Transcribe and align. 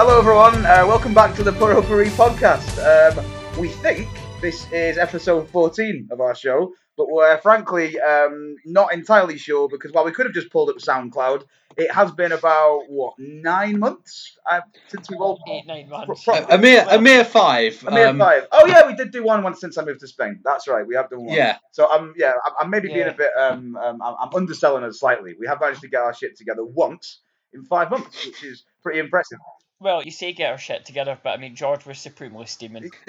Hello, 0.00 0.16
everyone. 0.16 0.64
Uh, 0.64 0.86
welcome 0.86 1.12
back 1.12 1.34
to 1.34 1.42
the 1.42 1.50
Puro 1.50 1.82
Puri 1.82 2.06
podcast. 2.10 2.78
Um, 2.78 3.24
we 3.58 3.66
think 3.66 4.08
this 4.40 4.70
is 4.70 4.96
episode 4.96 5.50
14 5.50 6.10
of 6.12 6.20
our 6.20 6.36
show, 6.36 6.72
but 6.96 7.10
we're 7.10 7.36
frankly 7.38 7.98
um, 7.98 8.54
not 8.64 8.94
entirely 8.94 9.36
sure 9.36 9.68
because 9.68 9.90
while 9.90 10.04
we 10.04 10.12
could 10.12 10.24
have 10.24 10.32
just 10.32 10.52
pulled 10.52 10.68
up 10.68 10.76
SoundCloud, 10.76 11.46
it 11.76 11.90
has 11.90 12.12
been 12.12 12.30
about 12.30 12.82
what 12.86 13.14
nine 13.18 13.80
months 13.80 14.38
uh, 14.48 14.60
since 14.86 15.10
we've 15.10 15.20
all 15.20 15.40
Eight, 15.48 15.66
nine 15.66 15.88
months. 15.88 16.22
Pro- 16.22 16.34
A, 16.34 16.46
a 16.50 16.58
mere 16.58 16.86
a 16.88 17.00
mere 17.00 17.24
five. 17.24 17.84
a 17.84 17.90
mere 17.90 18.06
um, 18.06 18.20
five. 18.20 18.46
Oh 18.52 18.68
yeah, 18.68 18.86
we 18.86 18.94
did 18.94 19.10
do 19.10 19.24
one 19.24 19.42
once 19.42 19.60
since 19.60 19.78
I 19.78 19.84
moved 19.84 19.98
to 19.98 20.06
Spain. 20.06 20.38
That's 20.44 20.68
right, 20.68 20.86
we 20.86 20.94
have 20.94 21.10
done 21.10 21.24
one. 21.24 21.34
Yeah. 21.34 21.58
So 21.72 21.90
I'm 21.90 22.14
yeah, 22.16 22.34
I'm, 22.46 22.52
I'm 22.60 22.70
maybe 22.70 22.86
being 22.86 23.08
a 23.08 23.14
bit 23.14 23.32
um, 23.36 23.74
um 23.74 24.00
I'm, 24.00 24.14
I'm 24.20 24.34
underselling 24.36 24.84
us 24.84 25.00
slightly. 25.00 25.34
We 25.40 25.48
have 25.48 25.60
managed 25.60 25.80
to 25.80 25.88
get 25.88 26.02
our 26.02 26.14
shit 26.14 26.36
together 26.38 26.64
once 26.64 27.18
in 27.52 27.64
five 27.64 27.90
months, 27.90 28.24
which 28.24 28.44
is 28.44 28.62
pretty 28.80 29.00
impressive. 29.00 29.38
Well, 29.80 30.02
you 30.02 30.10
say 30.10 30.32
get 30.32 30.50
our 30.50 30.58
shit 30.58 30.84
together, 30.84 31.16
but 31.22 31.30
I 31.30 31.36
mean, 31.36 31.54
George 31.54 31.86
was 31.86 31.98
supremely 32.00 32.46
steaming. 32.46 32.90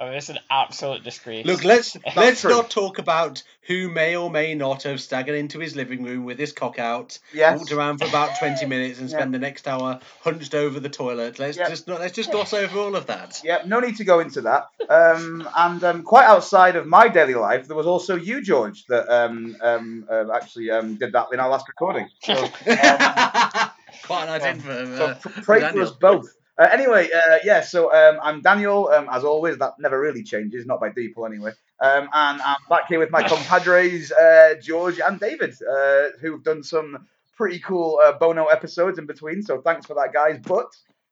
I 0.00 0.04
mean, 0.04 0.14
it's 0.14 0.28
an 0.28 0.38
absolute 0.48 1.02
disgrace. 1.02 1.44
Look, 1.44 1.64
let's 1.64 1.96
let's 2.16 2.42
true. 2.42 2.50
not 2.50 2.70
talk 2.70 2.98
about 2.98 3.42
who 3.66 3.88
may 3.90 4.16
or 4.16 4.30
may 4.30 4.54
not 4.54 4.84
have 4.84 5.00
staggered 5.00 5.34
into 5.34 5.58
his 5.58 5.74
living 5.74 6.04
room 6.04 6.24
with 6.24 6.38
his 6.38 6.52
cock 6.52 6.78
out, 6.78 7.18
Yes. 7.34 7.58
walked 7.58 7.72
around 7.72 7.98
for 7.98 8.06
about 8.06 8.36
twenty 8.36 8.64
minutes, 8.74 9.00
and 9.00 9.10
Yeah. 9.10 9.16
spend 9.16 9.34
the 9.34 9.40
next 9.40 9.66
hour 9.66 9.98
hunched 10.20 10.54
over 10.54 10.78
the 10.78 10.88
toilet. 10.88 11.40
Let's 11.40 11.58
Yeah. 11.58 11.68
just 11.68 11.88
not 11.88 11.98
let's 12.00 12.14
just 12.14 12.30
gloss 12.30 12.54
over 12.54 12.78
all 12.78 12.94
of 12.94 13.06
that. 13.06 13.40
Yeah, 13.42 13.62
no 13.66 13.80
need 13.80 13.96
to 13.96 14.04
go 14.04 14.20
into 14.20 14.42
that. 14.42 14.66
Um, 14.88 15.48
and 15.56 15.82
um, 15.82 16.02
quite 16.04 16.26
outside 16.26 16.76
of 16.76 16.86
my 16.86 17.08
daily 17.08 17.34
life, 17.34 17.66
there 17.66 17.76
was 17.76 17.86
also 17.86 18.14
you, 18.14 18.40
George, 18.40 18.86
that 18.86 19.08
um, 19.12 19.56
um, 19.60 20.06
uh, 20.10 20.26
actually 20.32 20.70
um, 20.70 20.94
did 20.96 21.12
that 21.12 21.26
in 21.32 21.40
our 21.40 21.48
last 21.48 21.68
recording. 21.68 22.08
So, 22.20 22.32
um, 22.66 23.70
Quite 24.02 24.24
a 24.24 24.26
nice 24.26 24.42
yeah. 24.42 24.52
info. 24.52 25.04
uh, 25.04 25.14
pr- 25.14 25.28
pray 25.42 25.60
for 25.60 25.80
us 25.82 25.92
both. 25.92 26.28
Uh, 26.58 26.68
anyway, 26.70 27.08
uh, 27.10 27.38
yeah, 27.42 27.62
so 27.62 27.92
um, 27.94 28.18
I'm 28.22 28.42
Daniel, 28.42 28.88
um, 28.88 29.08
as 29.10 29.24
always. 29.24 29.56
That 29.58 29.74
never 29.78 29.98
really 29.98 30.22
changes, 30.22 30.66
not 30.66 30.78
by 30.78 30.90
default 30.90 31.30
anyway. 31.30 31.52
Um, 31.80 32.08
and 32.12 32.42
I'm 32.42 32.58
back 32.68 32.86
here 32.88 32.98
with 32.98 33.10
my 33.10 33.26
compadres, 33.26 34.12
uh, 34.12 34.54
George 34.60 35.00
and 35.00 35.18
David, 35.18 35.54
uh, 35.62 36.10
who've 36.20 36.42
done 36.42 36.62
some 36.62 37.08
pretty 37.34 37.58
cool 37.60 37.98
uh, 38.04 38.12
bonus 38.12 38.48
episodes 38.52 38.98
in 38.98 39.06
between. 39.06 39.42
So 39.42 39.62
thanks 39.62 39.86
for 39.86 39.94
that, 39.94 40.12
guys. 40.12 40.38
But 40.42 40.66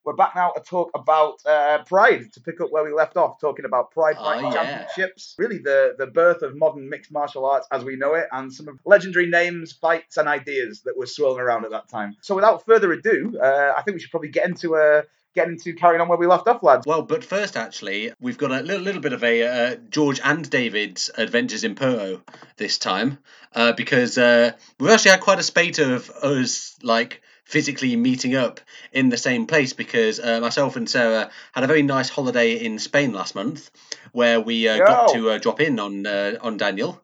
we're 0.09 0.15
back 0.15 0.35
now 0.35 0.51
to 0.53 0.63
talk 0.63 0.91
about 0.95 1.35
uh, 1.45 1.85
Pride, 1.85 2.33
to 2.33 2.41
pick 2.41 2.63
up 2.63 2.73
where 2.73 2.83
we 2.83 2.95
left 2.95 3.19
off, 3.19 3.39
talking 3.39 3.67
about 3.67 3.91
Pride 3.91 4.17
Oh, 4.19 4.25
Fighting 4.25 4.47
yeah. 4.47 4.53
Championships. 4.53 5.35
Really, 5.37 5.59
the, 5.59 5.97
the 5.99 6.07
birth 6.07 6.41
of 6.41 6.57
modern 6.57 6.89
mixed 6.89 7.13
martial 7.13 7.45
arts 7.45 7.69
as 7.71 7.85
we 7.85 7.97
know 7.97 8.15
it, 8.15 8.27
and 8.33 8.51
some 8.51 8.69
of 8.69 8.79
legendary 8.87 9.27
names, 9.29 9.73
fights, 9.73 10.17
and 10.17 10.27
ideas 10.27 10.81
that 10.87 10.97
were 10.97 11.05
swirling 11.05 11.41
around 11.41 11.67
at 11.67 11.73
that 11.73 11.91
time. 11.91 12.17
So 12.23 12.35
without 12.35 12.65
further 12.65 12.91
ado, 12.91 13.39
uh, 13.39 13.75
I 13.77 13.83
think 13.83 13.97
we 13.97 14.01
should 14.01 14.11
probably 14.11 14.31
get 14.31 14.47
into 14.47 14.77
uh, 14.77 15.03
get 15.35 15.49
into 15.49 15.75
carrying 15.75 16.01
on 16.01 16.09
where 16.09 16.17
we 16.17 16.27
left 16.27 16.49
off, 16.49 16.63
lads. 16.63 16.87
Well, 16.87 17.03
but 17.03 17.23
first, 17.23 17.59
actually, 17.59 18.11
we've 18.19 18.39
got 18.39 18.51
a 18.51 18.63
little, 18.63 18.83
little 18.83 19.03
bit 19.03 19.13
of 19.13 19.23
a 19.23 19.43
uh, 19.43 19.77
George 19.91 20.21
and 20.25 20.49
David's 20.49 21.11
adventures 21.19 21.65
in 21.65 21.75
Puro 21.75 22.23
this 22.57 22.79
time, 22.79 23.19
uh, 23.55 23.73
because 23.73 24.17
uh, 24.17 24.53
we've 24.81 24.91
actually 24.91 25.11
had 25.11 25.21
quite 25.21 25.39
a 25.39 25.43
spate 25.43 25.79
of 25.79 26.09
us 26.09 26.77
like 26.83 27.21
physically 27.49 27.97
meeting 27.97 28.35
up 28.37 28.61
in 28.93 29.09
the 29.09 29.17
same 29.17 29.47
place. 29.47 29.73
Because 29.73 30.21
uh, 30.21 30.41
myself 30.41 30.77
and 30.77 30.89
Sarah 30.89 31.31
had 31.53 31.65
a 31.65 31.67
very 31.67 31.83
nice 31.83 32.09
holiday 32.09 32.53
in 32.65 32.79
Spain 32.79 33.13
last 33.13 33.35
month, 33.35 33.71
where 34.13 34.41
we 34.41 34.69
uh, 34.69 34.79
got 34.79 35.13
to 35.15 35.31
uh, 35.31 35.39
drop 35.39 35.61
in 35.61 35.81
on 35.81 36.07
uh, 36.07 36.37
on 36.41 36.57
Daniel 36.57 37.03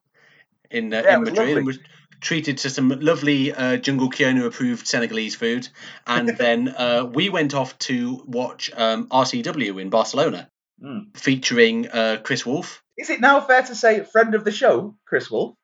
in 0.71 0.93
uh, 0.95 1.03
Yeah, 1.05 1.17
in 1.17 1.25
Madrid. 1.25 1.57
and 1.59 1.67
was 1.67 1.79
treated 2.21 2.59
to 2.59 2.71
some 2.71 2.89
lovely 2.89 3.53
uh, 3.53 3.77
Jungle 3.77 4.09
Keanu 4.11 4.47
approved 4.47 4.87
Senegalese 4.87 5.35
food, 5.35 5.69
and 6.07 6.29
then 6.39 6.69
uh, 6.69 7.05
we 7.13 7.29
went 7.29 7.55
off 7.55 7.79
to 7.81 8.23
watch 8.27 8.71
um, 8.77 9.09
RCW 9.09 9.81
in 9.81 9.91
Barcelona, 9.91 10.49
Hmm. 10.81 10.99
featuring 11.15 11.89
uh, 11.89 12.19
Kris 12.23 12.45
Wolf. 12.47 12.83
Is 12.97 13.11
it 13.11 13.21
now 13.21 13.41
fair 13.41 13.63
to 13.63 13.75
say 13.75 14.03
friend 14.05 14.35
of 14.35 14.45
the 14.45 14.51
show, 14.53 14.97
Kris 15.07 15.31
Wolf? 15.31 15.55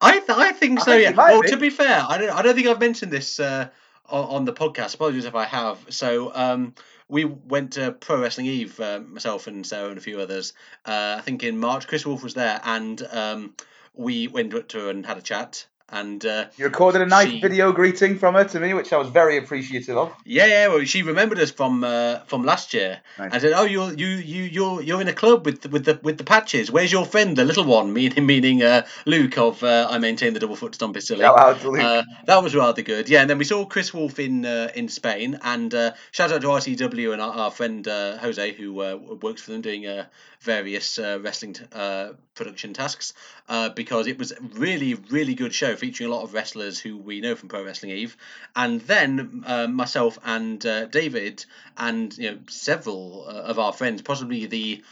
I 0.00 0.18
th- 0.20 0.30
I 0.30 0.52
think 0.52 0.80
I 0.80 0.84
so. 0.84 0.90
think 0.92 1.02
yeah. 1.02 1.16
Well, 1.16 1.42
be. 1.42 1.48
to 1.48 1.56
be 1.56 1.70
fair, 1.70 2.04
I 2.08 2.18
don't 2.18 2.30
I 2.30 2.42
don't 2.42 2.54
think 2.54 2.66
I've 2.68 2.80
mentioned 2.80 3.12
this 3.12 3.38
uh, 3.38 3.68
on, 4.10 4.44
the 4.44 4.52
podcast. 4.52 4.94
Apologies 4.94 5.24
if 5.24 5.34
I 5.34 5.44
have. 5.44 5.78
So 5.90 6.32
um, 6.34 6.74
we 7.08 7.24
went 7.24 7.72
to 7.72 7.92
Pro 7.92 8.20
Wrestling 8.20 8.46
Eve, 8.46 8.78
uh, 8.80 9.00
myself 9.00 9.46
and 9.46 9.66
Sarah 9.66 9.88
and 9.88 9.98
a 9.98 10.00
few 10.00 10.20
others. 10.20 10.52
Uh, 10.84 11.16
I 11.18 11.20
think 11.22 11.42
in 11.42 11.58
March, 11.58 11.86
Kris 11.86 12.06
Wolf 12.06 12.22
was 12.22 12.34
there, 12.34 12.60
and 12.64 13.02
um, 13.10 13.54
we 13.94 14.28
went 14.28 14.54
up 14.54 14.68
to 14.68 14.78
her 14.80 14.90
and 14.90 15.04
had 15.04 15.18
a 15.18 15.22
chat. 15.22 15.66
And 15.92 16.24
uh, 16.24 16.46
You 16.56 16.66
recorded 16.66 17.02
a 17.02 17.06
nice 17.06 17.28
She- 17.28 17.40
video 17.40 17.72
greeting 17.72 18.18
from 18.18 18.34
her 18.34 18.44
to 18.44 18.60
me, 18.60 18.74
which 18.74 18.92
I 18.92 18.96
was 18.96 19.08
very 19.08 19.36
appreciative 19.38 19.96
of. 19.96 20.12
Yeah, 20.24 20.46
yeah. 20.46 20.68
Well, 20.68 20.84
she 20.84 21.02
remembered 21.02 21.38
us 21.40 21.50
from 21.50 21.82
uh, 21.84 22.20
from 22.26 22.44
last 22.44 22.72
year. 22.74 23.00
Nice. 23.18 23.32
I 23.34 23.38
said, 23.38 23.52
"Oh, 23.54 23.64
you're 23.64 23.92
you 23.92 24.06
you 24.06 24.42
you're 24.44 24.82
you're 24.82 25.00
in 25.00 25.08
a 25.08 25.12
club 25.12 25.44
with 25.46 25.66
with 25.70 25.84
the 25.84 25.98
with 26.02 26.16
the 26.18 26.24
patches. 26.24 26.70
Where's 26.70 26.92
your 26.92 27.04
friend, 27.06 27.36
the 27.36 27.44
little 27.44 27.64
one?" 27.64 27.92
Meaning 27.92 28.26
meaning 28.32 28.62
uh, 28.62 28.86
Luke 29.06 29.36
of 29.38 29.62
uh, 29.64 29.88
I 29.90 29.98
maintain 29.98 30.32
the 30.32 30.40
double 30.40 30.56
foot 30.56 30.74
stomp 30.76 30.96
is 30.96 31.06
silly. 31.08 31.22
Shout 31.22 31.38
out 31.38 31.60
to 31.60 31.70
Luke. 31.70 31.82
Uh, 31.82 32.02
that 32.26 32.42
was 32.42 32.54
rather 32.54 32.82
good. 32.82 33.08
Yeah, 33.08 33.20
and 33.22 33.28
then 33.30 33.38
we 33.38 33.44
saw 33.44 33.64
Kris 33.66 33.92
Wolf 33.92 34.18
in 34.20 34.46
uh, 34.46 34.70
in 34.74 34.88
Spain, 34.88 35.38
and 35.42 35.74
uh, 35.74 35.92
shout 36.12 36.30
out 36.30 36.40
to 36.42 36.48
RCW 36.48 37.12
and 37.12 37.20
our, 37.20 37.32
our 37.32 37.50
friend 37.50 37.86
uh, 37.88 38.16
Jose 38.18 38.52
who 38.52 38.80
uh, 38.80 38.96
works 39.22 39.42
for 39.42 39.50
them 39.52 39.60
doing 39.60 39.86
uh, 39.86 40.04
various 40.40 40.98
uh, 40.98 41.18
wrestling 41.20 41.54
t- 41.54 41.64
uh, 41.72 42.10
production 42.40 42.72
tasks 42.72 43.12
uh, 43.48 43.68
because 43.68 44.06
it 44.06 44.18
was 44.18 44.32
a 44.32 44.40
really 44.54 44.94
really 44.94 45.34
good 45.34 45.52
show 45.52 45.76
featuring 45.76 46.10
a 46.10 46.14
lot 46.14 46.22
of 46.22 46.32
wrestlers 46.32 46.78
who 46.80 46.96
we 46.96 47.20
know 47.20 47.34
from 47.34 47.48
Pro 47.50 47.62
Wrestling 47.64 47.92
Eve, 47.92 48.16
and 48.56 48.80
then 48.80 49.44
uh, 49.46 49.66
myself 49.66 50.18
and 50.24 50.64
uh, 50.64 50.86
David 50.86 51.44
and 51.76 52.16
you 52.16 52.30
know 52.30 52.38
several 52.48 53.26
uh, 53.28 53.32
of 53.32 53.58
our 53.58 53.72
friends, 53.72 54.02
possibly 54.02 54.46
the 54.46 54.82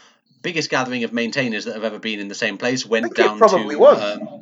biggest 0.41 0.69
gathering 0.69 1.03
of 1.03 1.11
maintainers 1.11 1.65
that 1.65 1.73
have 1.73 1.83
ever 1.83 1.99
been 1.99 2.19
in 2.19 2.27
the 2.27 2.35
same 2.35 2.57
place, 2.57 2.85
went 2.85 3.03
think 3.05 3.19
it 3.19 3.23
down 3.23 3.37
probably 3.39 3.75
to 3.75 3.81
was. 3.81 4.01
um, 4.01 4.39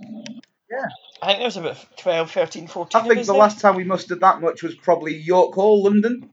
I 1.22 1.28
think 1.28 1.40
there 1.40 1.48
was 1.48 1.58
about 1.58 1.98
12, 1.98 2.32
13, 2.32 2.68
14 2.68 3.02
I 3.02 3.08
think 3.08 3.26
the 3.26 3.34
there. 3.34 3.40
last 3.40 3.60
time 3.60 3.76
we 3.76 3.84
mustered 3.84 4.20
that 4.20 4.40
much 4.42 4.62
was 4.62 4.76
probably 4.76 5.16
York 5.16 5.56
Hall, 5.56 5.84
London. 5.84 6.30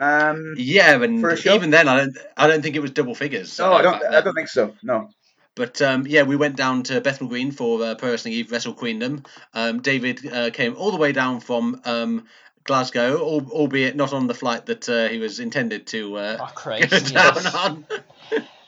Um, 0.00 0.54
Yeah, 0.56 1.00
and 1.02 1.20
For 1.20 1.30
a 1.30 1.36
show? 1.36 1.54
even 1.54 1.70
then, 1.70 1.86
I 1.86 1.96
don't, 1.98 2.18
I 2.36 2.46
don't 2.48 2.62
think 2.62 2.74
it 2.74 2.80
was 2.80 2.90
double 2.90 3.14
figures. 3.14 3.58
no, 3.58 3.72
uh, 3.72 3.76
I 3.76 3.82
don't. 3.82 4.04
I 4.06 4.20
don't 4.22 4.34
think 4.34 4.48
so. 4.48 4.74
No. 4.82 5.10
But 5.56 5.80
um, 5.82 6.06
yeah, 6.06 6.22
we 6.22 6.36
went 6.36 6.56
down 6.56 6.82
to 6.84 7.00
Bethnal 7.00 7.28
Green 7.28 7.52
for 7.52 7.82
uh, 7.82 7.94
Pro 7.94 8.10
Wrestling 8.10 8.34
Eve 8.34 8.50
Wrestle 8.50 8.74
Queendom. 8.74 9.24
Um, 9.52 9.82
David 9.82 10.26
uh, 10.32 10.50
came 10.50 10.74
all 10.76 10.90
the 10.90 10.96
way 10.96 11.12
down 11.12 11.40
from 11.40 11.80
um, 11.84 12.26
Glasgow, 12.64 13.18
al- 13.18 13.50
albeit 13.50 13.94
not 13.94 14.12
on 14.12 14.26
the 14.26 14.34
flight 14.34 14.66
that 14.66 14.88
uh, 14.88 15.08
he 15.08 15.18
was 15.18 15.38
intended 15.38 15.86
to 15.88 16.16
uh, 16.16 16.36
Oh, 16.40 16.50
go 16.64 16.70
down 16.80 17.12
yes. 17.12 17.54
on. 17.54 17.86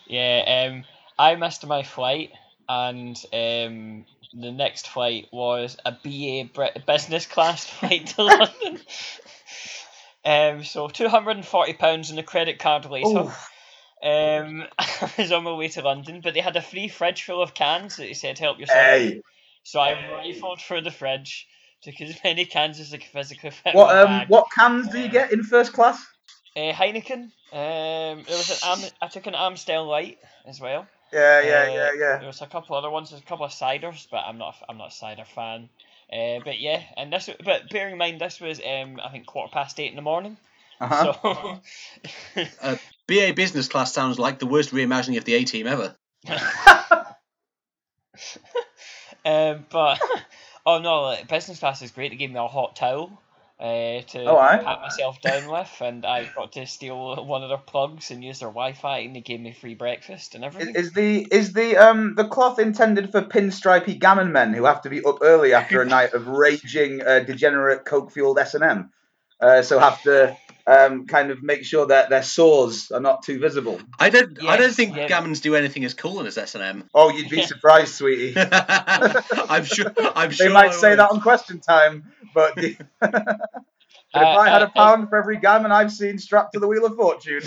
Yeah, 0.07 0.69
um, 0.69 0.85
I 1.19 1.35
missed 1.35 1.67
my 1.67 1.83
flight, 1.83 2.31
and 2.69 3.17
um, 3.33 4.05
the 4.33 4.53
next 4.53 4.87
flight 4.89 5.27
was 5.33 5.77
a 5.85 5.93
BA 5.93 6.51
Brit- 6.55 6.87
business 6.87 7.27
class 7.27 7.65
flight 7.67 8.07
to 8.09 8.23
London. 8.23 8.79
Um, 10.25 10.65
so 10.65 10.89
two 10.89 11.07
hundred 11.09 11.37
and 11.37 11.47
forty 11.47 11.73
pounds 11.73 12.11
on 12.11 12.17
the 12.17 12.23
credit 12.25 12.59
card 12.59 12.85
later. 12.87 13.33
Um, 14.03 14.65
I 14.79 15.13
was 15.19 15.33
on 15.33 15.45
my 15.45 15.55
way 15.55 15.69
to 15.69 15.83
London, 15.83 16.21
but 16.23 16.35
they 16.35 16.41
had 16.41 16.57
a 16.57 16.63
free 16.63 16.89
fridge 16.89 17.23
full 17.25 17.43
of 17.43 17.55
cans 17.55 17.97
that 17.97 18.03
they 18.05 18.15
said 18.15 18.39
help 18.39 18.59
yourself. 18.59 18.77
hey. 18.79 19.23
So 19.63 19.81
I 19.81 20.23
rifled 20.25 20.61
through 20.61 20.83
the 20.83 20.91
fridge, 20.91 21.47
took 21.83 22.01
as 22.01 22.17
many 22.25 22.45
cans 22.45 22.79
as 22.79 22.93
I 22.93 22.99
could 22.99 23.09
physically 23.09 23.51
fit 23.51 23.75
What 23.75 23.91
um 23.97 24.07
bag. 24.07 24.29
what 24.29 24.47
cans 24.55 24.89
do 24.89 25.01
you 25.01 25.09
get 25.09 25.33
in 25.33 25.43
first 25.43 25.73
class? 25.73 26.05
Uh, 26.57 26.73
Heineken. 26.73 27.31
Um, 27.53 28.25
there 28.25 28.37
was 28.37 28.63
an 28.63 28.85
Am- 28.85 28.91
I 29.03 29.09
took 29.09 29.27
an 29.27 29.35
Amstel 29.35 29.85
Light 29.87 30.19
as 30.47 30.61
well. 30.61 30.87
Yeah, 31.13 31.41
yeah, 31.41 31.63
Uh, 31.63 31.75
yeah, 31.75 31.91
yeah. 31.99 32.19
There 32.19 32.27
was 32.27 32.43
a 32.43 32.47
couple 32.47 32.77
other 32.77 32.91
ones. 32.91 33.11
There's 33.11 33.23
a 33.23 33.27
couple 33.27 33.45
of 33.45 33.53
ciders, 33.53 34.07
but 34.11 34.25
I'm 34.27 34.39
not. 34.39 34.57
I'm 34.69 34.79
not 34.79 34.89
a 34.89 34.95
cider 34.95 35.25
fan. 35.25 35.69
Uh, 36.13 36.39
but 36.45 36.59
yeah, 36.61 36.83
and 36.97 37.13
this. 37.13 37.29
But 37.45 37.69
bearing 37.71 37.93
in 37.93 37.99
mind, 37.99 38.21
this 38.21 38.41
was 38.41 38.61
um, 38.61 39.01
I 39.03 39.11
think 39.11 39.27
quarter 39.27 39.53
past 39.53 39.79
eight 39.81 39.91
in 39.91 39.97
the 39.97 40.03
morning. 40.03 40.37
Uh-huh. 40.81 41.59
So 42.35 42.79
BA 43.07 43.33
Business 43.35 43.69
Class 43.69 43.93
sounds 43.93 44.19
like 44.19 44.39
the 44.39 44.47
worst 44.47 44.71
reimagining 44.71 45.17
of 45.17 45.25
the 45.25 45.35
A 45.35 45.45
Team 45.45 45.67
ever. 45.67 45.97
um, 49.25 49.65
but 49.71 50.01
oh 50.67 50.79
no, 50.79 51.03
like, 51.03 51.29
business 51.29 51.59
class 51.59 51.83
is 51.83 51.91
great. 51.91 52.11
They 52.11 52.17
gave 52.17 52.31
me 52.31 52.39
a 52.39 52.47
hot 52.47 52.77
towel 52.77 53.23
uh, 53.61 54.01
to 54.03 54.25
Oh, 54.25 54.37
aye. 54.37 54.59
pat 54.63 54.81
myself 54.81 55.21
down 55.21 55.51
with, 55.51 55.71
and 55.81 56.05
I 56.05 56.29
got 56.35 56.53
to 56.53 56.67
steal 56.67 57.25
one 57.25 57.43
of 57.43 57.49
their 57.49 57.59
plugs 57.59 58.11
and 58.11 58.23
use 58.25 58.41
their 58.41 58.49
Wi-Fi, 58.49 58.99
and 58.99 59.17
they 59.17 59.21
gave 59.21 59.41
me 59.41 59.53
free 59.53 59.75
breakfast 59.75 60.35
and 60.35 60.45
Is, 60.45 60.55
everything. 60.55 60.75
is 60.75 60.93
the 60.93 61.27
is 61.31 61.53
the 61.53 61.77
um 61.77 62.15
the 62.17 62.27
cloth 62.29 62.59
intended 62.59 63.13
for 63.13 63.23
pinstripey 63.23 63.99
gammon 63.99 64.33
men 64.33 64.53
who 64.53 64.65
have 64.65 64.83
to 64.83 64.91
be 64.91 65.05
up 65.05 65.19
early 65.23 65.55
after 65.55 65.81
a 65.81 65.87
night 65.87 66.13
of 66.13 66.27
raging 66.27 67.03
uh, 67.03 67.21
degenerate 67.21 67.85
coke 67.85 68.13
fueled 68.13 68.39
S 68.39 68.55
and 68.55 68.65
M, 68.65 68.91
uh, 69.41 69.63
so 69.63 69.79
have 69.79 70.03
to 70.03 70.37
um 70.67 71.07
kind 71.07 71.31
of 71.31 71.43
make 71.43 71.65
sure 71.65 71.87
that 71.87 72.11
their 72.11 72.23
sores 72.23 72.91
are 72.91 73.01
not 73.01 73.23
too 73.23 73.39
visible. 73.39 73.81
I 73.99 74.11
don't. 74.11 74.43
I 74.45 74.57
don't 74.57 74.73
think 74.75 74.97
yeah. 74.97 75.09
Gammons 75.09 75.41
do 75.41 75.55
anything 75.55 75.85
as 75.85 75.95
cool 75.95 76.27
as 76.27 76.37
S 76.39 76.55
and 76.55 76.65
M. 76.65 76.89
Oh, 76.95 77.11
you'd 77.11 77.29
be 77.31 77.43
surprised, 77.47 77.95
sweetie. 77.95 78.35
I'm 78.37 79.65
sure. 79.65 79.93
I'm 79.99 80.31
They 80.31 80.37
sure. 80.37 80.53
might 80.53 80.71
I 80.71 80.77
say 80.77 80.91
would. 80.91 80.99
that 80.99 81.11
on 81.11 81.21
question 81.21 81.61
time, 81.61 82.05
but 82.35 82.55
the, 82.57 82.77
But 84.13 84.23
if 84.23 84.23
Uh, 84.23 84.39
I 84.39 84.49
had 84.49 84.63
uh, 84.63 84.67
a 84.67 84.71
pound 84.71 85.09
for 85.11 85.17
every 85.19 85.39
gammon 85.39 85.73
I've 85.73 85.93
seen 85.93 86.19
strapped 86.19 86.55
to 86.55 86.59
the 86.61 86.67
wheel 86.67 86.87
of 86.87 86.97
fortune, 86.97 87.43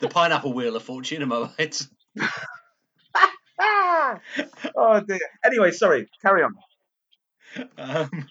The 0.00 0.08
pineapple 0.08 0.52
wheel 0.52 0.76
of 0.76 0.82
fortune, 0.82 1.22
am 1.22 1.32
I 1.32 1.50
right? 1.58 1.86
ah! 3.60 4.20
oh 4.76 5.00
dear. 5.00 5.18
Anyway, 5.44 5.70
sorry. 5.70 6.08
Carry 6.22 6.42
on. 6.42 6.54
Um, 7.78 8.28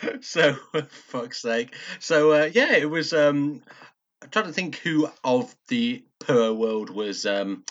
so, 0.20 0.54
fuck's 0.90 1.40
sake. 1.40 1.74
So, 1.98 2.32
uh, 2.32 2.50
yeah, 2.52 2.76
it 2.76 2.88
was. 2.88 3.12
Um, 3.12 3.62
I'm 4.22 4.30
trying 4.30 4.46
to 4.46 4.52
think 4.52 4.76
who 4.76 5.08
of 5.22 5.54
the 5.68 6.02
Puro 6.18 6.52
world 6.52 6.90
was 6.90 7.24
um, 7.24 7.64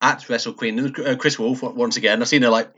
at 0.00 0.28
Wrestle 0.28 0.54
Queen. 0.54 0.94
Uh, 0.96 1.16
Kris 1.16 1.38
Wolf 1.38 1.62
once 1.62 1.96
again. 1.96 2.22
I've 2.22 2.28
seen 2.28 2.42
her 2.42 2.48
like 2.48 2.72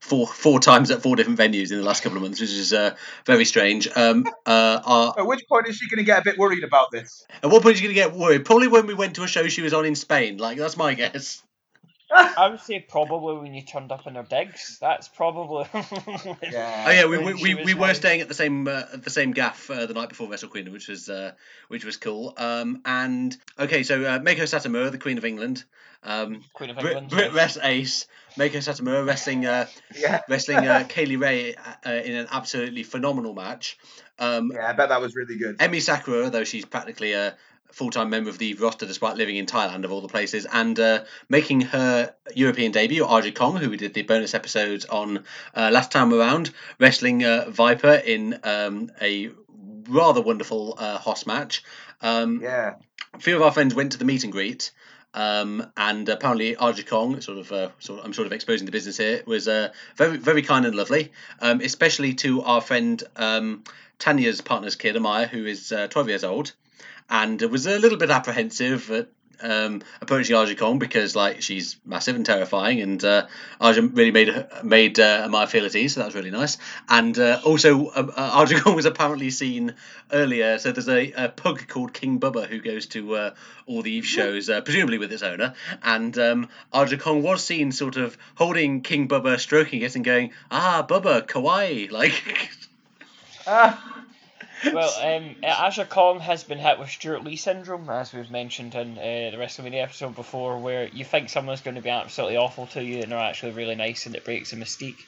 four 0.00 0.26
four 0.26 0.58
times 0.58 0.90
at 0.90 1.02
four 1.02 1.16
different 1.16 1.38
venues 1.38 1.70
in 1.70 1.78
the 1.78 1.84
last 1.84 2.02
couple 2.02 2.16
of 2.16 2.22
months, 2.22 2.40
which 2.40 2.50
is 2.50 2.72
uh, 2.72 2.94
very 3.26 3.44
strange. 3.44 3.88
Um, 3.94 4.26
uh, 4.46 4.80
our, 4.84 5.14
At 5.18 5.26
which 5.26 5.42
point 5.48 5.68
is 5.68 5.76
she 5.76 5.88
going 5.88 5.98
to 5.98 6.04
get 6.04 6.20
a 6.20 6.24
bit 6.24 6.38
worried 6.38 6.64
about 6.64 6.90
this? 6.90 7.24
at 7.42 7.50
what 7.50 7.62
point 7.62 7.74
is 7.74 7.80
she 7.80 7.84
going 7.84 7.94
to 7.94 8.00
get 8.00 8.12
worried? 8.18 8.44
Probably 8.44 8.68
when 8.68 8.86
we 8.86 8.94
went 8.94 9.16
to 9.16 9.22
a 9.22 9.28
show 9.28 9.46
she 9.48 9.62
was 9.62 9.74
on 9.74 9.84
in 9.84 9.94
Spain. 9.94 10.38
Like 10.38 10.58
that's 10.58 10.76
my 10.76 10.94
guess. 10.94 11.42
I 12.12 12.48
would 12.50 12.60
say 12.60 12.80
probably 12.80 13.36
when 13.38 13.54
you 13.54 13.62
turned 13.62 13.92
up 13.92 14.06
in 14.06 14.14
her 14.16 14.22
digs. 14.22 14.78
That's 14.80 15.08
probably. 15.08 15.66
Yeah. 16.42 16.84
Oh 16.86 16.90
yeah, 16.90 17.06
we, 17.06 17.18
we, 17.18 17.34
we, 17.34 17.54
we 17.64 17.74
were 17.74 17.88
like- 17.88 17.96
staying 17.96 18.20
at 18.20 18.28
the 18.28 18.34
same 18.34 18.66
uh, 18.66 18.82
at 18.92 19.04
the 19.04 19.10
same 19.10 19.32
gaff 19.32 19.70
uh, 19.70 19.86
the 19.86 19.94
night 19.94 20.08
before 20.08 20.28
Wrestle 20.28 20.48
Queen, 20.48 20.70
which 20.72 20.88
was 20.88 21.08
uh, 21.08 21.32
which 21.68 21.84
was 21.84 21.96
cool. 21.96 22.34
Um, 22.36 22.82
and 22.84 23.36
okay, 23.58 23.82
so 23.82 24.02
uh, 24.04 24.18
Meiko 24.18 24.42
Satomura, 24.42 24.90
the 24.90 24.98
Queen 24.98 25.18
of 25.18 25.24
England, 25.24 25.64
um, 26.02 26.42
Queen 26.52 26.70
of 26.70 26.78
England. 26.78 27.10
Brit 27.10 27.26
yes. 27.26 27.34
Rest 27.34 27.58
Ace, 27.62 28.06
Meiko 28.36 28.56
Satomura 28.56 29.06
wrestling 29.06 29.46
uh, 29.46 29.66
Yeah. 29.96 30.20
wrestling 30.28 30.66
uh, 30.66 30.84
Kay 30.88 31.06
Lee 31.06 31.16
Ray 31.16 31.54
uh, 31.54 31.90
in 31.90 32.14
an 32.16 32.26
absolutely 32.30 32.82
phenomenal 32.82 33.34
match. 33.34 33.78
Um, 34.18 34.50
Yeah, 34.54 34.68
I 34.68 34.72
bet 34.72 34.88
that 34.90 35.00
was 35.00 35.14
really 35.14 35.38
good. 35.38 35.58
Emi 35.58 35.80
Sakura, 35.80 36.28
though 36.30 36.44
she's 36.44 36.64
practically 36.64 37.12
a 37.12 37.36
full 37.72 37.90
time 37.90 38.10
member 38.10 38.30
of 38.30 38.38
the 38.38 38.54
roster 38.54 38.86
despite 38.86 39.16
living 39.16 39.36
in 39.36 39.46
Thailand, 39.46 39.84
of 39.84 39.92
all 39.92 40.00
the 40.00 40.08
places, 40.08 40.46
and 40.52 40.78
uh, 40.78 41.04
making 41.28 41.60
her 41.62 42.14
European 42.34 42.72
debut, 42.72 43.04
Aja 43.04 43.32
Kong, 43.32 43.56
who 43.56 43.70
we 43.70 43.76
did 43.76 43.94
the 43.94 44.02
bonus 44.02 44.34
episodes 44.34 44.84
on 44.84 45.24
uh, 45.54 45.70
last 45.72 45.90
time 45.90 46.12
around, 46.12 46.50
wrestling 46.78 47.24
uh, 47.24 47.46
Viper 47.48 47.92
in 47.94 48.38
um, 48.44 48.90
a 49.00 49.30
rather 49.88 50.20
wonderful 50.20 50.74
uh, 50.78 50.98
Hoss 50.98 51.26
match. 51.26 51.62
Um, 52.00 52.40
Yeah. 52.42 52.74
a 53.14 53.18
few 53.18 53.36
of 53.36 53.42
our 53.42 53.52
friends 53.52 53.74
went 53.74 53.92
to 53.92 53.98
the 53.98 54.04
meet 54.04 54.24
and 54.24 54.32
greet. 54.32 54.70
Um, 55.12 55.72
and 55.76 56.08
apparently 56.08 56.54
Aja 56.54 56.84
Kong, 56.84 57.20
sort 57.20 57.38
of, 57.38 57.50
uh, 57.50 57.70
sort 57.80 57.98
of, 57.98 58.04
I'm 58.06 58.12
sort 58.12 58.26
of 58.26 58.32
exposing 58.32 58.66
the 58.66 58.72
business 58.72 58.96
here, 58.96 59.22
was 59.26 59.48
uh, 59.48 59.72
very, 59.96 60.16
very 60.16 60.42
kind 60.42 60.64
and 60.64 60.74
lovely. 60.76 61.10
Um, 61.40 61.60
especially 61.60 62.14
to 62.14 62.42
our 62.42 62.60
friend 62.60 63.02
um, 63.16 63.64
Tanya's 63.98 64.40
partner's 64.40 64.76
kid, 64.76 64.94
Amaya, 64.94 65.28
who 65.28 65.44
is 65.46 65.72
uh, 65.72 65.88
12 65.88 66.08
years 66.08 66.24
old, 66.24 66.52
and 67.10 67.42
was 67.42 67.66
a 67.66 67.78
little 67.78 67.98
bit 67.98 68.10
apprehensive 68.10 68.90
at 68.90 69.08
um, 69.42 69.82
approaching 70.00 70.36
Aja 70.36 70.54
Kong 70.54 70.78
because 70.78 71.16
like 71.16 71.42
she's 71.42 71.76
massive 71.84 72.16
and 72.16 72.26
terrifying, 72.26 72.80
and 72.80 73.02
uh, 73.02 73.26
Aja 73.60 73.82
really 73.82 74.10
made 74.10 74.46
made 74.62 75.00
uh, 75.00 75.26
Amaya 75.28 75.48
feel 75.48 75.64
at 75.64 75.74
ease, 75.74 75.94
so 75.94 76.00
that 76.00 76.06
was 76.06 76.14
really 76.14 76.30
nice. 76.30 76.58
And 76.88 77.18
uh, 77.18 77.40
also, 77.44 77.86
uh, 77.86 78.12
uh, 78.16 78.30
Aja 78.34 78.60
Kong 78.60 78.76
was 78.76 78.84
apparently 78.84 79.30
seen 79.30 79.74
earlier. 80.12 80.58
So 80.58 80.72
there's 80.72 80.88
a, 80.88 81.12
a 81.12 81.28
pug 81.28 81.66
called 81.68 81.92
King 81.94 82.20
Bubba 82.20 82.46
who 82.46 82.60
goes 82.60 82.86
to 82.88 83.14
uh, 83.16 83.34
all 83.66 83.82
the 83.82 83.90
Eve 83.90 84.06
shows, 84.06 84.50
uh, 84.50 84.60
presumably 84.60 84.98
with 84.98 85.12
its 85.12 85.22
owner. 85.22 85.54
And 85.82 86.16
um, 86.18 86.48
Aja 86.72 86.98
Kong 86.98 87.22
was 87.22 87.42
seen 87.44 87.72
sort 87.72 87.96
of 87.96 88.16
holding 88.34 88.82
King 88.82 89.08
Bubba, 89.08 89.38
stroking 89.40 89.82
it, 89.82 89.96
and 89.96 90.04
going, 90.04 90.32
"Ah, 90.50 90.84
Bubba, 90.88 91.26
kawaii!" 91.26 91.90
Like, 91.90 92.22
Ah, 93.46 94.04
Well, 94.64 94.92
um, 95.16 95.36
Aja 95.42 95.84
Kong 95.84 96.20
has 96.20 96.44
been 96.44 96.58
hit 96.58 96.78
with 96.78 96.90
Stewart 96.90 97.24
Lee 97.24 97.36
syndrome, 97.36 97.88
as 97.88 98.12
we've 98.12 98.30
mentioned 98.30 98.74
in 98.74 98.98
uh, 98.98 99.30
the 99.30 99.36
WrestleMania 99.38 99.82
episode 99.82 100.14
before, 100.14 100.58
where 100.58 100.88
you 100.88 101.04
think 101.04 101.28
someone's 101.30 101.60
going 101.62 101.76
to 101.76 101.80
be 101.80 101.90
absolutely 101.90 102.36
awful 102.36 102.66
to 102.68 102.82
you 102.84 103.00
and 103.02 103.12
they're 103.12 103.18
actually 103.18 103.52
really 103.52 103.74
nice 103.74 104.06
and 104.06 104.14
it 104.14 104.24
breaks 104.24 104.50
the 104.50 104.56
mystique. 104.56 104.98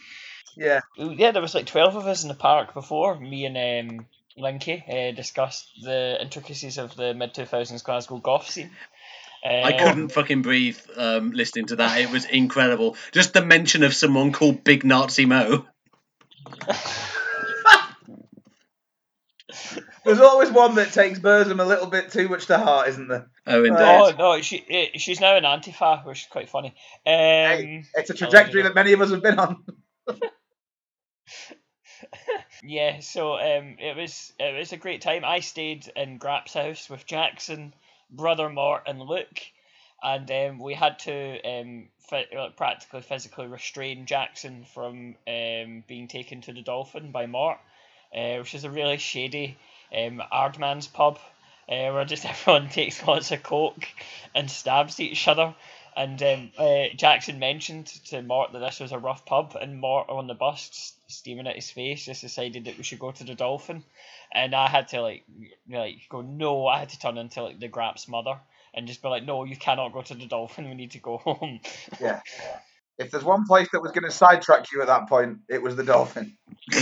yeah. 0.57 0.81
Yeah, 0.97 1.33
there 1.33 1.43
was 1.43 1.55
like 1.55 1.67
12 1.67 1.97
of 1.97 2.07
us 2.07 2.23
in 2.23 2.29
the 2.29 2.35
park 2.35 2.73
before. 2.75 3.19
Me 3.19 3.45
and 3.47 3.57
um, 3.57 4.07
Linky 4.39 4.83
uh, 4.89 5.15
discussed 5.15 5.69
the 5.83 6.19
intricacies 6.21 6.79
of 6.79 6.97
the 6.97 7.13
mid 7.15 7.35
2000s 7.35 7.85
Glasgow 7.85 8.19
golf 8.19 8.49
scene. 8.49 8.71
I 9.45 9.73
Uh, 9.73 9.79
couldn't 9.89 10.09
fucking 10.11 10.43
breathe 10.43 10.79
um, 10.97 11.33
listening 11.33 11.67
to 11.67 11.77
that. 11.77 12.01
It 12.01 12.11
was 12.11 12.25
incredible. 12.25 12.97
Just 13.11 13.33
the 13.35 13.45
mention 13.45 13.83
of 13.83 13.93
someone 13.93 14.31
called 14.33 14.63
Big 14.63 14.85
Nazi 14.85 15.27
Mo. 15.27 15.67
There's 20.05 20.21
always 20.21 20.51
one 20.51 20.75
that 20.77 20.93
takes 20.93 21.19
Burzum 21.19 21.61
a 21.61 21.65
little 21.65 21.87
bit 21.87 22.11
too 22.11 22.29
much 22.29 22.47
to 22.47 22.59
heart, 22.59 22.89
isn't 22.89 23.09
there? 23.09 23.31
Oh, 23.47 23.65
indeed. 23.65 23.79
Oh 23.81 24.13
no, 24.19 24.41
she 24.43 24.65
eh, 24.69 24.99
she's 24.99 25.21
now 25.21 25.37
an 25.37 25.45
Antifa, 25.45 26.05
which 26.05 26.23
is 26.23 26.29
quite 26.29 26.49
funny. 26.49 26.69
Um, 26.69 26.73
Hey, 27.07 27.85
it's 27.95 28.11
a 28.11 28.15
trajectory 28.15 28.63
that 28.63 28.75
many 28.75 28.93
of 28.93 29.01
us 29.01 29.11
have 29.11 29.23
been 29.23 29.39
on. 29.39 29.65
Yeah, 32.65 33.01
so 33.01 33.35
um, 33.35 33.77
it 33.79 33.97
was 33.97 34.33
it 34.39 34.57
was 34.57 34.73
a 34.73 34.77
great 34.77 35.03
time. 35.03 35.25
I 35.25 35.41
stayed 35.41 35.91
in 35.97 36.19
Grap's 36.19 36.55
house 36.55 36.89
with 36.89 37.07
Jackson, 37.07 37.75
brother 38.11 38.49
Mort, 38.49 38.85
and 38.87 39.01
Luke, 39.01 39.41
and 40.03 40.31
um, 40.31 40.59
we 40.59 40.75
had 40.75 40.99
to 41.01 41.41
um, 41.43 41.89
fi- 42.09 42.51
practically 42.57 43.03
physically 43.03 43.47
restrain 43.47 44.07
Jackson 44.07 44.65
from 44.75 45.17
um, 45.27 45.85
being 45.89 46.09
taken 46.09 46.41
to 46.43 46.53
the 46.53 46.63
Dolphin 46.63 47.11
by 47.11 47.27
Mort, 47.27 47.59
uh, 48.17 48.37
which 48.39 48.55
is 48.55 48.65
a 48.65 48.71
really 48.71 48.99
shady 48.99 49.57
um, 49.95 50.23
Ardman's 50.33 50.87
pub, 50.87 51.19
uh, 51.69 51.91
where 51.93 52.05
just 52.05 52.25
everyone 52.47 52.69
takes 52.69 53.07
lots 53.07 53.31
of 53.31 53.43
coke 53.43 53.87
and 54.35 54.51
stabs 54.51 55.01
each 55.01 55.29
other. 55.29 55.55
And 55.95 56.23
um, 56.23 56.51
uh, 56.57 56.85
Jackson 56.97 57.39
mentioned 57.39 57.87
to 58.07 58.23
Mort 58.23 58.53
that 58.53 58.61
this 58.61 58.81
was 58.81 58.93
a 58.93 58.99
rough 58.99 59.27
pub, 59.27 59.57
and 59.61 59.79
Mort 59.79 60.09
on 60.09 60.27
the 60.27 60.35
bus, 60.35 60.95
steaming 61.09 61.47
at 61.47 61.57
his 61.57 61.71
face, 61.71 62.07
just 62.07 62.23
decided 62.23 62.65
that 62.65 62.79
we 62.79 62.83
should 62.83 62.99
go 62.99 63.11
to 63.11 63.25
the 63.25 63.35
Dolphin, 63.35 63.85
and 64.33 64.55
I 64.55 64.69
had 64.69 64.89
to 64.89 65.03
like, 65.03 65.25
like 65.69 65.99
go 66.09 66.23
no. 66.23 66.67
I 66.67 66.79
had 66.79 66.89
to 66.91 66.99
turn 66.99 67.19
into 67.19 67.43
like 67.43 67.61
the 67.61 67.69
Grap's 67.69 68.09
mother 68.09 68.39
and 68.75 68.87
just 68.87 69.03
be 69.03 69.09
like, 69.09 69.25
no, 69.25 69.45
you 69.45 69.57
cannot 69.57 69.93
go 69.93 70.03
to 70.03 70.15
the 70.15 70.27
Dolphin. 70.27 70.69
We 70.69 70.75
need 70.75 70.93
to 70.93 70.99
go 70.99 71.19
home. 71.25 71.61
Yeah. 72.01 72.21
If 72.99 73.11
there's 73.11 73.25
one 73.25 73.47
place 73.47 73.69
that 73.73 73.81
was 73.81 73.93
going 73.93 74.05
to 74.05 74.11
sidetrack 74.11 74.71
you 74.73 74.81
at 74.83 74.87
that 74.87 75.09
point, 75.09 75.39
it 75.49 75.63
was 75.63 75.77
the 75.77 75.85
Dolphin. 75.85 76.37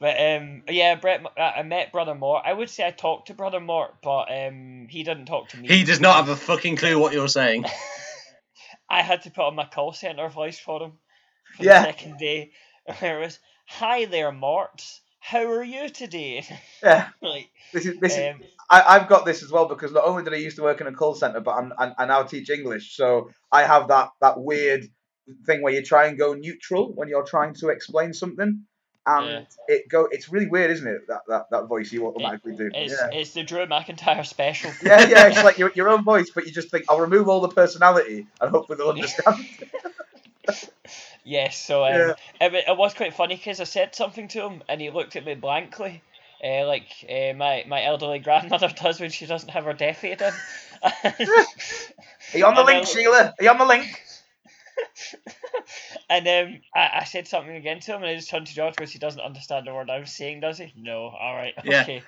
but 0.00 0.16
um, 0.20 0.62
yeah, 0.68 0.94
Brett, 0.94 1.22
I 1.36 1.62
met 1.62 1.92
Brother 1.92 2.14
Mort. 2.14 2.42
I 2.46 2.52
would 2.52 2.70
say 2.70 2.86
I 2.86 2.90
talked 2.90 3.28
to 3.28 3.34
Brother 3.34 3.60
Mort, 3.60 3.96
but 4.02 4.26
um, 4.30 4.86
he 4.88 5.02
didn't 5.02 5.26
talk 5.26 5.48
to 5.50 5.58
me. 5.58 5.68
He 5.68 5.84
does 5.84 6.00
not 6.00 6.16
have 6.16 6.28
a 6.28 6.36
fucking 6.36 6.76
clue 6.76 6.98
what 6.98 7.12
you're 7.12 7.28
saying. 7.28 7.64
I 8.90 9.02
had 9.02 9.22
to 9.22 9.30
put 9.30 9.44
on 9.44 9.54
my 9.54 9.66
call 9.66 9.92
center 9.92 10.28
voice 10.28 10.58
for 10.58 10.82
him 10.82 10.92
for 11.56 11.64
Yeah. 11.64 11.80
the 11.80 11.86
second 11.92 12.18
day. 12.18 12.52
Where 13.00 13.18
it 13.20 13.24
was, 13.24 13.38
"Hi 13.66 14.04
there, 14.06 14.32
Mort. 14.32 14.82
How 15.20 15.44
are 15.50 15.64
you 15.64 15.88
today?" 15.88 16.46
Yeah. 16.82 17.08
like, 17.20 17.50
This 17.72 17.86
is 17.86 17.98
this 18.00 18.16
is 18.16 18.34
um, 18.34 18.40
I, 18.70 18.82
I've 18.96 19.08
got 19.08 19.24
this 19.26 19.42
as 19.42 19.50
well 19.50 19.66
because 19.66 19.92
not 19.92 20.04
only 20.04 20.22
did 20.22 20.32
I 20.32 20.36
used 20.36 20.56
to 20.56 20.62
work 20.62 20.80
in 20.80 20.86
a 20.86 20.92
call 20.92 21.14
center, 21.14 21.40
but 21.40 21.52
I'm, 21.56 21.72
I, 21.78 21.92
I 21.98 22.06
now 22.06 22.22
teach 22.22 22.50
English, 22.50 22.96
so 22.96 23.30
I 23.50 23.64
have 23.64 23.88
that 23.88 24.10
that 24.20 24.38
weird 24.40 24.84
thing 25.44 25.60
where 25.62 25.72
you 25.74 25.82
try 25.82 26.06
and 26.06 26.16
go 26.18 26.34
neutral 26.34 26.92
when 26.94 27.08
you're 27.08 27.24
trying 27.24 27.54
to 27.56 27.68
explain 27.68 28.12
something, 28.14 28.64
and 29.08 29.26
Yeah. 29.26 29.40
it 29.68 29.88
go. 29.88 30.06
It's 30.10 30.28
really 30.28 30.46
weird, 30.46 30.70
isn't 30.70 30.86
it? 30.86 31.06
That 31.08 31.22
that, 31.28 31.50
that 31.50 31.64
voice 31.66 31.90
you 31.92 32.06
automatically 32.06 32.54
do. 32.56 32.70
it's 32.74 32.92
Yeah. 32.92 33.08
it's 33.18 33.32
the 33.32 33.42
Drew 33.42 33.66
McIntyre 33.66 34.26
special. 34.26 34.70
yeah, 34.82 35.08
yeah, 35.08 35.26
it's 35.28 35.42
like 35.42 35.58
your, 35.58 35.72
your 35.74 35.88
own 35.88 36.04
voice, 36.04 36.30
but 36.34 36.46
you 36.46 36.52
just 36.52 36.70
think 36.70 36.84
I'll 36.88 37.00
remove 37.00 37.28
all 37.28 37.40
the 37.40 37.48
personality 37.48 38.26
and 38.40 38.50
hopefully 38.50 38.76
they'll 38.78 38.90
understand. 38.90 39.44
Yes, 41.24 41.58
so 41.62 41.84
um, 41.84 41.92
Yeah. 41.92 42.12
it, 42.40 42.54
it 42.68 42.76
was 42.76 42.94
quite 42.94 43.12
funny 43.12 43.36
because 43.36 43.60
I 43.60 43.64
said 43.64 43.94
something 43.94 44.28
to 44.28 44.42
him 44.46 44.62
and 44.66 44.80
he 44.80 44.88
looked 44.88 45.14
at 45.14 45.26
me 45.26 45.34
blankly, 45.34 46.00
uh, 46.42 46.66
like 46.66 46.88
uh, 47.04 47.34
my 47.34 47.64
my 47.68 47.84
elderly 47.84 48.18
grandmother 48.18 48.68
does 48.82 48.98
when 48.98 49.10
she 49.10 49.26
doesn't 49.26 49.50
have 49.50 49.64
her 49.64 49.74
death 49.74 50.02
aid 50.04 50.22
in. 50.22 50.32
Are 50.82 51.14
you 52.38 52.46
on 52.46 52.54
the 52.54 52.60
And 52.60 52.66
link, 52.66 52.86
Sheila? 52.86 53.34
Are 53.38 53.44
you 53.44 53.50
on 53.50 53.58
the 53.58 53.66
link? 53.66 54.02
and 56.10 56.26
um, 56.28 56.60
I, 56.74 57.00
I 57.00 57.04
said 57.04 57.26
something 57.28 57.54
again 57.54 57.80
to 57.80 57.92
him, 57.94 58.02
and 58.02 58.10
I 58.10 58.16
just 58.16 58.30
turned 58.30 58.46
to 58.46 58.54
George 58.54 58.74
because 58.76 58.92
he 58.92 58.98
doesn't 58.98 59.20
understand 59.20 59.66
the 59.66 59.74
word 59.74 59.90
I 59.90 60.00
was 60.00 60.12
saying, 60.12 60.40
does 60.40 60.58
he? 60.58 60.72
No. 60.76 61.06
All 61.06 61.34
right. 61.34 61.54
Yeah. 61.64 61.82
Okay. 61.82 62.02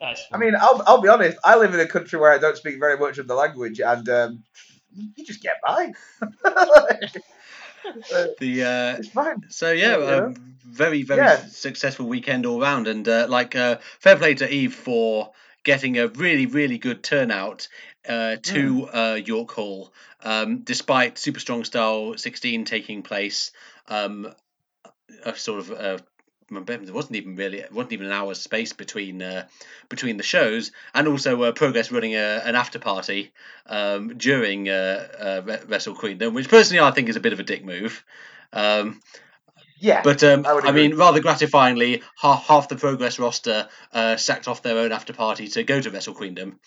That's 0.00 0.24
I 0.32 0.38
mean, 0.38 0.54
I'll, 0.58 0.82
I'll 0.86 1.00
be 1.00 1.08
honest. 1.08 1.38
I 1.44 1.56
live 1.56 1.74
in 1.74 1.80
a 1.80 1.86
country 1.86 2.18
where 2.18 2.32
I 2.32 2.38
don't 2.38 2.56
speak 2.56 2.78
very 2.80 2.98
much 2.98 3.18
of 3.18 3.28
the 3.28 3.34
language, 3.34 3.80
and 3.80 4.08
um, 4.08 4.42
you 4.94 5.24
just 5.24 5.42
get 5.42 5.54
by. 5.64 5.92
The 8.38 8.64
uh, 8.64 8.96
it's 8.98 9.08
fine. 9.08 9.42
so 9.48 9.72
yeah, 9.72 9.96
Yeah. 9.96 10.16
um, 10.16 10.34
very 10.66 11.02
very 11.02 11.22
Yeah. 11.22 11.36
successful 11.36 12.06
weekend 12.06 12.46
all 12.46 12.60
round, 12.60 12.88
and 12.88 13.06
uh, 13.08 13.26
like 13.28 13.54
uh, 13.56 13.78
fair 14.00 14.16
play 14.16 14.34
to 14.34 14.52
Eve 14.52 14.74
for 14.74 15.32
getting 15.64 15.98
a 15.98 16.08
really 16.08 16.46
really 16.46 16.78
good 16.78 17.02
turnout 17.02 17.68
uh, 18.08 18.36
to 18.42 18.88
uh, 18.92 19.18
York 19.24 19.50
Hall, 19.52 19.92
um, 20.22 20.58
despite 20.60 21.18
Super 21.18 21.40
Strong 21.40 21.64
Style 21.64 22.16
16 22.16 22.64
taking 22.64 23.02
place 23.02 23.52
um, 23.88 24.32
a 25.24 25.36
sort 25.36 25.60
of 25.60 25.70
uh, 25.72 25.98
there 26.60 26.94
wasn't 26.94 27.16
even 27.16 27.36
really 27.36 27.58
it 27.58 27.72
wasn't 27.72 27.92
even 27.92 28.06
an 28.06 28.12
hour's 28.12 28.40
space 28.40 28.72
between 28.72 29.22
uh, 29.22 29.46
between 29.88 30.16
the 30.16 30.22
shows, 30.22 30.72
and 30.94 31.08
also 31.08 31.42
uh, 31.42 31.52
Progress 31.52 31.90
running 31.90 32.14
a, 32.14 32.42
an 32.44 32.54
after 32.56 32.78
party 32.78 33.32
um, 33.66 34.16
during 34.16 34.68
uh, 34.68 35.42
uh, 35.48 35.58
Wrestle 35.66 35.94
Queendom, 35.94 36.34
which 36.34 36.48
personally 36.48 36.80
I 36.80 36.90
think 36.90 37.08
is 37.08 37.16
a 37.16 37.20
bit 37.20 37.32
of 37.32 37.40
a 37.40 37.44
dick 37.44 37.64
move. 37.64 38.04
Um, 38.52 39.00
Yeah. 39.78 40.02
but 40.02 40.22
um, 40.22 40.44
I 40.46 40.68
I, 40.68 40.72
mean, 40.72 40.96
rather 40.96 41.20
gratifyingly, 41.20 42.02
half, 42.16 42.46
half 42.46 42.68
the 42.68 42.76
Progress 42.76 43.18
roster 43.18 43.68
uh, 43.92 44.16
sacked 44.16 44.46
off 44.46 44.62
their 44.62 44.78
own 44.78 44.92
after 44.92 45.12
party 45.12 45.48
to 45.48 45.62
go 45.64 45.80
to 45.80 45.90
Wrestle 45.90 46.14
Queendom. 46.14 46.60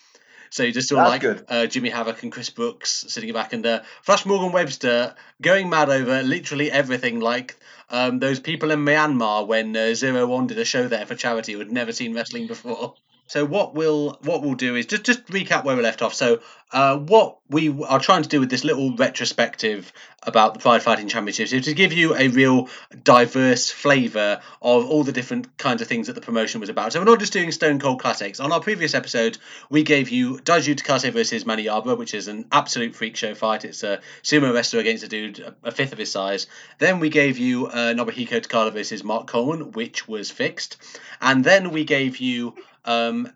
So 0.50 0.62
you 0.62 0.72
just 0.72 0.88
saw 0.88 1.02
like 1.04 1.20
good. 1.20 1.44
uh, 1.48 1.66
Jimmy 1.66 1.90
Havoc 1.90 2.22
and 2.22 2.32
Chris 2.32 2.50
Brooks 2.50 3.04
sitting 3.08 3.32
back 3.32 3.52
and 3.52 3.64
uh, 3.64 3.82
Flash 4.02 4.26
Morgan 4.26 4.52
Webster 4.52 5.14
going 5.40 5.68
mad 5.68 5.90
over 5.90 6.22
literally 6.22 6.70
everything, 6.70 7.20
like 7.20 7.56
um, 7.90 8.18
those 8.18 8.40
people 8.40 8.70
in 8.70 8.84
Myanmar 8.84 9.46
when 9.46 9.76
uh, 9.76 9.94
Zero 9.94 10.26
One 10.26 10.46
did 10.46 10.58
a 10.58 10.64
show 10.64 10.88
there 10.88 11.06
for 11.06 11.14
charity 11.14 11.52
who 11.52 11.58
had 11.58 11.72
never 11.72 11.92
seen 11.92 12.14
wrestling 12.14 12.46
before. 12.46 12.94
So 13.28 13.44
what 13.44 13.74
we'll 13.74 14.18
what 14.22 14.42
we'll 14.42 14.54
do 14.54 14.76
is 14.76 14.86
just 14.86 15.04
just 15.04 15.26
recap 15.26 15.64
where 15.64 15.76
we 15.76 15.82
left 15.82 16.02
off. 16.02 16.14
So 16.14 16.40
uh, 16.72 16.96
what 16.96 17.38
we 17.48 17.68
are 17.84 18.00
trying 18.00 18.22
to 18.22 18.28
do 18.28 18.40
with 18.40 18.50
this 18.50 18.64
little 18.64 18.94
retrospective 18.96 19.92
about 20.22 20.54
the 20.54 20.60
Pride 20.60 20.82
Fighting 20.82 21.06
Championships 21.08 21.52
is 21.52 21.66
to 21.66 21.74
give 21.74 21.92
you 21.92 22.16
a 22.16 22.26
real 22.28 22.68
diverse 23.04 23.70
flavour 23.70 24.40
of 24.60 24.84
all 24.90 25.04
the 25.04 25.12
different 25.12 25.56
kinds 25.56 25.80
of 25.80 25.86
things 25.88 26.08
that 26.08 26.14
the 26.14 26.20
promotion 26.20 26.60
was 26.60 26.68
about. 26.68 26.92
So 26.92 27.00
we're 27.00 27.04
not 27.04 27.20
just 27.20 27.32
doing 27.32 27.52
Stone 27.52 27.78
Cold 27.78 28.00
Classics. 28.00 28.40
On 28.40 28.50
our 28.50 28.60
previous 28.60 28.94
episode, 28.94 29.38
we 29.70 29.84
gave 29.84 30.08
you 30.10 30.38
Daiju 30.38 30.74
Takase 30.74 31.12
versus 31.12 31.44
Maniaba, 31.44 31.96
which 31.96 32.14
is 32.14 32.26
an 32.26 32.46
absolute 32.50 32.96
freak 32.96 33.16
show 33.16 33.34
fight. 33.34 33.64
It's 33.64 33.84
a 33.84 34.00
sumo 34.24 34.52
wrestler 34.52 34.80
against 34.80 35.04
a 35.04 35.08
dude 35.08 35.38
a- 35.38 35.54
a 35.64 35.70
fifth 35.70 35.92
of 35.92 35.98
his 35.98 36.10
size. 36.10 36.46
Then 36.78 36.98
we 36.98 37.08
gave 37.10 37.38
you 37.38 37.66
uh, 37.66 37.94
Nobuhiko 37.94 38.40
Takada 38.40 38.72
versus 38.72 39.04
Mark 39.04 39.28
Coleman, 39.28 39.72
which 39.72 40.08
was 40.08 40.30
fixed. 40.30 40.76
And 41.20 41.44
then 41.44 41.70
we 41.70 41.84
gave 41.84 42.18
you 42.18 42.54
um, 42.86 43.30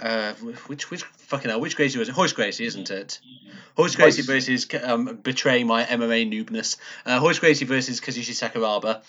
uh, 0.00 0.32
which 0.66 0.90
which 0.90 1.02
fucking 1.04 1.50
hell, 1.50 1.60
which 1.60 1.76
Gracie 1.76 1.98
was 1.98 2.08
it? 2.08 2.16
Royce 2.16 2.32
Gracie, 2.32 2.64
isn't 2.64 2.90
it? 2.90 3.20
Royce 3.78 3.96
Gracie 3.96 4.22
Royce. 4.22 4.46
versus 4.46 4.66
um, 4.82 5.18
betray 5.22 5.64
my 5.64 5.84
MMA 5.84 6.30
noobness. 6.30 6.76
Uh, 7.06 7.20
Royce 7.22 7.38
Gracie 7.38 7.64
versus 7.64 8.00
Kazushi 8.00 8.32
Sakuraba. 8.32 9.02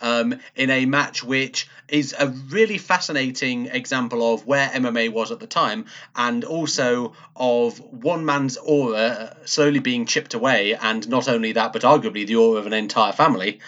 Um, 0.00 0.40
in 0.56 0.70
a 0.70 0.84
match 0.84 1.22
which 1.22 1.68
is 1.86 2.12
a 2.18 2.26
really 2.26 2.76
fascinating 2.76 3.66
example 3.66 4.34
of 4.34 4.44
where 4.44 4.68
MMA 4.68 5.12
was 5.12 5.30
at 5.30 5.38
the 5.38 5.46
time, 5.46 5.84
and 6.16 6.42
also 6.42 7.12
of 7.36 7.78
one 7.78 8.24
man's 8.24 8.56
aura 8.56 9.36
slowly 9.44 9.78
being 9.78 10.06
chipped 10.06 10.34
away, 10.34 10.74
and 10.74 11.08
not 11.08 11.28
only 11.28 11.52
that, 11.52 11.72
but 11.72 11.82
arguably 11.82 12.26
the 12.26 12.34
aura 12.34 12.58
of 12.58 12.66
an 12.66 12.72
entire 12.72 13.12
family. 13.12 13.60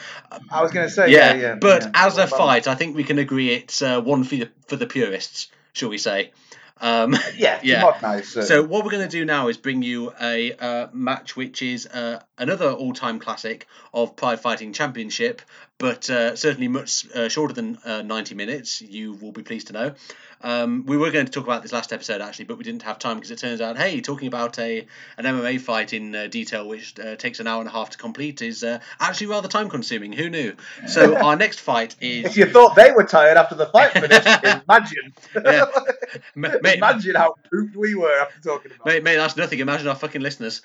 I 0.50 0.60
was 0.60 0.72
going 0.72 0.88
to 0.88 0.92
say, 0.92 1.12
yeah, 1.12 1.34
yeah, 1.34 1.40
yeah. 1.40 1.54
but 1.54 1.82
yeah. 1.82 1.90
as 1.94 2.18
a 2.18 2.26
fight, 2.26 2.66
I 2.66 2.74
think 2.74 2.96
we 2.96 3.04
can 3.04 3.20
agree 3.20 3.50
it's 3.50 3.80
uh, 3.80 4.00
one 4.00 4.24
for 4.24 4.34
the, 4.34 4.48
for 4.66 4.74
the 4.74 4.86
purists, 4.86 5.46
shall 5.72 5.88
we 5.88 5.98
say? 5.98 6.32
Um, 6.80 7.16
Yeah, 7.36 7.60
Yeah. 7.62 7.82
Modernised, 7.82 8.42
so 8.42 8.62
what 8.62 8.84
we're 8.84 8.90
going 8.90 9.08
to 9.08 9.18
do 9.18 9.24
now 9.24 9.48
is 9.48 9.56
bring 9.56 9.82
you 9.82 10.12
a 10.20 10.52
uh, 10.52 10.88
match 10.92 11.36
which 11.36 11.62
is 11.62 11.86
uh, 11.86 12.20
another 12.38 12.70
all-time 12.70 13.18
classic 13.18 13.66
of 13.92 14.16
Pride 14.16 14.40
Fighting 14.40 14.72
Championship, 14.72 15.42
but 15.78 16.08
uh, 16.08 16.36
certainly 16.36 16.68
much 16.68 17.06
uh, 17.14 17.28
shorter 17.28 17.54
than 17.54 17.78
uh, 17.84 18.02
90 18.02 18.34
minutes. 18.34 18.80
You 18.80 19.14
will 19.14 19.32
be 19.32 19.42
pleased 19.42 19.68
to 19.68 19.72
know. 19.72 19.94
Um, 20.40 20.84
we 20.86 20.98
were 20.98 21.10
going 21.10 21.24
to 21.24 21.32
talk 21.32 21.44
about 21.44 21.62
this 21.62 21.72
last 21.72 21.92
episode 21.92 22.20
actually, 22.20 22.44
but 22.44 22.58
we 22.58 22.64
didn't 22.64 22.82
have 22.82 22.98
time 22.98 23.16
because 23.16 23.30
it 23.30 23.38
turns 23.38 23.62
out, 23.62 23.78
hey, 23.78 24.00
talking 24.02 24.28
about 24.28 24.58
a 24.58 24.86
an 25.16 25.24
MMA 25.24 25.58
fight 25.58 25.94
in 25.94 26.14
uh, 26.14 26.26
detail 26.26 26.68
which 26.68 26.98
uh, 27.00 27.16
takes 27.16 27.40
an 27.40 27.46
hour 27.46 27.60
and 27.60 27.68
a 27.68 27.72
half 27.72 27.90
to 27.90 27.98
complete 27.98 28.42
is 28.42 28.62
uh, 28.62 28.78
actually 29.00 29.28
rather 29.28 29.48
time-consuming. 29.48 30.12
Who 30.12 30.28
knew? 30.28 30.54
So 30.86 31.16
our 31.16 31.34
next 31.34 31.60
fight 31.60 31.96
is. 32.00 32.26
If 32.26 32.36
you 32.36 32.46
thought 32.46 32.76
they 32.76 32.92
were 32.92 33.04
tired 33.04 33.38
after 33.38 33.54
the 33.54 33.66
fight 33.66 33.92
finished, 33.92 34.62
imagine. 34.68 35.14
Yeah. 35.34 35.64
Mate, 36.34 36.76
imagine 36.76 37.14
how 37.14 37.36
pooped 37.50 37.74
we 37.74 37.94
were 37.94 38.20
after 38.20 38.40
talking 38.40 38.72
about 38.72 38.86
Mate, 38.86 39.02
mate, 39.02 39.16
that's 39.16 39.36
nothing. 39.36 39.58
Imagine 39.60 39.88
our 39.88 39.96
fucking 39.96 40.20
listeners. 40.20 40.62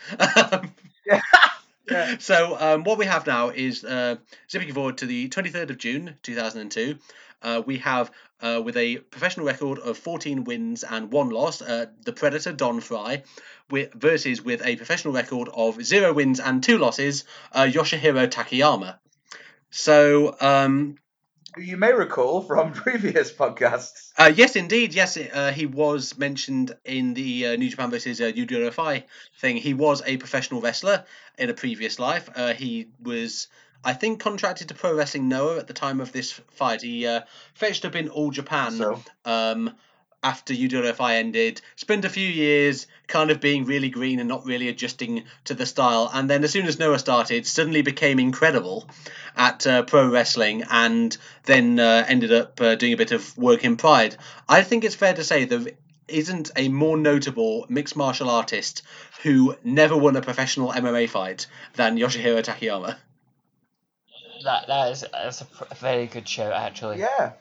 So 2.20 2.58
um, 2.60 2.84
what 2.84 2.98
we 2.98 3.06
have 3.06 3.26
now 3.28 3.50
is 3.50 3.84
uh, 3.84 4.16
zipping 4.50 4.74
forward 4.74 4.98
to 5.00 5.06
the 5.06 5.30
23rd 5.30 5.70
of 5.70 5.78
June 5.78 6.16
2002. 6.24 6.98
Uh, 7.42 7.62
we 7.66 7.78
have 7.78 8.12
uh, 8.42 8.62
with 8.64 8.78
a 8.78 8.98
professional 8.98 9.46
record 9.46 9.80
of 9.80 9.98
14 9.98 10.44
wins 10.44 10.84
and 10.84 11.12
one 11.12 11.30
loss, 11.30 11.62
uh, 11.62 11.88
the 12.04 12.14
Predator 12.14 12.52
Don 12.54 12.80
Frye, 12.80 13.24
with, 13.70 13.94
versus 13.94 14.42
with 14.42 14.66
a 14.66 14.76
professional 14.76 15.14
record 15.14 15.50
of 15.54 15.84
zero 15.84 16.14
wins 16.14 16.40
and 16.40 16.64
two 16.64 16.78
losses, 16.78 17.26
uh, 17.54 17.64
Yoshihiro 17.64 18.28
Takayama. 18.28 18.98
So 19.72 20.36
um, 20.40 20.96
you 21.58 21.78
may 21.78 21.94
recall 21.94 22.42
from 22.42 22.72
previous 22.86 23.32
podcasts. 23.32 24.12
Uh, 24.18 24.32
yes, 24.34 24.56
indeed. 24.56 24.94
Yes, 24.94 25.18
uh, 25.18 25.52
he 25.52 25.66
was 25.66 26.18
mentioned 26.18 26.76
in 26.86 27.14
the 27.14 27.48
uh, 27.48 27.56
New 27.56 27.70
Japan 27.70 27.92
versus 27.92 28.22
uh, 28.22 28.26
UWFI 28.26 29.04
thing. 29.40 29.58
He 29.58 29.74
was 29.74 30.02
a 30.06 30.18
professional 30.18 30.62
wrestler 30.62 31.06
in 31.38 31.50
a 31.50 31.54
previous 31.54 32.00
life. 32.00 32.30
Uh, 32.36 32.54
he 32.54 32.90
was, 33.02 33.48
I 33.84 33.94
think, 33.94 34.20
contracted 34.20 34.68
to 34.70 34.74
Pro 34.74 34.94
Wrestling 34.94 35.28
Noah 35.28 35.58
at 35.58 35.68
the 35.68 35.74
time 35.74 36.02
of 36.02 36.12
this 36.12 36.32
fight. 36.32 36.82
He 36.82 37.08
uh, 37.08 37.22
fetched 37.54 37.86
up 37.86 37.96
in 37.96 38.10
All 38.10 38.32
Japan 38.32 38.72
So 38.72 39.02
um, 39.26 39.76
after 40.24 40.54
UWFI 40.54 41.14
ended, 41.16 41.62
spent 41.76 42.06
a 42.06 42.10
few 42.10 42.28
years 42.28 42.88
kind 43.08 43.32
of 43.32 43.40
being 43.40 43.66
really 43.66 43.90
green 43.90 44.20
and 44.20 44.28
not 44.28 44.46
really 44.46 44.68
adjusting 44.68 45.24
to 45.46 45.54
the 45.54 45.66
style, 45.66 46.10
and 46.14 46.30
then 46.30 46.44
as 46.44 46.52
soon 46.52 46.66
as 46.66 46.80
Noah 46.80 47.00
started, 47.00 47.48
suddenly 47.48 47.82
became 47.82 48.20
incredible 48.20 48.90
at 49.36 49.66
uh, 49.66 49.84
pro 49.84 50.08
wrestling, 50.08 50.64
and 50.70 51.18
then 51.44 51.80
uh, 51.80 52.06
ended 52.08 52.34
up 52.34 52.60
uh, 52.62 52.76
doing 52.76 52.94
a 52.94 52.98
bit 52.98 53.12
of 53.12 53.38
work 53.38 53.64
in 53.64 53.78
Pride. 53.78 54.18
I 54.48 54.64
think 54.64 54.84
it's 54.84 54.96
fair 54.96 55.14
to 55.14 55.24
say 55.24 55.46
there 55.46 55.66
isn't 56.10 56.52
a 56.56 56.70
more 56.70 56.98
notable 56.98 57.66
mixed 57.70 57.96
martial 57.96 58.30
artist 58.30 58.82
who 59.24 59.56
never 59.64 59.96
won 59.96 60.16
a 60.16 60.22
professional 60.22 60.72
MMA 60.72 61.10
fight 61.10 61.48
than 61.76 61.98
Yoshihiro 61.98 62.44
Takayama. 62.44 62.98
That 64.44 64.68
that 64.68 64.92
is 64.92 65.06
that's 65.12 65.42
a, 65.42 65.76
very 65.76 66.08
good 66.08 66.28
show 66.28 66.52
actually. 66.52 67.00
yeah, 67.00 67.34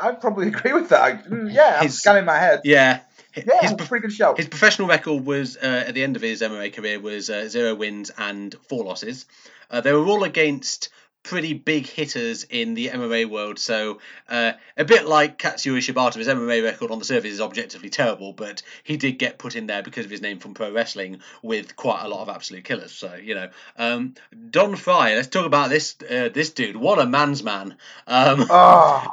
I'd 0.00 0.20
probably 0.20 0.48
agree 0.48 0.72
with 0.72 0.88
that. 0.90 1.00
I- 1.02 1.12
mm, 1.16 1.52
yeah, 1.52 1.76
I'm 1.78 1.84
His- 1.84 1.98
scanning 2.00 2.24
my 2.24 2.38
head. 2.38 2.62
Yeah. 2.64 3.00
Yeah, 3.36 3.60
His, 3.60 3.72
a 3.72 3.76
pretty 3.76 4.02
good 4.02 4.12
shout. 4.12 4.36
His 4.36 4.48
professional 4.48 4.88
record 4.88 5.24
was 5.24 5.56
uh, 5.56 5.84
at 5.86 5.94
the 5.94 6.02
end 6.02 6.16
of 6.16 6.22
his 6.22 6.42
MMA 6.42 6.72
career 6.74 6.98
was 6.98 7.30
uh, 7.30 7.46
zero 7.48 7.74
wins 7.74 8.10
and 8.18 8.52
four 8.68 8.84
losses. 8.84 9.26
Uh, 9.70 9.80
they 9.80 9.92
were 9.92 10.04
all 10.06 10.24
against 10.24 10.88
pretty 11.22 11.52
big 11.52 11.86
hitters 11.86 12.44
in 12.44 12.74
the 12.74 12.88
MMA 12.88 13.28
world, 13.28 13.58
so 13.58 14.00
uh, 14.28 14.52
a 14.76 14.84
bit 14.84 15.06
like 15.06 15.38
Katsuyori 15.38 15.78
Shibata, 15.78 16.14
his 16.14 16.28
MMA 16.28 16.62
record 16.62 16.90
on 16.90 16.98
the 16.98 17.04
surface 17.04 17.32
is 17.32 17.40
objectively 17.40 17.90
terrible, 17.90 18.32
but 18.32 18.62
he 18.82 18.96
did 18.96 19.18
get 19.18 19.38
put 19.38 19.56
in 19.56 19.66
there 19.66 19.82
because 19.82 20.04
of 20.04 20.10
his 20.10 20.22
name 20.22 20.38
from 20.38 20.54
pro 20.54 20.72
wrestling 20.72 21.20
with 21.42 21.76
quite 21.76 22.02
a 22.02 22.08
lot 22.08 22.22
of 22.22 22.28
absolute 22.28 22.64
killers. 22.64 22.92
So 22.92 23.14
you 23.14 23.34
know, 23.34 23.50
um, 23.76 24.14
Don 24.50 24.76
Frye. 24.76 25.14
Let's 25.14 25.28
talk 25.28 25.46
about 25.46 25.70
this 25.70 25.96
uh, 26.08 26.28
this 26.32 26.50
dude. 26.50 26.76
What 26.76 26.98
a 26.98 27.06
man's 27.06 27.42
man. 27.42 27.76
Um, 28.06 28.46
Oh, 28.60 29.06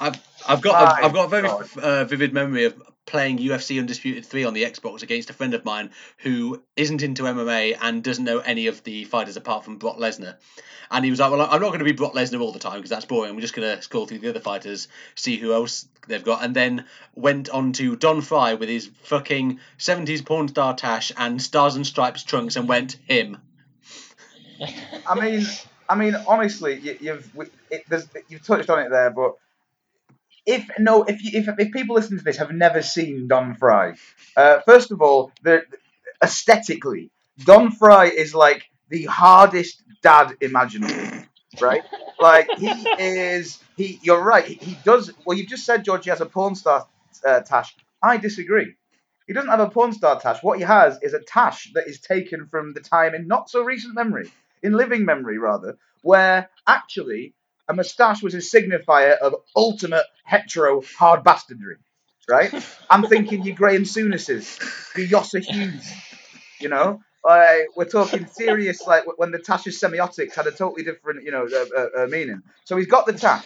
I've, 0.00 0.20
I've 0.48 0.60
got 0.60 0.82
a, 0.82 1.02
My 1.02 1.06
I've 1.06 1.14
got 1.14 1.26
a 1.26 1.28
very 1.28 1.48
uh, 1.82 2.04
vivid 2.04 2.32
memory 2.32 2.64
of 2.64 2.82
playing 3.08 3.38
UFC 3.38 3.80
Undisputed 3.80 4.24
3 4.24 4.44
on 4.44 4.54
the 4.54 4.64
Xbox 4.64 5.02
against 5.02 5.30
a 5.30 5.32
friend 5.32 5.54
of 5.54 5.64
mine 5.64 5.90
who 6.18 6.62
isn't 6.76 7.02
into 7.02 7.22
MMA 7.24 7.76
and 7.80 8.04
doesn't 8.04 8.24
know 8.24 8.38
any 8.40 8.66
of 8.66 8.84
the 8.84 9.04
fighters 9.04 9.36
apart 9.36 9.64
from 9.64 9.78
Brock 9.78 9.96
Lesnar. 9.96 10.36
And 10.90 11.04
he 11.04 11.10
was 11.10 11.18
like, 11.18 11.30
Well, 11.30 11.40
I'm 11.40 11.60
not 11.60 11.68
going 11.68 11.78
to 11.80 11.84
be 11.84 11.92
Brock 11.92 12.12
Lesnar 12.12 12.40
all 12.40 12.52
the 12.52 12.58
time 12.58 12.76
because 12.76 12.90
that's 12.90 13.06
boring. 13.06 13.34
We're 13.34 13.40
just 13.40 13.54
going 13.54 13.76
to 13.76 13.82
scroll 13.82 14.06
through 14.06 14.18
the 14.18 14.28
other 14.28 14.40
fighters, 14.40 14.88
see 15.14 15.36
who 15.36 15.52
else 15.52 15.88
they've 16.06 16.22
got. 16.22 16.44
And 16.44 16.54
then 16.54 16.84
went 17.14 17.48
on 17.48 17.72
to 17.74 17.96
Don 17.96 18.20
Frye 18.20 18.54
with 18.54 18.68
his 18.68 18.90
fucking 19.02 19.58
70s 19.78 20.24
porn 20.24 20.48
star 20.48 20.74
tash 20.74 21.10
and 21.16 21.40
Stars 21.40 21.76
and 21.76 21.86
Stripes 21.86 22.22
trunks 22.22 22.56
and 22.56 22.68
went, 22.68 22.98
Him. 23.06 23.38
I 25.06 25.18
mean, 25.18 25.46
I 25.88 25.94
mean, 25.94 26.14
honestly, 26.26 26.78
you, 27.00 27.22
there's, 27.88 28.06
you've 28.28 28.44
touched 28.44 28.68
on 28.68 28.80
it 28.80 28.90
there, 28.90 29.10
but 29.10 29.36
if 30.48 30.66
no, 30.78 31.04
if 31.04 31.22
you, 31.22 31.38
if 31.38 31.48
if 31.58 31.72
people 31.72 31.94
listening 31.94 32.18
to 32.18 32.24
this 32.24 32.38
have 32.38 32.50
never 32.50 32.80
seen 32.80 33.28
Don 33.28 33.54
Frye, 33.54 33.94
uh, 34.34 34.60
first 34.60 34.90
of 34.90 35.02
all, 35.02 35.30
the 35.42 35.62
aesthetically, 36.22 37.10
Don 37.44 37.70
Frye 37.70 38.06
is 38.06 38.34
like 38.34 38.64
the 38.88 39.04
hardest 39.04 39.82
dad 40.02 40.34
imaginable, 40.40 41.26
right? 41.60 41.82
Like 42.18 42.48
he 42.56 42.68
is. 42.98 43.62
He, 43.76 44.00
you're 44.02 44.24
right. 44.24 44.44
He, 44.44 44.54
he 44.54 44.78
does. 44.84 45.12
Well, 45.26 45.36
you've 45.36 45.48
just 45.48 45.66
said 45.66 45.84
George 45.84 46.04
he 46.04 46.10
has 46.10 46.22
a 46.22 46.26
porn 46.26 46.54
star 46.54 46.88
uh, 47.26 47.40
tash. 47.40 47.76
I 48.02 48.16
disagree. 48.16 48.74
He 49.26 49.34
doesn't 49.34 49.50
have 49.50 49.60
a 49.60 49.68
porn 49.68 49.92
star 49.92 50.18
tash. 50.18 50.42
What 50.42 50.58
he 50.58 50.64
has 50.64 50.98
is 51.02 51.12
a 51.12 51.20
tash 51.20 51.70
that 51.74 51.86
is 51.86 52.00
taken 52.00 52.46
from 52.46 52.72
the 52.72 52.80
time 52.80 53.14
in 53.14 53.28
not 53.28 53.50
so 53.50 53.62
recent 53.62 53.94
memory, 53.94 54.32
in 54.62 54.72
living 54.72 55.04
memory 55.04 55.36
rather, 55.36 55.76
where 56.00 56.48
actually 56.66 57.34
a 57.68 57.74
moustache 57.74 58.22
was 58.22 58.34
a 58.34 58.38
signifier 58.38 59.16
of 59.18 59.34
ultimate 59.54 60.04
hetero 60.24 60.82
hard 60.98 61.22
bastardry. 61.22 61.76
Right? 62.28 62.52
I'm 62.90 63.04
thinking 63.04 63.42
your 63.42 63.56
Graham 63.56 63.84
Souness's, 63.84 64.58
your 64.96 65.06
Yosser 65.06 65.42
Hughes, 65.42 65.90
you 66.60 66.68
know? 66.68 67.00
Like, 67.24 67.68
we're 67.76 67.84
talking 67.84 68.26
serious, 68.26 68.86
like 68.86 69.04
when 69.18 69.32
the 69.32 69.38
Tasha's 69.38 69.80
semiotics 69.80 70.34
had 70.34 70.46
a 70.46 70.52
totally 70.52 70.82
different, 70.82 71.24
you 71.24 71.30
know, 71.30 71.46
uh, 71.46 71.64
uh, 71.76 72.04
uh, 72.04 72.06
meaning. 72.06 72.42
So 72.64 72.76
he's 72.76 72.86
got 72.86 73.06
the 73.06 73.12
tash. 73.12 73.44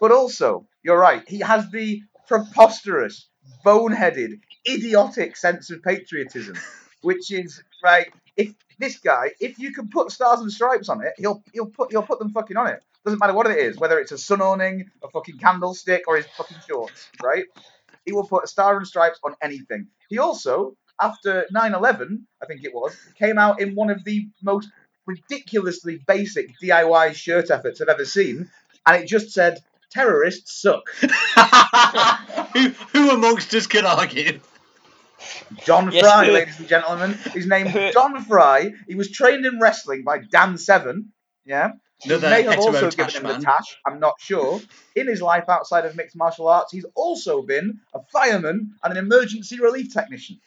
But 0.00 0.12
also, 0.12 0.66
you're 0.82 0.98
right. 0.98 1.22
He 1.28 1.40
has 1.40 1.70
the 1.70 2.02
preposterous, 2.26 3.28
boneheaded, 3.64 4.40
idiotic 4.68 5.36
sense 5.36 5.70
of 5.70 5.82
patriotism, 5.82 6.56
which 7.02 7.30
is 7.30 7.62
right. 7.84 8.12
If 8.36 8.54
this 8.78 8.98
guy, 8.98 9.32
if 9.40 9.58
you 9.58 9.72
can 9.72 9.88
put 9.88 10.10
stars 10.10 10.40
and 10.40 10.50
stripes 10.50 10.88
on 10.88 11.04
it, 11.04 11.12
he'll 11.18 11.42
he'll 11.52 11.66
put 11.66 11.92
he'll 11.92 12.02
put 12.02 12.18
them 12.18 12.30
fucking 12.30 12.56
on 12.56 12.68
it. 12.68 12.82
Doesn't 13.04 13.18
matter 13.18 13.34
what 13.34 13.46
it 13.48 13.58
is, 13.58 13.78
whether 13.78 13.98
it's 13.98 14.12
a 14.12 14.18
sun 14.18 14.40
awning, 14.40 14.90
a 15.02 15.08
fucking 15.10 15.38
candlestick, 15.38 16.04
or 16.06 16.16
his 16.16 16.26
fucking 16.36 16.58
shorts, 16.68 17.08
right? 17.22 17.44
He 18.04 18.12
will 18.12 18.26
put 18.26 18.44
a 18.44 18.46
star 18.46 18.76
and 18.76 18.86
stripes 18.86 19.18
on 19.24 19.34
anything. 19.42 19.88
He 20.08 20.18
also, 20.18 20.76
after 21.00 21.46
9/11, 21.52 22.22
I 22.42 22.46
think 22.46 22.64
it 22.64 22.72
was, 22.72 22.96
came 23.18 23.38
out 23.38 23.60
in 23.60 23.74
one 23.74 23.90
of 23.90 24.04
the 24.04 24.28
most 24.42 24.68
ridiculously 25.06 26.00
basic 26.06 26.50
DIY 26.62 27.14
shirt 27.14 27.50
efforts 27.50 27.80
I've 27.80 27.88
ever 27.88 28.04
seen, 28.04 28.48
and 28.86 29.02
it 29.02 29.08
just 29.08 29.30
said 29.30 29.58
terrorists 29.90 30.60
suck. 30.62 30.82
who, 32.52 32.68
who 32.92 33.10
amongst 33.10 33.52
us 33.54 33.66
can 33.66 33.84
argue? 33.84 34.40
John 35.64 35.90
Yes, 35.92 36.02
Frye, 36.04 36.26
who- 36.26 36.32
ladies 36.32 36.58
and 36.58 36.68
gentlemen. 36.68 37.18
His 37.32 37.46
name's 37.46 37.72
John 37.94 38.24
Frye. 38.24 38.70
He 38.88 38.94
was 38.94 39.10
trained 39.10 39.46
in 39.46 39.58
wrestling 39.60 40.02
by 40.04 40.18
Dan 40.18 40.58
Severn. 40.58 41.10
Yeah. 41.44 41.72
He 42.02 42.10
Another 42.10 42.30
may 42.30 42.42
have 42.42 42.58
also 42.58 42.90
given 42.90 43.14
him 43.14 43.22
man. 43.22 43.40
the 43.40 43.46
tash. 43.46 43.78
I'm 43.86 44.00
not 44.00 44.14
sure. 44.18 44.60
In 44.96 45.06
his 45.06 45.22
life 45.22 45.48
outside 45.48 45.84
of 45.84 45.94
mixed 45.94 46.16
martial 46.16 46.48
arts, 46.48 46.72
he's 46.72 46.86
also 46.94 47.42
been 47.42 47.78
a 47.94 48.00
fireman 48.12 48.74
and 48.82 48.92
an 48.92 48.98
emergency 48.98 49.60
relief 49.60 49.92
technician. 49.92 50.40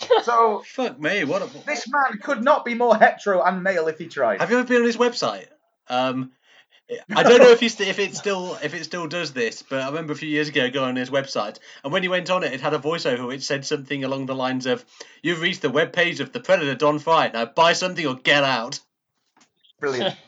So 0.22 0.62
Fuck 0.64 1.00
me, 1.00 1.24
what 1.24 1.42
a... 1.42 1.46
this 1.66 1.88
man 1.88 2.18
could 2.22 2.44
not 2.44 2.64
be 2.64 2.74
more 2.74 2.96
hetero 2.96 3.42
and 3.42 3.64
male 3.64 3.88
if 3.88 3.98
he 3.98 4.06
tried. 4.06 4.40
Have 4.40 4.48
you 4.50 4.58
ever 4.58 4.68
been 4.68 4.82
on 4.82 4.86
his 4.86 4.96
website? 4.96 5.48
Um, 5.88 6.30
I 7.10 7.22
don't 7.22 7.40
know 7.40 7.50
if 7.50 7.60
he 7.60 7.68
st- 7.68 7.88
if 7.88 7.98
it 7.98 8.14
still 8.14 8.56
if 8.62 8.74
it 8.74 8.84
still 8.84 9.08
does 9.08 9.32
this, 9.32 9.62
but 9.62 9.80
I 9.82 9.86
remember 9.86 10.12
a 10.12 10.16
few 10.16 10.28
years 10.28 10.48
ago 10.48 10.70
going 10.70 10.90
on 10.90 10.96
his 10.96 11.10
website, 11.10 11.58
and 11.82 11.92
when 11.92 12.02
he 12.02 12.08
went 12.08 12.30
on 12.30 12.44
it, 12.44 12.52
it 12.52 12.60
had 12.60 12.74
a 12.74 12.78
voiceover 12.78 13.26
which 13.26 13.42
said 13.42 13.66
something 13.66 14.04
along 14.04 14.26
the 14.26 14.34
lines 14.34 14.66
of, 14.66 14.84
"You've 15.22 15.40
reached 15.40 15.62
the 15.62 15.68
webpage 15.68 16.20
of 16.20 16.32
the 16.32 16.40
Predator 16.40 16.76
Don 16.76 16.98
Frye. 16.98 17.30
Now 17.32 17.46
buy 17.46 17.72
something 17.72 18.06
or 18.06 18.14
get 18.14 18.44
out." 18.44 18.80
Brilliant. 19.80 20.16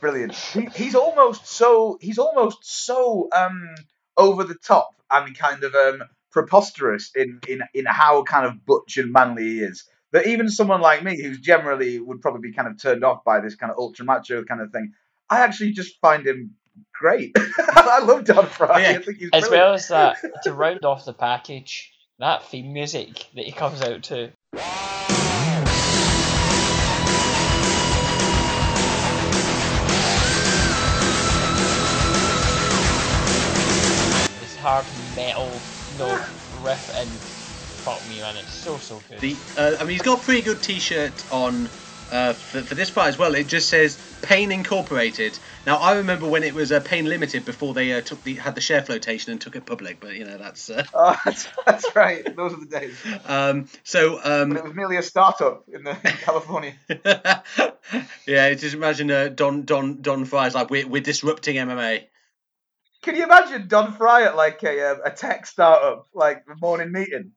Brilliant. 0.00 0.34
He, 0.34 0.68
he's 0.74 0.94
almost 0.94 1.46
so 1.46 1.98
he's 2.00 2.18
almost 2.18 2.58
so 2.62 3.28
um 3.34 3.74
over 4.16 4.44
the 4.44 4.54
top 4.54 4.94
and 5.10 5.36
kind 5.36 5.64
of 5.64 5.74
um 5.74 6.02
preposterous 6.30 7.10
in 7.16 7.40
in 7.48 7.62
in 7.72 7.86
how 7.86 8.22
kind 8.22 8.46
of 8.46 8.64
butch 8.66 8.98
and 8.98 9.10
manly 9.12 9.44
he 9.44 9.60
is 9.60 9.84
that 10.12 10.26
even 10.26 10.48
someone 10.50 10.80
like 10.82 11.02
me 11.02 11.20
who's 11.20 11.40
generally 11.40 11.98
would 11.98 12.20
probably 12.20 12.50
be 12.50 12.52
kind 12.54 12.68
of 12.68 12.80
turned 12.80 13.04
off 13.04 13.24
by 13.24 13.40
this 13.40 13.54
kind 13.54 13.72
of 13.72 13.78
ultra 13.78 14.04
macho 14.04 14.44
kind 14.44 14.60
of 14.60 14.70
thing 14.70 14.92
I 15.30 15.40
actually 15.40 15.72
just 15.72 15.98
find 16.00 16.26
him 16.26 16.54
great 16.92 17.34
I 17.58 18.00
love 18.04 18.24
Don 18.24 18.46
Frye 18.46 18.82
Yeah. 18.82 18.90
I 18.90 19.02
think 19.02 19.18
he's 19.18 19.30
As 19.32 19.48
brilliant. 19.48 19.52
well 19.66 19.74
as 19.74 19.88
that, 19.88 20.18
to 20.44 20.52
round 20.52 20.84
off 20.84 21.06
the 21.06 21.14
package, 21.14 21.90
that 22.18 22.44
theme 22.44 22.72
music 22.74 23.26
that 23.34 23.46
he 23.46 23.52
comes 23.52 23.80
out 23.80 24.02
to. 24.04 24.30
Hard 34.66 34.84
metal 35.14 35.48
note 35.96 36.26
riff 36.64 36.92
and 36.96 37.08
fuck 37.08 38.02
me 38.08 38.20
man, 38.20 38.36
it's 38.36 38.52
so 38.52 38.76
so 38.78 39.00
good. 39.08 39.20
The 39.20 39.36
uh, 39.56 39.76
I 39.78 39.84
mean, 39.84 39.90
he's 39.90 40.02
got 40.02 40.18
a 40.18 40.22
pretty 40.24 40.42
good 40.42 40.60
T-shirt 40.60 41.12
on 41.32 41.68
uh, 42.10 42.32
for, 42.32 42.62
for 42.62 42.74
this 42.74 42.90
fight 42.90 43.06
as 43.06 43.16
well. 43.16 43.36
It 43.36 43.46
just 43.46 43.68
says 43.68 43.96
Pain 44.22 44.50
Incorporated. 44.50 45.38
Now 45.68 45.76
I 45.76 45.98
remember 45.98 46.28
when 46.28 46.42
it 46.42 46.52
was 46.52 46.72
uh, 46.72 46.80
Pain 46.80 47.04
Limited 47.04 47.44
before 47.44 47.74
they 47.74 47.92
uh, 47.92 48.00
took 48.00 48.24
the 48.24 48.34
had 48.34 48.56
the 48.56 48.60
share 48.60 48.82
flotation 48.82 49.30
and 49.30 49.40
took 49.40 49.54
it 49.54 49.66
public, 49.66 50.00
but 50.00 50.16
you 50.16 50.24
know 50.24 50.36
that's. 50.36 50.68
Uh, 50.68 50.82
oh, 50.94 51.16
that's, 51.24 51.46
that's 51.64 51.94
right 51.94 52.34
those 52.34 52.52
are 52.52 52.58
the 52.58 52.66
days 52.66 52.96
um, 53.26 53.68
so 53.84 54.18
um, 54.24 54.48
but 54.48 54.58
it 54.58 54.64
was 54.64 54.74
merely 54.74 54.96
a 54.96 55.02
startup 55.02 55.62
in, 55.72 55.84
the, 55.84 55.90
in 55.90 56.12
California 56.24 56.74
yeah, 58.26 58.52
just 58.54 58.74
imagine 58.74 59.12
uh, 59.12 59.28
Don 59.28 59.62
Don 59.62 60.02
Don 60.02 60.24
Frye's 60.24 60.56
like 60.56 60.70
we're, 60.70 60.88
we're 60.88 61.02
disrupting 61.02 61.54
MMA. 61.54 62.06
Can 63.06 63.14
you 63.14 63.22
imagine 63.22 63.68
Don 63.68 63.92
Frye 63.92 64.24
at 64.24 64.34
like 64.34 64.64
a 64.64 64.90
um, 64.90 65.00
a 65.04 65.12
tech 65.12 65.46
startup, 65.46 66.08
like 66.12 66.44
the 66.44 66.56
morning 66.56 66.90
meeting? 66.90 67.30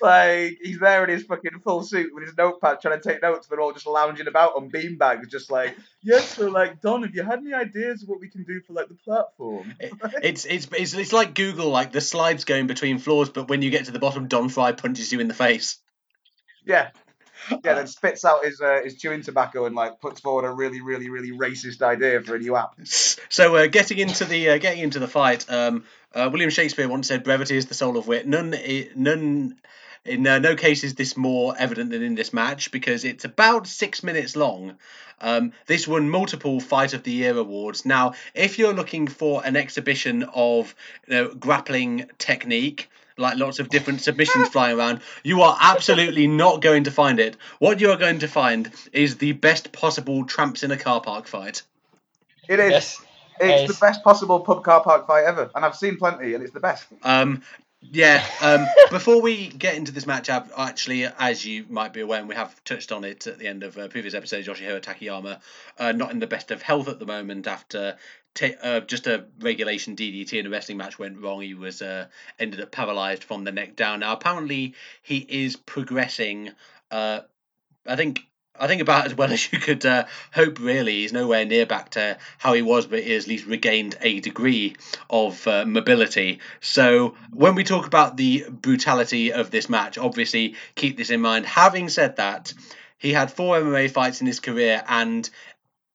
Like 0.00 0.58
he's 0.62 0.78
there 0.78 1.02
in 1.02 1.10
his 1.10 1.24
fucking 1.24 1.58
full 1.64 1.82
suit 1.82 2.14
with 2.14 2.24
his 2.24 2.36
notepad 2.36 2.80
trying 2.80 3.00
to 3.00 3.08
take 3.08 3.22
notes. 3.22 3.48
They're 3.48 3.60
all 3.60 3.72
just 3.72 3.88
lounging 3.88 4.28
about 4.28 4.54
on 4.54 4.70
beanbags, 4.70 5.28
just 5.28 5.50
like, 5.50 5.76
yes. 6.00 6.36
So 6.36 6.48
like, 6.48 6.80
Don, 6.80 7.02
have 7.02 7.12
you 7.12 7.24
had 7.24 7.40
any 7.40 7.52
ideas 7.52 8.04
of 8.04 8.08
what 8.08 8.20
we 8.20 8.28
can 8.28 8.44
do 8.44 8.60
for 8.60 8.72
like 8.72 8.86
the 8.86 8.94
platform? 8.94 9.74
It's, 10.22 10.44
it's 10.44 10.68
it's 10.70 10.94
it's 10.94 11.12
like 11.12 11.34
Google, 11.34 11.70
like 11.70 11.90
the 11.90 12.00
slides 12.00 12.44
going 12.44 12.68
between 12.68 13.00
floors, 13.00 13.28
but 13.28 13.48
when 13.48 13.62
you 13.62 13.70
get 13.70 13.86
to 13.86 13.90
the 13.90 13.98
bottom, 13.98 14.28
Don 14.28 14.48
Frye 14.48 14.72
punches 14.72 15.10
you 15.10 15.18
in 15.18 15.26
the 15.26 15.34
face. 15.34 15.78
Yeah, 16.64 16.90
yeah. 17.50 17.74
Then 17.74 17.86
spits 17.86 18.24
out 18.24 18.44
his 18.44 18.60
uh, 18.60 18.80
his 18.82 18.96
chewing 18.96 19.22
tobacco 19.22 19.66
and 19.66 19.74
like 19.74 20.00
puts 20.00 20.20
forward 20.20 20.44
a 20.44 20.50
really, 20.50 20.80
really, 20.80 21.10
really 21.10 21.32
racist 21.32 21.82
idea 21.82 22.20
for 22.22 22.34
a 22.34 22.38
new 22.38 22.56
app. 22.56 22.74
So 23.28 23.56
uh, 23.56 23.66
getting 23.66 23.98
into 23.98 24.24
the 24.24 24.50
uh, 24.50 24.58
getting 24.58 24.82
into 24.82 24.98
the 24.98 25.08
fight, 25.08 25.46
um, 25.48 25.84
uh, 26.14 26.28
William 26.30 26.50
Shakespeare 26.50 26.88
once 26.88 27.08
said, 27.08 27.24
"Brevity 27.24 27.56
is 27.56 27.66
the 27.66 27.74
soul 27.74 27.96
of 27.96 28.06
wit." 28.06 28.26
None, 28.26 28.54
none, 28.94 29.56
in 30.04 30.26
uh, 30.26 30.38
no 30.38 30.54
case 30.54 30.84
is 30.84 30.94
this 30.94 31.16
more 31.16 31.54
evident 31.58 31.90
than 31.90 32.02
in 32.02 32.14
this 32.14 32.32
match 32.32 32.70
because 32.70 33.04
it's 33.04 33.24
about 33.24 33.66
six 33.66 34.02
minutes 34.02 34.36
long. 34.36 34.76
Um, 35.20 35.52
this 35.66 35.88
won 35.88 36.10
multiple 36.10 36.60
Fight 36.60 36.92
of 36.92 37.02
the 37.02 37.10
Year 37.10 37.36
awards. 37.36 37.84
Now, 37.84 38.14
if 38.34 38.58
you're 38.58 38.74
looking 38.74 39.06
for 39.06 39.44
an 39.44 39.56
exhibition 39.56 40.24
of 40.34 40.74
you 41.06 41.14
know, 41.14 41.34
grappling 41.34 42.10
technique. 42.18 42.90
Like 43.18 43.38
lots 43.38 43.58
of 43.60 43.68
different 43.70 44.02
submissions 44.02 44.48
flying 44.50 44.78
around, 44.78 45.00
you 45.22 45.42
are 45.42 45.56
absolutely 45.58 46.26
not 46.26 46.60
going 46.60 46.84
to 46.84 46.90
find 46.90 47.18
it. 47.18 47.36
What 47.58 47.80
you 47.80 47.90
are 47.90 47.96
going 47.96 48.18
to 48.18 48.28
find 48.28 48.70
is 48.92 49.16
the 49.16 49.32
best 49.32 49.72
possible 49.72 50.26
tramps 50.26 50.62
in 50.62 50.70
a 50.70 50.76
car 50.76 51.00
park 51.00 51.26
fight. 51.26 51.62
It 52.48 52.60
is. 52.60 52.70
Yes. 52.70 53.02
It's 53.38 53.60
Yes. 53.62 53.68
the 53.68 53.86
best 53.86 54.02
possible 54.02 54.40
pub 54.40 54.64
car 54.64 54.82
park 54.82 55.06
fight 55.06 55.24
ever, 55.24 55.50
and 55.54 55.64
I've 55.64 55.76
seen 55.76 55.96
plenty, 55.96 56.34
and 56.34 56.42
it's 56.42 56.52
the 56.52 56.60
best. 56.60 56.86
Um, 57.02 57.42
yeah. 57.80 58.24
Um, 58.40 58.66
before 58.90 59.20
we 59.20 59.48
get 59.48 59.76
into 59.76 59.92
this 59.92 60.06
match, 60.06 60.30
I've 60.30 60.50
actually, 60.56 61.04
as 61.04 61.44
you 61.44 61.66
might 61.68 61.92
be 61.92 62.00
aware, 62.00 62.18
and 62.20 62.28
we 62.28 62.34
have 62.34 62.62
touched 62.64 62.92
on 62.92 63.04
it 63.04 63.26
at 63.26 63.38
the 63.38 63.46
end 63.46 63.62
of 63.62 63.76
a 63.76 63.88
previous 63.88 64.14
episode, 64.14 64.44
Yoshihiro 64.44 64.80
Takayama, 64.80 65.40
uh, 65.78 65.92
not 65.92 66.12
in 66.12 66.18
the 66.18 66.26
best 66.26 66.50
of 66.50 66.62
health 66.62 66.88
at 66.88 66.98
the 66.98 67.06
moment 67.06 67.46
after. 67.46 67.96
Ta 68.36 68.46
uh, 68.62 68.80
just 68.80 69.06
a 69.06 69.24
regulation 69.40 69.96
DDT 69.96 70.34
in 70.34 70.46
a 70.46 70.50
wrestling 70.50 70.78
match 70.78 70.98
went 70.98 71.20
wrong. 71.20 71.40
He 71.40 71.54
was 71.54 71.82
uh, 71.82 72.06
ended 72.38 72.60
up 72.60 72.70
paralyzed 72.70 73.24
from 73.24 73.42
the 73.42 73.52
neck 73.52 73.74
down. 73.74 74.00
Now 74.00 74.12
apparently 74.12 74.74
he 75.02 75.18
is 75.18 75.56
progressing. 75.56 76.52
Uh, 76.90 77.20
I 77.86 77.96
think 77.96 78.20
I 78.58 78.66
think 78.66 78.80
about 78.80 79.06
as 79.06 79.14
well 79.14 79.32
as 79.36 79.52
you 79.52 79.58
could 79.58 79.84
uh, 79.84 80.04
hope. 80.32 80.60
Really, 80.60 81.00
he's 81.00 81.12
nowhere 81.12 81.44
near 81.44 81.66
back 81.66 81.90
to 81.90 82.18
how 82.38 82.52
he 82.52 82.62
was, 82.62 82.86
but 82.86 83.02
he 83.02 83.12
has 83.12 83.24
at 83.24 83.28
least 83.28 83.46
regained 83.46 83.96
a 84.00 84.20
degree 84.20 84.76
of 85.10 85.46
uh, 85.46 85.64
mobility. 85.64 86.40
So 86.60 87.16
when 87.32 87.54
we 87.54 87.64
talk 87.64 87.86
about 87.86 88.16
the 88.16 88.46
brutality 88.50 89.32
of 89.32 89.50
this 89.50 89.68
match, 89.68 89.98
obviously 89.98 90.54
keep 90.74 90.96
this 90.96 91.10
in 91.10 91.20
mind. 91.20 91.46
Having 91.46 91.88
said 91.88 92.16
that, 92.16 92.52
he 92.98 93.12
had 93.12 93.30
four 93.30 93.58
MMA 93.58 93.90
fights 93.90 94.20
in 94.20 94.26
his 94.26 94.40
career, 94.40 94.82
and 94.88 95.28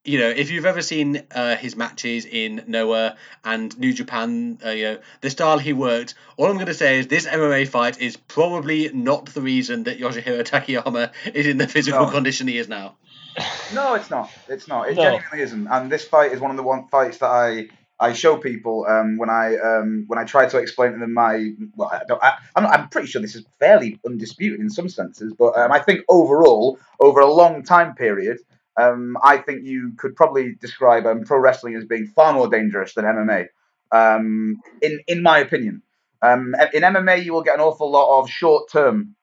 you 0.03 0.17
know 0.19 0.29
if 0.29 0.49
you've 0.49 0.65
ever 0.65 0.81
seen 0.81 1.21
uh, 1.31 1.55
his 1.55 1.75
matches 1.75 2.25
in 2.25 2.63
Noah 2.67 3.17
and 3.43 3.77
New 3.79 3.93
Japan, 3.93 4.57
uh, 4.65 4.69
you 4.69 4.83
know 4.83 4.97
the 5.21 5.29
style 5.29 5.59
he 5.59 5.73
worked. 5.73 6.15
All 6.37 6.47
I'm 6.47 6.55
going 6.55 6.65
to 6.67 6.73
say 6.73 6.99
is 6.99 7.07
this 7.07 7.27
MMA 7.27 7.67
fight 7.67 8.01
is 8.01 8.17
probably 8.17 8.89
not 8.93 9.27
the 9.27 9.41
reason 9.41 9.83
that 9.83 9.99
Yoshihiro 9.99 10.43
Takayama 10.43 11.11
is 11.33 11.45
in 11.47 11.57
the 11.57 11.67
physical 11.67 12.05
No. 12.05 12.11
condition 12.11 12.47
he 12.47 12.57
is 12.57 12.67
now. 12.67 12.95
No, 13.73 13.93
it's 13.93 14.09
not. 14.09 14.29
It's 14.49 14.67
not. 14.67 14.89
It 14.89 14.97
No. 14.97 15.03
genuinely 15.03 15.41
isn't. 15.41 15.67
And 15.67 15.89
this 15.89 16.03
fight 16.05 16.33
is 16.33 16.41
one 16.41 16.51
of 16.51 16.57
the 16.57 16.63
one 16.63 16.87
fights 16.89 17.19
that 17.19 17.29
I 17.29 17.69
I 18.01 18.13
show 18.13 18.35
people 18.35 18.85
um, 18.89 19.17
when 19.17 19.29
I 19.29 19.55
um, 19.57 20.05
when 20.07 20.17
I 20.19 20.25
try 20.25 20.47
to 20.47 20.57
explain 20.57 20.93
to 20.93 20.97
them 20.99 21.13
my 21.13 21.51
well, 21.75 21.89
I 21.89 22.01
don't, 22.05 22.21
I, 22.21 22.33
I'm, 22.55 22.65
I'm 22.65 22.89
pretty 22.89 23.07
sure 23.07 23.21
this 23.21 23.35
is 23.35 23.45
fairly 23.59 23.99
undisputed 24.05 24.59
in 24.59 24.69
some 24.69 24.89
senses, 24.89 25.33
but 25.37 25.55
um, 25.57 25.71
I 25.71 25.79
think 25.79 26.01
overall, 26.09 26.79
over 26.99 27.19
a 27.21 27.31
long 27.31 27.63
time 27.63 27.93
period, 27.95 28.39
um, 28.77 29.17
I 29.23 29.37
think 29.37 29.63
you 29.63 29.93
could 29.97 30.15
probably 30.15 30.55
describe 30.59 31.05
um, 31.05 31.23
pro 31.23 31.39
wrestling 31.39 31.75
as 31.75 31.85
being 31.85 32.07
far 32.07 32.33
more 32.33 32.47
dangerous 32.47 32.93
than 32.93 33.05
MMA. 33.05 33.47
Um, 33.91 34.61
in 34.81 35.01
in 35.07 35.21
my 35.21 35.39
opinion, 35.39 35.81
um, 36.21 36.55
in 36.73 36.83
MMA 36.83 37.23
you 37.23 37.33
will 37.33 37.43
get 37.43 37.55
an 37.55 37.61
awful 37.61 37.91
lot 37.91 38.21
of 38.21 38.29
short 38.29 38.71
term 38.71 39.15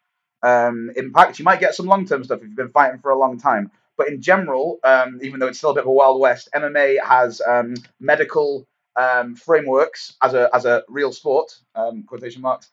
um, 0.43 0.91
impact. 0.97 1.39
You 1.39 1.45
might 1.45 1.61
get 1.61 1.75
some 1.75 1.87
long 1.87 2.07
term 2.07 2.25
stuff 2.25 2.41
if 2.41 2.49
you've 2.49 2.57
been 2.57 2.71
fighting 2.71 3.01
for 3.01 3.11
a 3.11 3.19
long 3.19 3.39
time. 3.39 3.71
But 3.97 4.09
in 4.09 4.21
general, 4.23 4.79
um, 4.85 5.19
even 5.23 5.41
though 5.41 5.49
it's 5.49 5.59
still 5.59 5.71
a 5.71 5.75
bit 5.75 5.83
of 5.83 5.89
a 5.89 5.93
wild 5.93 6.21
west, 6.21 6.49
MMA 6.55 7.05
has 7.05 7.43
medical 7.99 8.67
frameworks 9.37 10.17
as 10.23 10.35
a 10.35 10.51
as 10.55 10.67
a 10.67 10.85
real 10.89 11.13
sport 11.13 11.53
quotation 12.07 12.43
marks. 12.43 12.71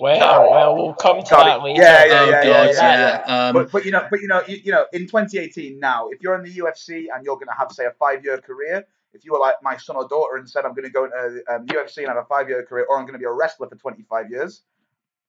Well, 0.00 0.50
well, 0.50 0.76
we'll 0.76 0.94
come 0.94 1.20
to 1.20 1.26
Sorry. 1.26 1.44
that 1.44 1.62
later. 1.62 1.82
Yeah, 1.82 2.04
yeah, 2.04 2.20
oh 2.20 2.30
yeah, 2.30 2.44
god, 2.44 2.74
yeah, 2.74 3.22
yeah. 3.26 3.46
Um, 3.46 3.52
but 3.54 3.72
but 3.72 3.84
you 3.84 3.90
know 3.90 4.06
but 4.10 4.20
you 4.20 4.28
know 4.28 4.42
you, 4.46 4.58
you 4.64 4.72
know 4.72 4.86
in 4.92 5.02
2018 5.02 5.78
now, 5.78 6.08
if 6.08 6.20
you're 6.20 6.34
in 6.34 6.42
the 6.42 6.52
UFC 6.52 7.06
and 7.14 7.24
you're 7.24 7.36
going 7.36 7.48
to 7.48 7.54
have 7.56 7.70
say 7.72 7.84
a 7.84 7.92
five 7.92 8.24
year 8.24 8.38
career, 8.38 8.86
if 9.12 9.24
you 9.24 9.32
were 9.32 9.38
like 9.38 9.54
my 9.62 9.76
son 9.76 9.96
or 9.96 10.08
daughter 10.08 10.36
and 10.36 10.48
said 10.48 10.64
I'm 10.64 10.74
going 10.74 10.84
to 10.84 10.90
go 10.90 11.04
into 11.04 11.42
um, 11.48 11.66
UFC 11.66 11.98
and 11.98 12.08
have 12.08 12.16
a 12.16 12.24
five 12.24 12.48
year 12.48 12.64
career, 12.64 12.86
or 12.88 12.98
I'm 12.98 13.04
going 13.04 13.14
to 13.14 13.18
be 13.18 13.24
a 13.24 13.32
wrestler 13.32 13.68
for 13.68 13.76
25 13.76 14.30
years, 14.30 14.62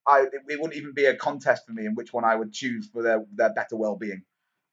I 0.08 0.22
it, 0.22 0.32
it 0.48 0.60
wouldn't 0.60 0.76
even 0.76 0.94
be 0.94 1.06
a 1.06 1.16
contest 1.16 1.66
for 1.68 1.74
me 1.74 1.86
in 1.86 1.96
which 1.96 2.14
one 2.14 2.26
I 2.26 2.36
would 2.36 2.52
choose 2.52 2.88
for 2.88 3.04
their 3.04 3.24
their 3.34 3.54
better 3.54 3.76
well 3.76 3.96
being. 3.96 4.24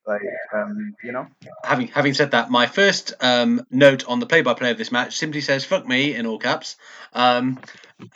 Like, 0.07 0.23
um, 0.53 0.95
you 1.05 1.13
know, 1.13 1.27
Having 1.65 1.89
having 1.89 2.15
said 2.15 2.33
that, 2.33 2.51
my 2.51 2.67
first 2.67 3.15
um, 3.21 3.65
note 3.71 4.05
on 4.09 4.19
the 4.19 4.27
play-by-play 4.27 4.73
of 4.73 4.79
this 4.79 4.91
match 4.91 5.17
simply 5.17 5.41
says 5.41 5.65
"fuck 5.65 5.87
me" 5.87 6.15
in 6.15 6.27
all 6.27 6.39
caps. 6.39 6.77
Um, 7.13 7.61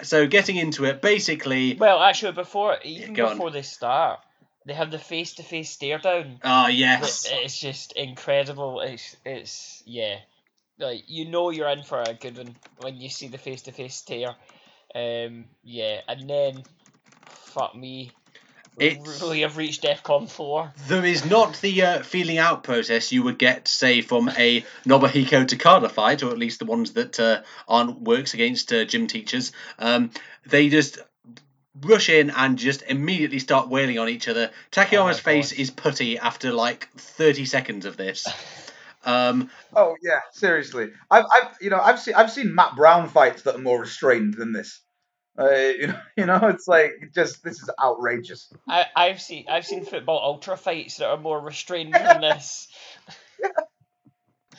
so 0.03 0.27
getting 0.27 0.57
into 0.57 0.85
it, 0.85 1.01
basically, 1.01 1.75
Well, 1.75 2.01
actually, 2.03 2.33
before 2.33 2.77
even 2.83 3.15
go 3.15 3.27
on. 3.27 3.33
before 3.33 3.53
they 3.53 3.63
start, 3.63 4.19
they 4.67 4.75
have 4.75 4.91
the 4.91 4.99
face-to-face 4.99 5.71
stare 5.71 5.99
down. 5.99 6.41
ah 6.43 6.67
It- 6.67 6.75
yes, 6.75 7.31
It's 7.31 7.59
just 7.59 7.93
incredible. 7.93 8.81
It's 8.81 9.17
it's 9.25 9.83
yeah, 9.87 10.17
like 10.79 11.05
you 11.07 11.27
know 11.31 11.51
you're 11.51 11.69
in 11.69 11.85
for 11.85 12.03
a 12.03 12.15
good 12.15 12.37
one 12.37 12.57
when 12.79 13.01
you 13.01 13.09
see 13.09 13.29
the 13.29 13.39
face-to-face 13.39 13.95
stare. 13.95 14.35
Um, 14.95 15.45
yeah, 15.63 16.01
and 16.09 16.29
then 16.29 16.63
fuck 17.27 17.75
me, 17.77 18.11
we 18.11 18.16
It's- 18.79 19.23
really 19.23 19.41
have 19.41 19.57
reached 19.57 19.83
DEFCON 19.83 20.29
four. 20.29 20.73
there 20.89 21.05
is 21.05 21.25
not 21.25 21.61
the 21.61 21.83
uh, 21.83 22.03
feeling 22.03 22.39
out 22.39 22.63
process 22.63 23.13
you 23.13 23.23
would 23.23 23.39
get, 23.39 23.69
say, 23.69 24.03
from 24.03 24.29
a 24.29 24.65
Nobuhiko 24.85 25.47
Takada 25.47 25.91
fight, 25.91 26.23
or 26.23 26.31
at 26.31 26.39
least 26.39 26.59
the 26.59 26.67
ones 26.67 26.93
that 26.93 27.19
uh, 27.19 27.43
aren't 27.67 28.01
works 28.01 28.35
against 28.35 28.73
uh, 28.73 28.85
gym 28.85 29.07
teachers. 29.07 29.53
Um, 29.79 30.11
they 30.45 30.69
just 30.69 30.99
rush 31.83 32.09
in 32.09 32.31
and 32.31 32.59
just 32.59 32.83
immediately 32.83 33.39
start 33.39 33.69
wailing 33.69 33.99
on 33.99 34.09
each 34.09 34.29
other. 34.29 34.51
Takayama's 34.73 35.19
God. 35.19 35.25
face 35.25 35.53
is 35.53 35.71
putty 35.71 36.19
after 36.19 36.53
like 36.53 36.89
30 36.97 37.45
seconds 37.45 37.87
of 37.87 37.97
this. 37.97 38.27
Um, 39.05 39.51
oh 39.73 39.95
yeah, 40.03 40.19
seriously, 40.33 40.89
I've, 41.09 41.27
I've 41.33 41.57
you 41.61 41.71
know 41.71 41.79
I've 41.79 42.01
seen 42.01 42.15
I've 42.15 42.33
seen 42.33 42.53
Matt 42.53 42.75
Brown 42.75 43.09
fights 43.09 43.43
that 43.43 43.55
are 43.55 43.59
more 43.59 43.79
restrained 43.81 44.35
than 44.35 44.53
this. 44.53 44.81
Uh, 45.39 45.51
you 45.51 45.87
know, 45.87 46.01
you 46.17 46.27
know, 46.27 46.41
it's 46.45 46.69
like 46.69 47.11
just 47.15 47.43
this 47.43 47.63
is 47.63 47.71
outrageous. 47.83 48.53
I 48.69 48.87
I've 48.95 49.21
seen 49.21 49.47
I've 49.49 49.67
seen 49.67 49.85
football 49.85 50.21
ultra 50.23 50.57
fights 50.57 50.99
that 50.99 51.09
are 51.09 51.19
more 51.19 51.41
restrained 51.41 51.95
than 51.95 52.21
this. 52.21 52.69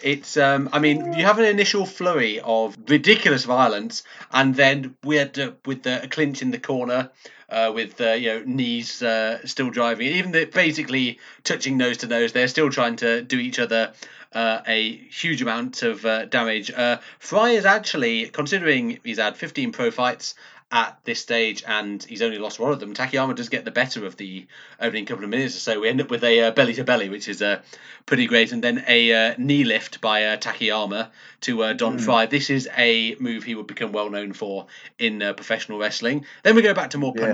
It's, 0.03 0.37
um, 0.37 0.69
I 0.73 0.77
mean, 0.77 1.13
you 1.13 1.25
have 1.25 1.39
an 1.39 1.45
initial 1.45 1.83
flurry 1.83 2.39
of 2.39 2.77
ridiculous 2.87 3.45
violence, 3.45 4.03
and 4.31 4.53
then 4.53 4.95
we 5.03 5.17
end 5.17 5.39
up 5.39 5.65
with 5.65 5.81
the, 5.81 6.03
a 6.03 6.07
clinch 6.07 6.43
in 6.43 6.51
the 6.51 6.59
corner, 6.59 7.09
uh, 7.49 7.71
with 7.73 7.99
uh, 7.99 8.11
you 8.11 8.27
know 8.27 8.43
knees 8.45 9.01
uh, 9.01 9.39
still 9.47 9.71
driving. 9.71 10.07
Even 10.07 10.31
the, 10.31 10.45
basically 10.45 11.19
touching 11.43 11.77
nose 11.77 11.97
to 11.97 12.07
nose, 12.07 12.31
they're 12.31 12.47
still 12.47 12.69
trying 12.69 12.97
to 12.97 13.23
do 13.23 13.39
each 13.39 13.57
other 13.57 13.93
uh, 14.33 14.61
a 14.67 14.97
huge 15.09 15.41
amount 15.41 15.81
of 15.83 16.05
uh, 16.05 16.25
damage. 16.25 16.71
Uh, 16.71 16.99
Frye 17.19 17.51
is 17.51 17.65
actually, 17.65 18.27
considering 18.27 18.99
he's 19.03 19.17
had 19.17 19.37
15 19.37 19.71
pro 19.71 19.91
fights 19.91 20.35
at 20.71 20.99
this 21.05 21.21
stage 21.21 21.63
and 21.65 22.03
he's 22.03 22.21
only 22.21 22.37
lost 22.37 22.59
one 22.59 22.71
of 22.71 22.79
them, 22.79 22.93
Takayama 22.93 23.35
does 23.35 23.49
get 23.49 23.63
the 23.63 23.71
better 23.71 24.05
of 24.05 24.17
the 24.17 24.47
opening 24.81 25.05
couple 25.05 25.23
of 25.23 25.29
minutes 25.29 25.55
or 25.55 25.59
so. 25.59 25.79
We 25.79 25.87
end 25.89 26.01
up 26.01 26.09
with 26.09 26.23
a 26.23 26.41
uh, 26.41 26.51
belly 26.51 26.73
to 26.73 26.83
belly, 26.83 27.09
which 27.09 27.27
is 27.29 27.41
uh, 27.41 27.61
pretty 28.05 28.27
great, 28.27 28.51
and 28.51 28.63
then 28.63 28.83
a 28.87 29.13
uh, 29.31 29.35
knee 29.37 29.63
lift 29.63 30.01
by 30.01 30.25
uh, 30.25 30.37
Takayama 30.37 31.09
to 31.41 31.63
uh, 31.63 31.73
Don 31.73 31.97
Mm. 31.97 32.01
Frye. 32.01 32.25
This 32.25 32.49
is 32.49 32.67
a 32.75 33.15
move 33.19 33.43
he 33.43 33.55
would 33.55 33.67
become 33.67 33.93
well 33.93 34.09
known 34.09 34.33
for 34.33 34.67
in 34.99 35.21
uh, 35.21 35.33
professional 35.33 35.79
wrestling. 35.79 36.25
Then 36.43 36.55
we 36.55 36.61
go 36.61 36.73
back 36.73 36.89
to 36.91 36.97
more 36.97 37.13
Yeah. 37.15 37.33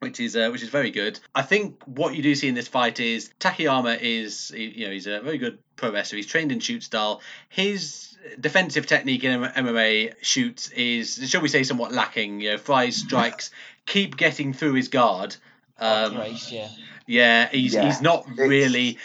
Punching. 0.00 0.10
Which 0.12 0.20
is 0.20 0.36
uh, 0.36 0.50
which 0.50 0.62
is 0.62 0.68
very 0.68 0.90
good. 0.90 1.18
I 1.34 1.42
think 1.42 1.82
what 1.84 2.14
you 2.14 2.22
do 2.22 2.34
see 2.34 2.48
in 2.48 2.54
this 2.54 2.68
fight 2.68 3.00
is 3.00 3.30
Takayama 3.40 3.98
is 4.00 4.50
you 4.50 4.86
know 4.86 4.92
he's 4.92 5.06
a 5.06 5.20
very 5.20 5.38
good 5.38 5.58
pro 5.76 5.90
wrestler. 5.92 6.16
He's 6.16 6.26
trained 6.26 6.52
in 6.52 6.60
shoot 6.60 6.82
style. 6.82 7.22
His 7.48 8.16
defensive 8.38 8.86
technique 8.86 9.24
in 9.24 9.40
MMA 9.40 10.14
shoots 10.20 10.68
is 10.70 11.28
shall 11.30 11.40
we 11.40 11.48
say 11.48 11.62
somewhat 11.62 11.92
lacking. 11.92 12.40
You 12.40 12.52
know, 12.52 12.58
Frye's 12.58 12.96
strikes 12.96 13.50
keep 13.86 14.16
getting 14.16 14.52
through 14.52 14.74
his 14.74 14.88
guard. 14.88 15.36
Um, 15.78 16.14
Christ, 16.14 16.52
yeah. 16.52 16.68
yeah, 17.06 17.48
he's 17.48 17.74
Yeah, 17.74 17.86
he's 17.86 18.00
not 18.00 18.22
it's- 18.30 18.38
really. 18.38 18.98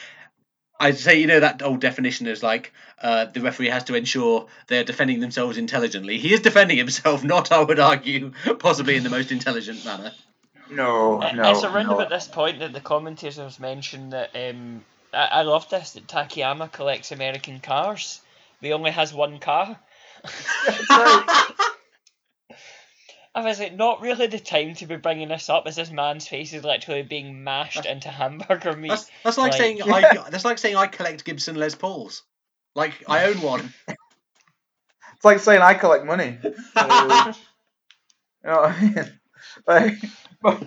I'd 0.79 0.97
say 0.97 1.19
you 1.19 1.27
know 1.27 1.39
that 1.41 1.61
old 1.61 1.79
definition 1.79 2.25
is 2.25 2.41
like 2.41 2.73
uh, 2.99 3.25
the 3.25 3.39
referee 3.41 3.67
has 3.69 3.83
to 3.85 3.93
ensure 3.93 4.47
they're 4.67 4.83
defending 4.83 5.19
themselves 5.19 5.57
intelligently. 5.59 6.17
He 6.17 6.33
is 6.33 6.39
defending 6.41 6.77
himself, 6.77 7.23
not 7.35 7.51
I 7.51 7.61
would 7.63 7.79
argue, 7.79 8.31
possibly 8.57 8.95
in 8.95 9.03
the 9.03 9.11
most 9.11 9.31
intelligent 9.31 9.85
manner. 9.85 10.11
No, 10.71 11.19
no, 11.19 11.51
it's 11.51 11.63
around 11.63 11.87
no. 11.87 11.95
about 11.95 12.09
this 12.09 12.27
point 12.27 12.59
that 12.59 12.71
the 12.71 12.79
commentators 12.79 13.59
mentioned 13.59 14.13
that 14.13 14.29
um, 14.35 14.83
I, 15.13 15.25
I 15.25 15.41
love 15.41 15.69
this 15.69 15.91
that 15.91 16.07
Takayama 16.07 16.71
collects 16.71 17.11
American 17.11 17.59
cars. 17.59 18.21
He 18.61 18.71
only 18.71 18.91
has 18.91 19.13
one 19.13 19.39
car. 19.39 19.77
That's 20.23 20.89
right. 20.89 21.51
I 23.33 23.41
was 23.43 23.59
like, 23.59 23.75
not 23.75 24.01
really 24.01 24.27
the 24.27 24.39
time 24.39 24.75
to 24.75 24.85
be 24.85 24.97
bringing 24.97 25.29
this 25.29 25.49
up, 25.49 25.63
as 25.65 25.77
this 25.77 25.89
man's 25.89 26.27
face 26.27 26.53
is 26.53 26.65
literally 26.65 27.03
being 27.03 27.43
mashed 27.43 27.85
into 27.85 28.09
hamburger 28.09 28.75
meat. 28.75 28.89
That's, 28.89 29.09
that's 29.23 29.37
like, 29.37 29.51
Like- 29.53 29.59
saying 29.61 29.81
I 29.85 30.29
that's 30.29 30.45
like 30.45 30.57
saying 30.57 30.75
I 30.75 30.87
collect 30.87 31.23
Gibson 31.23 31.55
Les 31.55 31.75
Pauls. 31.75 32.23
Like 32.75 33.03
I 33.07 33.25
own 33.25 33.41
one. 33.41 33.73
It's 35.13 35.25
like 35.25 35.37
saying 35.37 35.61
I 35.61 35.75
collect 35.75 36.03
money. 36.03 36.39
Uh, 36.75 37.33
you 38.43 38.49
know 38.49 38.61
what 38.61 38.71
I 38.71 38.81
mean? 38.81 39.19
Like, 39.67 39.97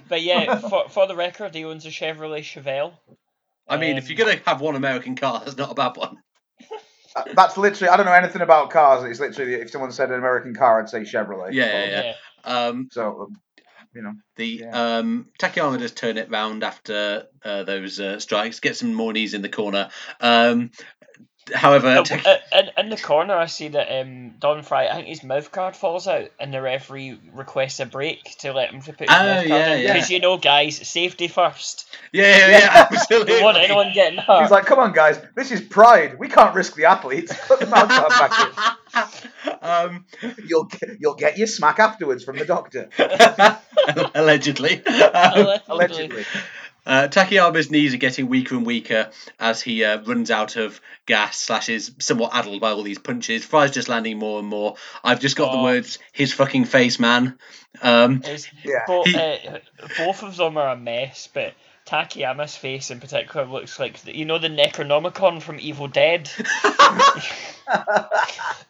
But 0.08 0.22
yeah, 0.22 0.58
for, 0.58 0.88
for 0.88 1.06
the 1.06 1.16
record, 1.16 1.54
he 1.54 1.64
owns 1.64 1.84
a 1.86 1.90
Chevrolet 1.90 2.40
Chevelle. 2.42 2.92
I 3.68 3.76
mean, 3.76 3.96
if 3.96 4.04
Um, 4.04 4.10
you're 4.10 4.26
gonna 4.26 4.40
have 4.46 4.60
one 4.60 4.76
American 4.76 5.16
car, 5.16 5.42
that's 5.44 5.56
not 5.56 5.70
a 5.70 5.74
bad 5.74 5.96
one. 5.96 6.18
that's 7.34 7.56
literally. 7.56 7.88
I 7.88 7.96
don't 7.96 8.06
know 8.06 8.12
anything 8.12 8.42
about 8.42 8.70
cars. 8.70 9.04
It's 9.04 9.20
literally 9.20 9.54
if 9.54 9.70
someone 9.70 9.90
said 9.92 10.10
an 10.10 10.18
American 10.18 10.54
car, 10.54 10.80
I'd 10.80 10.88
say 10.88 11.00
Chevrolet. 11.00 11.52
Yeah, 11.52 11.70
So, 11.70 11.90
yeah, 11.90 12.02
Yeah. 12.02 12.14
Um, 12.44 12.88
So, 12.92 13.22
um, 13.22 13.40
you 13.94 14.02
know, 14.02 14.12
The 14.36 14.46
Yeah. 14.62 14.98
um, 14.98 15.26
Takayama 15.38 15.78
does 15.78 15.92
turn 15.92 16.18
it 16.18 16.30
round 16.30 16.62
after 16.62 17.26
uh, 17.44 17.62
those 17.64 17.98
uh, 18.00 18.18
strikes, 18.20 18.60
get 18.60 18.76
some 18.76 18.92
more 18.92 19.12
knees 19.12 19.34
in 19.34 19.42
the 19.42 19.48
corner. 19.48 19.90
Um, 20.20 20.70
however, 21.52 21.88
Uh, 21.88 22.02
Tak- 22.04 22.26
uh, 22.26 22.36
in, 22.52 22.70
in 22.78 22.88
the 22.90 22.96
corner, 22.96 23.34
I 23.34 23.46
see 23.46 23.68
that 23.68 24.00
um, 24.00 24.30
Don 24.38 24.62
Frye, 24.62 24.86
I 24.88 24.94
think 24.94 25.08
his 25.08 25.22
mouth 25.24 25.50
guard 25.52 25.74
falls 25.76 26.06
out, 26.06 26.30
and 26.40 26.54
the 26.54 26.62
referee 26.62 27.18
requests 27.32 27.80
a 27.80 27.86
break 27.86 28.38
to 28.38 28.52
let 28.52 28.70
him 28.70 28.80
to 28.82 28.92
put 28.92 29.08
his 29.08 29.10
Oh, 29.10 29.22
mouth 29.22 29.48
guard 29.48 29.48
yeah, 29.48 29.74
in. 29.74 29.82
yeah. 29.82 29.92
Because 29.92 30.10
you 30.10 30.20
know, 30.20 30.38
guys, 30.38 30.76
safety 30.88 31.28
first. 31.28 31.86
yeah, 32.12 32.38
yeah, 32.38 32.48
yeah, 32.58 32.86
absolutely. 32.92 33.32
Don't 33.34 33.42
want 33.44 33.56
anyone 33.58 33.92
getting 33.92 34.18
hurt. 34.18 34.42
he's 34.42 34.50
like, 34.50 34.66
"Come 34.66 34.78
on, 34.78 34.92
guys, 34.92 35.18
this 35.34 35.50
is 35.52 35.60
Pride. 35.60 36.18
We 36.18 36.28
can't 36.28 36.54
risk 36.54 36.76
the 36.76 36.84
athletes. 36.86 37.34
Put 37.46 37.60
the 37.60 37.66
mouth 37.66 37.88
guard 37.88 38.08
back 38.10 39.62
um, 39.62 40.04
in. 40.22 40.34
You'll 40.46 40.64
get- 40.64 40.96
you'll 41.00 41.14
get 41.14 41.36
your 41.38 41.46
smack 41.46 41.78
afterwards 41.78 42.24
from 42.24 42.38
the 42.38 42.44
doctor. 42.44 42.88
allegedly. 44.14 44.84
Um, 44.86 45.58
Allegedly. 45.68 46.24
Uh, 46.86 47.08
Takayama's 47.08 47.70
knees 47.70 47.94
are 47.94 47.98
getting 47.98 48.28
weaker 48.28 48.56
and 48.56 48.66
weaker 48.66 49.10
as 49.40 49.62
he 49.62 49.84
uh, 49.84 50.02
runs 50.02 50.30
out 50.30 50.56
of 50.56 50.80
gas, 51.06 51.38
slash 51.38 51.68
is 51.68 51.92
somewhat 51.98 52.34
addled 52.34 52.60
by 52.60 52.70
all 52.72 52.82
these 52.82 52.98
punches. 52.98 53.44
Frye's 53.44 53.70
just 53.70 53.88
landing 53.88 54.18
more 54.18 54.38
and 54.38 54.48
more. 54.48 54.76
I've 55.02 55.20
just 55.20 55.36
got 55.36 55.52
the 55.52 55.58
Oh. 55.58 55.62
words, 55.62 55.98
his 56.12 56.32
fucking 56.32 56.66
face, 56.66 56.98
man. 56.98 57.38
Um, 57.80 58.22
Yeah. 58.62 58.80
bo- 58.86 59.04
He- 59.04 59.16
uh, 59.18 59.58
both 59.98 60.22
of 60.22 60.36
them 60.36 60.56
are 60.58 60.68
a 60.70 60.76
mess, 60.76 61.28
but 61.32 61.54
Takayama's 61.86 62.56
face 62.56 62.90
in 62.90 63.00
particular 63.00 63.46
looks 63.46 63.78
like 63.78 64.00
the- 64.02 64.16
you 64.16 64.24
know 64.26 64.38
the 64.38 64.48
Necronomicon 64.48 65.42
from 65.42 65.58
Evil 65.60 65.88
Dead. 65.88 66.30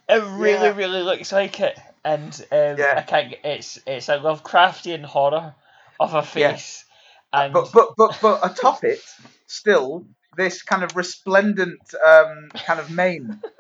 It 0.09 0.23
really, 0.23 0.67
Yeah. 0.67 0.77
really 0.77 1.03
looks 1.03 1.33
like 1.33 1.61
it, 1.61 1.79
and 2.05 2.33
um, 2.53 2.77
Yeah. 2.79 2.95
I 2.99 3.03
can't. 3.03 3.35
It's 3.43 3.79
it's 3.87 4.09
a 4.09 4.19
Lovecraftian 4.19 5.03
horror 5.05 5.55
of 5.99 6.15
a 6.15 6.39
Yeah. 6.39 6.51
Face, 7.35 7.45
and 7.45 7.53
but 7.53 7.73
but 7.73 7.95
but 7.97 8.19
but 8.23 8.41
atop 8.51 8.85
it, 8.85 9.01
still 9.47 10.07
this 10.37 10.63
kind 10.63 10.83
of 10.83 10.97
resplendent 10.97 11.81
um, 12.07 12.49
kind 12.55 12.81
of 12.81 12.91
mane. 12.91 13.41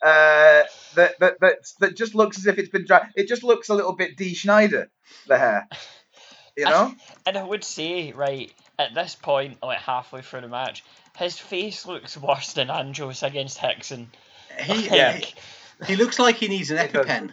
Uh, 0.00 0.62
that, 0.94 1.18
that 1.18 1.40
that 1.40 1.56
that 1.80 1.96
just 1.96 2.14
looks 2.14 2.38
as 2.38 2.46
if 2.46 2.56
it's 2.56 2.68
been 2.68 2.84
dry. 2.84 3.08
It 3.16 3.26
just 3.26 3.42
looks 3.42 3.68
a 3.68 3.74
little 3.74 3.96
bit 3.96 4.16
Dee 4.16 4.32
Snider, 4.36 4.88
the 5.26 5.36
hair. 5.36 5.66
You 6.56 6.66
know? 6.66 6.94
and 7.26 7.36
I 7.36 7.42
would 7.42 7.64
say 7.64 8.12
right 8.12 8.52
at 8.78 8.94
this 8.94 9.16
point, 9.16 9.58
like 9.60 9.80
halfway 9.80 10.22
through 10.22 10.42
the 10.42 10.48
match, 10.48 10.84
his 11.16 11.36
face 11.36 11.84
looks 11.84 12.16
worse 12.16 12.52
than 12.52 12.70
Andros 12.70 13.24
against 13.24 13.58
Hickson. 13.58 14.08
he, 14.60 14.86
Yeah. 14.86 15.14
he, 15.16 15.34
he 15.84 15.96
looks 15.96 16.20
like 16.20 16.36
he 16.36 16.46
needs 16.46 16.70
an 16.70 16.76
EpiPen. 16.78 17.32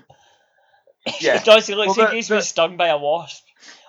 Yeah. 1.21 1.38
he 1.38 1.45
does. 1.45 1.67
He 1.67 1.75
looks 1.75 1.95
Well, 1.95 2.05
like 2.05 2.10
the- 2.10 2.15
he's 2.15 2.29
the- 2.29 2.38
been 2.38 2.43
stung 2.43 2.77
by 2.77 2.88
a 2.88 2.97
wasp, 2.97 3.44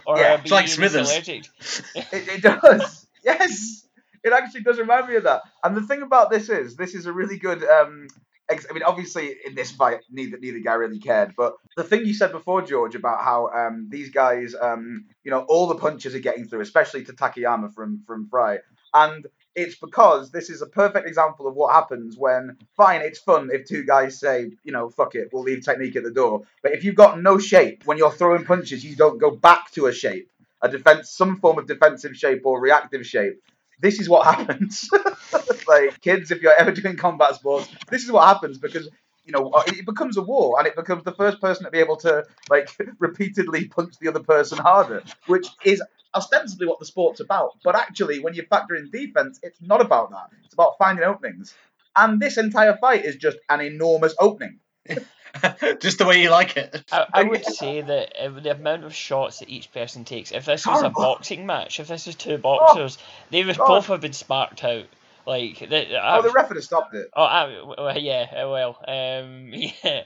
or 0.06 0.18
Yeah, 0.18 0.40
it's 0.40 0.50
like 0.50 0.68
Smithers. 0.68 1.10
It, 1.94 2.06
it 2.12 2.42
does. 2.42 3.02
Yes, 3.24 3.84
it 4.22 4.32
actually 4.32 4.60
does 4.60 4.78
remind 4.78 5.08
me 5.08 5.16
of 5.16 5.24
that. 5.24 5.42
And 5.64 5.76
the 5.76 5.82
thing 5.82 6.02
about 6.02 6.30
this 6.30 6.48
is, 6.48 6.76
this 6.76 6.94
is 6.94 7.06
a 7.06 7.12
really 7.12 7.38
good. 7.38 7.64
Um, 7.64 8.06
ex- 8.48 8.66
I 8.70 8.72
mean, 8.72 8.84
obviously, 8.84 9.34
in 9.44 9.56
this 9.56 9.72
fight, 9.72 10.00
neither 10.12 10.38
neither 10.38 10.60
guy 10.60 10.74
really 10.74 11.00
cared. 11.00 11.34
But 11.36 11.54
the 11.76 11.82
thing 11.82 12.06
you 12.06 12.14
said 12.14 12.30
before, 12.30 12.62
George, 12.62 12.94
about 12.94 13.24
how 13.24 13.48
um, 13.48 13.88
these 13.90 14.10
guys, 14.10 14.54
um, 14.60 15.06
you 15.24 15.32
know, 15.32 15.40
all 15.48 15.66
the 15.66 15.74
punches 15.74 16.14
are 16.14 16.20
getting 16.20 16.46
through, 16.46 16.60
especially 16.60 17.04
to 17.04 17.12
Takayama 17.12 17.74
from 17.74 18.04
from 18.06 18.28
Frye. 18.28 18.58
And 18.94 19.26
it's 19.56 19.74
because 19.74 20.30
this 20.30 20.50
is 20.50 20.60
a 20.60 20.66
perfect 20.66 21.08
example 21.08 21.48
of 21.48 21.54
what 21.54 21.72
happens 21.74 22.16
when, 22.18 22.58
fine, 22.76 23.00
it's 23.00 23.18
fun 23.18 23.48
if 23.50 23.64
two 23.64 23.84
guys 23.84 24.20
say, 24.20 24.50
you 24.62 24.70
know, 24.70 24.90
fuck 24.90 25.14
it, 25.14 25.30
we'll 25.32 25.42
leave 25.42 25.64
technique 25.64 25.96
at 25.96 26.04
the 26.04 26.10
door. 26.10 26.42
But 26.62 26.72
if 26.72 26.84
you've 26.84 26.94
got 26.94 27.20
no 27.22 27.38
shape, 27.38 27.82
when 27.86 27.96
you're 27.96 28.12
throwing 28.12 28.44
punches, 28.44 28.84
you 28.84 28.94
don't 28.94 29.18
go 29.18 29.30
back 29.30 29.72
to 29.72 29.86
a 29.86 29.92
shape, 29.92 30.30
a 30.60 30.68
defense, 30.68 31.10
some 31.10 31.38
form 31.38 31.58
of 31.58 31.66
defensive 31.66 32.14
shape 32.14 32.42
or 32.44 32.60
reactive 32.60 33.06
shape. 33.06 33.42
This 33.80 33.98
is 33.98 34.10
what 34.10 34.26
happens. 34.36 34.90
like 35.66 36.00
kids, 36.02 36.30
if 36.30 36.42
you're 36.42 36.58
ever 36.58 36.70
doing 36.70 36.96
combat 36.96 37.34
sports, 37.34 37.68
this 37.88 38.04
is 38.04 38.12
what 38.12 38.26
happens 38.26 38.58
because 38.58 38.90
you 39.24 39.32
know 39.32 39.50
uh, 39.50 39.62
it 39.66 39.86
becomes 39.86 40.18
a 40.18 40.22
war 40.22 40.56
and 40.58 40.68
it 40.68 40.76
becomes 40.76 41.02
the 41.02 41.12
first 41.12 41.40
person 41.40 41.64
to 41.64 41.70
be 41.70 41.78
able 41.78 41.96
to 41.96 42.24
like 42.48 42.68
repeatedly 42.98 43.66
punch 43.68 43.94
the 44.00 44.08
other 44.08 44.20
person 44.20 44.58
harder, 44.58 45.02
which 45.26 45.48
is 45.64 45.82
ostensibly 46.16 46.66
what 46.66 46.78
the 46.78 46.86
sport's 46.86 47.20
about. 47.20 47.52
But 47.62 47.76
actually, 47.76 48.20
when 48.20 48.34
you 48.34 48.42
factor 48.48 48.74
in 48.74 48.90
defense, 48.90 49.38
it's 49.42 49.60
not 49.60 49.80
about 49.80 50.10
that. 50.10 50.30
It's 50.44 50.54
about 50.54 50.78
finding 50.78 51.04
openings. 51.04 51.54
And 51.94 52.20
this 52.20 52.36
entire 52.36 52.76
fight 52.76 53.04
is 53.04 53.16
just 53.16 53.38
an 53.48 53.60
enormous 53.60 54.14
opening. 54.18 54.58
just 55.80 55.98
the 55.98 56.06
way 56.06 56.22
you 56.22 56.30
like 56.30 56.56
it. 56.56 56.84
I, 56.90 57.06
I 57.12 57.22
would 57.24 57.44
say 57.44 57.80
that 57.80 58.14
the 58.42 58.52
amount 58.52 58.84
of 58.84 58.94
shots 58.94 59.40
that 59.40 59.48
each 59.48 59.72
person 59.72 60.04
takes, 60.04 60.32
if 60.32 60.44
this 60.44 60.66
was 60.66 60.82
a 60.82 60.90
boxing 60.90 61.46
match, 61.46 61.80
if 61.80 61.88
this 61.88 62.06
was 62.06 62.14
two 62.16 62.38
boxers, 62.38 62.98
they 63.30 63.44
would 63.44 63.56
God. 63.56 63.66
both 63.66 63.86
have 63.86 64.00
been 64.00 64.12
sparked 64.12 64.64
out. 64.64 64.86
Like, 65.26 65.58
the, 65.58 65.98
Oh, 66.00 66.22
the 66.22 66.30
ref 66.30 66.50
would 66.50 66.62
stopped 66.62 66.94
it. 66.94 67.08
Oh, 67.12 67.24
I, 67.24 67.74
well, 67.76 67.98
yeah, 67.98 68.26
uh, 68.30 68.48
well, 68.48 68.78
um, 68.86 69.48
yeah. 69.52 70.02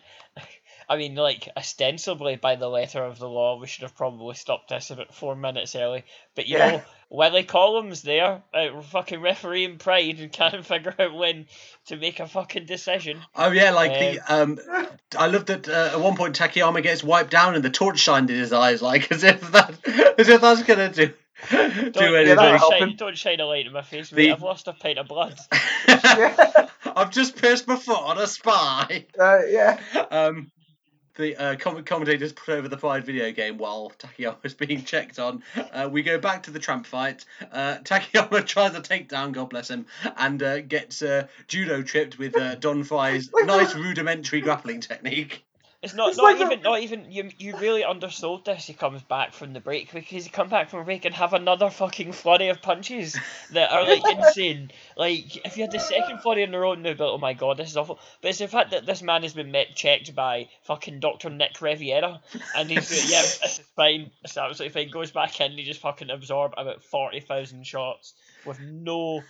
I 0.90 0.96
mean, 0.96 1.14
like, 1.14 1.48
ostensibly 1.57 2.35
by 2.35 2.57
the 2.57 2.68
letter 2.68 3.03
of 3.05 3.18
the 3.20 3.29
law, 3.29 3.61
we 3.61 3.68
should 3.68 3.83
have 3.83 3.94
probably 3.96 4.35
stopped 4.35 4.70
this 4.70 4.90
about 4.90 5.14
four 5.14 5.37
minutes 5.37 5.76
early. 5.76 6.03
But, 6.35 6.48
you 6.48 6.59
Yeah. 6.59 6.70
know, 6.70 6.83
Willie 7.09 7.44
Collins 7.44 8.03
there, 8.03 8.42
uh, 8.53 8.81
fucking 8.83 9.20
refereeing 9.20 9.79
pride 9.79 10.18
and 10.18 10.33
can't 10.33 10.66
figure 10.72 10.94
out 10.98 11.14
when 11.14 11.46
to 11.87 11.96
make 11.96 12.18
a 12.18 12.26
fucking 12.26 12.66
decision. 12.66 13.20
Oh 13.37 13.53
yeah, 13.53 13.70
like 13.70 13.92
the 13.92 14.20
um, 14.35 14.59
I 15.16 15.26
love 15.29 15.46
that 15.46 15.68
uh, 15.68 15.90
at 15.94 16.00
one 16.00 16.16
point 16.16 16.37
Takayama 16.37 16.83
gets 16.83 17.05
wiped 17.05 17.31
down 17.31 17.55
and 17.55 17.64
the 17.64 17.70
torch 17.70 17.98
shined 18.00 18.29
in 18.31 18.37
his 18.37 18.53
eyes, 18.53 18.83
like 18.83 19.11
as 19.12 19.22
if 19.24 19.40
that, 19.53 19.74
as 20.18 20.29
if 20.29 20.40
that's 20.40 20.62
gonna 20.64 20.88
do 20.92 21.07
do 21.07 21.12
Don't, 21.50 21.57
yeah, 21.57 22.18
anything. 22.18 22.37
that'll 22.37 22.37
don't, 22.37 22.59
help 22.59 22.72
shine, 22.74 22.83
him. 22.90 22.96
don't 22.96 23.16
shine 23.16 23.40
a 23.40 23.46
light 23.46 23.66
in 23.66 23.72
my 23.72 23.83
face, 23.83 24.11
The- 24.11 24.16
mate. 24.16 24.33
I've 24.33 24.42
lost 24.42 24.68
a 24.68 24.72
pint 24.72 24.98
of 24.98 25.09
blood. 25.09 25.38
I've 25.88 27.11
just 27.11 27.37
pierced 27.40 27.66
my 27.68 27.76
foot 27.76 27.98
on 27.98 28.18
a 28.18 28.26
spy. 28.26 29.07
Uh, 29.18 29.38
yeah. 29.48 29.79
Um, 30.11 30.50
the 31.20 31.37
uh, 31.37 31.56
com- 31.56 31.85
commentators 31.85 32.33
put 32.33 32.48
over 32.54 32.68
the 32.68 32.76
Pride 32.76 33.04
video 33.04 33.30
game 33.30 33.59
while 33.59 33.92
Takayama 33.98 34.44
is 34.44 34.54
being 34.54 34.83
checked 34.85 35.18
on. 35.18 35.42
Uh, 35.72 35.88
we 35.90 36.02
go 36.02 36.18
back 36.18 36.42
to 36.44 36.50
the 36.50 36.59
tramp 36.59 36.87
fight. 36.87 37.24
Uh, 37.52 37.76
Takayama 37.85 38.44
tries 38.46 38.74
a 38.74 38.80
takedown, 38.80 39.33
God 39.33 39.50
bless 39.50 39.68
him, 39.68 39.87
and 40.16 40.42
uh, 40.42 40.61
gets 40.61 41.02
uh, 41.02 41.26
judo 41.46 41.83
tripped 41.83 42.18
with 42.18 42.37
uh, 42.37 42.56
Don 42.56 42.83
Frye's 42.83 43.30
nice 43.44 43.74
rudimentary 43.74 44.40
grappling 44.40 44.80
technique. 44.80 45.44
It's 45.82 45.94
not 45.94 46.10
It's 46.10 46.18
not 46.18 46.24
like 46.24 46.40
a- 46.40 46.44
even 46.44 46.62
not 46.62 46.80
even 46.80 47.10
you 47.10 47.30
you 47.38 47.56
really 47.56 47.84
undersold 47.84 48.44
this. 48.44 48.66
He 48.66 48.74
comes 48.74 49.02
back 49.02 49.32
from 49.32 49.54
the 49.54 49.60
break 49.60 49.90
because 49.90 50.24
he 50.24 50.30
come 50.30 50.50
back 50.50 50.68
from 50.68 50.80
a 50.80 50.84
break 50.84 51.06
and 51.06 51.14
have 51.14 51.32
another 51.32 51.70
fucking 51.70 52.12
flurry 52.12 52.48
of 52.48 52.60
punches 52.60 53.18
that 53.52 53.72
are 53.72 53.84
like 53.84 54.02
insane. 54.18 54.72
Like 54.94 55.36
if 55.46 55.56
you 55.56 55.62
had 55.62 55.70
the 55.72 55.78
second 55.78 56.18
flurry 56.20 56.42
in 56.42 56.54
a 56.54 56.58
row, 56.60 56.74
no, 56.74 56.92
but 56.92 57.10
oh 57.10 57.16
my 57.16 57.32
god, 57.32 57.56
this 57.56 57.70
is 57.70 57.78
awful. 57.78 57.98
But 58.20 58.28
it's 58.28 58.40
the 58.40 58.48
fact 58.48 58.72
that 58.72 58.84
this 58.84 59.00
man 59.00 59.22
has 59.22 59.32
been 59.32 59.52
met 59.52 59.74
checked 59.74 60.14
by 60.14 60.50
fucking 60.64 61.00
Doctor 61.00 61.30
Nick 61.30 61.62
Riviera, 61.62 62.20
and 62.54 62.68
he's 62.68 62.90
like, 62.90 63.10
yeah, 63.10 63.22
this 63.42 63.60
is 63.60 63.66
fine, 63.74 64.10
it's 64.22 64.36
absolutely 64.36 64.82
fine. 64.82 64.90
Goes 64.92 65.12
back 65.12 65.40
in, 65.40 65.52
he 65.52 65.64
just 65.64 65.80
fucking 65.80 66.10
absorb 66.10 66.52
about 66.58 66.82
forty 66.84 67.20
thousand 67.20 67.66
shots 67.66 68.12
with 68.44 68.60
no 68.60 69.22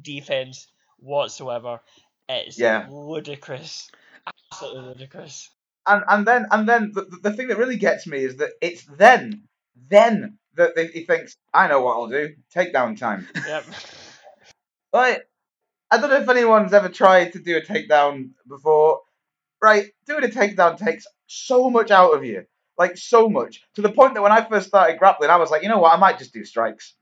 defense 0.00 0.68
whatsoever. 1.00 1.82
It's 2.30 2.58
Yeah. 2.58 2.86
ludicrous, 2.88 3.90
absolutely 4.26 4.88
ludicrous. 4.94 5.50
And 5.88 6.04
and 6.08 6.26
then 6.26 6.46
and 6.50 6.68
then 6.68 6.92
the, 6.94 7.06
the 7.22 7.32
thing 7.32 7.48
that 7.48 7.58
really 7.58 7.76
gets 7.76 8.06
me 8.06 8.18
is 8.18 8.36
that 8.36 8.50
it's 8.60 8.84
then 8.84 9.42
then 9.88 10.38
that 10.56 10.74
they, 10.76 10.88
he 10.88 11.04
thinks 11.04 11.36
I 11.54 11.68
know 11.68 11.82
what 11.82 11.94
I'll 11.94 12.08
do 12.08 12.34
takedown 12.54 12.98
time. 12.98 13.26
Yep. 13.46 13.64
Like 14.92 15.28
I 15.90 15.98
don't 15.98 16.10
know 16.10 16.16
if 16.16 16.28
anyone's 16.28 16.72
ever 16.72 16.88
tried 16.88 17.32
to 17.32 17.38
do 17.38 17.56
a 17.56 17.60
takedown 17.60 18.30
before. 18.48 19.00
Right, 19.60 19.86
doing 20.06 20.22
a 20.22 20.28
takedown 20.28 20.78
takes 20.78 21.04
so 21.26 21.68
much 21.68 21.90
out 21.90 22.14
of 22.14 22.24
you, 22.24 22.44
like 22.78 22.96
so 22.96 23.28
much 23.28 23.60
to 23.74 23.82
the 23.82 23.90
point 23.90 24.14
that 24.14 24.22
when 24.22 24.30
I 24.30 24.48
first 24.48 24.68
started 24.68 24.98
grappling, 24.98 25.30
I 25.30 25.36
was 25.36 25.50
like, 25.50 25.62
you 25.64 25.68
know 25.68 25.80
what, 25.80 25.92
I 25.92 25.96
might 25.96 26.18
just 26.18 26.32
do 26.32 26.44
strikes. 26.44 26.94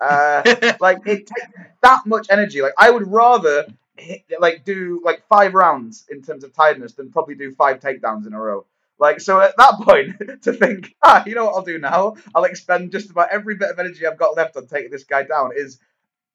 Uh, 0.00 0.42
like 0.80 0.98
it 1.06 1.26
takes 1.26 1.48
that 1.82 2.06
much 2.06 2.28
energy. 2.30 2.62
Like 2.62 2.72
I 2.78 2.90
would 2.90 3.06
rather 3.06 3.66
hit, 4.00 4.24
like 4.40 4.64
do 4.64 5.00
like 5.04 5.22
five 5.28 5.54
rounds 5.54 6.06
in 6.10 6.22
terms 6.22 6.44
of 6.44 6.52
tiredness 6.54 6.92
than 6.94 7.10
probably 7.10 7.34
do 7.34 7.52
five 7.54 7.80
takedowns 7.80 8.26
in 8.26 8.32
a 8.32 8.40
row. 8.40 8.64
Like 8.98 9.20
so 9.20 9.40
at 9.40 9.56
that 9.56 9.74
point 9.82 10.42
to 10.42 10.52
think, 10.52 10.94
ah, 11.02 11.22
you 11.26 11.34
know 11.34 11.46
what 11.46 11.54
I'll 11.54 11.62
do 11.62 11.78
now? 11.78 12.16
I'll 12.34 12.44
expend 12.44 12.92
just 12.92 13.10
about 13.10 13.28
every 13.30 13.54
bit 13.56 13.70
of 13.70 13.78
energy 13.78 14.06
I've 14.06 14.18
got 14.18 14.36
left 14.36 14.56
on 14.56 14.66
taking 14.66 14.90
this 14.90 15.04
guy 15.04 15.22
down 15.24 15.50
is 15.56 15.78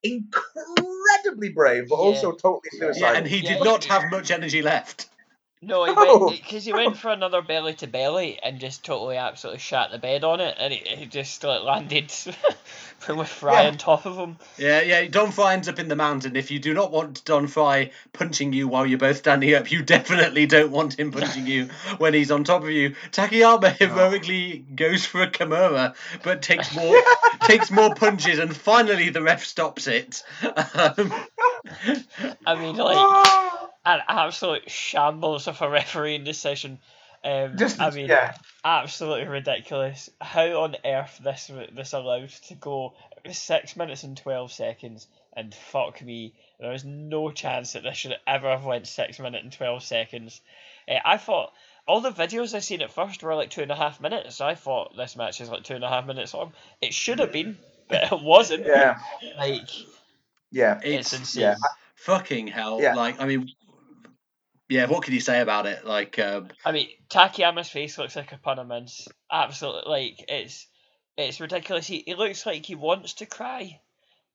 incredibly 0.03 1.49
brave, 1.49 1.87
but 1.89 1.95
Yeah. 1.95 2.01
also 2.05 2.31
totally 2.33 2.69
suicidal. 2.71 2.95
Yeah, 2.99 3.17
and 3.17 3.27
he 3.27 3.37
Yeah. 3.37 3.55
did 3.55 3.63
not 3.63 3.85
have 3.85 4.11
much 4.11 4.31
energy 4.31 4.61
left. 4.61 5.09
No, 5.65 5.85
he 5.85 5.93
No. 5.93 6.25
went 6.25 6.41
because 6.41 6.65
he 6.65 6.73
went 6.73 6.97
for 6.97 7.09
another 7.09 7.41
belly 7.41 7.73
to 7.75 7.87
belly 7.87 8.37
and 8.43 8.59
just 8.59 8.83
totally 8.83 9.15
absolutely 9.17 9.59
shat 9.59 9.91
the 9.91 9.97
bed 9.97 10.23
on 10.23 10.41
it, 10.41 10.55
and 10.59 10.73
he, 10.73 10.79
he 10.95 11.05
just 11.05 11.43
like 11.43 11.63
landed 11.63 12.11
with 13.07 13.27
Frye 13.27 13.61
Yeah. 13.61 13.67
on 13.69 13.77
top 13.77 14.05
of 14.05 14.17
him. 14.17 14.37
Yeah, 14.57 14.81
yeah. 14.81 15.05
Don 15.07 15.31
Frye 15.31 15.53
ends 15.53 15.69
up 15.69 15.79
in 15.79 15.87
the 15.87 15.95
mountain. 15.95 16.35
If 16.35 16.51
you 16.51 16.59
do 16.59 16.73
not 16.73 16.91
want 16.91 17.23
Don 17.25 17.47
Frye 17.47 17.91
punching 18.11 18.51
you 18.53 18.67
while 18.67 18.85
you're 18.85 18.99
both 18.99 19.17
standing 19.17 19.53
up, 19.53 19.71
you 19.71 19.81
definitely 19.83 20.45
don't 20.47 20.71
want 20.71 20.99
him 20.99 21.11
punching 21.11 21.47
you 21.47 21.65
when 21.97 22.13
he's 22.13 22.31
on 22.31 22.43
top 22.43 22.63
of 22.63 22.69
you. 22.69 22.95
Takayama 23.11 23.77
heroically 23.77 24.57
goes 24.75 25.05
for 25.05 25.21
a 25.23 25.31
Kimura, 25.31 25.95
but 26.23 26.41
takes 26.41 26.75
more 26.75 26.95
takes 27.41 27.71
more 27.71 27.95
punches, 27.95 28.39
and 28.39 28.55
finally 28.55 29.09
the 29.09 29.21
ref 29.21 29.45
stops 29.45 29.87
it. 29.87 30.23
Um, 30.43 31.13
I 32.45 32.55
mean, 32.55 32.75
like 32.75 32.97
Ah! 32.97 33.69
An 33.85 33.99
absolute 34.07 34.69
shambles 34.69 35.47
of 35.47 35.61
a 35.61 35.69
refereeing 35.69 36.23
decision. 36.23 36.79
Um, 37.23 37.57
just 37.57 37.79
I 37.79 37.89
mean, 37.91 38.07
yeah, 38.07 38.35
absolutely 38.65 39.27
ridiculous. 39.27 40.09
How 40.19 40.63
on 40.63 40.75
earth 40.83 41.19
this 41.23 41.49
this 41.73 41.93
allowed 41.93 42.29
to 42.47 42.55
go? 42.55 42.93
It 43.23 43.29
was 43.29 43.37
six 43.37 43.77
minutes 43.77 44.03
and 44.03 44.17
twelve 44.17 44.51
seconds, 44.51 45.07
and 45.33 45.55
fuck 45.55 46.01
me, 46.01 46.33
there 46.59 46.71
was 46.71 46.83
no 46.83 47.31
chance 47.31 47.73
that 47.73 47.83
this 47.83 47.95
should 47.95 48.15
ever 48.27 48.49
have 48.49 48.65
went 48.65 48.87
six 48.87 49.19
minutes 49.19 49.43
and 49.43 49.53
twelve 49.53 49.83
seconds. 49.83 50.41
Uh, 50.87 50.95
I 51.05 51.15
thought 51.15 51.53
all 51.87 52.01
the 52.01 52.11
videos 52.11 52.53
I 52.53 52.59
seen 52.59 52.81
at 52.81 52.91
first 52.91 53.23
were 53.23 53.35
like 53.35 53.49
two 53.49 53.61
and 53.61 53.71
a 53.71 53.75
half 53.75 54.01
minutes. 54.01 54.41
I 54.41 54.55
thought 54.55 54.97
this 54.97 55.15
match 55.15 55.39
is 55.39 55.49
like 55.49 55.63
two 55.63 55.75
and 55.75 55.83
a 55.83 55.89
half 55.89 56.05
minutes 56.05 56.33
long. 56.33 56.51
It 56.81 56.93
should 56.93 57.19
have 57.19 57.31
been, 57.31 57.57
but 57.87 58.11
it 58.11 58.21
wasn't. 58.21 58.65
yeah, 58.65 58.99
Like 59.37 59.69
yeah. 60.51 60.79
it's, 60.83 61.13
it's 61.13 61.19
insane. 61.21 61.41
yeah. 61.41 61.55
fucking 61.95 62.47
hell. 62.47 62.81
Yeah. 62.81 62.95
Like, 62.95 63.21
I 63.21 63.25
mean, 63.25 63.49
yeah. 64.73 64.87
What 64.87 65.03
can 65.03 65.13
you 65.13 65.19
say 65.19 65.39
about 65.39 65.67
it? 65.67 65.85
Like, 65.85 66.17
um, 66.17 66.49
I 66.65 66.71
mean, 66.71 66.87
Takayama's 67.09 67.69
face 67.69 67.97
looks 67.97 68.15
like 68.15 68.31
a 68.31 68.37
pun 68.37 68.57
of 68.57 68.67
mince. 68.67 69.07
Absolutely, 69.31 69.89
like 69.91 70.25
it's 70.27 70.67
it's 71.15 71.39
ridiculous. 71.39 71.85
He, 71.85 72.03
he 72.05 72.15
looks 72.15 72.45
like 72.45 72.65
he 72.65 72.73
wants 72.75 73.13
to 73.15 73.27
cry, 73.27 73.79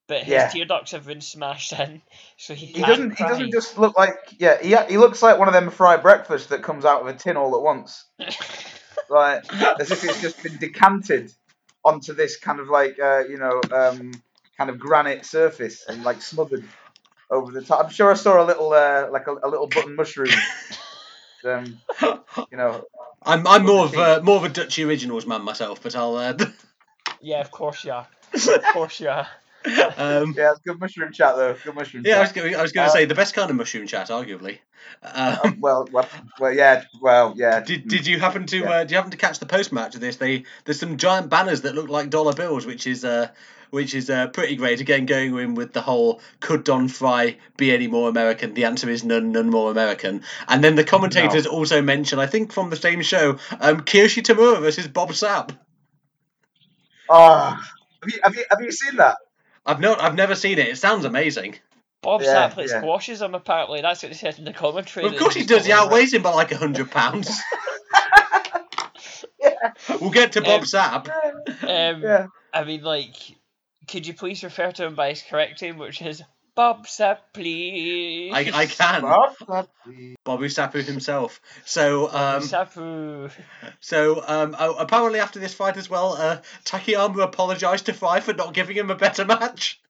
but 0.07 0.23
his 0.23 0.31
Yeah. 0.31 0.47
tear 0.47 0.65
ducts 0.65 0.91
have 0.91 1.05
been 1.05 1.19
smashed 1.21 1.73
in, 1.73 2.01
so 2.37 2.53
he, 2.53 2.67
He 2.67 2.73
can't 2.73 2.87
doesn't. 2.87 3.17
He 3.17 3.23
doesn't 3.25 3.51
just 3.51 3.77
look 3.77 3.97
like. 3.97 4.15
Yeah, 4.37 4.61
he 4.61 4.75
he 4.91 4.97
looks 4.97 5.21
like 5.21 5.37
one 5.37 5.49
of 5.49 5.53
them 5.53 5.71
fried 5.71 6.01
breakfasts 6.01 6.47
that 6.47 6.63
comes 6.63 6.85
out 6.85 7.01
of 7.01 7.07
a 7.07 7.13
tin 7.13 7.35
all 7.35 7.55
at 7.55 7.61
once, 7.61 8.05
like 9.09 9.43
as 9.79 9.91
if 9.91 10.03
it's 10.05 10.21
just 10.21 10.41
been 10.41 10.57
decanted 10.57 11.31
onto 11.83 12.13
this 12.13 12.37
kind 12.37 12.59
of 12.61 12.69
like 12.69 12.97
uh, 12.99 13.23
you 13.29 13.37
know 13.37 13.61
um, 13.71 14.11
kind 14.57 14.69
of 14.69 14.79
granite 14.79 15.25
surface 15.25 15.85
and 15.87 16.03
like 16.03 16.21
smothered 16.21 16.63
over 17.29 17.51
the 17.51 17.61
top. 17.61 17.85
I'm 17.85 17.91
sure 17.91 18.11
I 18.11 18.15
saw 18.15 18.43
a 18.43 18.45
little 18.45 18.73
uh, 18.73 19.09
like 19.11 19.27
a, 19.27 19.31
a 19.43 19.49
little 19.49 19.67
button 19.67 19.95
mushroom. 19.95 20.29
Um, 21.45 21.79
you 22.51 22.57
know, 22.57 22.83
I'm 23.23 23.47
I'm 23.47 23.65
more 23.65 23.85
of 23.85 23.95
a, 23.95 24.21
more 24.21 24.35
of 24.35 24.43
a 24.43 24.49
Duchy 24.49 24.83
Originals 24.83 25.25
man 25.25 25.41
myself, 25.41 25.81
but 25.81 25.95
I'll. 25.95 26.17
Uh, 26.17 26.37
yeah, 27.21 27.39
of 27.39 27.49
course 27.51 27.85
you 27.85 27.93
are. 27.93 28.07
Of 28.33 28.63
course 28.73 28.99
you 28.99 29.07
are. 29.09 29.27
um, 29.97 30.33
yeah, 30.37 30.51
it's 30.51 30.59
good 30.65 30.79
mushroom 30.79 31.11
chat 31.13 31.35
though. 31.37 31.55
Good 31.63 31.75
mushroom 31.75 32.03
yeah, 32.03 32.17
I 32.17 32.19
was 32.19 32.29
chat. 32.29 32.35
going 32.35 32.55
I 32.55 32.61
was 32.61 32.71
going 32.71 32.85
to 32.85 32.89
Uh, 32.89 32.93
say 32.93 33.05
the 33.05 33.15
best 33.15 33.33
kind 33.35 33.49
of 33.49 33.55
mushroom 33.55 33.87
chat, 33.87 34.09
arguably. 34.09 34.59
Um, 35.01 35.39
Um, 35.43 35.57
well, 35.61 35.87
well, 35.91 36.07
well, 36.39 36.53
yeah, 36.53 36.83
well, 37.01 37.33
yeah. 37.37 37.59
Did, 37.61 37.87
did 37.87 38.05
you 38.07 38.19
happen 38.19 38.45
to 38.47 38.63
Yeah. 38.63 38.69
uh, 38.69 38.83
do 38.83 38.91
you 38.93 38.97
happen 38.97 39.11
to 39.11 39.17
catch 39.17 39.39
the 39.39 39.45
post 39.45 39.71
match 39.71 39.95
of 39.95 40.01
this? 40.01 40.17
They 40.17 40.43
there's 40.65 40.79
some 40.79 40.97
giant 40.97 41.29
banners 41.29 41.61
that 41.61 41.75
look 41.75 41.89
like 41.89 42.09
dollar 42.09 42.33
bills, 42.33 42.65
which 42.65 42.85
is 42.87 43.05
uh 43.05 43.29
which 43.71 43.93
is 43.93 44.09
uh, 44.09 44.27
pretty 44.27 44.55
great. 44.55 44.81
Again, 44.81 45.05
going 45.05 45.37
in 45.37 45.55
with 45.55 45.73
the 45.73 45.81
whole 45.81 46.21
could 46.39 46.63
Don 46.63 46.87
Frye 46.87 47.37
be 47.57 47.71
any 47.71 47.87
more 47.87 48.09
American? 48.09 48.53
The 48.53 48.65
answer 48.65 48.89
is 48.89 49.03
none, 49.03 49.31
none 49.31 49.49
more 49.49 49.71
American. 49.71 50.23
And 50.47 50.63
then 50.63 50.75
the 50.75 50.83
commentators 50.83 51.45
also 51.45 51.81
mention, 51.81 52.19
I 52.19 52.25
think 52.27 52.51
from 52.51 52.69
the 52.69 52.75
same 52.75 53.01
show, 53.01 53.37
um, 53.59 53.81
Kiyoshi 53.81 54.23
Tamura 54.23 54.59
versus 54.59 54.87
Bob 54.87 55.09
Sapp. 55.09 55.57
Oh, 57.09 57.49
have 58.01 58.13
you 58.13 58.19
have 58.23 58.35
you 58.35 58.45
have 58.51 58.61
you 58.61 58.71
seen 58.71 58.97
that? 58.97 59.17
I've 59.65 59.79
not, 59.79 60.01
I've 60.01 60.15
never 60.15 60.35
seen 60.35 60.57
it. 60.59 60.67
It 60.67 60.77
sounds 60.77 61.05
amazing. 61.05 61.55
Bob 62.01 62.21
Yeah, 62.21 62.49
Sapley 62.49 62.67
yeah. 62.69 62.79
squashes 62.79 63.21
him 63.21 63.35
apparently. 63.35 63.81
That's 63.81 64.01
what 64.01 64.11
he 64.11 64.17
said 64.17 64.37
in 64.39 64.45
the 64.45 64.53
commentary. 64.53 65.05
Well, 65.05 65.13
of 65.13 65.19
course 65.19 65.35
he 65.35 65.45
does. 65.45 65.65
He 65.65 65.71
outweighs 65.71 66.13
him 66.13 66.21
by 66.21 66.31
like 66.33 66.51
hundred 66.51 66.91
pounds. 66.91 67.29
We'll 69.99 70.09
get 70.11 70.33
to 70.33 70.41
Bob 70.41 70.61
Um, 70.61 70.65
Sapp. 70.65 71.09
Um, 71.63 72.01
Yeah. 72.01 72.27
I 72.53 72.63
mean, 72.63 72.83
like, 72.83 73.13
could 73.89 74.05
you 74.05 74.13
please 74.13 74.43
refer 74.43 74.71
to 74.71 74.85
him 74.85 74.95
by 74.95 75.09
his 75.09 75.23
correct 75.23 75.61
name, 75.61 75.77
which 75.77 76.01
is 76.01 76.21
Bob 76.55 76.85
Sapley? 76.85 78.31
I, 78.31 78.51
I 78.53 78.65
can. 78.67 79.01
Bob 79.01 79.35
Sapley. 79.37 80.15
Bobby 80.23 80.49
Sapu 80.49 80.83
himself. 80.83 81.41
So, 81.65 82.07
um, 82.11 82.41
Sapu. 82.41 83.29
so 83.79 84.23
um, 84.25 84.55
oh, 84.59 84.75
apparently 84.75 85.19
after 85.19 85.39
this 85.39 85.53
fight 85.53 85.77
as 85.77 85.89
well, 85.89 86.13
uh, 86.13 86.37
Takayama 86.65 87.23
apologised 87.23 87.87
to 87.87 87.93
Frye 87.93 88.19
for 88.19 88.33
not 88.33 88.53
giving 88.53 88.77
him 88.77 88.91
a 88.91 88.95
better 88.95 89.25
match. 89.25 89.81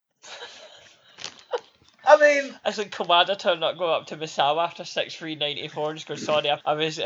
I 2.05 2.17
mean, 2.17 2.55
As 2.65 2.79
like 2.79 2.89
Kawada 2.89 3.37
turned 3.37 3.63
up, 3.63 3.77
go 3.77 3.93
up 3.93 4.07
to 4.07 4.17
Misawa 4.17 4.63
after 4.63 4.83
six 4.83 5.15
three 5.15 5.35
ninety 5.35 5.67
four 5.67 5.89
and 5.89 5.97
just 5.97 6.07
go, 6.07 6.15
sorry, 6.15 6.49
I, 6.49 6.59
I 6.65 6.73
was 6.73 6.99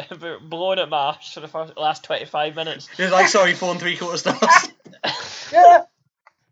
blown 0.48 0.80
at 0.80 0.90
my 0.90 1.10
ass 1.10 1.34
for 1.34 1.42
the 1.42 1.50
first, 1.50 1.76
last 1.76 2.06
twenty 2.06 2.26
five 2.26 2.56
minutes. 2.56 2.88
He 2.88 3.04
was 3.04 3.12
like, 3.12 3.28
sorry, 3.28 3.54
four 3.54 3.72
and 3.72 3.80
three 3.82 3.98
quarter 3.98 4.18
stars. 4.18 4.72
yeah. 5.52 5.84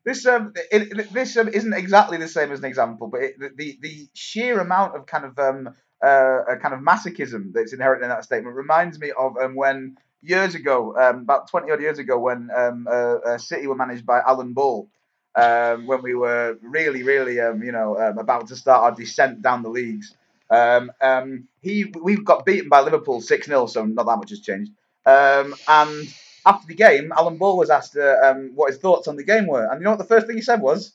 This 0.03 0.25
um, 0.25 0.53
it, 0.71 1.13
this 1.13 1.37
um, 1.37 1.47
isn't 1.49 1.73
exactly 1.73 2.17
the 2.17 2.27
same 2.27 2.51
as 2.51 2.59
an 2.59 2.65
example, 2.65 3.07
but 3.07 3.21
it, 3.21 3.39
the, 3.57 3.77
the 3.81 4.07
sheer 4.15 4.59
amount 4.59 4.95
of 4.95 5.05
kind 5.05 5.25
of 5.25 5.37
um 5.37 5.69
uh, 6.03 6.55
kind 6.61 6.73
of 6.73 6.79
masochism 6.79 7.53
that's 7.53 7.73
inherent 7.73 8.01
in 8.03 8.09
that 8.09 8.23
statement 8.23 8.55
reminds 8.55 8.99
me 8.99 9.11
of 9.11 9.37
um 9.37 9.55
when 9.55 9.97
years 10.23 10.55
ago, 10.55 10.95
um 10.97 11.19
about 11.21 11.49
twenty 11.49 11.71
odd 11.71 11.81
years 11.81 11.99
ago, 11.99 12.17
when 12.17 12.49
um 12.55 12.87
uh, 12.89 13.37
City 13.37 13.67
were 13.67 13.75
managed 13.75 14.05
by 14.05 14.21
Alan 14.25 14.53
Ball, 14.53 14.89
um 15.35 15.85
when 15.85 16.01
we 16.01 16.15
were 16.15 16.57
really 16.63 17.03
really 17.03 17.39
um 17.39 17.61
you 17.61 17.71
know 17.71 17.95
um, 17.99 18.17
about 18.17 18.47
to 18.47 18.55
start 18.55 18.83
our 18.83 18.95
descent 18.95 19.41
down 19.43 19.61
the 19.61 19.69
leagues. 19.69 20.15
Um, 20.49 20.91
um, 21.01 21.47
he 21.61 21.85
we 22.01 22.17
got 22.17 22.45
beaten 22.45 22.69
by 22.69 22.81
Liverpool 22.81 23.21
six 23.21 23.45
0 23.47 23.67
so 23.67 23.85
not 23.85 24.05
that 24.07 24.17
much 24.17 24.31
has 24.31 24.41
changed. 24.41 24.71
Um, 25.05 25.55
and 25.67 26.07
after 26.45 26.67
the 26.67 26.75
game, 26.75 27.11
Alan 27.15 27.37
Ball 27.37 27.57
was 27.57 27.69
asked 27.69 27.95
uh, 27.97 28.15
um, 28.23 28.51
what 28.55 28.71
his 28.71 28.79
thoughts 28.79 29.07
on 29.07 29.15
the 29.15 29.23
game 29.23 29.47
were, 29.47 29.65
and 29.65 29.79
you 29.79 29.83
know 29.83 29.91
what 29.91 29.99
the 29.99 30.05
first 30.05 30.27
thing 30.27 30.35
he 30.35 30.41
said 30.41 30.61
was? 30.61 30.93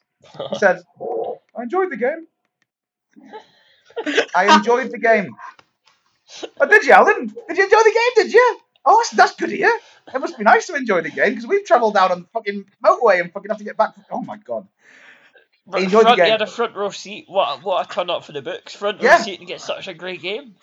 He 0.50 0.58
said, 0.58 0.82
"I 1.56 1.62
enjoyed 1.62 1.90
the 1.90 1.96
game. 1.96 2.26
I 4.34 4.56
enjoyed 4.56 4.90
the 4.90 4.98
game." 4.98 5.34
Oh, 6.60 6.66
did 6.66 6.84
you, 6.84 6.92
Alan? 6.92 7.26
Did 7.26 7.56
you 7.56 7.64
enjoy 7.64 7.82
the 7.82 7.92
game? 8.16 8.24
Did 8.24 8.32
you? 8.34 8.58
Oh, 8.84 8.96
that's, 8.98 9.10
that's 9.10 9.36
good 9.36 9.50
hear. 9.50 9.70
It 10.14 10.18
must 10.20 10.38
be 10.38 10.44
nice 10.44 10.66
to 10.68 10.74
enjoy 10.74 11.00
the 11.02 11.10
game 11.10 11.30
because 11.30 11.46
we've 11.46 11.64
travelled 11.64 11.94
down 11.94 12.12
on 12.12 12.20
the 12.22 12.28
fucking 12.28 12.64
motorway 12.84 13.20
and 13.20 13.32
fucking 13.32 13.48
have 13.48 13.58
to 13.58 13.64
get 13.64 13.76
back. 13.76 13.94
Oh 14.10 14.22
my 14.22 14.36
god! 14.36 14.66
Front, 15.70 15.84
enjoyed 15.84 16.06
the 16.06 16.14
game. 16.16 16.26
He 16.26 16.30
had 16.30 16.42
a 16.42 16.46
front 16.46 16.76
row 16.76 16.90
seat. 16.90 17.24
What 17.28 17.62
what 17.64 17.84
a 17.90 17.92
turn 17.92 18.10
up 18.10 18.24
for 18.24 18.32
the 18.32 18.42
books. 18.42 18.74
Front 18.74 18.98
row 19.02 19.04
Yeah. 19.08 19.18
seat 19.18 19.40
to 19.40 19.46
get 19.46 19.60
such 19.60 19.88
a 19.88 19.94
great 19.94 20.22
game. 20.22 20.54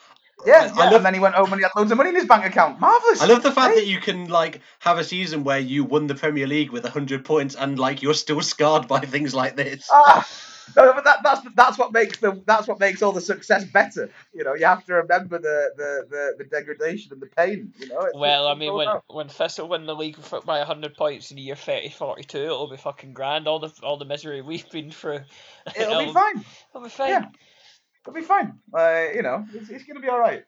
Yeah, 0.46 0.54
I 0.54 0.66
yeah. 0.66 0.72
love- 0.74 0.94
and 0.94 1.06
then 1.06 1.14
he 1.14 1.20
went 1.20 1.36
home 1.36 1.52
and 1.52 1.60
he 1.60 1.64
had 1.64 1.72
loads 1.76 1.92
of 1.92 1.98
money 1.98 2.10
in 2.10 2.16
his 2.16 2.26
bank 2.26 2.46
account. 2.46 2.80
Marvelous. 2.80 3.22
I 3.22 3.26
love 3.26 3.44
the 3.44 3.52
fact 3.52 3.74
Hey? 3.76 3.82
that 3.82 3.88
you 3.88 4.00
can 4.00 4.28
like 4.28 4.62
have 4.80 4.98
a 4.98 5.04
season 5.04 5.44
where 5.44 5.60
you 5.60 5.84
won 5.84 6.08
the 6.08 6.16
Premier 6.16 6.48
League 6.48 6.72
with 6.72 6.86
hundred 6.86 7.26
points 7.26 7.56
and 7.56 7.78
like 7.80 8.02
you're 8.02 8.14
still 8.14 8.42
scarred 8.42 8.88
by 8.88 9.00
things 9.02 9.34
like 9.34 9.56
this. 9.56 9.88
Ah, 9.92 10.28
no, 10.78 10.94
but 10.94 11.04
that, 11.04 11.18
that's 11.24 11.42
that's 11.56 11.78
what 11.78 11.92
makes 11.92 12.20
the 12.20 12.42
that's 12.48 12.68
what 12.70 12.80
makes 12.80 13.02
all 13.02 13.12
the 13.12 13.20
success 13.22 13.66
better. 13.66 14.10
You 14.34 14.46
know, 14.46 14.54
you 14.54 14.66
have 14.66 14.86
to 14.86 14.94
remember 14.94 15.38
the 15.38 15.72
the, 15.76 16.06
the, 16.10 16.36
the 16.40 16.44
degradation 16.46 17.12
and 17.12 17.22
the 17.22 17.26
pain. 17.28 17.74
You 17.80 17.90
know. 17.90 18.00
It's- 18.00 18.14
Well, 18.16 18.48
I 18.48 18.56
mean, 18.56 18.74
when 18.74 18.88
about- 18.88 19.04
when 19.08 19.28
Thistle 19.28 19.68
win 19.68 19.86
the 19.86 19.94
league 19.96 20.18
for, 20.18 20.40
by 20.42 20.60
100 20.60 20.96
points 20.96 21.32
in 21.32 21.36
the 21.36 21.44
year 21.44 21.56
30 21.58 21.90
42, 21.90 22.38
it'll 22.38 22.70
be 22.70 22.78
fucking 22.78 23.14
grand. 23.14 23.48
All 23.48 23.60
the 23.60 23.72
all 23.84 23.98
the 23.98 24.06
misery 24.06 24.42
we've 24.42 24.70
been 24.72 24.90
through. 24.92 25.20
it'll 25.76 26.00
be 26.06 26.14
fine. 26.14 26.46
It'll 26.74 26.84
be 26.84 26.90
fine. 26.90 27.10
Yeah. 27.10 27.26
It'll 28.04 28.14
be 28.14 28.22
fine. 28.22 28.60
Uh, 28.74 29.06
you 29.14 29.22
know, 29.22 29.46
it's, 29.54 29.70
it's 29.70 29.84
gonna 29.86 30.00
be 30.02 30.10
all 30.10 30.20
right. 30.20 30.44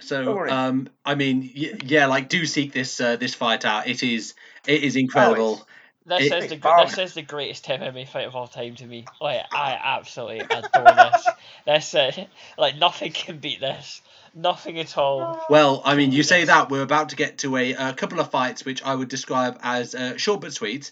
So, 0.00 0.48
um, 0.48 0.88
I 1.04 1.14
mean, 1.14 1.50
yeah, 1.54 2.06
like 2.06 2.28
do 2.28 2.46
seek 2.46 2.72
this 2.72 3.00
uh, 3.00 3.16
this 3.16 3.34
fight 3.34 3.64
out. 3.64 3.88
It 3.88 4.02
is 4.02 4.34
it 4.66 4.82
is 4.82 4.96
incredible. 4.96 5.66
This 6.04 6.22
It- 6.22 6.32
is 6.32 6.48
the 6.50 6.56
Big 6.56 6.60
gr- 6.62 6.84
this 6.84 6.98
is 6.98 7.14
the 7.14 7.22
greatest 7.22 7.64
MMA 7.66 8.08
fight 8.08 8.26
of 8.26 8.34
all 8.34 8.48
time 8.48 8.74
to 8.76 8.86
me. 8.86 9.06
Like 9.20 9.42
I 9.52 9.78
absolutely 9.82 10.40
adore 10.40 10.94
this. 10.94 11.28
This 11.66 11.94
uh, 11.94 12.26
like 12.58 12.76
nothing 12.76 13.12
can 13.12 13.38
beat 13.38 13.60
this. 13.60 14.00
Nothing 14.34 14.78
at 14.78 14.96
all. 14.96 15.44
Well, 15.50 15.82
I 15.84 15.94
mean, 15.94 16.10
you 16.10 16.22
say 16.22 16.44
that 16.44 16.70
we're 16.70 16.82
about 16.82 17.10
to 17.10 17.16
get 17.16 17.38
to 17.38 17.56
a, 17.56 17.72
a 17.74 17.92
couple 17.92 18.18
of 18.18 18.30
fights 18.30 18.64
which 18.64 18.82
I 18.82 18.94
would 18.94 19.08
describe 19.08 19.58
as 19.62 19.94
uh, 19.94 20.16
short 20.16 20.40
but 20.40 20.52
sweet. 20.52 20.90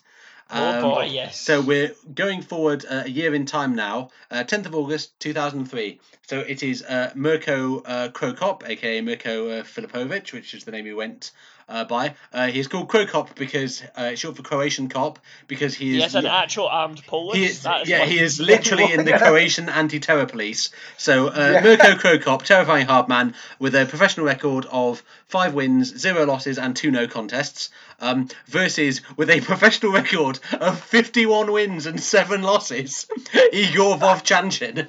Oh 0.53 0.95
boy, 0.95 1.05
yes. 1.05 1.41
So 1.41 1.61
we're 1.61 1.95
going 2.15 2.43
forward 2.43 2.85
uh, 2.89 3.03
a 3.05 3.11
year 3.11 3.35
in 3.35 3.47
time 3.47 3.75
now, 3.75 4.11
uh, 4.31 4.45
10th 4.45 4.67
of 4.67 4.75
August 4.75 5.19
2003. 5.21 6.01
So 6.27 6.41
it 6.41 6.63
is 6.63 6.83
uh, 6.83 7.13
Mirko 7.15 7.81
uh, 7.81 8.09
Cro 8.11 8.33
Cop, 8.33 8.69
aka 8.69 9.01
Mirko 9.01 9.49
uh, 9.49 9.63
Filipovic, 9.63 10.33
which 10.33 10.55
is 10.55 10.65
the 10.65 10.73
name 10.73 10.87
he 10.87 10.93
went 10.93 11.33
uh, 11.71 11.85
by. 11.85 12.15
Uh, 12.33 12.49
he's 12.49 12.69
called 12.69 12.89
Cro 12.89 13.07
Cop 13.07 13.35
because 13.37 13.83
uh, 13.97 14.11
it's 14.13 14.21
short 14.21 14.37
for 14.37 14.43
Croatian 14.43 14.89
cop 14.89 15.19
because 15.47 15.75
he 15.75 15.91
is. 15.91 15.95
He 15.97 16.01
has 16.03 16.15
an 16.17 16.27
actual 16.27 16.67
armed 16.67 17.03
Polish. 17.07 17.39
he 17.39 17.45
is, 17.45 17.63
that 17.63 17.83
is 17.83 17.89
yeah, 17.89 18.05
he 18.05 18.19
is 18.19 18.41
literally 18.41 18.93
in 18.93 19.05
the 19.05 19.13
Croatian 19.19 19.69
anti-terror 19.69 20.27
police. 20.27 20.71
So 20.99 21.29
uh, 21.29 21.51
Yeah. 21.55 21.63
Mirko 21.63 21.97
Cro 21.97 22.19
Cop, 22.19 22.43
terrifying 22.43 22.87
hard 22.87 23.09
man 23.09 23.35
with 23.59 23.75
a 23.75 23.87
professional 23.87 24.27
record 24.27 24.67
of 24.71 25.03
five 25.29 25.55
wins, 25.55 25.97
zero 25.97 26.27
losses, 26.27 26.59
and 26.59 26.75
two 26.77 26.91
no 26.91 27.07
contests, 27.07 27.71
um, 28.01 28.29
versus 28.47 29.01
with 29.17 29.31
a 29.31 29.41
professional 29.51 29.93
record 29.93 30.41
of 30.61 30.81
51 30.81 31.53
wins 31.53 31.87
and 31.87 32.01
seven 32.01 32.43
losses, 32.43 33.07
Igor 33.53 33.97
Vovchanchin. 33.97 34.89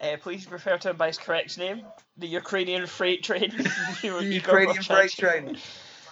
Uh, 0.00 0.16
please 0.20 0.50
refer 0.50 0.76
to 0.78 0.90
him 0.90 0.96
by 0.96 1.06
his 1.08 1.18
correct 1.18 1.56
name. 1.58 1.82
The 2.18 2.26
Ukrainian 2.26 2.86
freight 2.86 3.22
train. 3.22 3.50
The 4.02 4.24
Ukrainian 4.24 4.82
freight 4.82 5.10
train. 5.10 5.56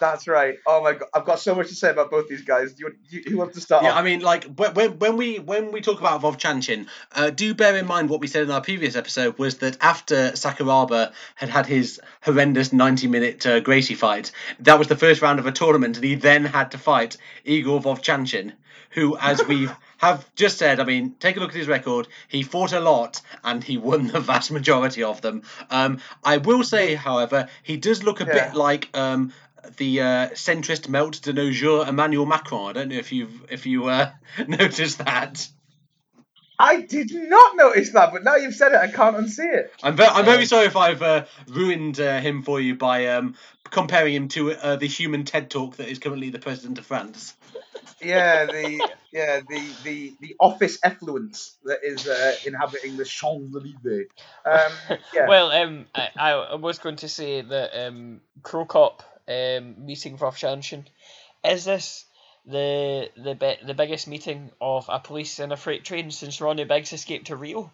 That's 0.01 0.27
right. 0.27 0.57
Oh 0.67 0.83
my 0.83 0.95
god, 0.95 1.09
I've 1.15 1.25
got 1.25 1.39
so 1.39 1.55
much 1.55 1.69
to 1.69 1.75
say 1.75 1.91
about 1.91 2.11
both 2.11 2.29
these 2.29 2.43
guys. 2.43 2.73
Do 2.75 2.85
you, 2.85 2.95
you, 3.09 3.31
who 3.31 3.37
wants 3.39 3.55
to 3.55 3.61
start? 3.61 3.85
Yeah, 3.85 3.93
off? 3.93 3.99
I 3.99 4.03
mean, 4.03 4.21
like 4.21 4.45
when 4.45 4.75
when- 4.75 4.99
when 4.99 5.17
we 5.17 5.39
when 5.39 5.71
we 5.71 5.81
talk 5.81 6.01
about 6.01 6.21
Vovchanchin, 6.21 6.89
uh, 7.15 7.31
do 7.31 7.55
bear 7.55 7.77
in 7.77 7.87
mind 7.87 8.11
what 8.11 8.21
we 8.21 8.27
said 8.27 8.43
in 8.43 8.51
our 8.51 8.61
previous 8.61 8.97
episode 8.97 9.39
was 9.39 9.59
that 9.59 9.77
after 9.81 10.33
Sakuraba 10.33 11.13
had 11.37 11.49
had 11.49 11.67
his 11.67 12.01
horrendous 12.23 12.73
ninety-minute 12.73 13.47
uh, 13.47 13.61
Gracie 13.61 13.95
fight, 13.95 14.33
that 14.61 14.79
was 14.81 14.89
the 14.89 14.97
first 14.97 15.23
round 15.23 15.39
of 15.39 15.47
a 15.47 15.53
tournament, 15.53 15.97
and 15.97 16.05
he 16.05 16.17
then 16.17 16.45
had 16.45 16.73
to 16.73 16.79
fight 16.79 17.17
Igor 17.45 17.81
Vovchanchin, 17.81 18.53
who, 18.91 19.17
as 19.19 19.45
we 19.49 19.69
have 20.05 20.35
just 20.35 20.59
said, 20.59 20.81
I 20.81 20.85
mean, 20.85 21.15
take 21.21 21.37
a 21.37 21.41
look 21.41 21.51
at 21.51 21.57
his 21.57 21.69
record. 21.69 22.09
He 22.29 22.43
fought 22.43 22.73
a 22.73 22.81
lot, 22.81 23.21
and 23.43 23.63
he 23.63 23.77
won 23.79 24.07
the 24.09 24.21
vast 24.21 24.51
majority 24.51 25.03
of 25.03 25.21
them. 25.21 25.43
Um, 25.71 25.99
I 26.23 26.39
will 26.39 26.63
say, 26.65 26.95
however, 26.95 27.49
he 27.63 27.77
does 27.77 28.03
look 28.03 28.21
a 28.21 28.27
Yeah. 28.27 28.33
bit 28.51 28.55
like 28.57 28.89
um, 28.95 29.33
the 29.79 30.01
uh, 30.01 30.29
centrist 30.31 30.89
melt 30.89 31.23
de 31.23 31.33
nos 31.33 31.55
jours 31.57 31.89
Emmanuel 31.89 32.27
Macron. 32.27 32.69
I 32.71 32.73
don't 32.73 32.89
know 32.89 32.97
if 32.97 33.13
you've 33.13 33.47
if 33.51 33.67
you 33.67 33.87
uh, 33.89 34.11
noticed 34.49 34.99
that. 34.99 35.49
I 36.59 36.83
did 36.83 37.11
not 37.13 37.57
notice 37.57 37.91
that, 37.91 38.13
but 38.13 38.23
now 38.23 38.37
you've 38.37 38.55
said 38.55 38.73
it, 38.73 38.79
I 38.79 38.87
can't 38.89 39.17
unsee 39.17 39.53
it. 39.55 39.73
I'm, 39.83 39.97
ve- 39.97 40.05
I'm 40.05 40.25
very 40.25 40.47
sorry 40.47 40.67
if 40.67 40.77
I've 40.77 41.03
uh, 41.03 41.25
ruined 41.49 41.99
uh, 41.99 42.21
him 42.21 42.43
for 42.43 42.61
you 42.61 42.77
by 42.77 43.07
um, 43.09 43.35
comparing 43.71 44.15
him 44.15 44.29
to 44.29 44.53
uh, 44.53 44.77
the 44.77 44.87
human 44.87 45.25
TED 45.25 45.51
Talk 45.51 45.77
that 45.77 45.89
is 45.89 45.99
currently 45.99 46.31
the 46.31 46.39
president 46.39 46.79
of 46.79 46.87
France. 46.87 47.35
Yeah, 48.01 48.47
the 48.47 48.89
yeah 49.13 49.41
the 49.41 49.69
the 49.85 50.15
the 50.21 50.37
office 50.39 50.79
effluence 50.83 51.57
that 51.65 51.81
is 51.83 52.07
uh, 52.07 52.35
inhabiting 52.47 52.97
the 52.97 53.05
Champs 53.05 53.55
Elysees. 53.55 54.07
Um, 54.45 54.73
yeah. 55.15 55.29
Well, 55.29 55.51
um, 55.51 55.87
I, 55.95 56.11
I 56.17 56.55
was 56.57 56.79
going 56.79 56.97
to 56.97 57.09
say 57.09 57.43
that 57.43 57.87
um, 57.87 58.21
Cro 58.43 58.65
Cop 58.65 59.03
um, 59.29 59.87
meeting 59.87 60.19
Vovchanchin, 60.19 60.85
is 61.45 61.65
this 61.65 62.05
the 62.47 63.11
the 63.17 63.35
bi- 63.35 63.61
the 63.65 63.75
biggest 63.75 64.07
meeting 64.09 64.51
of 64.61 64.87
a 64.89 65.01
police 65.01 65.39
and 65.39 65.53
a 65.53 65.57
freight 65.57 65.85
train 65.85 66.11
since 66.11 66.41
Ronnie 66.41 66.65
Biggs 66.65 66.93
escaped 66.93 67.29
to 67.29 67.37
Rio? 67.37 67.71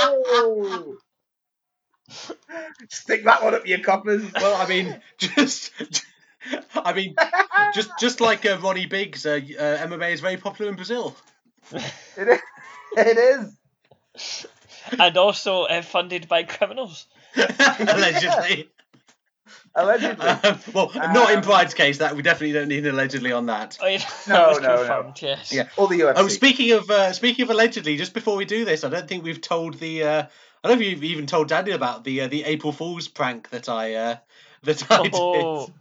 Oh! 0.00 0.96
Stick 2.88 3.24
that 3.24 3.42
one 3.42 3.54
up 3.54 3.66
your 3.66 3.80
coppers. 3.80 4.24
well, 4.34 4.60
I 4.60 4.66
mean, 4.68 5.00
just. 5.18 5.72
I 6.74 6.92
mean, 6.92 7.14
just 7.74 7.90
just 7.98 8.20
like 8.20 8.46
uh, 8.46 8.58
Ronnie 8.62 8.86
Biggs, 8.86 9.26
uh, 9.26 9.32
uh, 9.32 9.86
MMA 9.86 10.12
is 10.12 10.20
very 10.20 10.36
popular 10.36 10.70
in 10.70 10.76
Brazil. 10.76 11.16
It 12.16 12.28
is. 12.28 12.40
It 12.96 13.18
is. 14.16 14.46
and 14.98 15.16
also 15.16 15.64
uh, 15.64 15.82
funded 15.82 16.28
by 16.28 16.42
criminals. 16.44 17.06
allegedly. 17.36 18.70
Allegedly. 19.74 20.26
Um, 20.26 20.58
well, 20.72 20.90
not 20.94 21.30
in 21.30 21.36
Um, 21.38 21.42
Pride's 21.42 21.74
case. 21.74 21.98
That 21.98 22.16
we 22.16 22.22
definitely 22.22 22.52
don't 22.52 22.68
need 22.68 22.86
allegedly 22.86 23.32
on 23.32 23.46
that. 23.46 23.78
Oh, 23.80 23.86
yeah, 23.86 23.98
No, 24.26 24.54
that 24.54 24.62
no, 24.62 24.86
no. 24.86 25.14
yes. 25.20 25.52
Yeah. 25.52 25.68
All 25.76 25.86
the 25.86 26.00
UFC. 26.00 26.14
Oh, 26.16 26.28
speaking 26.28 26.72
of 26.72 26.90
uh, 26.90 27.12
speaking 27.12 27.42
of 27.44 27.50
allegedly, 27.50 27.96
just 27.96 28.14
before 28.14 28.36
we 28.36 28.44
do 28.44 28.64
this, 28.64 28.82
I 28.82 28.88
don't 28.88 29.06
think 29.06 29.24
we've 29.24 29.40
told 29.40 29.74
the. 29.78 30.02
Uh, 30.02 30.22
I 30.64 30.68
don't 30.68 30.78
know 30.78 30.84
if 30.86 30.90
you've 30.90 31.04
even 31.04 31.26
told 31.26 31.48
Daniel 31.48 31.76
about 31.76 32.02
the 32.04 32.22
uh, 32.22 32.28
the 32.28 32.44
April 32.44 32.72
Fool's 32.72 33.08
prank 33.08 33.50
that 33.50 33.68
I 33.68 33.94
uh, 33.94 34.16
that 34.64 34.90
I 34.90 35.10
Oh, 35.12 35.66
did. 35.66 35.74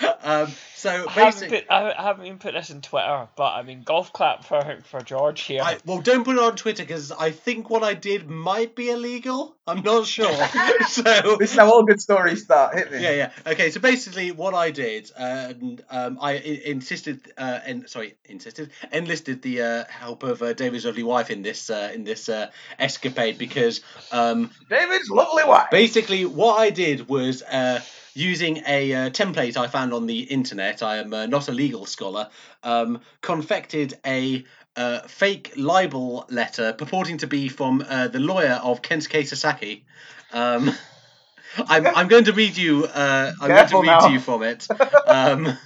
Um, 0.22 0.50
so 0.74 0.90
I 0.90 0.94
haven't, 0.94 1.14
basically, 1.14 1.60
put, 1.60 1.70
I 1.70 2.02
haven't 2.02 2.26
even 2.26 2.38
put 2.38 2.54
this 2.54 2.70
in 2.70 2.80
Twitter, 2.80 3.28
but 3.36 3.52
I 3.52 3.62
mean, 3.62 3.82
golf 3.82 4.12
clap 4.12 4.44
for 4.44 4.78
for 4.82 5.00
George 5.00 5.42
here. 5.42 5.62
I, 5.62 5.78
well, 5.84 6.00
don't 6.00 6.24
put 6.24 6.34
it 6.34 6.42
on 6.42 6.56
Twitter 6.56 6.82
because 6.82 7.12
I 7.12 7.30
think 7.30 7.70
what 7.70 7.84
I 7.84 7.94
did 7.94 8.28
might 8.28 8.74
be 8.74 8.90
illegal. 8.90 9.55
I'm 9.66 9.82
not 9.82 10.06
sure. 10.06 10.32
so 10.88 11.36
This 11.38 11.52
is 11.52 11.58
how 11.58 11.70
all 11.72 11.82
good 11.84 12.00
stories 12.00 12.42
start. 12.44 12.76
Hit 12.76 12.92
me. 12.92 13.02
yeah, 13.02 13.10
yeah. 13.10 13.30
Okay, 13.46 13.70
so 13.70 13.80
basically, 13.80 14.30
what 14.30 14.54
I 14.54 14.70
did, 14.70 15.10
and 15.16 15.82
um, 15.90 16.18
I 16.20 16.34
insisted, 16.34 17.20
uh, 17.36 17.60
and 17.66 17.88
sorry, 17.88 18.14
insisted, 18.26 18.70
enlisted 18.92 19.42
the 19.42 19.62
uh, 19.62 19.84
help 19.88 20.22
of 20.22 20.42
uh, 20.42 20.52
David's 20.52 20.84
lovely 20.84 21.02
wife 21.02 21.30
in 21.30 21.42
this 21.42 21.68
uh, 21.70 21.90
in 21.92 22.04
this 22.04 22.28
uh, 22.28 22.50
escapade 22.78 23.38
because 23.38 23.80
um, 24.12 24.50
David's 24.70 25.10
lovely 25.10 25.44
wife. 25.44 25.68
basically 25.70 26.24
what 26.24 26.60
I 26.60 26.70
did 26.70 27.08
was 27.08 27.42
uh, 27.42 27.80
using 28.14 28.62
a 28.66 28.94
uh, 28.94 29.10
template 29.10 29.56
I 29.56 29.66
found 29.66 29.92
on 29.92 30.06
the 30.06 30.20
internet. 30.20 30.82
I 30.82 30.98
am 30.98 31.12
uh, 31.12 31.26
not 31.26 31.48
a 31.48 31.52
legal 31.52 31.86
scholar. 31.86 32.28
Um, 32.62 33.00
confected 33.20 33.98
a 34.06 34.44
uh, 34.76 35.00
fake 35.08 35.52
libel 35.56 36.26
letter 36.30 36.72
purporting 36.72 37.18
to 37.18 37.26
be 37.26 37.48
from 37.48 37.84
uh, 37.88 38.08
the 38.08 38.20
lawyer 38.20 38.60
of 38.62 38.82
Kensuke 38.82 39.26
Sasaki. 39.26 39.84
Um, 40.32 40.72
I'm, 41.68 41.86
I'm 41.86 42.08
going 42.08 42.24
to 42.24 42.32
read 42.32 42.56
you. 42.56 42.84
Uh, 42.84 43.32
I'm 43.40 43.48
Careful 43.48 43.82
going 43.82 43.86
to 43.86 43.92
read 43.92 44.00
now. 44.00 44.06
to 44.08 44.12
you 44.12 44.20
from 44.20 44.42
it. 44.42 44.66
Um, 45.06 45.56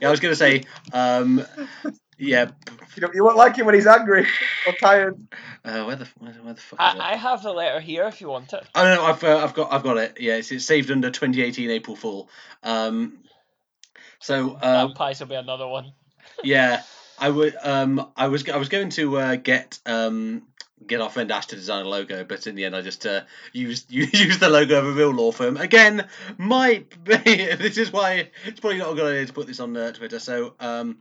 yeah, 0.00 0.08
I 0.08 0.10
was 0.10 0.20
going 0.20 0.32
to 0.32 0.36
say. 0.36 0.64
Um, 0.92 1.44
yeah. 2.18 2.50
You, 2.96 3.00
don't, 3.02 3.14
you 3.14 3.22
won't 3.22 3.36
like 3.36 3.54
him 3.54 3.66
when 3.66 3.76
he's 3.76 3.86
angry 3.86 4.26
or 4.66 4.72
tired. 4.72 5.16
Uh, 5.64 5.84
where 5.84 5.94
the 5.96 6.08
where, 6.18 6.32
the- 6.32 6.42
where 6.42 6.54
the 6.54 6.60
fuck 6.60 6.80
is 6.80 6.94
it? 6.94 7.00
I, 7.00 7.12
I 7.12 7.16
have 7.16 7.42
the 7.44 7.52
letter 7.52 7.78
here 7.78 8.04
if 8.04 8.20
you 8.20 8.28
want 8.28 8.52
it. 8.52 8.66
Oh 8.74 8.82
no, 8.82 9.04
I've 9.04 9.22
uh, 9.22 9.38
I've 9.38 9.54
got 9.54 9.72
I've 9.72 9.84
got 9.84 9.98
it. 9.98 10.16
Yeah, 10.18 10.34
it's, 10.34 10.50
it's 10.50 10.64
saved 10.64 10.90
under 10.90 11.10
2018 11.10 11.70
April 11.70 11.94
Fool. 11.94 12.28
Um, 12.64 13.18
so 14.18 14.54
uh, 14.60 14.88
that 14.88 14.96
pies 14.96 15.20
will 15.20 15.28
be 15.28 15.36
another 15.36 15.68
one. 15.68 15.92
yeah, 16.42 16.82
I 17.20 17.30
would 17.30 17.56
um 17.62 18.10
I 18.16 18.28
was 18.28 18.48
I 18.48 18.56
was 18.56 18.68
going 18.68 18.90
to 18.90 19.18
uh, 19.18 19.36
get 19.36 19.78
um 19.86 20.42
get 20.86 21.00
our 21.00 21.10
friend 21.10 21.30
Ash 21.30 21.46
to 21.46 21.56
design 21.56 21.84
a 21.86 21.88
logo, 21.88 22.24
but 22.24 22.46
in 22.46 22.54
the 22.54 22.64
end 22.64 22.76
I 22.76 22.82
just 22.82 23.04
uh, 23.06 23.22
used 23.52 23.90
used 23.92 24.40
the 24.40 24.48
logo 24.48 24.78
of 24.78 24.86
a 24.86 24.92
real 24.92 25.10
law 25.10 25.32
firm. 25.32 25.56
Again, 25.56 26.06
might 26.36 27.04
be, 27.04 27.14
this 27.14 27.78
is 27.78 27.92
why 27.92 28.30
it's 28.46 28.60
probably 28.60 28.78
not 28.78 28.92
a 28.92 28.94
good 28.94 29.06
idea 29.12 29.26
to 29.26 29.32
put 29.32 29.46
this 29.46 29.60
on 29.60 29.76
uh, 29.76 29.92
Twitter. 29.92 30.18
So 30.18 30.54
um. 30.60 30.98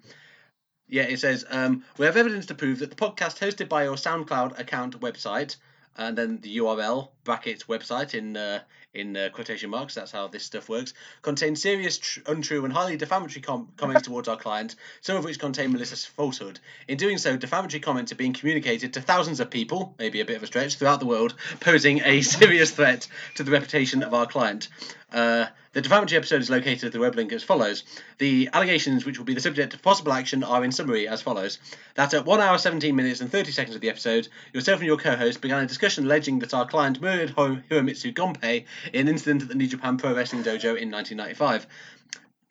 Yeah, 0.89 1.03
it 1.03 1.19
says 1.19 1.43
um, 1.49 1.83
we 1.97 2.05
have 2.05 2.15
evidence 2.15 2.45
to 2.45 2.55
prove 2.55 2.79
that 2.79 2.89
the 2.89 2.95
podcast 2.95 3.39
hosted 3.39 3.67
by 3.67 3.83
your 3.83 3.95
SoundCloud 3.95 4.57
account 4.57 4.97
website, 5.01 5.57
and 5.97 6.17
then 6.17 6.39
the 6.39 6.59
URL 6.59 7.09
brackets 7.27 7.65
website 7.65 8.13
in 8.13 8.37
uh, 8.37 8.61
in 8.93 9.17
uh, 9.17 9.29
quotation 9.33 9.69
marks. 9.69 9.93
That's 9.95 10.11
how 10.11 10.27
this 10.27 10.45
stuff 10.45 10.69
works. 10.69 10.93
Contains 11.21 11.61
serious, 11.61 11.97
tr- 11.97 12.21
untrue, 12.25 12.63
and 12.63 12.73
highly 12.73 12.95
defamatory 12.95 13.41
com- 13.41 13.67
comments 13.75 14.03
towards 14.07 14.29
our 14.29 14.37
client, 14.37 14.75
some 15.01 15.17
of 15.17 15.25
which 15.25 15.37
contain 15.37 15.73
malicious 15.73 16.05
falsehood. 16.05 16.59
In 16.87 16.97
doing 16.97 17.17
so, 17.17 17.35
defamatory 17.35 17.81
comments 17.81 18.13
are 18.13 18.15
being 18.15 18.33
communicated 18.33 18.93
to 18.93 19.01
thousands 19.01 19.41
of 19.41 19.51
people, 19.51 19.93
maybe 19.99 20.21
a 20.21 20.25
bit 20.25 20.37
of 20.37 20.43
a 20.43 20.47
stretch, 20.47 20.75
throughout 20.75 21.01
the 21.01 21.05
world, 21.05 21.35
posing 21.59 22.01
a 22.03 22.21
serious 22.37 22.71
threat 22.71 23.07
to 23.35 23.43
the 23.43 23.51
reputation 23.51 24.03
of 24.03 24.13
our 24.13 24.25
client. 24.25 24.69
Uh, 25.11 25.47
the 25.77 25.81
defamatory 25.81 26.17
episode 26.17 26.41
is 26.41 26.49
located 26.49 26.85
at 26.85 26.91
the 26.91 26.99
web 26.99 27.15
link 27.15 27.31
as 27.31 27.43
follows. 27.43 27.83
The 28.17 28.49
allegations 28.51 29.05
which 29.05 29.19
will 29.19 29.25
be 29.25 29.35
the 29.35 29.41
subject 29.41 29.75
of 29.75 29.81
possible 29.83 30.11
action 30.11 30.43
are 30.43 30.63
in 30.63 30.71
summary 30.71 31.07
as 31.07 31.21
follows. 31.21 31.59
That 31.93 32.15
at 32.15 32.25
1 32.25 32.41
hour 32.41 32.57
17 32.57 32.95
minutes 32.95 33.21
and 33.21 33.31
30 33.31 33.51
seconds 33.51 33.75
of 33.75 33.81
the 33.81 33.89
episode, 33.89 34.27
yourself 34.53 34.79
and 34.79 34.87
your 34.87 34.97
co-host 34.97 35.39
began 35.39 35.63
a 35.63 35.67
discussion 35.67 36.05
alleging 36.05 36.39
that 36.39 36.55
our 36.55 36.65
client 36.65 36.99
murdered 37.17 37.35
Ho- 37.35 37.61
Hiromitsu 37.69 38.13
Gonpei 38.13 38.65
in 38.93 39.01
an 39.01 39.07
incident 39.07 39.41
at 39.41 39.47
the 39.47 39.55
New 39.55 39.67
Japan 39.67 39.97
Pro 39.97 40.13
Wrestling 40.13 40.43
Dojo 40.43 40.77
in 40.77 40.91
1995. 40.91 41.65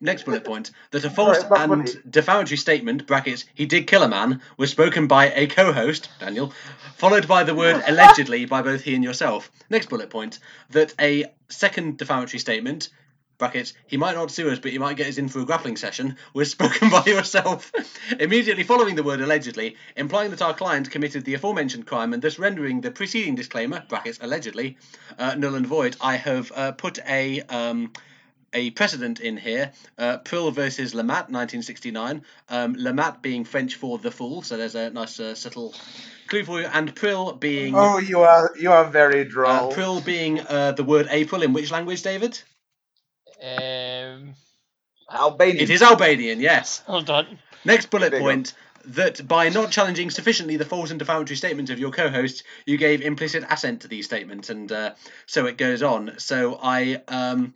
Next 0.01 0.23
bullet 0.23 0.43
point: 0.43 0.71
that 0.91 1.05
a 1.05 1.09
false 1.09 1.39
Sorry, 1.39 1.61
and 1.61 1.89
funny. 1.89 2.01
defamatory 2.07 2.57
statement 2.57 3.07
(brackets 3.07 3.45
he 3.55 3.65
did 3.65 3.87
kill 3.87 4.03
a 4.03 4.09
man) 4.09 4.41
was 4.57 4.69
spoken 4.69 5.07
by 5.07 5.31
a 5.31 5.47
co-host 5.47 6.09
Daniel, 6.19 6.53
followed 6.97 7.27
by 7.27 7.43
the 7.45 7.55
word 7.55 7.81
allegedly 7.87 8.45
by 8.45 8.61
both 8.61 8.81
he 8.81 8.93
and 8.93 9.03
yourself. 9.03 9.49
Next 9.69 9.87
bullet 9.89 10.09
point: 10.09 10.37
that 10.71 10.93
a 10.99 11.25
second 11.47 11.97
defamatory 11.97 12.39
statement 12.39 12.89
(brackets 13.37 13.73
he 13.87 13.97
might 13.97 14.15
not 14.15 14.31
sue 14.31 14.49
us, 14.49 14.59
but 14.59 14.71
he 14.71 14.77
might 14.77 14.97
get 14.97 15.07
us 15.07 15.17
in 15.17 15.29
for 15.29 15.39
a 15.39 15.45
grappling 15.45 15.77
session) 15.77 16.17
was 16.33 16.51
spoken 16.57 16.89
by 16.89 17.03
yourself 17.05 17.71
immediately 18.19 18.63
following 18.63 18.95
the 18.95 19.03
word 19.03 19.21
allegedly, 19.21 19.75
implying 19.95 20.31
that 20.31 20.41
our 20.41 20.53
client 20.53 20.89
committed 20.89 21.23
the 21.25 21.33
aforementioned 21.33 21.85
crime 21.85 22.13
and 22.13 22.21
thus 22.21 22.39
rendering 22.39 22.81
the 22.81 22.91
preceding 22.91 23.35
disclaimer 23.35 23.83
(brackets 23.87 24.19
allegedly) 24.21 24.77
uh, 25.19 25.35
null 25.35 25.55
and 25.55 25.67
void. 25.67 25.95
I 26.01 26.15
have 26.15 26.51
uh, 26.55 26.71
put 26.71 26.99
a 27.07 27.41
um, 27.43 27.91
a 28.53 28.71
precedent 28.71 29.19
in 29.19 29.37
here. 29.37 29.71
Uh, 29.97 30.17
Prill 30.19 30.51
versus 30.51 30.93
Lamat, 30.93 31.29
1969. 31.29 32.23
Um, 32.49 32.75
Lamat 32.75 33.21
being 33.21 33.45
French 33.45 33.75
for 33.75 33.97
the 33.97 34.11
fool, 34.11 34.41
so 34.41 34.57
there's 34.57 34.75
a 34.75 34.89
nice 34.89 35.19
uh, 35.19 35.35
subtle 35.35 35.73
clue 36.27 36.43
for 36.43 36.61
you. 36.61 36.67
And 36.67 36.95
Prill 36.95 37.39
being 37.39 37.75
Oh, 37.75 37.97
you 37.97 38.21
are 38.21 38.51
you 38.59 38.71
are 38.71 38.85
very 38.85 39.21
uh, 39.21 39.25
droll. 39.25 39.71
Prill 39.71 40.01
being 40.03 40.39
uh, 40.39 40.71
the 40.71 40.83
word 40.83 41.07
April 41.09 41.43
in 41.43 41.53
which 41.53 41.71
language, 41.71 42.01
David? 42.01 42.41
Um, 43.41 44.33
Albanian. 45.11 45.57
It 45.59 45.69
is 45.69 45.81
Albanian, 45.81 46.39
yes. 46.39 46.79
hold 46.85 47.09
on. 47.09 47.39
Next 47.65 47.89
bullet 47.89 48.11
Big 48.11 48.21
point. 48.21 48.53
That 48.85 49.27
by 49.27 49.49
not 49.49 49.69
challenging 49.69 50.09
sufficiently 50.09 50.55
the 50.55 50.63
false 50.63 50.91
and 50.91 50.99
defamatory 50.99 51.35
statements 51.35 51.69
of 51.71 51.77
your 51.77 51.91
co-host, 51.91 52.43
you 52.65 52.77
gave 52.77 53.01
implicit 53.01 53.43
assent 53.49 53.81
to 53.81 53.89
these 53.89 54.05
statements, 54.05 54.49
and 54.49 54.71
uh, 54.71 54.93
so 55.25 55.45
it 55.45 55.57
goes 55.57 55.83
on. 55.83 56.13
So 56.19 56.57
I 56.63 57.01
um, 57.09 57.53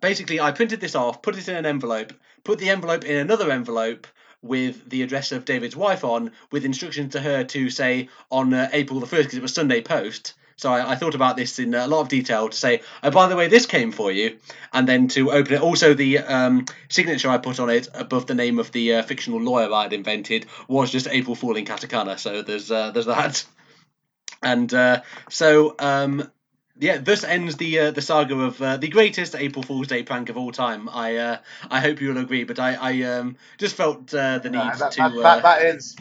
basically 0.00 0.40
I 0.40 0.50
printed 0.50 0.80
this 0.80 0.96
off, 0.96 1.22
put 1.22 1.38
it 1.38 1.48
in 1.48 1.54
an 1.54 1.64
envelope, 1.64 2.12
put 2.42 2.58
the 2.58 2.70
envelope 2.70 3.04
in 3.04 3.18
another 3.18 3.52
envelope 3.52 4.08
with 4.42 4.88
the 4.88 5.02
address 5.02 5.30
of 5.30 5.44
David's 5.44 5.76
wife 5.76 6.02
on, 6.02 6.32
with 6.50 6.64
instructions 6.64 7.12
to 7.12 7.20
her 7.20 7.44
to 7.44 7.70
say 7.70 8.08
on 8.30 8.52
uh, 8.52 8.68
April 8.72 8.98
the 8.98 9.06
first 9.06 9.24
because 9.24 9.38
it 9.38 9.42
was 9.42 9.54
Sunday 9.54 9.80
Post. 9.80 10.34
So 10.58 10.72
I, 10.72 10.90
I 10.90 10.94
thought 10.96 11.14
about 11.14 11.36
this 11.36 11.60
in 11.60 11.72
a 11.72 11.86
lot 11.86 12.00
of 12.00 12.08
detail 12.08 12.48
to 12.48 12.56
say, 12.56 12.82
oh, 13.04 13.10
by 13.12 13.28
the 13.28 13.36
way, 13.36 13.46
this 13.46 13.64
came 13.64 13.92
for 13.92 14.10
you, 14.10 14.38
and 14.72 14.88
then 14.88 15.06
to 15.08 15.30
open 15.30 15.54
it. 15.54 15.60
Also, 15.62 15.94
the 15.94 16.18
um, 16.18 16.66
signature 16.88 17.30
I 17.30 17.38
put 17.38 17.60
on 17.60 17.70
it 17.70 17.88
above 17.94 18.26
the 18.26 18.34
name 18.34 18.58
of 18.58 18.72
the 18.72 18.96
uh, 18.96 19.02
fictional 19.02 19.40
lawyer 19.40 19.72
I 19.72 19.84
had 19.84 19.92
invented 19.92 20.46
was 20.66 20.90
just 20.90 21.06
April 21.06 21.36
Fool 21.36 21.56
in 21.56 21.64
katakana. 21.64 22.18
So 22.18 22.42
there's 22.42 22.72
uh, 22.72 22.90
there's 22.90 23.06
that, 23.06 23.44
and 24.42 24.74
uh, 24.74 25.02
so 25.30 25.76
um, 25.78 26.28
yeah, 26.76 26.98
thus 26.98 27.22
ends 27.22 27.56
the 27.56 27.78
uh, 27.78 27.90
the 27.92 28.02
saga 28.02 28.34
of 28.34 28.60
uh, 28.60 28.78
the 28.78 28.88
greatest 28.88 29.36
April 29.36 29.62
Fool's 29.62 29.86
Day 29.86 30.02
prank 30.02 30.28
of 30.28 30.36
all 30.36 30.50
time. 30.50 30.88
I 30.88 31.16
uh, 31.18 31.38
I 31.70 31.78
hope 31.78 32.00
you'll 32.00 32.18
agree, 32.18 32.42
but 32.42 32.58
I 32.58 32.74
I 32.74 33.02
um, 33.02 33.36
just 33.58 33.76
felt 33.76 34.12
uh, 34.12 34.38
the 34.38 34.50
need 34.50 34.58
Nah, 34.58 34.74
that, 34.74 34.90
to. 34.92 35.02
that, 35.02 35.12
uh, 35.12 35.22
that, 35.22 35.42
that 35.44 35.62
is. 35.66 35.96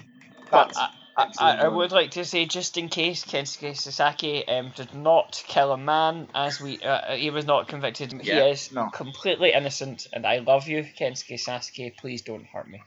But 0.49 0.69
That's 0.69 0.96
I, 1.17 1.23
I, 1.23 1.25
excellent, 1.25 1.59
I 1.59 1.63
John. 1.63 1.75
would 1.75 1.91
like 1.91 2.11
to 2.11 2.23
say, 2.23 2.45
just 2.45 2.77
in 2.77 2.89
case 2.89 3.25
Kensuke 3.25 3.75
Sasaki 3.75 4.47
um, 4.47 4.71
did 4.75 4.93
not 4.93 5.43
kill 5.47 5.71
a 5.71 5.77
man, 5.77 6.27
as 6.35 6.61
we 6.61 6.79
uh, 6.79 7.15
he 7.15 7.31
was 7.31 7.45
not 7.45 7.67
convicted. 7.67 8.13
He 8.21 8.31
is 8.31 8.71
no. 8.71 8.89
completely 8.89 9.53
innocent, 9.53 10.07
and 10.13 10.25
I 10.25 10.39
love 10.39 10.67
you, 10.67 10.83
Kensuke 10.83 11.39
Sasaki. 11.39 11.89
Please 11.89 12.21
don't 12.21 12.45
hurt 12.45 12.69
me 12.69 12.83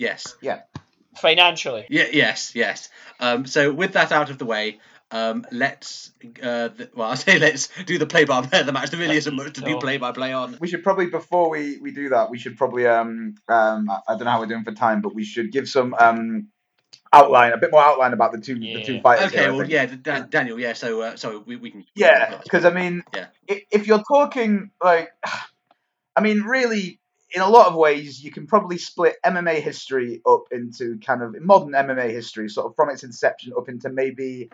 yes. 0.00 0.34
Yeah. 0.40 0.62
Financially. 1.16 1.86
Yeah. 1.88 2.06
Yes. 2.12 2.52
Yes. 2.54 2.88
Um, 3.20 3.46
so 3.46 3.72
with 3.72 3.92
that 3.92 4.10
out 4.10 4.30
of 4.30 4.38
the 4.38 4.46
way. 4.46 4.80
Um, 5.12 5.44
let's 5.50 6.12
uh, 6.42 6.68
th- 6.68 6.90
well, 6.94 7.10
I 7.12 7.14
say 7.16 7.38
let's 7.38 7.68
do 7.84 7.98
the 7.98 8.06
play 8.06 8.24
by 8.24 8.42
play 8.46 8.60
of 8.60 8.66
the 8.66 8.72
match. 8.72 8.90
There 8.90 9.00
really 9.00 9.16
isn't 9.16 9.34
much 9.34 9.54
to 9.54 9.60
do 9.60 9.78
play 9.78 9.96
by 9.98 10.12
play 10.12 10.32
on. 10.32 10.56
we 10.60 10.68
should 10.68 10.82
probably 10.82 11.06
before 11.06 11.50
we, 11.50 11.78
we 11.78 11.90
do 11.90 12.10
that 12.10 12.30
we 12.30 12.38
should 12.38 12.56
probably 12.56 12.86
um 12.86 13.34
um 13.48 13.90
I 13.90 14.00
I 14.08 14.14
don't 14.14 14.24
know 14.24 14.30
how 14.30 14.40
we're 14.40 14.46
doing 14.46 14.64
for 14.64 14.72
time 14.72 15.00
but 15.00 15.14
we 15.14 15.24
should 15.24 15.50
give 15.52 15.68
some 15.68 15.94
um 15.94 16.48
outline 17.12 17.52
a 17.52 17.58
bit 17.58 17.72
more 17.72 17.82
outline 17.82 18.12
about 18.12 18.32
the 18.32 18.40
two 18.40 18.54
the 18.58 18.82
two 18.84 19.00
fighters. 19.00 19.32
Okay, 19.32 19.46
I 19.46 19.50
well, 19.50 19.68
yeah, 19.68 19.86
Dan- 19.86 20.28
Daniel, 20.30 20.58
yeah. 20.60 20.74
So, 20.74 21.00
uh, 21.00 21.16
sorry, 21.16 21.38
we, 21.38 21.56
we 21.56 21.70
can. 21.72 21.84
Yeah, 21.94 22.38
because 22.42 22.64
I 22.64 22.70
mean, 22.70 23.02
Yeah. 23.14 23.26
if 23.48 23.86
you're 23.86 24.02
talking 24.02 24.70
like, 24.82 25.10
I 26.16 26.20
mean, 26.20 26.42
really, 26.42 27.00
in 27.34 27.42
a 27.42 27.48
lot 27.48 27.66
of 27.68 27.74
ways, 27.74 28.22
you 28.22 28.30
can 28.30 28.46
probably 28.46 28.78
split 28.78 29.16
MMA 29.24 29.60
history 29.60 30.20
up 30.26 30.44
into 30.52 30.98
kind 30.98 31.22
of 31.22 31.40
modern 31.40 31.72
MMA 31.72 32.10
history, 32.10 32.48
sort 32.48 32.66
of 32.66 32.76
from 32.76 32.90
its 32.90 33.02
inception 33.02 33.52
up 33.56 33.68
into 33.68 33.88
maybe 33.88 34.50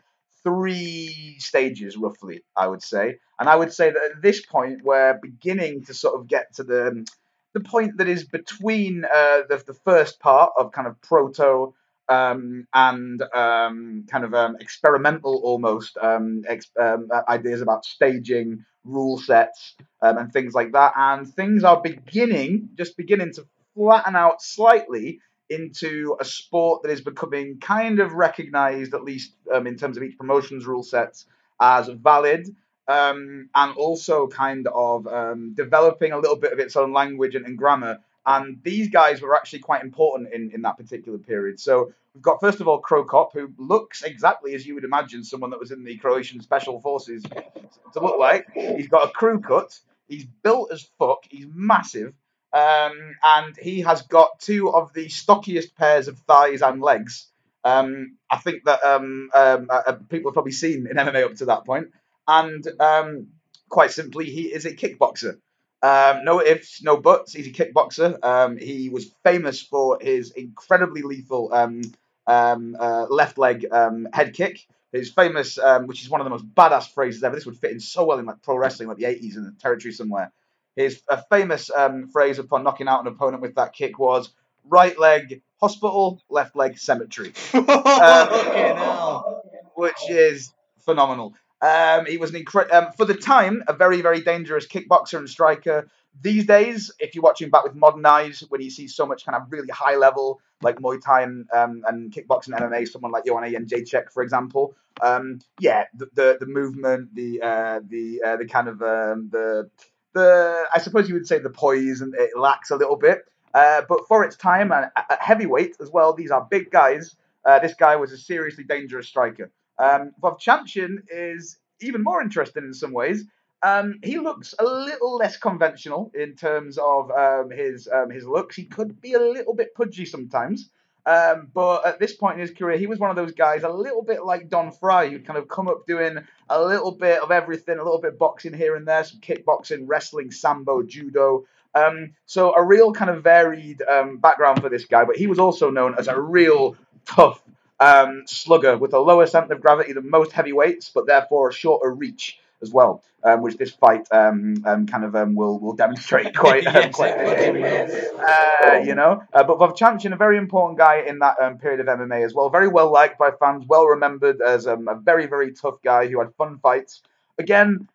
three 0.47 1.35
stages, 1.39 1.97
roughly. 1.97 2.43
I 2.57 2.69
would 2.69 2.83
say, 2.83 3.19
and 3.41 3.49
I 3.49 3.57
would 3.57 3.73
say 3.73 3.91
that 3.91 4.03
at 4.03 4.23
this 4.23 4.47
point, 4.47 4.85
we're 4.85 5.19
beginning 5.21 5.85
to 5.87 5.95
sort 5.95 6.19
of 6.19 6.29
get 6.29 6.55
to 6.57 6.63
the 6.63 7.05
the 7.53 7.61
point 7.61 7.97
that 7.99 8.07
is 8.07 8.25
between 8.25 9.05
uh, 9.05 9.43
the 9.49 9.61
the 9.67 9.75
first 9.75 10.21
part 10.21 10.53
of 10.57 10.71
kind 10.71 10.87
of 10.87 11.01
proto 11.03 11.75
um, 12.09 12.69
and 12.73 13.23
um, 13.35 14.07
kind 14.09 14.25
of 14.25 14.35
um, 14.35 14.57
experimental 14.61 15.41
almost 15.43 15.97
um, 16.01 16.45
ex- 16.49 16.71
um, 16.81 17.09
uh, 17.13 17.23
ideas 17.29 17.61
about 17.61 17.85
staging, 17.85 18.65
rule 18.85 19.19
sets, 19.19 19.75
um, 20.03 20.19
and 20.19 20.33
things 20.33 20.55
like 20.55 20.73
that. 20.73 20.93
And 20.97 21.27
things 21.35 21.65
are 21.65 21.81
beginning, 21.83 22.69
just 22.77 22.97
beginning 22.97 23.33
to 23.35 23.47
flatten 23.75 24.15
out 24.15 24.41
slightly 24.41 25.21
into 25.49 26.17
a 26.21 26.25
sport 26.25 26.83
that 26.83 26.91
is 26.91 27.01
becoming 27.01 27.59
kind 27.59 28.01
of 28.01 28.13
recognized, 28.13 28.95
at 28.95 29.03
least 29.05 29.33
um, 29.53 29.67
in 29.67 29.77
terms 29.77 29.97
of 29.97 30.03
each 30.03 30.17
promotion's 30.19 30.67
rule 30.67 30.83
sets, 30.83 31.27
as 31.61 31.89
valid. 31.89 32.55
um, 32.89 33.49
and 33.55 33.77
also 33.77 34.27
kind 34.29 34.67
of 34.73 35.07
um, 35.07 35.55
developing 35.55 36.13
a 36.13 36.19
little 36.19 36.37
bit 36.37 36.53
of 36.53 36.59
its 36.59 36.77
own 36.77 36.93
language 36.93 37.35
and, 37.35 37.47
and 37.47 37.59
grammar. 37.59 37.99
And 38.25 38.61
these 38.63 38.89
guys 38.89 39.21
were 39.21 39.37
actually 39.37 39.61
quite 39.61 39.83
important 39.83 40.33
in, 40.33 40.51
in 40.53 40.63
that 40.63 40.77
particular 40.77 41.19
period. 41.19 41.61
So 41.61 41.93
we've 42.15 42.23
got 42.23 42.41
first 42.41 42.61
of 42.61 42.69
all 42.69 42.79
Cro 42.79 43.05
Cop, 43.05 43.33
who 43.33 43.53
looks 43.57 44.03
exactly 44.03 44.55
as 44.55 44.67
you 44.67 44.75
would 44.75 44.85
imagine 44.85 45.23
someone 45.23 45.51
that 45.51 45.61
was 45.61 45.71
in 45.71 45.85
the 45.85 45.97
Croatian 45.97 46.41
special 46.41 46.81
forces 46.81 47.23
to 47.23 48.01
look 48.01 48.19
like. 48.19 48.47
He's 48.53 48.89
got 48.89 49.09
a 49.09 49.13
crew 49.13 49.41
cut. 49.41 49.79
He's 50.09 50.25
built 50.25 50.73
as 50.73 50.89
fuck. 50.99 51.25
He's 51.29 51.47
massive. 51.53 52.15
Um, 52.53 53.17
and 53.23 53.57
he 53.57 53.81
has 53.81 54.03
got 54.03 54.41
two 54.41 54.73
of 54.73 54.93
the 54.93 55.07
stockiest 55.07 55.75
pairs 55.75 56.09
of 56.09 56.19
thighs 56.21 56.63
and 56.63 56.81
legs. 56.81 57.27
Um, 57.65 58.17
I 58.31 58.39
think 58.39 58.65
that 58.65 58.83
um, 58.85 59.31
um, 59.35 59.67
uh, 59.69 59.83
uh, 59.87 59.93
people 60.09 60.31
have 60.31 60.35
probably 60.35 60.53
seen 60.53 60.87
in 60.87 60.97
MMA 60.97 61.25
up 61.25 61.35
to 61.37 61.47
that 61.47 61.65
point. 61.65 61.89
And 62.29 62.67
um, 62.81 63.29
quite 63.69 63.91
simply, 63.91 64.27
he 64.27 64.43
is 64.43 64.65
a 64.65 64.75
kickboxer. 64.75 65.39
Um, 65.83 66.25
no 66.25 66.41
ifs, 66.41 66.83
no 66.83 66.97
buts. 66.97 67.33
He's 67.33 67.49
a 67.49 67.51
kickboxer. 67.51 68.25
Um, 68.25 68.57
he 68.57 68.89
was 68.89 69.11
famous 69.25 69.61
for 69.61 69.99
his 70.01 70.31
incredibly 70.31 71.03
lethal 71.03 71.53
um, 71.53 71.83
um, 72.27 72.77
uh, 72.79 73.07
left 73.11 73.37
leg 73.37 73.67
um, 73.71 74.09
head 74.13 74.33
kick. 74.33 74.67
His 74.93 75.11
famous, 75.13 75.59
which 75.85 76.03
is 76.03 76.09
one 76.09 76.21
of 76.21 76.25
the 76.25 76.31
most 76.31 76.55
badass 76.55 76.89
phrases 76.89 77.23
ever. 77.23 77.35
This 77.35 77.45
would 77.45 77.59
fit 77.59 77.73
in 77.73 77.81
so 77.81 78.07
well 78.07 78.19
in 78.19 78.25
like 78.25 78.41
pro 78.43 78.57
wrestling, 78.57 78.89
like 78.89 78.97
the 78.97 79.05
80s 79.05 79.37
in 79.37 79.45
the 79.45 79.55
territory 79.61 79.93
somewhere. 79.93 80.33
His 80.77 81.03
a 81.09 81.23
famous 81.31 81.71
um, 81.71 82.09
phrase 82.09 82.39
upon 82.39 82.63
knocking 82.63 82.87
out 82.87 83.01
an 83.01 83.07
opponent 83.09 83.43
with 83.43 83.55
that 83.57 83.73
kick 83.73 83.99
was 83.99 84.31
right 84.69 84.99
leg 84.99 85.43
hospital, 85.61 86.21
left 86.29 86.55
leg 86.55 86.79
cemetery, 86.79 87.31
Fucking 87.31 87.67
hell. 88.77 89.43
which 89.75 90.11
is 90.11 90.53
phenomenal. 90.81 91.35
Um, 91.63 92.05
he 92.05 92.19
was 92.19 92.35
an 92.35 92.45
incre- 92.45 92.71
um, 92.73 92.93
for 92.93 93.07
the 93.07 93.15
time 93.15 93.65
a 93.67 93.73
very 93.73 94.03
very 94.03 94.21
dangerous 94.21 94.67
kickboxer 94.67 95.19
and 95.19 95.29
striker. 95.29 95.89
These 96.21 96.47
days, 96.47 96.91
if 96.99 97.15
you're 97.15 97.23
watching 97.23 97.51
back 97.51 97.65
with 97.65 97.75
modern 97.75 98.05
eyes, 98.07 98.43
when 98.49 98.61
you 98.63 98.71
see 98.71 98.89
so 98.89 99.05
much 99.07 99.25
kind 99.27 99.37
of 99.37 99.51
really 99.51 99.69
high 99.69 99.97
level 99.97 100.41
like 100.63 100.77
Muay 100.79 100.99
Thai 101.03 101.23
and, 101.23 101.47
um, 101.53 101.83
and 101.87 102.11
kickboxing 102.11 102.59
MMA, 102.59 102.89
someone 102.89 103.13
like 103.13 103.27
Joanna 103.27 103.49
Jędrzejczyk, 103.49 104.11
for 104.11 104.23
example, 104.23 104.75
um, 105.03 105.41
yeah, 105.61 105.85
the, 105.95 106.09
the 106.15 106.37
the 106.41 106.47
movement, 106.47 107.15
the 107.15 107.41
uh, 107.43 107.81
the 107.87 108.23
uh, 108.25 108.37
the 108.37 108.47
kind 108.47 108.69
of 108.69 108.81
um, 108.83 109.29
the 109.31 109.71
the 110.17 110.65
I 110.75 110.79
suppose 110.79 111.09
you 111.09 111.15
would 111.15 111.29
say 111.29 111.39
the 111.39 111.51
poise 111.51 112.01
and 112.01 112.15
it 112.15 112.31
lacks 112.37 112.71
a 112.71 112.77
little 112.77 112.97
bit. 112.97 113.27
Uh, 113.55 113.83
but 113.89 114.07
for 114.09 114.25
its 114.25 114.37
time 114.37 114.73
and 114.73 114.91
at 114.97 115.19
heavyweight 115.21 115.77
as 115.81 115.91
well, 115.91 116.13
these 116.13 116.31
are 116.31 116.47
big 116.51 116.71
guys. 116.71 117.17
Uh, 117.45 117.59
this 117.59 117.75
guy 117.75 117.97
was 117.97 118.13
a 118.13 118.19
seriously 118.19 118.65
dangerous 118.65 119.07
striker. 119.07 119.51
Um, 119.79 120.13
Vovchanchin 120.23 120.97
is 121.11 121.59
even 121.81 122.03
more 122.03 122.21
interesting 122.21 122.65
in 122.65 122.75
some 122.75 122.93
ways. 122.93 123.25
Um, 123.63 123.99
he 124.03 124.19
looks 124.19 124.55
a 124.59 124.65
little 124.65 125.17
less 125.17 125.37
conventional 125.37 126.11
in 126.15 126.35
terms 126.35 126.79
of 126.79 127.11
um, 127.11 127.51
his 127.51 127.89
um, 127.93 128.11
his 128.11 128.27
looks. 128.27 128.57
He 128.57 128.65
could 128.65 129.01
be 129.01 129.15
a 129.15 129.21
little 129.21 129.55
bit 129.55 129.75
pudgy 129.75 130.05
sometimes. 130.07 130.71
Um, 131.07 131.49
but 131.55 131.87
at 131.87 132.01
this 132.01 132.15
point 132.15 132.35
in 132.35 132.41
his 132.41 132.57
career, 132.57 132.77
he 132.77 132.89
was 132.89 132.99
one 132.99 133.11
of 133.11 133.17
those 133.17 133.33
guys, 133.33 133.63
a 133.63 133.69
little 133.69 134.03
bit 134.03 134.25
like 134.25 134.49
Don 134.49 134.73
Frye, 134.73 135.09
who'd 135.09 135.25
kind 135.25 135.39
of 135.39 135.47
come 135.49 135.69
up 135.69 135.87
doing 135.87 136.19
a 136.51 136.63
little 136.63 136.91
bit 136.91 137.23
of 137.23 137.31
everything, 137.31 137.79
a 137.79 137.85
little 137.85 138.01
bit 138.01 138.19
boxing 138.19 138.53
here 138.53 138.75
and 138.75 138.87
there, 138.87 139.05
some 139.05 139.21
kickboxing, 139.21 139.85
wrestling, 139.87 140.33
sambo, 140.33 140.83
judo. 140.83 141.47
Um, 141.77 142.15
so 142.25 142.55
a 142.55 142.65
real 142.65 142.93
kind 142.93 143.11
of 143.11 143.23
varied 143.23 143.83
um, 143.83 144.17
background 144.17 144.61
for 144.61 144.69
this 144.69 144.85
guy, 144.85 145.05
but 145.05 145.17
he 145.17 145.29
was 145.29 145.39
also 145.39 145.71
known 145.71 145.95
as 145.97 146.09
a 146.09 146.21
real 146.21 146.77
tough 147.05 147.41
um, 147.79 148.23
slugger 148.27 148.77
with 148.77 148.93
a 148.93 148.99
lower 148.99 149.27
center 149.27 149.55
of 149.55 149.61
gravity 149.61 149.93
than 149.93 150.11
most 150.11 150.33
heavyweights, 150.33 150.91
but 150.93 151.07
therefore 151.07 151.51
a 151.51 151.53
shorter 151.53 151.95
reach 151.95 152.41
as 152.63 152.71
well, 152.73 153.03
um, 153.23 153.43
which 153.43 153.57
this 153.57 153.73
fight 153.73 154.07
um, 154.11 154.63
um, 154.65 154.87
kind 154.87 155.05
of 155.05 155.15
um, 155.15 155.35
will 155.35 155.59
will 155.59 155.75
demonstrate 155.75 156.35
quite 156.37 156.67
um, 156.67 156.75
Yes, 156.75 156.95
quite 156.95 157.15
uh, 157.15 158.79
you 158.85 158.95
know. 158.95 159.23
Uh, 159.33 159.45
but 159.45 159.59
Vovchanchin, 159.59 160.13
a 160.13 160.17
very 160.17 160.39
important 160.39 160.79
guy 160.79 161.01
in 161.01 161.19
that 161.21 161.37
um, 161.41 161.59
period 161.59 161.81
of 161.81 161.87
MMA 161.87 162.25
as 162.25 162.35
well, 162.35 162.51
very 162.51 162.69
well 162.69 162.93
liked 162.93 163.19
by 163.19 163.31
fans, 163.31 163.65
well 163.67 163.87
remembered 163.87 164.41
as 164.41 164.67
um, 164.67 164.89
a 164.89 164.95
very 164.95 165.27
very 165.27 165.53
tough 165.53 165.81
guy 165.83 166.07
who 166.07 166.19
had 166.21 166.35
fun 166.35 166.59
fights. 166.59 167.03
Again, 167.39 167.89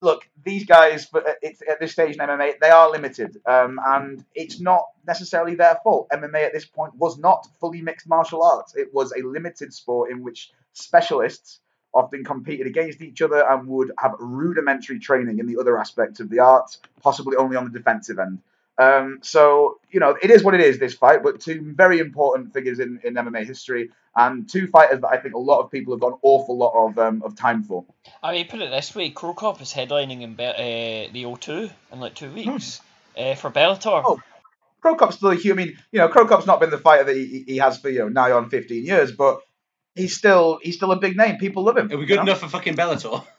look, 0.00 0.28
these 0.44 0.64
guys, 0.64 1.06
but 1.06 1.24
it's 1.42 1.62
at 1.68 1.80
this 1.80 1.92
stage 1.92 2.14
in 2.14 2.20
MMA, 2.20 2.58
they 2.60 2.70
are 2.70 2.90
limited, 2.90 3.36
um, 3.46 3.80
and 3.84 4.24
it's 4.34 4.60
not 4.60 4.86
necessarily 5.06 5.54
their 5.54 5.78
fault. 5.82 6.08
MMA 6.12 6.46
at 6.46 6.52
this 6.52 6.64
point 6.64 6.94
was 6.94 7.18
not 7.18 7.46
fully 7.60 7.82
mixed 7.82 8.08
martial 8.08 8.42
arts; 8.42 8.74
it 8.76 8.92
was 8.92 9.12
a 9.12 9.26
limited 9.26 9.72
sport 9.72 10.10
in 10.10 10.22
which 10.22 10.50
specialists 10.72 11.60
often 11.92 12.24
competed 12.24 12.66
against 12.66 13.00
each 13.00 13.22
other 13.22 13.44
and 13.48 13.66
would 13.68 13.92
have 13.98 14.14
rudimentary 14.18 14.98
training 14.98 15.38
in 15.38 15.46
the 15.46 15.58
other 15.58 15.78
aspects 15.78 16.20
of 16.20 16.30
the 16.30 16.38
art, 16.38 16.76
possibly 17.02 17.36
only 17.36 17.56
on 17.56 17.64
the 17.64 17.70
defensive 17.70 18.18
end. 18.18 18.40
Um, 18.78 19.18
so 19.20 19.78
you 19.90 20.00
know, 20.00 20.16
it 20.22 20.30
is 20.30 20.42
what 20.42 20.54
it 20.54 20.60
is. 20.62 20.78
This 20.78 20.94
fight, 20.94 21.22
but 21.22 21.40
two 21.40 21.60
very 21.76 21.98
important 21.98 22.54
figures 22.54 22.80
in, 22.80 22.98
in 23.04 23.14
MMA 23.14 23.46
history, 23.46 23.90
and 24.16 24.48
two 24.48 24.68
fighters 24.68 25.02
that 25.02 25.08
I 25.08 25.18
think 25.18 25.34
a 25.34 25.38
lot 25.38 25.60
of 25.60 25.70
people 25.70 25.92
have 25.92 26.00
got 26.00 26.12
an 26.12 26.18
awful 26.22 26.56
lot 26.56 26.72
of 26.74 26.98
um, 26.98 27.22
of 27.22 27.36
time 27.36 27.62
for. 27.62 27.84
I 28.22 28.32
mean, 28.32 28.48
put 28.48 28.60
it 28.60 28.70
this 28.70 28.94
way: 28.94 29.10
Cro 29.10 29.34
Cop 29.34 29.60
is 29.60 29.74
headlining 29.74 30.22
in 30.22 30.32
uh, 30.32 31.12
the 31.12 31.24
O2 31.24 31.70
in 31.92 32.00
like 32.00 32.14
two 32.14 32.30
weeks 32.30 32.80
uh, 33.18 33.34
for 33.34 33.50
Bellator. 33.50 34.02
Oh. 34.04 34.20
Cro 34.80 34.94
Cop's 34.94 35.16
still 35.16 35.30
a 35.30 35.34
huge. 35.34 35.52
I 35.52 35.56
mean, 35.56 35.78
you 35.92 35.98
know, 35.98 36.08
Cro 36.08 36.26
Cop's 36.26 36.46
not 36.46 36.58
been 36.58 36.70
the 36.70 36.78
fighter 36.78 37.04
that 37.04 37.14
he, 37.14 37.44
he 37.46 37.58
has 37.58 37.76
for 37.76 37.90
you 37.90 37.98
know 37.98 38.08
nigh 38.08 38.30
on 38.30 38.48
fifteen 38.48 38.86
years, 38.86 39.12
but 39.12 39.42
he's 39.94 40.16
still 40.16 40.58
he's 40.62 40.76
still 40.76 40.92
a 40.92 40.98
big 40.98 41.16
name. 41.16 41.38
People 41.38 41.64
love 41.64 41.76
him. 41.76 41.90
Are 41.90 41.96
we 41.96 42.02
you 42.02 42.06
good 42.06 42.16
know? 42.16 42.22
enough 42.22 42.40
for 42.40 42.48
fucking 42.48 42.76
Bellator? 42.76 43.24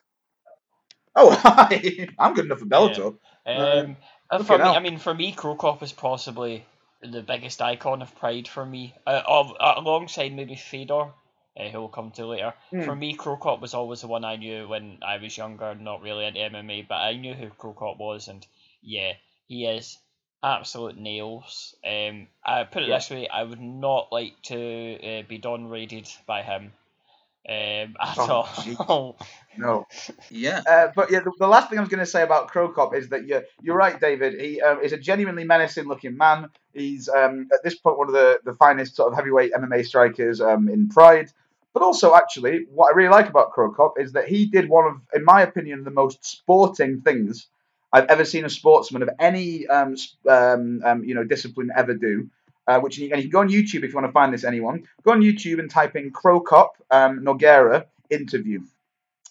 Oh. 1.14 1.30
I'm 2.20 2.34
good 2.34 2.46
enough 2.46 2.60
for 2.60 2.66
Bellator. 2.66 3.18
Um, 3.46 3.98
uh, 4.30 4.44
for 4.44 4.58
me. 4.58 4.64
I 4.64 4.80
mean, 4.80 4.98
for 4.98 5.14
me, 5.14 5.34
Cro 5.34 5.56
Cop 5.56 5.84
is 5.84 5.92
possibly 5.92 6.66
the 7.02 7.22
biggest 7.22 7.62
icon 7.62 8.02
of 8.02 8.16
Pride 8.16 8.48
for 8.48 8.66
me, 8.66 8.96
uh, 9.06 9.22
of, 9.28 9.52
uh, 9.60 9.74
alongside 9.76 10.34
maybe 10.34 10.56
Fedor, 10.56 11.12
uh, 11.60 11.70
who 11.70 11.80
we'll 11.80 11.90
come 11.90 12.12
to 12.12 12.28
later. 12.28 12.54
Hmm. 12.70 12.84
For 12.84 12.96
me, 12.96 13.16
Cro 13.16 13.36
Cop 13.36 13.60
was 13.60 13.74
always 13.74 14.00
the 14.00 14.08
one 14.08 14.24
I 14.24 14.38
knew 14.38 14.70
when 14.70 15.00
I 15.06 15.18
was 15.18 15.38
younger, 15.38 15.76
not 15.76 16.02
really 16.02 16.26
into 16.26 16.40
MMA, 16.40 16.88
but 16.88 16.96
I 16.96 17.18
knew 17.18 17.34
who 17.34 17.50
Cro 17.50 17.74
Cop 17.74 17.98
was, 17.98 18.30
and 18.30 18.46
yeah, 18.82 19.12
he 19.48 19.66
is 19.66 19.98
absolute 20.44 20.98
nails. 20.98 21.76
Um, 21.86 22.28
I 22.46 22.64
put 22.64 22.84
it 22.84 22.90
Yeah. 22.90 22.98
this 22.98 23.10
way: 23.10 23.28
I 23.28 23.44
would 23.44 23.62
not 23.62 24.12
like 24.12 24.42
to 24.44 25.00
uh, 25.20 25.22
be 25.28 25.38
done 25.38 25.68
raided 25.68 26.10
by 26.26 26.42
him. 26.44 26.74
Um, 27.50 27.96
at 28.00 28.18
Oh, 28.20 28.48
all. 28.88 29.18
No. 29.58 29.86
Yeah. 30.30 30.62
Uh, 30.66 30.88
but 30.96 31.12
yeah, 31.12 31.20
the, 31.22 31.32
the 31.40 31.48
last 31.48 31.70
thing 31.70 31.78
I 31.80 31.82
was 31.82 31.90
going 31.90 32.00
to 32.00 32.06
say 32.06 32.22
about 32.24 32.48
Cro 32.50 32.70
Cop 32.72 32.96
is 32.96 33.10
that 33.10 33.26
you're, 33.26 33.44
you're 33.62 33.76
right, 33.76 34.00
David. 34.00 34.40
He 34.40 34.62
um, 34.62 34.80
is 34.82 34.94
a 34.94 34.98
genuinely 34.98 35.44
menacing 35.44 35.88
looking 35.88 36.16
man. 36.16 36.50
He's 36.74 37.10
um, 37.10 37.48
at 37.52 37.62
this 37.64 37.76
point 37.76 37.98
one 37.98 38.08
of 38.08 38.14
the, 38.14 38.40
the 38.46 38.54
finest 38.54 38.96
sort 38.96 39.12
of 39.12 39.16
heavyweight 39.18 39.52
MMA 39.54 39.86
strikers 39.86 40.40
um, 40.40 40.70
in 40.70 40.88
Pride. 40.88 41.32
But 41.74 41.84
also, 41.84 42.16
actually, 42.16 42.66
what 42.70 42.94
I 42.94 42.96
really 42.96 43.10
like 43.10 43.28
about 43.28 43.52
Cro 43.52 43.72
Cop 43.74 43.96
is 44.00 44.14
that 44.14 44.28
he 44.28 44.46
did 44.46 44.70
one 44.70 44.86
of, 44.88 45.02
in 45.14 45.26
my 45.26 45.42
opinion, 45.42 45.84
the 45.84 45.92
most 45.92 46.24
sporting 46.26 47.02
things 47.02 47.48
I've 47.94 48.06
ever 48.06 48.26
seen 48.26 48.46
a 48.46 48.50
sportsman 48.50 49.04
of 49.04 49.10
any 49.20 49.68
um, 49.68 49.96
um, 50.30 50.82
um, 50.84 51.04
you 51.04 51.16
know 51.16 51.24
discipline 51.24 51.72
ever 51.76 51.94
do. 51.94 52.30
Uh, 52.68 52.80
which 52.80 53.00
you, 53.00 53.10
and 53.12 53.18
you 53.18 53.24
can 53.24 53.32
go 53.32 53.40
on 53.40 53.50
YouTube 53.50 53.84
if 53.84 53.90
you 53.90 53.96
want 53.96 54.06
to 54.06 54.12
find 54.12 54.32
this. 54.32 54.44
Anyone 54.44 54.84
go 55.04 55.12
on 55.12 55.22
YouTube 55.22 55.60
and 55.60 55.70
type 55.70 55.96
in 55.96 56.12
Cro 56.12 56.40
Cop 56.40 56.76
um, 56.92 57.22
Nogueira 57.22 57.86
interview. 58.12 58.62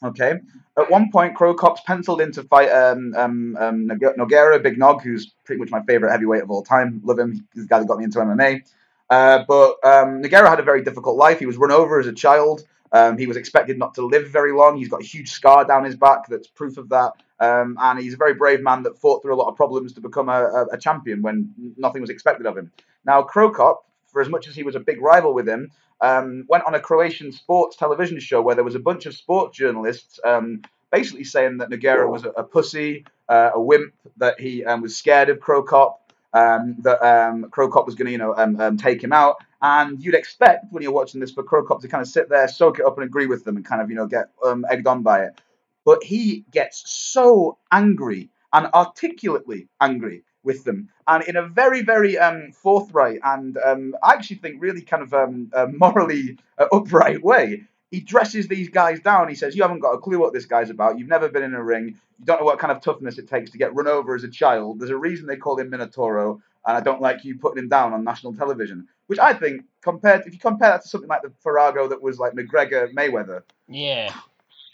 Okay. 0.02 0.40
At 0.78 0.90
one 0.90 1.10
point, 1.12 1.36
Cro 1.36 1.54
Cop's 1.54 1.82
penciled 1.82 2.20
in 2.20 2.32
to 2.32 2.42
fight 2.44 2.70
um, 2.70 3.14
um, 3.16 3.56
um, 3.58 3.88
Nogueira, 3.88 4.62
Big 4.62 4.78
Nog, 4.78 5.02
who's 5.02 5.32
pretty 5.44 5.60
much 5.60 5.70
my 5.70 5.82
favorite 5.82 6.10
heavyweight 6.10 6.42
of 6.42 6.50
all 6.50 6.62
time. 6.62 7.00
Love 7.04 7.18
him. 7.18 7.46
He's 7.54 7.64
the 7.64 7.68
guy 7.68 7.78
that 7.78 7.86
got 7.86 7.98
me 7.98 8.04
into 8.04 8.18
MMA. 8.18 8.62
Uh, 9.10 9.44
but 9.46 9.72
um, 9.84 10.22
Nogueira 10.22 10.48
had 10.48 10.60
a 10.60 10.64
very 10.64 10.82
difficult 10.82 11.16
life. 11.16 11.38
He 11.38 11.46
was 11.46 11.56
run 11.56 11.70
over 11.70 12.00
as 12.00 12.06
a 12.06 12.12
child. 12.12 12.62
Um, 12.92 13.18
he 13.18 13.26
was 13.26 13.36
expected 13.36 13.78
not 13.78 13.94
to 13.94 14.06
live 14.06 14.28
very 14.28 14.52
long. 14.52 14.76
He's 14.76 14.88
got 14.88 15.02
a 15.02 15.04
huge 15.04 15.30
scar 15.30 15.64
down 15.64 15.84
his 15.84 15.96
back 15.96 16.26
that's 16.28 16.48
proof 16.48 16.76
of 16.76 16.88
that. 16.88 17.12
Um, 17.38 17.76
and 17.80 17.98
he's 17.98 18.14
a 18.14 18.18
very 18.18 18.34
brave 18.34 18.60
man 18.60 18.82
that 18.82 18.98
fought 18.98 19.22
through 19.22 19.34
a 19.34 19.40
lot 19.40 19.48
of 19.48 19.56
problems 19.56 19.92
to 19.94 20.00
become 20.00 20.28
a, 20.28 20.42
a, 20.42 20.66
a 20.72 20.78
champion 20.78 21.22
when 21.22 21.54
nothing 21.76 22.00
was 22.00 22.10
expected 22.10 22.46
of 22.46 22.56
him. 22.56 22.70
Now, 23.04 23.22
Cro 23.22 23.50
Cop, 23.50 23.86
for 24.06 24.20
as 24.20 24.28
much 24.28 24.48
as 24.48 24.54
he 24.54 24.62
was 24.62 24.74
a 24.74 24.80
big 24.80 25.00
rival 25.00 25.32
with 25.32 25.48
him, 25.48 25.70
um, 26.00 26.44
went 26.48 26.64
on 26.64 26.74
a 26.74 26.80
Croatian 26.80 27.32
sports 27.32 27.76
television 27.76 28.18
show 28.20 28.42
where 28.42 28.54
there 28.54 28.64
was 28.64 28.74
a 28.74 28.80
bunch 28.80 29.06
of 29.06 29.14
sports 29.14 29.56
journalists 29.56 30.18
um, 30.24 30.62
basically 30.90 31.24
saying 31.24 31.58
that 31.58 31.70
Nogueira 31.70 32.10
was 32.10 32.24
a, 32.24 32.30
a 32.30 32.42
pussy, 32.42 33.04
uh, 33.28 33.50
a 33.54 33.60
wimp, 33.60 33.94
that 34.16 34.40
he 34.40 34.64
um, 34.64 34.82
was 34.82 34.96
scared 34.96 35.28
of 35.28 35.40
Cro 35.40 35.62
Cop, 35.62 36.12
um, 36.32 36.76
that 36.80 37.02
um, 37.02 37.50
Cro 37.50 37.70
Cop 37.70 37.86
was 37.86 37.94
going 37.94 38.06
to, 38.06 38.12
you 38.12 38.18
know, 38.18 38.34
um, 38.36 38.60
um, 38.60 38.76
take 38.76 39.02
him 39.02 39.12
out. 39.12 39.36
And 39.62 40.02
you'd 40.02 40.14
expect 40.14 40.66
when 40.72 40.82
you're 40.82 40.92
watching 40.92 41.20
this 41.20 41.32
for 41.32 41.42
Cro 41.42 41.64
Cop 41.64 41.80
to 41.82 41.88
kind 41.88 42.02
of 42.02 42.08
sit 42.08 42.28
there, 42.28 42.48
soak 42.48 42.78
it 42.78 42.86
up, 42.86 42.96
and 42.96 43.04
agree 43.04 43.26
with 43.26 43.44
them, 43.44 43.56
and 43.56 43.64
kind 43.64 43.82
of, 43.82 43.90
you 43.90 43.96
know, 43.96 44.06
get 44.06 44.30
um, 44.44 44.64
egged 44.70 44.86
on 44.86 45.02
by 45.02 45.24
it. 45.24 45.40
But 45.84 46.02
he 46.04 46.44
gets 46.50 46.82
so 46.90 47.58
angry 47.70 48.30
and 48.52 48.66
articulately 48.74 49.68
angry 49.80 50.24
with 50.42 50.64
them, 50.64 50.88
and 51.06 51.22
in 51.24 51.36
a 51.36 51.46
very, 51.46 51.82
very 51.82 52.16
um, 52.18 52.52
forthright 52.52 53.20
and 53.22 53.58
um, 53.58 53.94
I 54.02 54.14
actually 54.14 54.36
think 54.36 54.62
really 54.62 54.80
kind 54.82 55.02
of 55.02 55.12
um, 55.12 55.50
uh, 55.54 55.66
morally 55.70 56.38
uh, 56.58 56.66
upright 56.72 57.22
way. 57.22 57.64
he 57.90 58.00
dresses 58.00 58.46
these 58.48 58.68
guys 58.68 59.00
down. 59.00 59.28
He 59.28 59.34
says, 59.34 59.56
"You 59.56 59.62
haven't 59.62 59.80
got 59.80 59.92
a 59.92 59.98
clue 59.98 60.18
what 60.18 60.32
this 60.32 60.46
guy's 60.46 60.70
about. 60.70 60.98
You've 60.98 61.08
never 61.08 61.28
been 61.28 61.42
in 61.42 61.54
a 61.54 61.62
ring. 61.62 61.88
You 62.18 62.24
don't 62.24 62.40
know 62.40 62.46
what 62.46 62.58
kind 62.58 62.72
of 62.72 62.80
toughness 62.80 63.18
it 63.18 63.28
takes 63.28 63.50
to 63.50 63.58
get 63.58 63.74
run 63.74 63.88
over 63.88 64.14
as 64.14 64.24
a 64.24 64.30
child. 64.30 64.78
There's 64.78 64.90
a 64.90 64.96
reason 64.96 65.26
they 65.26 65.36
call 65.36 65.58
him 65.58 65.70
Minotauro, 65.70 66.40
and 66.66 66.76
I 66.76 66.80
don't 66.80 67.00
like 67.02 67.24
you 67.24 67.38
putting 67.38 67.62
him 67.62 67.68
down 67.68 67.92
on 67.92 68.04
national 68.04 68.34
television." 68.34 68.88
Which 69.10 69.18
I 69.18 69.34
think, 69.34 69.64
compared 69.82 70.24
if 70.24 70.32
you 70.32 70.38
compare 70.38 70.68
that 70.68 70.82
to 70.82 70.88
something 70.88 71.08
like 71.08 71.22
the 71.22 71.32
Farrago 71.42 71.88
that 71.88 72.00
was 72.00 72.20
like 72.20 72.32
McGregor 72.34 72.92
Mayweather, 72.94 73.42
Yeah. 73.66 74.14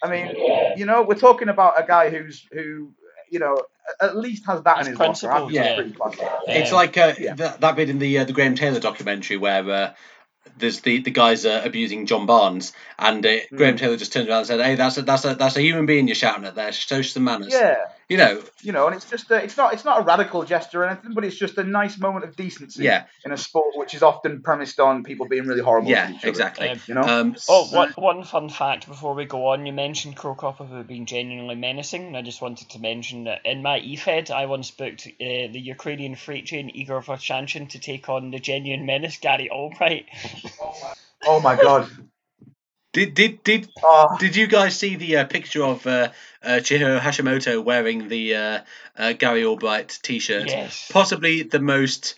I 0.03 0.11
mean, 0.11 0.37
you 0.77 0.85
know, 0.85 1.03
we're 1.03 1.15
talking 1.15 1.49
about 1.49 1.83
a 1.83 1.87
guy 1.87 2.11
who's 2.11 2.47
who, 2.53 2.93
you 3.31 3.39
know, 3.39 3.63
at 3.99 4.15
least 4.15 4.45
has 4.45 4.63
that 4.65 4.77
Has 4.77 4.89
in 4.89 4.93
his 4.93 5.01
locker. 5.01 5.33
I 5.33 5.39
think 5.39 5.77
principles, 5.79 6.13
it's 6.13 6.23
yeah. 6.49 6.55
It's 6.55 6.71
like 6.73 6.99
uh, 6.99 7.15
yeah. 7.19 7.33
that, 7.37 7.63
that 7.63 7.77
bit 7.77 7.89
in 7.89 7.99
the 7.99 8.19
uh, 8.19 8.25
the 8.25 8.35
Graham 8.35 8.57
Taylor 8.57 8.79
documentary 8.79 9.39
where 9.39 9.71
uh, 9.71 9.95
there's 10.59 10.81
the 10.81 10.99
the 10.99 11.11
guys 11.11 11.47
uh, 11.47 11.63
abusing 11.65 12.05
John 12.05 12.27
Barnes, 12.27 12.75
and 12.99 13.25
uh, 13.25 13.39
Hmm. 13.49 13.57
Graham 13.57 13.77
Taylor 13.79 13.97
just 13.97 14.13
turns 14.13 14.29
around 14.29 14.41
and 14.41 14.47
said, 14.49 14.61
"Hey, 14.61 14.75
that's 14.75 14.99
a 14.99 15.03
that's 15.03 15.25
a 15.25 15.35
that's 15.35 15.57
a 15.57 15.63
human 15.63 15.87
being 15.87 16.09
you're 16.09 16.15
shouting 16.15 16.45
at 16.45 16.55
there. 16.57 16.73
Show 16.73 17.01
some 17.01 17.25
manners." 17.25 17.55
Yeah, 17.55 17.77
You 18.09 18.19
know, 18.19 18.41
you 18.63 18.71
know, 18.71 18.87
and 18.87 18.95
it's 18.95 19.11
just 19.11 19.29
a, 19.33 19.43
it's 19.43 19.57
not 19.57 19.75
it's 19.75 19.85
not 19.85 20.01
a 20.01 20.05
radical 20.05 20.45
gesture 20.45 20.85
or 20.85 20.87
anything, 20.87 21.13
but 21.13 21.25
it's 21.25 21.35
just 21.35 21.59
a 21.59 21.65
nice 21.65 21.99
moment 21.99 22.25
of 22.25 22.37
decency 22.37 22.85
yeah, 22.85 23.07
in 23.25 23.33
a 23.33 23.37
sport 23.37 23.77
which 23.77 23.95
is 23.95 24.03
often 24.05 24.43
premised 24.43 24.79
on 24.79 25.03
people 25.03 25.27
being 25.27 25.45
really 25.47 25.61
horrible. 25.61 25.89
to 25.89 25.93
yeah, 25.93 26.11
each 26.11 26.19
other, 26.19 26.29
exactly. 26.29 26.69
Um, 26.69 26.81
You 26.87 26.95
know. 26.95 27.01
Um, 27.01 27.37
Oh, 27.49 27.67
one, 27.73 27.91
one 27.97 28.23
fun 28.23 28.49
fact 28.49 28.87
before 28.87 29.15
we 29.15 29.25
go 29.25 29.49
on. 29.49 29.67
You 29.67 29.73
mentioned 29.73 30.17
Cro 30.17 30.37
Cop 30.37 30.61
about 30.61 30.87
being 30.87 31.07
genuinely 31.07 31.57
menacing, 31.57 32.07
and 32.07 32.17
I 32.17 32.23
just 32.23 32.41
wanted 32.41 32.71
to 32.71 32.79
mention 32.79 33.25
that 33.25 33.41
in 33.45 33.63
my 33.63 33.81
EFED, 33.81 34.31
I 34.31 34.47
once 34.47 34.71
booked 34.71 35.09
uh, 35.09 35.11
the 35.19 35.61
Ukrainian 35.61 36.15
freight 36.15 36.47
train 36.47 36.71
Igor 36.71 37.03
Vovchanchin 37.03 37.71
to 37.71 37.81
take 37.81 38.09
on 38.09 38.31
the 38.31 38.39
genuine 38.39 38.87
menace 38.87 39.17
Gary 39.17 39.51
Albright. 39.51 40.07
oh 41.27 41.41
my 41.41 41.57
god. 41.57 41.91
Did 42.97 43.13
did 43.13 43.45
did 43.45 43.69
Oh, 43.85 44.17
did 44.19 44.35
you 44.37 44.47
guys 44.47 44.75
see 44.79 44.97
the 44.97 45.19
uh, 45.19 45.25
picture 45.27 45.63
of 45.63 45.87
uh, 45.87 46.09
uh, 46.43 46.49
Chihiro 46.63 46.99
Hashimoto 46.99 47.63
wearing 47.63 48.09
the 48.09 48.35
uh, 48.35 48.61
uh, 48.97 49.13
Gary 49.13 49.45
Albright 49.45 49.99
T-shirt? 50.03 50.47
Yes. 50.49 50.91
Possibly 50.91 51.43
the 51.43 51.61
most 51.61 52.15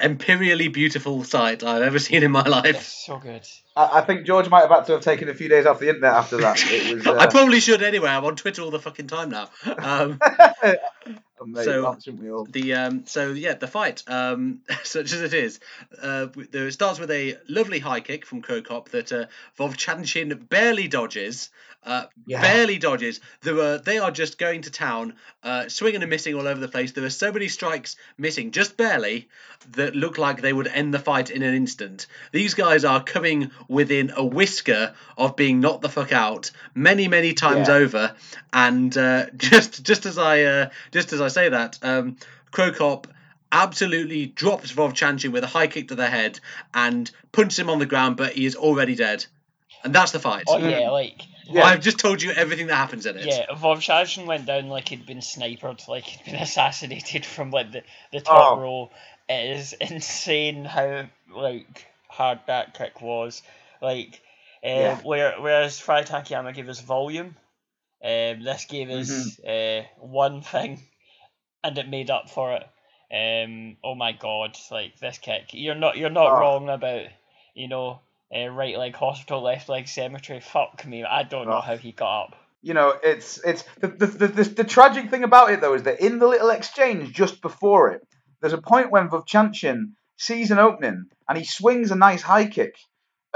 imperially 0.00 0.68
beautiful 0.68 1.24
sight 1.24 1.64
I've 1.64 1.82
ever 1.82 1.98
seen 1.98 2.22
in 2.22 2.30
my 2.30 2.42
It's 2.42 2.48
life. 2.48 2.82
so 2.84 3.16
good. 3.18 3.42
I, 3.74 3.98
I 3.98 4.00
think 4.02 4.26
George 4.26 4.48
might 4.48 4.60
have 4.60 4.70
had 4.70 4.86
to 4.86 4.92
have 4.92 5.00
taken 5.00 5.28
a 5.28 5.34
few 5.34 5.48
days 5.48 5.66
off 5.66 5.80
the 5.80 5.88
internet 5.88 6.12
after 6.12 6.36
that. 6.36 6.62
It 6.70 6.94
was. 6.98 7.04
Uh, 7.04 7.16
I 7.18 7.26
probably 7.26 7.58
should 7.58 7.82
anyway. 7.82 8.10
I'm 8.10 8.24
on 8.24 8.36
Twitter 8.36 8.62
all 8.62 8.70
the 8.70 8.78
fucking 8.78 9.08
time 9.08 9.30
now. 9.30 9.48
Um, 9.76 10.20
mate, 11.44 11.64
so- 11.64 11.96
shouldn't 12.02 12.22
we 12.22 12.30
all? 12.30 12.44
the 12.46 12.74
um, 12.74 13.04
so 13.06 13.32
yeah, 13.32 13.54
the 13.54 13.66
fight, 13.66 14.02
um, 14.06 14.60
such 14.84 15.12
as 15.12 15.20
it 15.22 15.34
is, 15.34 15.60
uh, 16.00 16.26
there 16.50 16.66
it 16.68 16.72
starts 16.72 16.98
with 16.98 17.10
a 17.10 17.36
lovely 17.48 17.78
high 17.78 18.00
kick 18.00 18.24
from 18.24 18.42
Cro 18.42 18.62
Cop 18.62 18.88
that 18.90 19.12
uh, 19.12 19.26
Vovchanchin 19.58 20.48
barely 20.48 20.88
dodges. 20.88 21.50
Uh, 21.82 22.06
Yeah. 22.26 22.40
barely 22.42 22.78
dodges. 22.78 23.20
There 23.42 23.60
are 23.60 23.78
they 23.78 23.98
are 23.98 24.10
just 24.10 24.38
going 24.38 24.62
to 24.62 24.72
town, 24.72 25.14
uh, 25.44 25.68
swinging 25.68 26.02
and 26.02 26.10
missing 26.10 26.34
all 26.34 26.48
over 26.48 26.58
the 26.58 26.66
place. 26.66 26.90
There 26.90 27.04
are 27.04 27.10
so 27.10 27.30
many 27.30 27.46
strikes 27.46 27.94
missing, 28.18 28.50
just 28.50 28.76
barely, 28.76 29.28
that 29.72 29.94
look 29.94 30.18
like 30.18 30.40
they 30.42 30.52
would 30.52 30.66
end 30.66 30.92
the 30.92 30.98
fight 30.98 31.30
in 31.30 31.42
an 31.44 31.54
instant. 31.54 32.08
These 32.32 32.54
guys 32.54 32.84
are 32.84 33.04
coming 33.04 33.52
within 33.68 34.12
a 34.16 34.24
whisker 34.24 34.94
of 35.16 35.36
being 35.36 35.60
knocked 35.60 35.82
the 35.82 35.88
fuck 35.88 36.10
out 36.10 36.50
many, 36.74 37.06
many 37.06 37.34
times 37.34 37.68
Yeah. 37.68 37.74
over. 37.74 38.16
And 38.52 38.96
uh, 38.96 39.26
just 39.36 39.84
just 39.84 40.06
as 40.06 40.18
I 40.18 40.42
uh, 40.42 40.70
just 40.90 41.12
as 41.12 41.20
I 41.26 41.28
say 41.28 41.48
that, 41.50 41.78
um, 41.82 42.16
Cro 42.50 42.72
Cop 42.72 43.08
absolutely 43.52 44.26
drops 44.26 44.72
Vovchanchin 44.72 45.30
with 45.30 45.44
a 45.44 45.48
high 45.48 45.66
kick 45.66 45.88
to 45.88 45.94
the 45.94 46.08
head 46.08 46.40
and 46.74 47.10
punches 47.32 47.58
him 47.58 47.70
on 47.70 47.78
the 47.78 47.86
ground, 47.86 48.16
but 48.16 48.32
he 48.32 48.46
is 48.46 48.56
already 48.56 48.94
dead. 48.94 49.26
And 49.84 49.94
that's 49.94 50.12
the 50.12 50.18
fight. 50.18 50.44
Oh 50.48 50.58
yeah, 50.58 50.90
like 50.90 51.22
Yeah. 51.48 51.64
I've 51.64 51.80
just 51.80 51.98
told 51.98 52.22
you 52.22 52.30
everything 52.32 52.66
that 52.68 52.74
happens 52.76 53.06
in 53.06 53.16
it. 53.16 53.24
yeah, 53.26 53.46
Vovchanchin 53.54 54.26
went 54.26 54.46
down 54.46 54.68
like 54.68 54.88
he'd 54.88 55.06
been 55.06 55.22
sniped, 55.22 55.88
like 55.88 56.04
he'd 56.04 56.24
been 56.24 56.40
assassinated 56.42 57.24
from 57.24 57.50
like 57.50 57.72
the, 57.72 57.82
the 58.12 58.20
top 58.20 58.56
Oh. 58.56 58.60
row. 58.60 58.90
It 59.28 59.56
is 59.58 59.72
insane 59.80 60.64
how 60.64 61.06
like 61.32 61.86
hard 62.08 62.40
that 62.46 62.74
kick 62.74 63.00
was. 63.00 63.42
Like 63.80 64.20
uh, 64.64 64.68
Yeah. 64.68 64.96
where 65.02 65.34
whereas 65.40 65.78
Frye 65.78 66.02
Takayama 66.02 66.54
gave 66.54 66.68
us 66.68 66.80
volume, 66.80 67.36
um, 68.02 68.42
this 68.42 68.64
gave 68.66 68.90
us 68.90 69.38
uh, 69.40 69.82
one 69.98 70.42
thing, 70.42 70.82
and 71.66 71.78
it 71.78 71.88
made 71.88 72.10
up 72.10 72.30
for 72.30 72.54
it. 72.54 72.62
Um, 73.12 73.76
oh 73.84 73.94
my 73.94 74.12
god, 74.12 74.56
like 74.70 74.98
this 74.98 75.18
kick, 75.18 75.50
you're 75.52 75.74
not 75.74 75.96
you're 75.96 76.10
not 76.10 76.32
Oh. 76.32 76.40
wrong 76.40 76.68
about 76.68 77.06
you 77.54 77.68
know 77.68 78.00
uh, 78.34 78.48
right 78.48 78.76
leg 78.76 78.94
hospital, 78.96 79.42
left 79.42 79.68
leg 79.68 79.86
cemetery. 79.88 80.40
Fuck 80.40 80.84
me, 80.86 81.04
I 81.04 81.22
don't 81.22 81.46
know 81.46 81.58
Oh. 81.58 81.60
how 81.60 81.76
he 81.76 81.92
got 81.92 82.24
up. 82.24 82.36
you 82.62 82.74
know, 82.74 82.94
it's 83.02 83.38
it's 83.44 83.62
the 83.80 83.88
the, 83.88 84.06
the 84.06 84.28
the 84.28 84.42
the 84.44 84.64
tragic 84.64 85.08
thing 85.10 85.22
about 85.22 85.50
it 85.50 85.60
though 85.60 85.74
is 85.74 85.84
that 85.84 86.00
in 86.00 86.18
the 86.18 86.26
little 86.26 86.50
exchange 86.50 87.12
just 87.12 87.40
before 87.40 87.92
it, 87.92 88.02
there's 88.40 88.52
a 88.52 88.58
point 88.72 88.90
when 88.90 89.08
Vovchanchin 89.08 89.92
sees 90.16 90.50
an 90.50 90.58
opening 90.58 91.04
and 91.28 91.38
he 91.38 91.44
swings 91.44 91.90
a 91.92 91.96
nice 91.96 92.22
high 92.22 92.46
kick, 92.46 92.74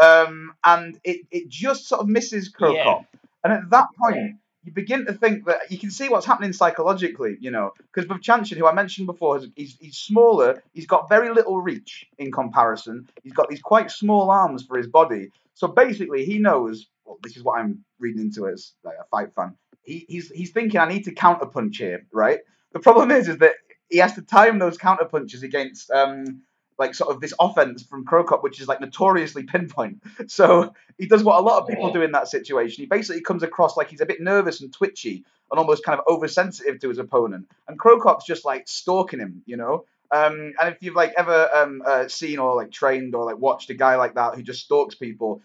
um, 0.02 0.52
and 0.64 0.98
it 1.04 1.20
it 1.30 1.48
just 1.48 1.86
sort 1.86 2.00
of 2.00 2.08
misses 2.08 2.48
Cro 2.48 2.74
Cop, 2.74 3.04
Yeah. 3.12 3.20
and 3.44 3.52
at 3.52 3.70
that 3.70 3.86
point. 4.02 4.36
You 4.62 4.72
begin 4.72 5.06
to 5.06 5.14
think 5.14 5.46
that 5.46 5.70
you 5.70 5.78
can 5.78 5.90
see 5.90 6.08
what's 6.08 6.26
happening 6.26 6.52
psychologically, 6.52 7.38
you 7.40 7.50
know, 7.50 7.72
because 7.78 8.08
Vovchanchin, 8.08 8.58
who 8.58 8.66
I 8.66 8.74
mentioned 8.74 9.06
before, 9.06 9.40
he's, 9.56 9.76
he's 9.80 9.96
smaller, 9.96 10.62
he's 10.74 10.86
got 10.86 11.08
very 11.08 11.32
little 11.32 11.60
reach 11.62 12.06
in 12.18 12.30
comparison. 12.30 13.08
He's 13.22 13.32
got 13.32 13.48
these 13.48 13.62
quite 13.62 13.90
small 13.90 14.30
arms 14.30 14.64
for 14.64 14.76
his 14.76 14.86
body, 14.86 15.30
so 15.54 15.68
basically, 15.68 16.24
he 16.24 16.38
knows. 16.38 16.86
Well, 17.04 17.18
this 17.22 17.36
is 17.36 17.42
what 17.42 17.58
I'm 17.58 17.84
reading 17.98 18.22
into 18.22 18.48
as 18.48 18.72
like 18.84 18.96
a 19.00 19.04
fight 19.10 19.34
fan. 19.34 19.56
He, 19.82 20.06
he's 20.08 20.30
he's 20.30 20.52
thinking, 20.52 20.80
I 20.80 20.88
need 20.88 21.04
to 21.04 21.12
counter 21.12 21.46
punch 21.46 21.76
here, 21.76 22.06
right? 22.12 22.40
The 22.72 22.80
problem 22.80 23.10
is, 23.10 23.28
is 23.28 23.38
that 23.38 23.54
he 23.90 23.98
has 23.98 24.14
to 24.14 24.22
time 24.22 24.58
those 24.58 24.78
counter 24.78 25.04
punches 25.04 25.42
against 25.42 25.90
um 25.90 26.42
like 26.80 26.94
sort 26.94 27.14
of 27.14 27.20
this 27.20 27.34
offense 27.38 27.82
from 27.84 28.04
Cro 28.04 28.24
Cop, 28.24 28.42
which 28.42 28.60
is 28.60 28.66
like 28.66 28.80
notoriously 28.80 29.44
pinpoint. 29.44 30.02
So 30.28 30.74
he 30.98 31.06
does 31.06 31.22
what 31.22 31.38
a 31.38 31.42
lot 31.42 31.60
of 31.60 31.68
people 31.68 31.92
do 31.92 32.02
in 32.02 32.12
that 32.12 32.28
situation. 32.28 32.82
He 32.82 32.86
basically 32.86 33.20
comes 33.20 33.42
across 33.42 33.76
like 33.76 33.90
he's 33.90 34.00
a 34.00 34.06
bit 34.06 34.20
nervous 34.20 34.60
and 34.60 34.72
twitchy 34.72 35.24
and 35.50 35.58
almost 35.58 35.84
kind 35.84 35.98
of 35.98 36.04
oversensitive 36.08 36.80
to 36.80 36.88
his 36.88 36.98
opponent. 36.98 37.48
And 37.68 37.78
Cro 37.78 38.00
Cop's 38.00 38.24
just 38.24 38.44
like 38.44 38.66
stalking 38.68 39.20
him, 39.20 39.42
you 39.46 39.56
know. 39.56 39.84
Um, 40.10 40.54
and 40.60 40.74
if 40.74 40.82
you've 40.82 40.94
like 40.94 41.12
ever 41.16 41.48
um, 41.54 41.82
uh, 41.86 42.08
seen 42.08 42.38
or 42.38 42.56
like 42.56 42.72
trained 42.72 43.14
or 43.14 43.24
like 43.24 43.38
watched 43.38 43.70
a 43.70 43.74
guy 43.74 43.96
like 43.96 44.14
that 44.14 44.34
who 44.34 44.42
just 44.42 44.64
stalks 44.64 44.94
people, 44.94 45.42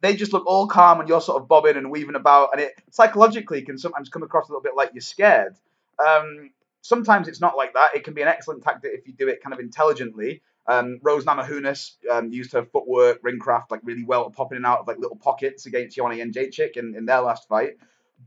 they 0.00 0.14
just 0.14 0.32
look 0.32 0.46
all 0.46 0.68
calm 0.68 1.00
and 1.00 1.08
you're 1.08 1.20
sort 1.20 1.42
of 1.42 1.48
bobbing 1.48 1.76
and 1.76 1.90
weaving 1.90 2.14
about, 2.14 2.50
and 2.52 2.60
it 2.60 2.72
psychologically 2.90 3.62
can 3.62 3.78
sometimes 3.78 4.08
come 4.08 4.22
across 4.22 4.48
a 4.48 4.52
little 4.52 4.62
bit 4.62 4.76
like 4.76 4.90
you're 4.94 5.00
scared. 5.00 5.56
Um, 5.98 6.50
sometimes 6.82 7.28
it's 7.28 7.40
not 7.40 7.56
like 7.56 7.74
that. 7.74 7.94
It 7.94 8.04
can 8.04 8.14
be 8.14 8.22
an 8.22 8.28
excellent 8.28 8.62
tactic 8.62 8.92
if 8.94 9.06
you 9.06 9.12
do 9.12 9.28
it 9.28 9.42
kind 9.42 9.52
of 9.52 9.60
intelligently. 9.60 10.42
Um, 10.68 11.00
Rose 11.02 11.24
Namajunas 11.24 11.92
um, 12.10 12.30
used 12.30 12.52
her 12.52 12.64
footwork, 12.64 13.22
ringcraft, 13.22 13.70
like 13.70 13.80
really 13.82 14.04
well, 14.04 14.28
popping 14.30 14.56
in 14.56 14.64
and 14.64 14.66
out 14.66 14.80
of 14.80 14.86
like 14.86 14.98
little 14.98 15.16
pockets 15.16 15.64
against 15.64 15.96
Joanna 15.96 16.16
Jędrzejczyk 16.16 16.76
in, 16.76 16.94
in 16.94 17.06
their 17.06 17.22
last 17.22 17.48
fight. 17.48 17.78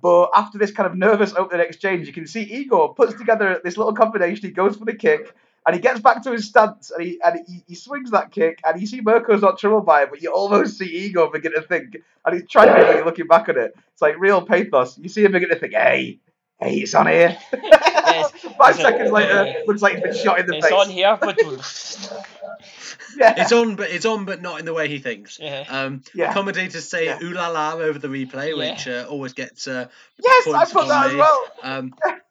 But 0.02 0.32
after 0.36 0.58
this 0.58 0.72
kind 0.72 0.88
of 0.88 0.98
nervous 0.98 1.34
opening 1.36 1.66
exchange, 1.66 2.08
you 2.08 2.14
can 2.14 2.26
see 2.26 2.42
Igor 2.42 2.96
puts 2.96 3.14
together 3.14 3.62
this 3.64 3.78
little 3.78 3.94
combination. 3.94 4.48
He 4.48 4.52
goes 4.52 4.76
for 4.76 4.86
the 4.86 4.96
kick, 4.96 5.36
and 5.66 5.76
he 5.76 5.82
gets 5.82 6.00
back 6.00 6.24
to 6.24 6.32
his 6.32 6.48
stance, 6.48 6.90
and 6.90 7.06
he 7.06 7.20
and 7.24 7.40
he, 7.48 7.64
he 7.68 7.76
swings 7.76 8.10
that 8.12 8.32
kick, 8.32 8.60
and 8.66 8.82
you 8.82 8.88
see 8.88 9.02
Mirko's 9.02 9.42
not 9.42 9.60
troubled 9.60 9.86
by 9.86 10.04
it, 10.04 10.10
but 10.10 10.22
you 10.24 10.34
almost 10.34 10.78
see 10.78 10.86
Igor 10.86 11.30
begin 11.30 11.54
to 11.54 11.62
think, 11.62 11.98
and 12.26 12.34
he's 12.34 12.50
trying 12.50 12.74
to 12.74 12.94
you're 12.96 13.06
looking 13.06 13.28
back 13.28 13.50
at 13.50 13.58
it. 13.58 13.76
It's 13.94 14.02
like 14.02 14.20
real 14.20 14.42
pathos. 14.42 14.98
You 14.98 15.10
see 15.10 15.24
him 15.24 15.34
begin 15.34 15.50
to 15.50 15.60
think, 15.60 15.74
hey, 15.74 16.20
hey, 16.62 16.76
it's 16.78 16.94
on 16.94 17.08
here. 17.08 17.38
Yes. 17.54 18.32
Five 18.58 18.70
It's 18.72 18.80
a- 18.80 18.82
seconds 18.82 19.12
later, 19.12 19.54
looks 19.68 19.82
like 19.82 19.94
he's 19.96 20.04
been 20.04 20.14
shot 20.16 20.40
in 20.40 20.46
the 20.48 20.58
It's 20.58 20.66
face. 20.68 20.74
on 20.76 20.90
here, 20.90 21.18
but 21.20 21.38
Yeah. 23.18 23.34
It's 23.38 23.52
on, 23.52 23.76
but 23.76 23.90
it's 23.90 24.06
on, 24.06 24.26
but 24.26 24.42
not 24.42 24.60
in 24.60 24.66
the 24.66 24.74
way 24.74 24.88
he 24.88 25.00
thinks. 25.00 25.38
yeah. 25.40 25.66
Um, 25.70 26.04
Yeah. 26.14 26.34
Commentators 26.34 26.88
say 26.88 27.06
Yeah. 27.06 27.20
"ooh 27.22 27.32
la 27.34 27.48
la" 27.50 27.74
over 27.74 28.00
the 28.00 28.08
replay, 28.08 28.50
Yeah. 28.56 28.72
which 28.72 28.88
uh, 28.88 29.06
always 29.10 29.34
gets 29.34 29.68
uh, 29.68 29.88
yes, 30.22 30.48
I 30.48 30.52
points 30.52 30.72
put 30.74 30.80
from 30.82 30.90
that 30.90 31.08
as 31.08 31.16
well. 31.16 31.46
Um, 31.64 31.94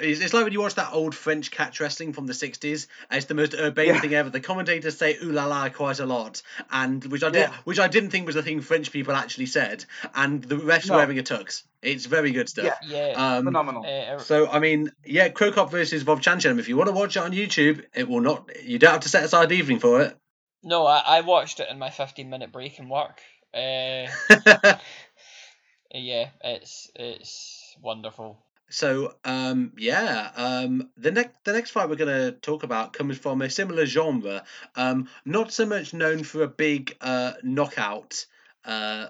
it's, 0.00 0.20
it's 0.20 0.32
like 0.34 0.44
when 0.44 0.52
you 0.52 0.60
watch 0.60 0.74
that 0.76 0.92
old 0.92 1.14
French 1.14 1.50
catch 1.50 1.80
wrestling 1.80 2.12
from 2.12 2.26
the 2.26 2.32
'60s. 2.32 2.86
It's 3.10 3.26
the 3.26 3.34
most 3.34 3.54
urbane 3.54 3.86
Yeah. 3.88 4.00
thing 4.00 4.14
ever. 4.14 4.30
The 4.30 4.40
commentators 4.40 4.96
say 4.96 5.16
"ooh 5.22 5.32
la 5.32 5.46
la" 5.46 5.68
quite 5.68 5.98
a 6.00 6.06
lot, 6.06 6.42
and 6.70 7.04
which 7.04 7.22
I 7.22 7.30
did, 7.30 7.40
Yeah. 7.50 7.54
which 7.64 7.78
I 7.78 7.88
didn't 7.88 8.10
think 8.10 8.26
was 8.26 8.34
the 8.34 8.42
thing 8.42 8.60
French 8.60 8.90
people 8.92 9.14
actually 9.14 9.46
said. 9.46 9.84
And 10.14 10.42
the 10.42 10.56
refs 10.56 10.88
No. 10.88 10.96
wearing 10.96 11.18
a 11.18 11.22
tux. 11.22 11.62
It's 11.82 12.06
very 12.06 12.32
good 12.32 12.48
stuff. 12.48 12.76
Yeah. 12.86 13.08
Yeah. 13.12 13.36
Um, 13.36 13.44
Phenomenal. 13.44 13.84
uh, 13.86 14.18
so 14.18 14.48
I 14.48 14.58
mean, 14.58 14.90
yeah, 15.04 15.28
Cro 15.28 15.52
Cop 15.52 15.70
versus 15.70 16.04
Bob 16.04 16.20
Vovchanchin. 16.20 16.58
If 16.58 16.68
you 16.68 16.76
want 16.76 16.88
to 16.88 16.94
watch 16.94 17.16
it 17.16 17.22
on 17.22 17.32
YouTube, 17.32 17.84
it 17.94 18.08
will 18.08 18.20
not. 18.20 18.50
You 18.64 18.78
don't 18.78 18.92
have 18.92 19.00
to 19.02 19.08
set 19.08 19.24
aside 19.24 19.48
the 19.50 19.56
evening 19.56 19.78
for 19.78 20.00
it. 20.02 20.16
no, 20.62 20.86
I, 20.86 21.02
I 21.06 21.20
watched 21.20 21.60
it 21.60 21.68
in 21.70 21.78
my 21.78 21.90
15 21.90 22.28
minute 22.28 22.50
break 22.52 22.78
in 22.80 22.88
work. 22.88 23.20
Uh, 23.54 24.06
yeah, 25.94 26.28
it's 26.42 26.90
it's 26.94 27.76
wonderful. 27.80 28.38
So 28.70 29.14
um, 29.24 29.72
yeah, 29.76 30.30
um, 30.36 30.90
the 30.96 31.10
next 31.10 31.44
the 31.44 31.52
next 31.52 31.70
fight 31.70 31.88
we're 31.88 31.96
going 31.96 32.32
to 32.32 32.32
talk 32.32 32.62
about 32.62 32.92
comes 32.92 33.18
from 33.18 33.42
a 33.42 33.50
similar 33.50 33.86
genre, 33.86 34.44
um, 34.76 35.08
not 35.24 35.52
so 35.52 35.66
much 35.66 35.94
known 35.94 36.22
for 36.22 36.42
a 36.42 36.48
big 36.48 36.96
uh, 37.00 37.32
knockout 37.42 38.26
uh, 38.64 39.06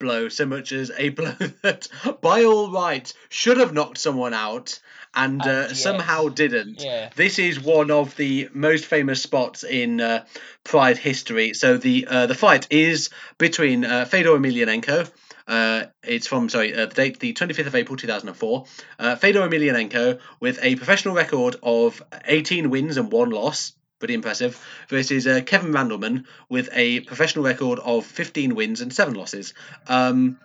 blow 0.00 0.28
so 0.28 0.46
much 0.46 0.72
as 0.72 0.90
a 0.96 1.08
blow 1.10 1.34
that, 1.62 1.86
by 2.20 2.44
all 2.44 2.72
rights, 2.72 3.14
should 3.28 3.58
have 3.58 3.72
knocked 3.72 3.98
someone 3.98 4.34
out 4.34 4.80
and 5.14 5.42
uh, 5.42 5.66
yes. 5.68 5.82
somehow 5.82 6.28
didn't. 6.28 6.82
Yeah. 6.82 7.10
This 7.14 7.38
is 7.38 7.60
one 7.60 7.90
of 7.90 8.16
the 8.16 8.48
most 8.52 8.86
famous 8.86 9.22
spots 9.22 9.64
in 9.64 10.00
uh, 10.00 10.24
Pride 10.64 10.98
history. 10.98 11.54
So 11.54 11.76
the 11.76 12.06
uh, 12.08 12.26
the 12.26 12.34
fight 12.34 12.66
is 12.70 13.10
between 13.38 13.84
uh, 13.84 14.04
Fedor 14.06 14.30
Emelianenko. 14.30 15.10
Uh, 15.50 15.86
it's 16.04 16.28
from 16.28 16.48
sorry 16.48 16.72
uh, 16.72 16.86
the 16.86 16.94
date 16.94 17.18
the 17.18 17.34
25th 17.34 17.66
of 17.66 17.74
April 17.74 17.96
2004. 17.96 18.64
Uh, 19.00 19.16
Fedor 19.16 19.40
Emelianenko 19.40 20.20
with 20.38 20.60
a 20.62 20.76
professional 20.76 21.16
record 21.16 21.56
of 21.60 22.00
18 22.24 22.70
wins 22.70 22.96
and 22.96 23.10
one 23.10 23.30
loss. 23.30 23.72
Pretty 23.98 24.14
impressive. 24.14 24.64
Versus 24.88 25.26
uh, 25.26 25.40
Kevin 25.44 25.72
Randleman 25.72 26.24
with 26.48 26.68
a 26.72 27.00
professional 27.00 27.44
record 27.44 27.80
of 27.80 28.06
15 28.06 28.54
wins 28.54 28.80
and 28.80 28.92
seven 28.92 29.14
losses. 29.14 29.52
Um, 29.88 30.38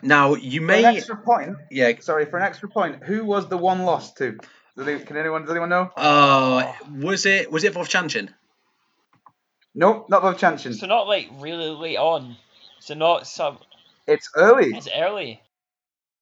now 0.00 0.34
you 0.36 0.66
For 0.66 0.72
an 0.72 0.84
extra 0.86 1.18
point, 1.18 1.56
yeah. 1.70 1.92
sorry, 2.00 2.24
for 2.24 2.38
an 2.38 2.44
extra 2.44 2.70
point, 2.70 3.04
who 3.04 3.26
was 3.26 3.48
the 3.48 3.58
one 3.58 3.82
lost 3.82 4.16
to? 4.16 4.38
Can 4.74 5.16
anyone? 5.18 5.42
Does 5.42 5.50
anyone 5.50 5.68
know? 5.68 5.90
Oh, 5.94 6.74
was 6.90 7.26
it 7.26 7.52
was 7.52 7.64
it 7.64 7.74
Vovchanchin? 7.74 8.30
No, 9.74 10.06
not 10.08 10.22
Vovchanchin. 10.22 10.74
So 10.74 10.86
not 10.86 11.06
like 11.06 11.28
really 11.38 11.68
late 11.68 11.98
on. 11.98 12.36
So 12.78 12.94
not 12.94 13.26
some. 13.26 13.58
It's 14.10 14.28
early, 14.34 14.70
It's 14.74 14.88
early. 14.94 15.40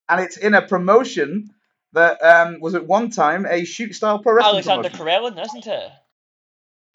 and 0.09 0.20
it's 0.20 0.36
in 0.36 0.55
a 0.55 0.62
promotion 0.62 1.51
that 1.95 2.22
um, 2.22 2.61
was 2.61 2.74
at 2.74 2.86
one 2.86 3.11
time 3.11 3.47
a 3.47 3.64
shoot 3.64 3.95
style 3.95 4.18
pro 4.18 4.34
wrestling 4.34 4.55
Alexander 4.57 4.91
promotion. 4.91 5.22
Karelin, 5.36 5.43
isn't 5.45 5.66
it? 5.66 5.91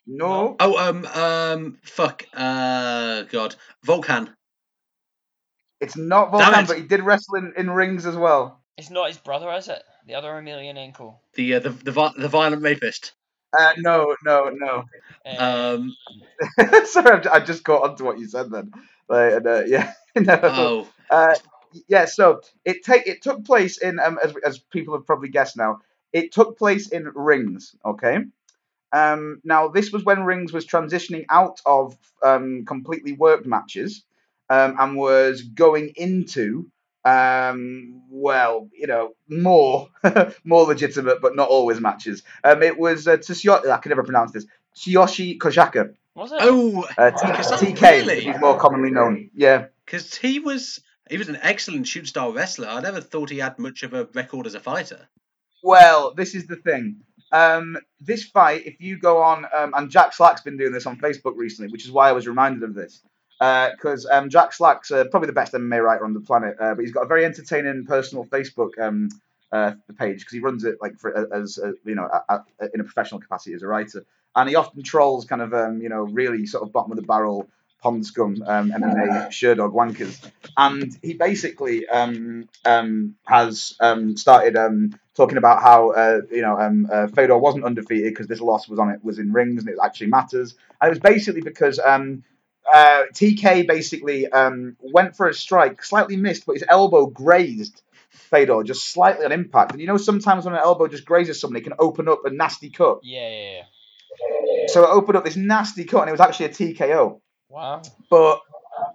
No, 0.06 0.56
Oh, 0.60 0.78
um, 0.90 1.06
um, 1.08 1.78
fuck, 1.84 2.26
uh, 2.34 3.24
God, 3.24 3.56
Volk 3.84 4.06
Han. 4.08 4.30
it's 5.80 5.96
not 5.98 6.26
Damn 6.26 6.32
Volk 6.32 6.44
Han, 6.54 6.64
it. 6.64 6.68
but 6.68 6.78
he 6.78 6.84
did 6.84 7.02
wrestle 7.02 7.36
in, 7.36 7.54
in 7.58 7.70
rings 7.72 8.06
as 8.06 8.16
well. 8.16 8.62
It's 8.78 8.90
not 8.90 9.08
his 9.08 9.18
brother, 9.18 9.52
is 9.54 9.68
it? 9.70 9.82
The 10.06 10.16
other 10.16 10.30
Emelianenko. 10.32 11.16
The 11.36 11.56
uh, 11.56 11.60
the 11.60 11.70
the, 11.70 12.12
the 12.18 12.28
violent 12.28 12.62
rapist. 12.62 13.14
Uh, 13.58 13.74
no, 13.78 14.16
no, 14.26 14.50
no. 14.50 14.84
Uh, 15.26 15.76
Um, 15.78 15.96
Sorry, 16.86 17.26
I- 17.28 17.36
I 17.36 17.40
just 17.40 17.64
caught 17.64 17.88
onto 17.90 18.04
what 18.04 18.20
you 18.20 18.28
said 18.28 18.50
then. 18.52 18.72
Like, 19.08 19.34
and, 19.34 19.48
uh, 19.48 19.64
yeah, 19.68 19.94
no. 20.20 20.40
oh, 20.44 20.88
Uh, 21.10 21.36
yeah, 21.88 22.06
so 22.06 22.42
it 22.66 22.84
take 22.84 23.08
it 23.08 23.22
took 23.22 23.46
place 23.46 23.78
in 23.78 24.00
um, 24.00 24.20
as 24.24 24.34
as 24.46 24.60
people 24.60 24.94
have 24.94 25.06
probably 25.06 25.30
guessed 25.30 25.58
now. 25.58 25.80
It 26.12 26.32
took 26.32 26.58
place 26.58 26.90
in 26.90 27.12
rings. 27.16 27.76
Okay. 27.84 28.20
Um, 28.92 29.42
now 29.44 29.70
this 29.70 29.92
was 29.92 30.04
when 30.04 30.24
rings 30.24 30.54
was 30.54 30.68
transitioning 30.68 31.26
out 31.30 31.60
of 31.66 31.98
um, 32.22 32.64
completely 32.66 33.14
worked 33.14 33.48
matches 33.48 34.04
um, 34.52 34.76
and 34.80 34.96
was 34.96 35.42
going 35.42 35.94
into 35.96 36.70
um, 37.06 38.02
well, 38.10 38.70
you 38.72 38.86
know, 38.88 39.16
more 39.28 39.90
more 40.44 40.64
legitimate 40.66 41.22
but 41.22 41.36
not 41.36 41.50
always 41.50 41.80
matches. 41.82 42.22
Um, 42.44 42.62
it 42.62 42.78
was 42.78 43.08
uh, 43.08 43.18
Tsuyo- 43.18 43.68
I 43.70 43.78
can 43.78 43.90
never 43.90 44.04
pronounce 44.04 44.32
this. 44.32 44.46
Tsuyoshi 44.76 45.38
Kohsaka, 45.40 45.94
was 46.16 46.32
it? 46.32 46.38
oh, 46.42 46.84
uh, 46.98 47.12
Because 47.12 47.50
that- 47.50 47.60
T- 47.60 47.74
TK, 47.74 47.82
really? 47.82 48.20
he's 48.22 48.40
more 48.40 48.58
commonly 48.58 48.92
known. 48.92 49.30
Yeah. 49.34 49.66
Because 49.86 50.16
he 50.16 50.40
was 50.40 50.80
he 51.10 51.18
was 51.18 51.30
an 51.30 51.40
excellent 51.42 51.88
shoot 51.88 52.08
style 52.08 52.32
wrestler. 52.34 52.68
I 52.68 52.82
never 52.82 53.02
thought 53.02 53.30
he 53.30 53.40
had 53.40 53.60
much 53.60 53.84
of 53.84 53.94
a 53.94 54.08
record 54.14 54.48
as 54.48 54.56
a 54.56 54.60
fighter. 54.60 55.08
Well, 55.62 56.14
this 56.14 56.36
is 56.36 56.48
the 56.48 56.56
thing. 56.58 56.98
Um, 57.32 57.78
this 58.00 58.24
fight, 58.26 58.66
if 58.66 58.80
you 58.80 58.98
go 59.00 59.22
on, 59.22 59.46
um, 59.56 59.74
and 59.76 59.90
Jack 59.90 60.14
Slack's 60.14 60.42
been 60.42 60.58
doing 60.58 60.72
this 60.72 60.86
on 60.86 60.98
Facebook 61.00 61.34
recently, 61.36 61.72
which 61.72 61.84
is 61.86 61.92
why 61.92 62.10
I 62.10 62.12
was 62.12 62.28
reminded 62.28 62.64
of 62.64 62.76
this. 62.76 63.02
Because 63.40 64.06
um, 64.10 64.30
Jack 64.30 64.54
Slack's 64.54 64.92
uh, 64.92 65.06
probably 65.10 65.28
the 65.28 65.34
best 65.34 65.54
MMA 65.54 65.84
writer 65.84 66.06
on 66.06 66.14
the 66.14 66.22
planet, 66.22 66.56
uh, 66.60 66.76
but 66.76 66.82
he's 66.82 66.94
got 66.94 67.04
a 67.04 67.08
very 67.08 67.26
entertaining 67.26 67.86
personal 67.86 68.24
Facebook 68.26 68.80
um, 68.80 69.10
uh, 69.52 69.74
page 69.98 70.20
because 70.20 70.34
he 70.34 70.40
runs 70.40 70.64
it 70.64 70.78
like 70.82 70.98
for, 71.00 71.34
as 71.36 71.58
uh, 71.62 71.72
you 71.86 71.96
know 71.96 72.08
a- 72.30 72.36
a- 72.60 72.70
in 72.74 72.80
a 72.80 72.84
professional 72.84 73.20
capacity 73.20 73.54
as 73.54 73.64
a 73.64 73.68
writer, 73.68 74.06
and 74.36 74.48
he 74.48 74.56
often 74.56 74.82
trolls 74.84 75.26
kind 75.26 75.42
of 75.42 75.54
um, 75.54 75.82
you 75.82 75.90
know 75.90 76.04
really 76.04 76.46
sort 76.46 76.64
of 76.64 76.72
bottom 76.72 76.92
of 76.92 76.96
the 76.98 77.04
barrel 77.04 77.48
pond 77.84 78.06
scum 78.06 78.42
um, 78.48 78.72
MMA 78.72 79.28
sherdog 79.28 79.74
wankers, 79.74 80.18
and 80.56 80.98
he 81.02 81.14
basically 81.14 81.88
um, 81.88 82.48
um, 82.64 83.16
has 83.26 83.76
um, 83.82 84.16
started 84.16 84.56
um, 84.56 84.98
talking 85.16 85.38
about 85.38 85.62
how 85.62 85.92
uh, 85.92 86.22
you 86.32 86.42
know 86.42 86.58
um, 86.58 86.88
uh, 86.92 87.08
Fedor 87.08 87.38
wasn't 87.38 87.66
undefeated 87.66 88.14
because 88.14 88.28
this 88.28 88.40
loss 88.40 88.70
was 88.70 88.80
on 88.80 88.90
it 88.90 89.04
was 89.04 89.20
in 89.20 89.34
rings 89.34 89.64
and 89.64 89.70
it 89.70 89.80
actually 89.84 90.08
matters, 90.08 90.56
and 90.82 90.88
it 90.88 90.92
was 90.92 91.00
basically 91.00 91.42
because 91.42 91.78
um, 91.78 92.24
uh, 92.74 93.04
TK 93.14 93.68
basically 93.68 94.28
um, 94.28 94.78
went 94.80 95.18
for 95.18 95.28
a 95.28 95.34
strike, 95.34 95.84
slightly 95.84 96.16
missed, 96.16 96.46
but 96.46 96.54
his 96.54 96.64
elbow 96.68 97.06
grazed 97.06 97.82
Fedor 98.10 98.64
just 98.64 98.92
slightly 98.92 99.26
on 99.26 99.34
impact. 99.34 99.74
And 99.74 99.82
you 99.82 99.88
know 99.88 99.98
sometimes 99.98 100.46
when 100.46 100.54
an 100.54 100.62
elbow 100.62 100.88
just 100.88 101.06
grazes 101.06 101.42
someone, 101.42 101.58
it 101.58 101.66
can 101.66 101.74
open 101.80 102.08
up 102.08 102.22
a 102.24 102.30
nasty 102.30 102.70
cut. 102.70 103.00
Yeah, 103.04 103.30
yeah, 103.30 103.52
yeah. 103.52 103.64
So 104.68 104.84
it 104.86 104.90
opened 104.90 105.18
up 105.18 105.26
this 105.26 105.36
nasty 105.36 105.84
cut, 105.84 106.02
and 106.02 106.10
it 106.10 106.14
was 106.14 106.22
actually 106.22 106.46
a 106.46 106.50
TKO. 106.50 107.20
Wow. 107.54 107.84
But 108.10 108.42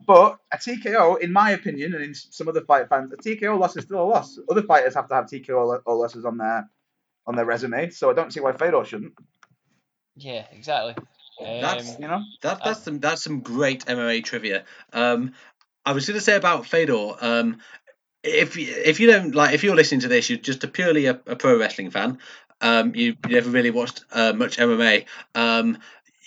but 0.05 0.39
a 0.53 0.57
TKO, 0.57 1.21
in 1.21 1.33
my 1.33 1.53
opinion, 1.53 1.95
and 1.95 2.03
in 2.03 2.15
some 2.15 2.49
other 2.49 2.63
fight 2.63 2.89
fans, 2.89 3.13
a 3.13 3.17
TKO 3.17 3.59
loss 3.59 3.77
is 3.77 3.85
still 3.85 4.03
a 4.03 4.05
loss. 4.05 4.39
Other 4.51 4.63
fighters 4.63 4.95
have 4.97 5.09
to 5.09 5.15
have 5.15 5.27
TKO 5.27 5.81
lo- 5.87 5.97
losses 5.97 6.25
on 6.25 6.39
their 6.39 6.69
on 7.27 7.37
their 7.37 7.45
resume, 7.45 7.91
so 7.91 8.11
I 8.11 8.15
don't 8.15 8.33
see 8.33 8.41
why 8.41 8.53
Fedor 8.53 8.85
shouldn't. 8.85 9.13
Yeah, 10.17 10.45
exactly. 10.51 10.95
That's- 11.41 11.95
Um, 11.97 12.03
You 12.03 12.09
know? 12.09 12.23
That 12.43 12.65
that's 12.65 12.83
some 12.83 12.99
that's 12.99 13.23
some 13.23 13.41
great 13.41 13.85
MMA 13.87 14.25
trivia. 14.25 14.65
Um, 14.93 15.35
I 15.87 15.93
was 15.93 16.07
going 16.07 16.19
to 16.19 16.25
say 16.25 16.35
about 16.37 16.67
Fedor. 16.67 17.13
Um, 17.21 17.59
if 18.25 18.57
y- 18.57 18.63
if 18.85 18.99
you 18.99 19.07
don't 19.07 19.35
like, 19.37 19.55
if 19.55 19.63
you're 19.63 19.77
listening 19.77 20.01
to 20.01 20.09
this, 20.09 20.29
you're 20.29 20.39
just 20.41 20.65
a 20.65 20.69
purely 20.69 21.07
a, 21.07 21.21
a 21.27 21.37
pro 21.37 21.57
wrestling 21.57 21.91
fan. 21.91 22.19
Um, 22.61 22.97
you 22.97 23.15
you 23.29 23.35
never 23.37 23.51
really 23.51 23.71
watched 23.71 24.05
uh, 24.11 24.33
much 24.33 24.57
MMA. 24.59 25.07
Um, 25.37 25.79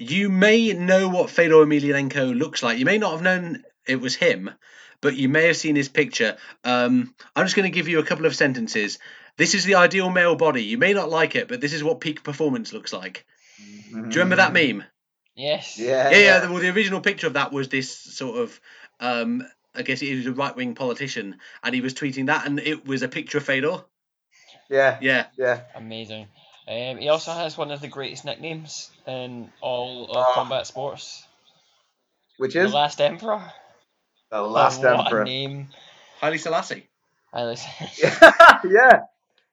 you 0.01 0.29
may 0.29 0.73
know 0.73 1.09
what 1.09 1.29
Fedor 1.29 1.65
Emelianenko 1.65 2.37
looks 2.37 2.63
like. 2.63 2.79
You 2.79 2.85
may 2.85 2.97
not 2.97 3.11
have 3.11 3.21
known 3.21 3.63
it 3.87 3.97
was 4.01 4.15
him, 4.15 4.49
but 5.01 5.15
you 5.15 5.29
may 5.29 5.47
have 5.47 5.57
seen 5.57 5.75
his 5.75 5.89
picture. 5.89 6.37
Um, 6.63 7.13
I'm 7.35 7.45
just 7.45 7.55
going 7.55 7.69
to 7.71 7.75
give 7.75 7.87
you 7.87 7.99
a 7.99 8.05
couple 8.05 8.25
of 8.25 8.35
sentences. 8.35 8.99
This 9.37 9.55
is 9.55 9.63
the 9.65 9.75
ideal 9.75 10.09
male 10.09 10.35
body. 10.35 10.63
You 10.63 10.77
may 10.77 10.93
not 10.93 11.09
like 11.09 11.35
it, 11.35 11.47
but 11.47 11.61
this 11.61 11.73
is 11.73 11.83
what 11.83 12.01
peak 12.01 12.23
performance 12.23 12.73
looks 12.73 12.91
like. 12.93 13.25
Do 13.91 13.97
you 13.97 14.01
remember 14.09 14.37
that 14.37 14.53
meme? 14.53 14.83
yes. 15.35 15.77
Yeah. 15.79 16.09
Yeah, 16.09 16.17
yeah. 16.17 16.39
the- 16.39 16.51
Well, 16.51 16.61
the 16.61 16.69
original 16.69 17.01
picture 17.01 17.27
of 17.27 17.33
that 17.33 17.51
was 17.51 17.69
this 17.69 17.95
sort 17.95 18.37
of, 18.39 18.59
um, 18.99 19.43
I 19.73 19.83
guess 19.83 19.99
he 19.99 20.15
was 20.15 20.25
a 20.25 20.33
right 20.33 20.55
wing 20.55 20.75
politician, 20.75 21.37
and 21.63 21.73
he 21.75 21.81
was 21.81 21.93
tweeting 21.93 22.27
that, 22.27 22.45
and 22.45 22.59
it 22.59 22.85
was 22.85 23.01
a 23.03 23.07
picture 23.07 23.37
of 23.37 23.45
Fedor. 23.45 23.83
Yeah. 24.69 24.97
Yeah, 25.01 25.25
Yeah. 25.37 25.61
Amazing. 25.75 26.27
Um, 26.67 26.97
he 26.97 27.09
also 27.09 27.31
has 27.31 27.57
one 27.57 27.71
of 27.71 27.81
the 27.81 27.87
greatest 27.87 28.23
nicknames 28.25 28.91
in 29.07 29.51
all 29.61 30.05
of 30.11 30.17
Ah. 30.17 30.33
combat 30.35 30.67
sports. 30.67 31.25
Which 32.37 32.55
is 32.55 32.71
The 32.71 32.77
Last 32.77 33.01
Emperor. 33.01 33.51
the 34.31 34.41
last 34.41 34.83
oh, 34.83 34.95
what 34.95 35.05
emperor. 35.07 35.21
a 35.21 35.25
name. 35.25 35.69
Haile 36.21 36.37
Selassie. 36.37 36.87
I 37.33 37.43
listen. 37.43 37.69
yeah, 38.69 39.01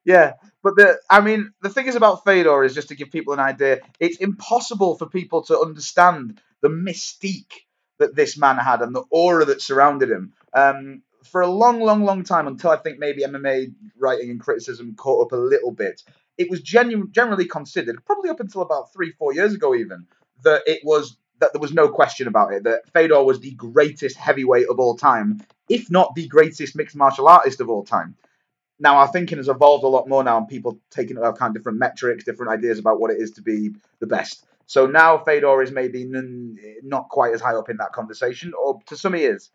yeah. 0.05 0.33
But 0.63 0.75
the, 0.75 0.99
I 1.09 1.21
mean, 1.21 1.51
the 1.61 1.69
thing 1.69 1.87
is 1.87 1.95
about 1.95 2.23
Fedor 2.25 2.63
is 2.63 2.73
just 2.75 2.89
to 2.89 2.95
give 2.95 3.11
people 3.11 3.33
an 3.33 3.39
idea. 3.39 3.79
It's 3.99 4.17
impossible 4.17 4.95
for 4.97 5.07
people 5.07 5.43
to 5.43 5.59
understand 5.59 6.41
the 6.61 6.69
mystique 6.69 7.53
that 7.99 8.15
this 8.15 8.37
man 8.37 8.57
had 8.57 8.81
and 8.81 8.93
the 8.95 9.03
aura 9.09 9.45
that 9.45 9.61
surrounded 9.61 10.09
him. 10.09 10.33
Um, 10.53 11.01
for 11.31 11.41
a 11.41 11.47
long, 11.47 11.81
long, 11.81 12.03
long 12.05 12.23
time, 12.23 12.47
until 12.47 12.71
I 12.71 12.77
think 12.77 12.97
maybe 12.99 13.23
MMA 13.23 13.73
writing 13.97 14.29
and 14.29 14.39
criticism 14.39 14.95
caught 14.95 15.25
up 15.27 15.31
a 15.33 15.41
little 15.41 15.71
bit, 15.71 16.01
it 16.39 16.49
was 16.49 16.61
genu- 16.61 17.09
generally 17.11 17.45
considered, 17.45 18.03
probably 18.05 18.29
up 18.29 18.39
until 18.39 18.61
about 18.61 18.91
three, 18.93 19.11
four 19.11 19.33
years 19.33 19.53
ago, 19.53 19.75
even 19.75 20.07
that 20.43 20.63
it 20.65 20.79
was 20.83 21.17
that 21.39 21.53
there 21.53 21.61
was 21.61 21.73
no 21.73 21.87
question 21.87 22.27
about 22.27 22.53
it 22.53 22.63
that 22.63 22.81
Fedor 22.91 23.23
was 23.23 23.39
the 23.39 23.51
greatest 23.51 24.17
heavyweight 24.17 24.67
of 24.69 24.79
all 24.79 24.97
time, 24.97 25.41
if 25.69 25.89
not 25.91 26.15
the 26.15 26.27
greatest 26.27 26.75
mixed 26.75 26.95
martial 26.95 27.27
artist 27.27 27.61
of 27.61 27.69
all 27.69 27.83
time. 27.83 28.15
Now 28.79 28.97
our 28.97 29.07
thinking 29.07 29.37
has 29.37 29.49
evolved 29.49 29.83
a 29.83 29.87
lot 29.87 30.07
more 30.07 30.23
now 30.23 30.37
and 30.37 30.47
people 30.47 30.79
taking 30.89 31.17
into 31.17 31.29
account 31.29 31.53
different 31.53 31.77
metrics 31.77 32.23
different 32.23 32.51
ideas 32.51 32.79
about 32.79 32.99
what 32.99 33.11
it 33.11 33.21
is 33.21 33.31
to 33.31 33.41
be 33.41 33.71
the 33.99 34.07
best. 34.07 34.45
So 34.65 34.85
now 34.85 35.17
fedor 35.17 35.61
is 35.61 35.71
maybe 35.71 36.03
n- 36.03 36.57
not 36.83 37.09
quite 37.09 37.33
as 37.33 37.41
high 37.41 37.55
up 37.55 37.69
in 37.69 37.77
that 37.77 37.91
conversation 37.91 38.53
or 38.53 38.79
to 38.87 38.95
some 38.95 39.13
he 39.13 39.23
is. 39.23 39.49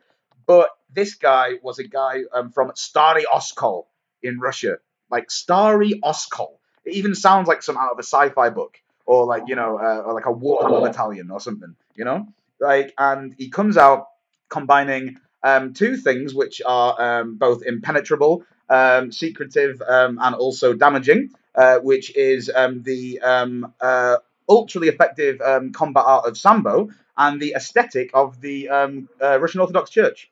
But 0.47 0.69
this 0.93 1.15
guy 1.15 1.55
was 1.63 1.79
a 1.79 1.85
guy 1.89 2.23
um, 2.35 2.51
from 2.51 2.73
stary 2.75 3.25
oskol 3.25 3.85
in 4.23 4.39
russia. 4.39 4.79
Like 5.11 5.31
stary 5.31 6.01
oskol 6.03 6.59
it 6.85 6.95
even 6.95 7.15
sounds 7.15 7.49
like 7.49 7.63
some 7.63 7.77
out 7.77 7.93
of 7.93 7.99
a 7.99 8.03
sci-fi 8.03 8.51
book 8.51 8.81
or 9.07 9.27
like 9.27 9.45
you 9.47 9.57
know 9.57 9.79
uh, 9.79 10.03
or 10.07 10.15
like 10.15 10.27
a 10.27 10.33
warhammer 10.33 10.83
battalion 10.83 11.31
or 11.31 11.41
something 11.41 11.75
you 11.95 12.05
know 12.05 12.27
like 12.61 12.93
and 12.99 13.35
he 13.39 13.49
comes 13.49 13.77
out 13.77 14.09
combining 14.49 15.19
um, 15.43 15.75
two 15.75 15.97
things 15.97 16.35
which 16.35 16.63
are 16.65 17.21
um, 17.21 17.37
both 17.37 17.63
impenetrable 17.65 18.45
um, 18.69 19.13
secretive, 19.13 19.83
um, 19.83 20.19
and 20.21 20.35
also 20.35 20.73
damaging, 20.73 21.31
uh, 21.55 21.79
which 21.79 22.17
is 22.17 22.51
um, 22.55 22.83
the 22.83 23.21
um, 23.21 23.73
uh, 23.81 24.17
ultra 24.49 24.83
effective 24.83 25.41
um, 25.41 25.73
combat 25.73 26.05
art 26.07 26.27
of 26.27 26.39
Sambo 26.39 26.91
and 27.17 27.41
the 27.41 27.55
aesthetic 27.57 28.11
of 28.15 28.41
the 28.41 28.69
uh, 28.69 28.89
Russian 29.21 29.61
Orthodox 29.61 29.91
Church. 29.91 30.31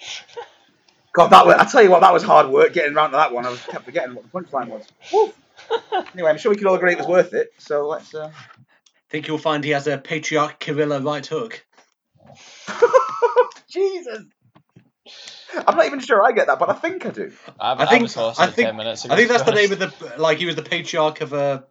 God, 1.12 1.28
that 1.28 1.44
was, 1.46 1.56
I 1.56 1.64
tell 1.64 1.82
you 1.82 1.90
what, 1.90 2.00
that 2.00 2.12
was 2.12 2.22
hard 2.22 2.48
work 2.48 2.72
getting 2.72 2.94
round 2.94 3.12
to 3.12 3.16
that 3.16 3.32
one. 3.32 3.44
I 3.44 3.50
was 3.50 3.60
kept 3.64 3.84
forgetting 3.84 4.14
what 4.14 4.24
the 4.24 4.30
punchline 4.30 4.68
was. 4.68 4.86
Woo. 5.12 5.32
anyway, 6.12 6.30
I'm 6.30 6.38
sure 6.38 6.50
we 6.50 6.56
could 6.56 6.66
all 6.66 6.74
agree 6.74 6.92
it 6.92 6.98
was 6.98 7.06
worth 7.06 7.34
it. 7.34 7.52
So 7.58 7.88
let's. 7.88 8.14
Uh... 8.14 8.30
think 9.08 9.26
you'll 9.26 9.38
find 9.38 9.64
he 9.64 9.70
has 9.70 9.86
a 9.86 9.98
patriarch 9.98 10.60
Kirilla 10.60 11.04
right 11.04 11.26
hook. 11.26 11.64
Jesus. 13.68 14.24
I'm 15.66 15.76
not 15.76 15.86
even 15.86 15.98
sure 15.98 16.22
I 16.22 16.30
get 16.32 16.46
that, 16.46 16.58
but 16.60 16.70
I 16.70 16.74
think 16.74 17.04
I 17.04 17.10
do. 17.10 17.32
I, 17.58 17.72
I 17.72 17.82
I 17.82 17.86
think 17.86 18.02
was 18.02 18.16
I 18.16 18.46
think 18.46 18.68
ten 18.68 18.76
minutes 18.76 19.04
ago. 19.04 19.14
I 19.14 19.16
think 19.16 19.28
that's 19.28 19.42
the 19.42 19.52
name 19.52 19.72
of 19.72 19.78
the 19.80 20.14
like 20.16 20.38
he 20.38 20.46
was 20.46 20.54
the 20.54 20.62
patriarch 20.62 21.20
of 21.22 21.34
uh, 21.34 21.62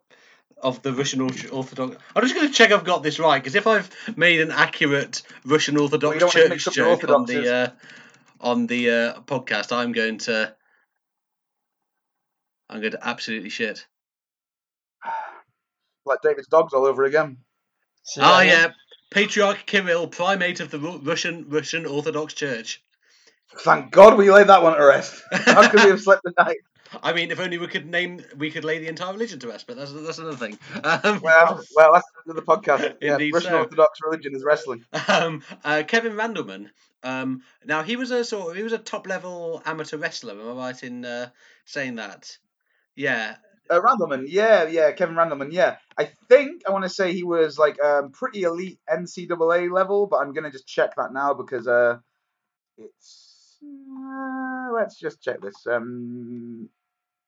of 0.61 0.81
the 0.81 0.93
Russian 0.93 1.21
Orthodox. 1.21 1.95
I'm 2.15 2.23
just 2.23 2.35
going 2.35 2.47
to 2.47 2.53
check 2.53 2.71
I've 2.71 2.83
got 2.83 3.03
this 3.03 3.19
right 3.19 3.41
because 3.41 3.55
if 3.55 3.67
I've 3.67 3.89
made 4.17 4.41
an 4.41 4.51
accurate 4.51 5.21
Russian 5.45 5.77
Orthodox 5.77 6.19
don't 6.19 6.23
want 6.23 6.33
to 6.33 6.39
Church 6.39 6.49
mix 6.49 6.67
up 6.67 6.73
joke 6.73 7.09
on 7.09 7.25
the 7.25 7.53
uh, 7.53 7.69
on 8.41 8.67
the 8.67 8.89
uh, 8.89 9.21
podcast, 9.21 9.71
I'm 9.75 9.91
going 9.91 10.17
to 10.19 10.55
I'm 12.69 12.79
going 12.81 12.91
to 12.93 13.07
absolutely 13.07 13.49
shit. 13.49 13.85
Like 16.05 16.21
David's 16.23 16.47
dogs 16.47 16.73
all 16.73 16.85
over 16.85 17.03
again. 17.03 17.37
Say 18.03 18.21
Ah, 18.23 18.39
that 18.39 18.47
yeah, 18.47 18.67
Patriarch 19.11 19.65
Kirill, 19.67 20.07
primate 20.07 20.59
of 20.59 20.71
the 20.71 20.79
Ru- 20.79 20.97
Russian 21.03 21.45
Russian 21.49 21.85
Orthodox 21.85 22.33
Church. 22.33 22.81
Thank 23.59 23.91
God 23.91 24.17
we 24.17 24.31
laid 24.31 24.47
that 24.47 24.63
one 24.63 24.75
to 24.75 24.83
rest. 24.83 25.21
How 25.31 25.69
could 25.69 25.83
we 25.83 25.89
have 25.89 26.01
slept 26.01 26.23
the 26.23 26.33
night? 26.39 26.57
I 27.03 27.13
mean, 27.13 27.29
if 27.29 27.39
only 27.39 27.59
we 27.59 27.67
could 27.67 27.85
name, 27.85 28.23
we 28.37 28.49
could 28.49 28.63
lay 28.63 28.79
the 28.79 28.87
entire 28.87 29.11
religion 29.13 29.37
to 29.39 29.49
rest, 29.49 29.67
but 29.67 29.77
that's 29.77 29.91
that's 29.91 30.17
another 30.17 30.37
thing. 30.37 30.57
Um, 30.83 31.19
Well, 31.21 31.61
well, 31.75 31.93
that's 31.93 32.07
another 32.25 32.41
podcast. 32.41 32.95
Yeah, 33.01 33.13
Indeed 33.13 33.33
Russian 33.35 33.51
so. 33.51 33.59
Orthodox 33.59 33.99
religion 34.03 34.35
is 34.35 34.43
wrestling. 34.43 34.83
um, 35.07 35.43
uh, 35.63 35.83
Kevin 35.85 36.13
Randleman. 36.13 36.69
Um, 37.03 37.41
now 37.65 37.83
he 37.83 37.95
was 37.95 38.11
a 38.11 38.23
sort 38.23 38.51
of 38.51 38.57
he 38.57 38.63
was 38.63 38.73
a 38.73 38.77
top 38.77 39.07
level 39.07 39.61
amateur 39.65 39.97
wrestler. 39.97 40.33
Am 40.33 40.49
I 40.49 40.53
right 40.53 40.83
in 40.83 41.05
uh, 41.05 41.29
saying 41.65 41.95
that? 41.95 42.37
Yeah, 42.95 43.35
Uh, 43.69 43.79
Randleman, 43.79 44.25
yeah, 44.27 44.67
yeah, 44.67 44.91
Kevin 44.91 45.15
Randleman, 45.15 45.53
yeah. 45.53 45.77
I 45.97 46.05
think 46.27 46.63
I 46.67 46.71
want 46.71 46.83
to 46.85 46.89
say 46.89 47.13
he 47.13 47.23
was 47.23 47.57
like 47.57 47.81
um, 47.81 48.11
pretty 48.11 48.41
elite 48.43 48.79
NCAA 48.89 49.71
level, 49.71 50.07
but 50.07 50.17
I'm 50.17 50.33
gonna 50.33 50.51
just 50.51 50.67
check 50.67 50.95
that 50.97 51.13
now 51.13 51.33
because 51.33 51.67
uh, 51.67 51.97
it's. 52.77 53.57
Uh, 53.63 54.71
let's 54.73 54.97
just 54.97 55.21
check 55.21 55.41
this. 55.41 55.67
Um, 55.67 56.69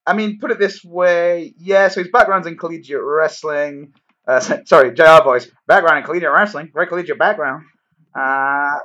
I 0.05 0.13
mean, 0.13 0.39
put 0.39 0.51
it 0.51 0.59
this 0.59 0.83
way, 0.83 1.53
yeah. 1.57 1.89
So 1.89 2.01
his 2.01 2.11
background's 2.11 2.47
in 2.47 2.57
collegiate 2.57 3.01
wrestling. 3.03 3.93
Uh, 4.27 4.39
sorry, 4.65 4.93
JR 4.93 5.23
voice. 5.23 5.47
Background 5.67 5.99
in 5.99 6.03
collegiate 6.05 6.31
wrestling. 6.31 6.69
great 6.73 6.89
collegiate 6.89 7.19
background. 7.19 7.65
Uh, 8.15 8.77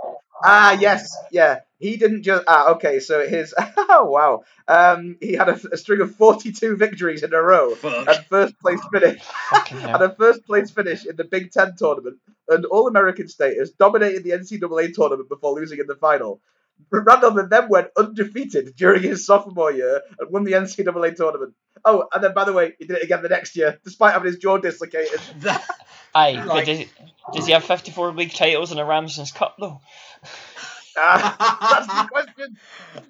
ah, 0.44 0.72
yes, 0.80 1.14
yeah. 1.30 1.60
He 1.78 1.96
didn't 1.98 2.22
just. 2.22 2.44
Ah, 2.48 2.70
okay. 2.72 3.00
So 3.00 3.26
his. 3.26 3.54
Oh, 3.88 4.04
wow. 4.10 4.42
Um, 4.68 5.16
he 5.20 5.34
had 5.34 5.48
a, 5.48 5.58
a 5.72 5.76
string 5.76 6.00
of 6.02 6.14
42 6.16 6.76
victories 6.76 7.22
in 7.22 7.32
a 7.32 7.40
row 7.40 7.74
fuck. 7.74 8.06
and 8.08 8.26
first 8.26 8.58
place 8.60 8.80
finish. 8.92 9.22
and 9.70 10.02
a 10.02 10.14
first 10.14 10.44
place 10.44 10.70
finish 10.70 11.06
in 11.06 11.16
the 11.16 11.24
Big 11.24 11.50
Ten 11.50 11.74
tournament 11.76 12.18
and 12.48 12.64
All 12.66 12.86
American 12.88 13.28
status, 13.28 13.70
dominated 13.70 14.24
the 14.24 14.30
NCAA 14.32 14.92
tournament 14.92 15.28
before 15.28 15.54
losing 15.54 15.78
in 15.78 15.86
the 15.86 15.94
final. 15.94 16.40
Randleman 16.92 17.48
then 17.48 17.68
went 17.70 17.88
undefeated 17.96 18.74
during 18.76 19.02
his 19.02 19.24
sophomore 19.24 19.72
year 19.72 20.02
and 20.18 20.30
won 20.30 20.44
the 20.44 20.52
NCAA 20.54 21.12
tournament. 21.12 21.54
Oh, 21.84 22.06
and 22.12 22.22
then 22.22 22.34
by 22.34 22.44
the 22.44 22.52
way, 22.52 22.74
he 22.78 22.86
did 22.86 22.98
it 22.98 23.02
again 23.04 23.22
the 23.22 23.28
next 23.30 23.56
year, 23.56 23.78
despite 23.84 24.12
having 24.12 24.26
his 24.26 24.36
jaw 24.38 24.58
dislocated. 24.58 25.20
That- 25.40 25.64
Aye, 26.16 26.32
Like- 26.32 26.46
but 26.46 26.64
does, 26.66 26.84
does 27.34 27.46
he 27.46 27.52
have 27.52 27.64
54 27.64 28.12
league 28.12 28.32
titles 28.32 28.70
and 28.70 28.80
a 28.80 28.84
Ramsden's 28.84 29.32
Cup 29.32 29.56
though? 29.58 29.80
That's 30.96 31.86
the 31.86 32.08
question. 32.10 32.56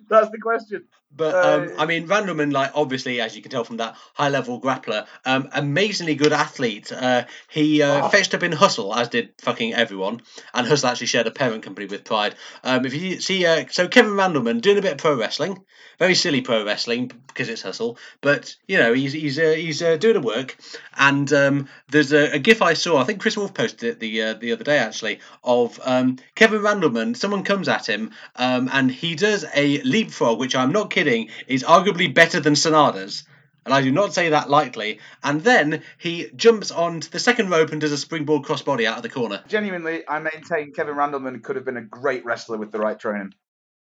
That's 0.09 0.31
the 0.31 0.39
question. 0.39 0.85
But 1.17 1.35
um, 1.35 1.73
I 1.79 1.87
mean, 1.87 2.07
Randleman, 2.09 2.53
like 2.53 2.73
obviously, 2.75 3.21
as 3.21 3.35
you 3.35 3.43
can 3.43 3.51
tell 3.51 3.65
from 3.65 3.79
that 3.79 3.97
high 4.15 4.29
level 4.29 4.61
grappler, 4.61 5.07
um, 5.25 5.49
amazingly 5.53 6.15
good 6.15 6.33
athlete. 6.33 6.93
Uh, 6.93 7.25
he 7.49 7.83
uh, 7.83 8.07
Oh. 8.07 8.09
fetched 8.11 8.35
up 8.35 8.43
in 8.43 8.53
Hustle, 8.53 8.95
as 8.95 9.09
did 9.09 9.31
fucking 9.41 9.73
everyone, 9.75 10.23
and 10.53 10.67
Hustle 10.67 10.91
actually 10.91 11.07
shared 11.07 11.27
a 11.27 11.31
parent 11.31 11.63
company 11.63 11.87
with 11.87 12.05
Pride. 12.05 12.35
Um, 12.65 12.85
if 12.85 12.95
you 12.95 13.21
see, 13.21 13.47
uh, 13.47 13.65
so 13.71 13.89
Kevin 13.89 14.13
Randleman 14.13 14.61
doing 14.61 14.79
a 14.79 14.83
bit 14.83 14.93
of 14.93 14.99
pro 14.99 15.15
wrestling, 15.17 15.65
very 15.99 16.15
silly 16.15 16.43
pro 16.43 16.65
wrestling 16.65 17.11
because 17.29 17.49
it's 17.49 17.63
Hustle, 17.63 17.99
but 18.21 18.55
you 18.69 18.79
know 18.79 18.93
he's 18.93 19.13
he's 19.13 19.39
uh, 19.39 19.55
he's 19.57 19.83
uh, 19.83 19.97
doing 19.97 20.15
the 20.15 20.21
work. 20.21 20.57
And 20.99 21.31
um, 21.33 21.69
there's 21.91 22.13
a, 22.13 22.35
a 22.35 22.39
GIF 22.39 22.63
I 22.63 22.73
saw, 22.75 22.99
I 22.99 23.05
think 23.05 23.21
Kris 23.21 23.37
Wolf 23.37 23.53
posted 23.55 23.91
it 23.91 24.01
the 24.01 24.23
uh, 24.23 24.35
the 24.35 24.53
other 24.53 24.65
day 24.65 24.79
actually, 24.79 25.21
of 25.45 25.79
um, 25.85 26.19
Kevin 26.35 26.61
Randleman. 26.61 27.17
Someone 27.17 27.43
comes 27.45 27.69
at 27.69 27.87
him, 27.89 28.11
um, 28.37 28.69
and 28.73 28.91
he 28.91 29.15
does 29.15 29.45
a 29.55 29.81
leapfrog, 29.83 30.39
which 30.39 30.57
I'm 30.57 30.73
not 30.73 30.91
kidding, 30.91 31.06
is 31.47 31.63
arguably 31.63 32.13
better 32.13 32.41
than 32.41 32.55
Sanada's. 32.55 33.25
And 33.65 33.75
I 33.75 33.83
do 33.83 33.91
not 33.91 34.15
say 34.15 34.29
that 34.29 34.49
lightly. 34.49 35.01
And 35.25 35.41
then 35.43 35.83
he 35.99 36.31
jumps 36.37 36.71
onto 36.71 37.11
the 37.11 37.19
second 37.19 37.51
rope 37.51 37.73
and 37.73 37.81
does 37.81 37.91
a 37.91 37.99
springboard 37.99 38.45
crossbody 38.45 38.85
out 38.87 38.97
of 38.97 39.03
the 39.03 39.09
corner. 39.09 39.43
Genuinely, 39.49 40.05
I 40.09 40.21
maintain 40.21 40.73
Kevin 40.73 40.95
Randleman 40.95 41.43
could 41.43 41.57
have 41.57 41.65
been 41.65 41.77
a 41.77 41.83
great 41.83 42.25
wrestler 42.25 42.59
with 42.59 42.71
the 42.71 42.79
right 42.79 42.99
training. 42.99 43.35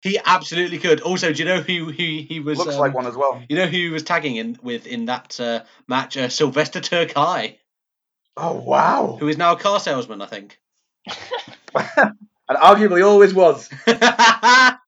He 0.03 0.19
absolutely 0.23 0.77
could. 0.77 1.01
Also, 1.01 1.33
do 1.33 1.43
you 1.43 1.49
know 1.49 1.59
who 1.59 1.89
he, 1.89 2.21
he 2.21 2.39
was? 2.39 2.59
Looks 2.59 2.75
um, 2.75 2.79
like 2.79 2.93
one 2.93 3.07
as 3.07 3.15
well. 3.15 3.43
You 3.49 3.57
know 3.57 3.65
who 3.65 3.71
he 3.71 3.89
was 3.89 4.03
tagging 4.03 4.37
in 4.37 4.57
with 4.61 4.87
in 4.87 5.05
that 5.07 5.37
uh, 5.39 5.63
match? 5.87 6.15
Uh, 6.15 6.29
Sylvester 6.29 6.79
Terkay, 6.79 7.57
Oh, 8.37 8.53
wow. 8.53 9.17
who 9.19 9.27
is 9.27 9.37
now 9.37 9.53
a 9.53 9.57
car 9.57 9.79
salesman, 9.79 10.21
I 10.21 10.27
think. 10.27 10.59
and 11.75 12.57
arguably 12.57 13.05
always 13.05 13.33
was. 13.33 13.69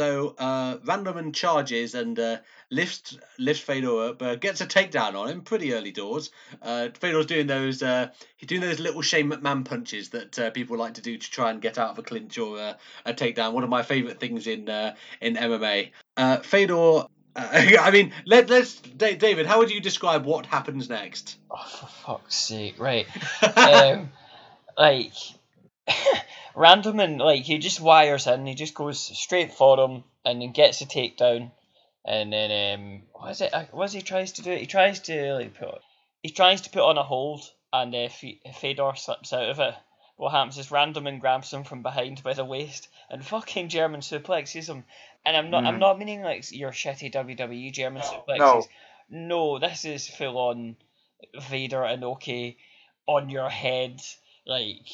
so 0.00 0.34
uh, 0.38 0.78
Randleman 0.78 1.34
charges 1.34 1.94
and 1.94 2.18
uh, 2.18 2.38
lifts 2.70 3.18
lifts 3.38 3.62
Fedor 3.62 4.08
up, 4.08 4.22
uh, 4.22 4.34
gets 4.36 4.62
a 4.62 4.66
takedown 4.66 5.14
on 5.14 5.28
him 5.28 5.42
pretty 5.42 5.74
early 5.74 5.90
doors. 5.90 6.30
Uh, 6.62 6.88
Fedor's 6.98 7.26
doing 7.26 7.46
those 7.46 7.82
uh, 7.82 8.08
he's 8.38 8.48
doing 8.48 8.62
those 8.62 8.80
little 8.80 9.02
Shane 9.02 9.30
McMahon 9.30 9.62
punches 9.62 10.08
that 10.08 10.38
uh, 10.38 10.50
people 10.52 10.78
like 10.78 10.94
to 10.94 11.02
do 11.02 11.18
to 11.18 11.30
try 11.30 11.50
and 11.50 11.60
get 11.60 11.76
out 11.76 11.90
of 11.90 11.98
a 11.98 12.02
clinch 12.02 12.38
or 12.38 12.58
uh, 12.58 12.74
a 13.04 13.12
takedown. 13.12 13.52
One 13.52 13.62
of 13.62 13.68
my 13.68 13.82
favourite 13.82 14.18
things 14.18 14.46
in 14.46 14.70
uh, 14.70 14.94
in 15.20 15.36
MMA. 15.36 15.90
Uh, 16.16 16.38
Fedor. 16.38 17.04
Uh, 17.36 17.48
I 17.78 17.90
mean, 17.90 18.14
let, 18.24 18.48
let's 18.48 18.80
Da- 18.80 19.16
David. 19.16 19.44
How 19.44 19.58
would 19.58 19.70
you 19.70 19.82
describe 19.82 20.24
what 20.24 20.46
happens 20.46 20.88
next? 20.88 21.36
Oh, 21.50 21.62
for 21.62 21.86
fuck's 21.86 22.36
sake, 22.36 22.80
right. 22.80 23.06
um, 23.56 24.10
like, 24.78 25.12
Randleman, 26.54 27.18
like, 27.18 27.42
he 27.42 27.58
just 27.58 27.80
wires 27.80 28.26
in, 28.26 28.46
he 28.46 28.54
just 28.54 28.74
goes 28.74 28.98
straight 29.00 29.54
for 29.54 29.78
him 29.78 30.04
and 30.24 30.40
then 30.42 30.52
gets 30.52 30.80
a 30.80 30.86
takedown. 30.86 31.50
And 32.04 32.32
then, 32.32 32.78
um, 32.80 33.02
what 33.12 33.30
is 33.32 33.40
it? 33.40 33.52
uh, 33.54 33.64
What 33.72 33.92
he 33.92 34.02
tries 34.02 34.32
to 34.32 34.42
do? 34.42 34.52
He 34.54 34.66
tries 34.66 35.00
to, 35.00 35.34
like, 35.34 35.54
put, 35.54 35.80
he 36.22 36.30
tries 36.30 36.62
to 36.62 36.70
put 36.70 36.82
on 36.82 36.98
a 36.98 37.02
hold 37.02 37.42
and 37.72 37.94
uh, 37.94 37.98
F- 37.98 38.56
Fedor 38.56 38.92
slips 38.96 39.32
out 39.32 39.48
of 39.50 39.60
it. 39.60 39.74
What 40.16 40.32
happens 40.32 40.58
is 40.58 40.68
Randleman 40.68 41.20
grabs 41.20 41.52
him 41.52 41.64
from 41.64 41.82
behind 41.82 42.22
by 42.22 42.34
the 42.34 42.44
waist 42.44 42.88
and 43.08 43.24
fucking 43.24 43.68
German 43.68 44.00
suplexes 44.00 44.68
him. 44.68 44.84
And 45.24 45.36
I'm 45.36 45.50
not, 45.50 45.64
I'm 45.64 45.76
Mm. 45.76 45.80
not 45.80 45.98
meaning 45.98 46.22
like 46.22 46.50
your 46.52 46.72
shitty 46.72 47.12
WWE 47.12 47.72
German 47.72 48.02
suplexes. 48.02 48.38
No. 48.38 48.64
No, 49.12 49.58
this 49.58 49.84
is 49.84 50.06
full 50.08 50.36
on 50.38 50.76
Vader 51.48 51.82
and 51.84 52.04
Oki 52.04 52.58
on 53.06 53.28
your 53.30 53.48
head, 53.50 54.00
like 54.46 54.86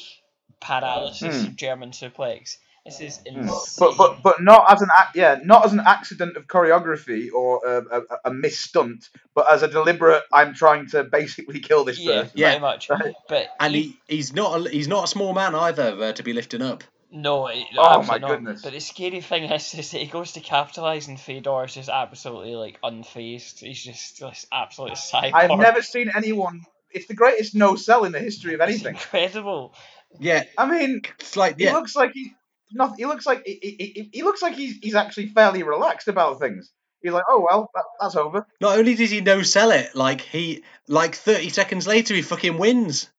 paralysis 0.59 1.45
Hmm. 1.45 1.55
German 1.55 1.91
suplex. 1.91 2.57
This 2.85 3.01
is 3.01 3.17
Hmm. 3.29 3.39
insane. 3.39 3.55
But 3.79 3.97
but 3.97 4.23
but 4.23 4.41
not 4.41 4.71
as 4.71 4.81
an 4.81 4.89
yeah 5.13 5.39
not 5.43 5.65
as 5.65 5.73
an 5.73 5.81
accident 5.85 6.37
of 6.37 6.47
choreography 6.47 7.29
or 7.33 7.59
a, 7.65 7.99
a, 7.99 8.01
a 8.25 8.33
miss 8.33 8.57
stunt, 8.59 9.09
but 9.35 9.51
as 9.51 9.61
a 9.61 9.67
deliberate. 9.67 10.23
I'm 10.31 10.53
trying 10.53 10.87
to 10.91 11.03
basically 11.03 11.59
kill 11.59 11.83
this 11.83 11.99
yeah, 11.99 12.21
person. 12.21 12.31
Yeah. 12.35 12.49
very 12.51 12.61
much. 12.61 12.89
Right. 12.89 13.13
But 13.27 13.49
And 13.59 13.75
he, 13.75 13.97
he, 14.07 14.15
he's 14.15 14.33
not 14.33 14.59
a, 14.65 14.69
he's 14.69 14.87
not 14.87 15.03
a 15.03 15.07
small 15.07 15.33
man 15.33 15.53
either 15.53 16.01
uh, 16.01 16.13
to 16.13 16.23
be 16.23 16.31
lifting 16.33 16.61
up. 16.61 16.83
no, 17.11 17.47
it, 17.47 17.65
Oh, 17.77 18.03
my 18.03 18.17
not. 18.19 18.29
goodness. 18.29 18.61
But 18.61 18.71
the 18.73 18.79
scary 18.79 19.19
thing 19.21 19.43
is, 19.45 19.73
is 19.73 19.91
that 19.91 19.97
he 19.99 20.07
goes 20.07 20.31
to 20.33 20.39
capitalise 20.39 21.07
and 21.09 21.19
Fedor 21.19 21.65
is 21.65 21.73
just 21.73 21.89
absolutely 21.89 22.55
like 22.55 22.79
unfazed. 22.81 23.59
He's 23.59 23.83
just 23.83 24.19
this 24.21 24.45
absolute 24.51 24.93
cyborg. 24.93 25.33
I've 25.33 25.59
never 25.59 25.81
seen 25.81 26.09
anyone. 26.15 26.61
It's 26.91 27.07
the 27.07 27.15
greatest 27.15 27.53
no 27.53 27.75
sell 27.75 28.05
in 28.05 28.13
the 28.13 28.19
history 28.19 28.53
of 28.53 28.61
It's 28.61 28.69
anything. 28.69 28.95
incredible. 28.95 29.73
Yeah, 30.19 30.43
I 30.57 30.65
mean, 30.65 31.01
it's 31.19 31.35
like 31.35 31.57
he 31.59 31.69
looks 31.71 31.95
like 31.95 32.11
he 32.13 32.33
not. 32.71 32.95
He 32.97 33.05
looks 33.05 33.25
like 33.25 33.43
he, 33.45 33.59
he, 33.61 33.75
he, 33.77 34.09
he 34.13 34.23
looks 34.23 34.41
like 34.41 34.55
he's 34.55 34.77
he's 34.77 34.95
actually 34.95 35.27
fairly 35.27 35.63
relaxed 35.63 36.07
about 36.07 36.39
things. 36.39 36.71
He's 37.01 37.11
like, 37.11 37.25
oh 37.29 37.45
well, 37.47 37.69
that, 37.75 37.83
that's 37.99 38.15
over. 38.15 38.45
Not 38.59 38.77
only 38.77 38.95
does 38.95 39.11
he 39.11 39.21
no 39.21 39.41
sell 39.43 39.71
it, 39.71 39.95
like 39.95 40.21
he 40.21 40.63
like 40.87 41.15
thirty 41.15 41.49
seconds 41.49 41.87
later 41.87 42.15
he 42.15 42.21
fucking 42.21 42.57
wins. 42.57 43.09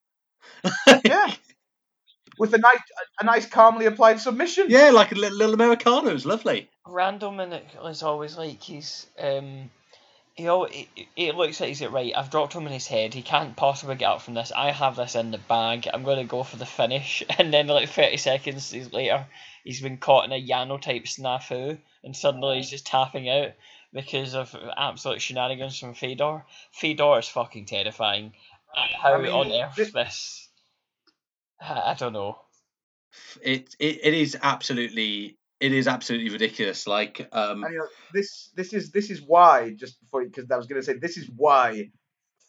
Yeah, 1.05 1.33
with 2.37 2.53
a 2.53 2.57
nice 2.57 2.79
a 3.21 3.23
nice 3.23 3.45
calmly 3.45 3.85
applied 3.85 4.19
submission. 4.19 4.65
Yeah, 4.69 4.89
like 4.89 5.11
a 5.11 5.15
little, 5.15 5.37
little 5.37 5.53
Americana. 5.53 6.09
It's 6.09 6.25
lovely. 6.25 6.69
Randleman 6.85 7.61
is 7.87 8.03
always 8.03 8.37
like 8.37 8.61
he's 8.61 9.07
um 9.17 9.69
he, 10.39 10.87
he, 10.95 11.09
he 11.15 11.31
looks 11.31 11.59
like 11.59 11.69
he's 11.69 11.81
at 11.81 11.91
right. 11.91 12.13
I've 12.15 12.29
dropped 12.29 12.53
him 12.53 12.65
in 12.67 12.73
his 12.73 12.87
head. 12.87 13.13
He 13.13 13.21
can't 13.21 13.55
possibly 13.55 13.95
get 13.95 14.09
up 14.09 14.21
from 14.21 14.33
this. 14.33 14.51
I 14.55 14.71
have 14.71 14.95
this 14.95 15.15
in 15.15 15.31
the 15.31 15.37
bag. 15.37 15.87
I'm 15.91 16.03
going 16.03 16.19
to 16.19 16.23
go 16.23 16.43
for 16.43 16.57
the 16.57 16.65
finish. 16.65 17.23
And 17.37 17.53
then, 17.53 17.67
like 17.67 17.89
30 17.89 18.17
seconds 18.17 18.73
later, 18.93 19.25
he's 19.63 19.81
been 19.81 19.97
caught 19.97 20.25
in 20.25 20.31
a 20.31 20.41
Yano 20.41 20.81
type 20.81 21.05
snafu, 21.05 21.77
and 22.03 22.15
suddenly 22.15 22.57
he's 22.57 22.69
just 22.69 22.85
tapping 22.85 23.29
out 23.29 23.51
because 23.93 24.35
of 24.35 24.55
absolute 24.77 25.21
shenanigans 25.21 25.79
from 25.79 25.93
Fedor. 25.93 26.45
Fedor 26.71 27.19
is 27.19 27.27
fucking 27.27 27.65
terrifying. 27.65 28.33
How 29.01 29.15
I 29.15 29.21
mean, 29.21 29.31
on 29.31 29.51
earth 29.51 29.75
this- 29.75 29.93
this? 29.93 30.49
I 31.61 31.91
I 31.91 31.93
don't 31.95 32.13
know. 32.13 32.39
It, 33.41 33.75
it 33.79 33.99
it 34.03 34.13
is 34.13 34.37
absolutely 34.41 35.37
it 35.59 35.73
is 35.73 35.87
absolutely 35.87 36.29
ridiculous. 36.29 36.87
Like 36.87 37.27
um 37.31 37.63
And 37.63 37.73
you 37.73 37.79
know, 37.79 37.87
this 38.13 38.51
this 38.55 38.73
is 38.73 38.91
this 38.91 39.09
is 39.09 39.21
why 39.21 39.71
just 39.71 39.99
before 39.99 40.23
because 40.23 40.49
I 40.51 40.57
was 40.57 40.67
going 40.67 40.81
to 40.81 40.85
say 40.85 40.93
this 40.93 41.17
is 41.17 41.29
why 41.35 41.91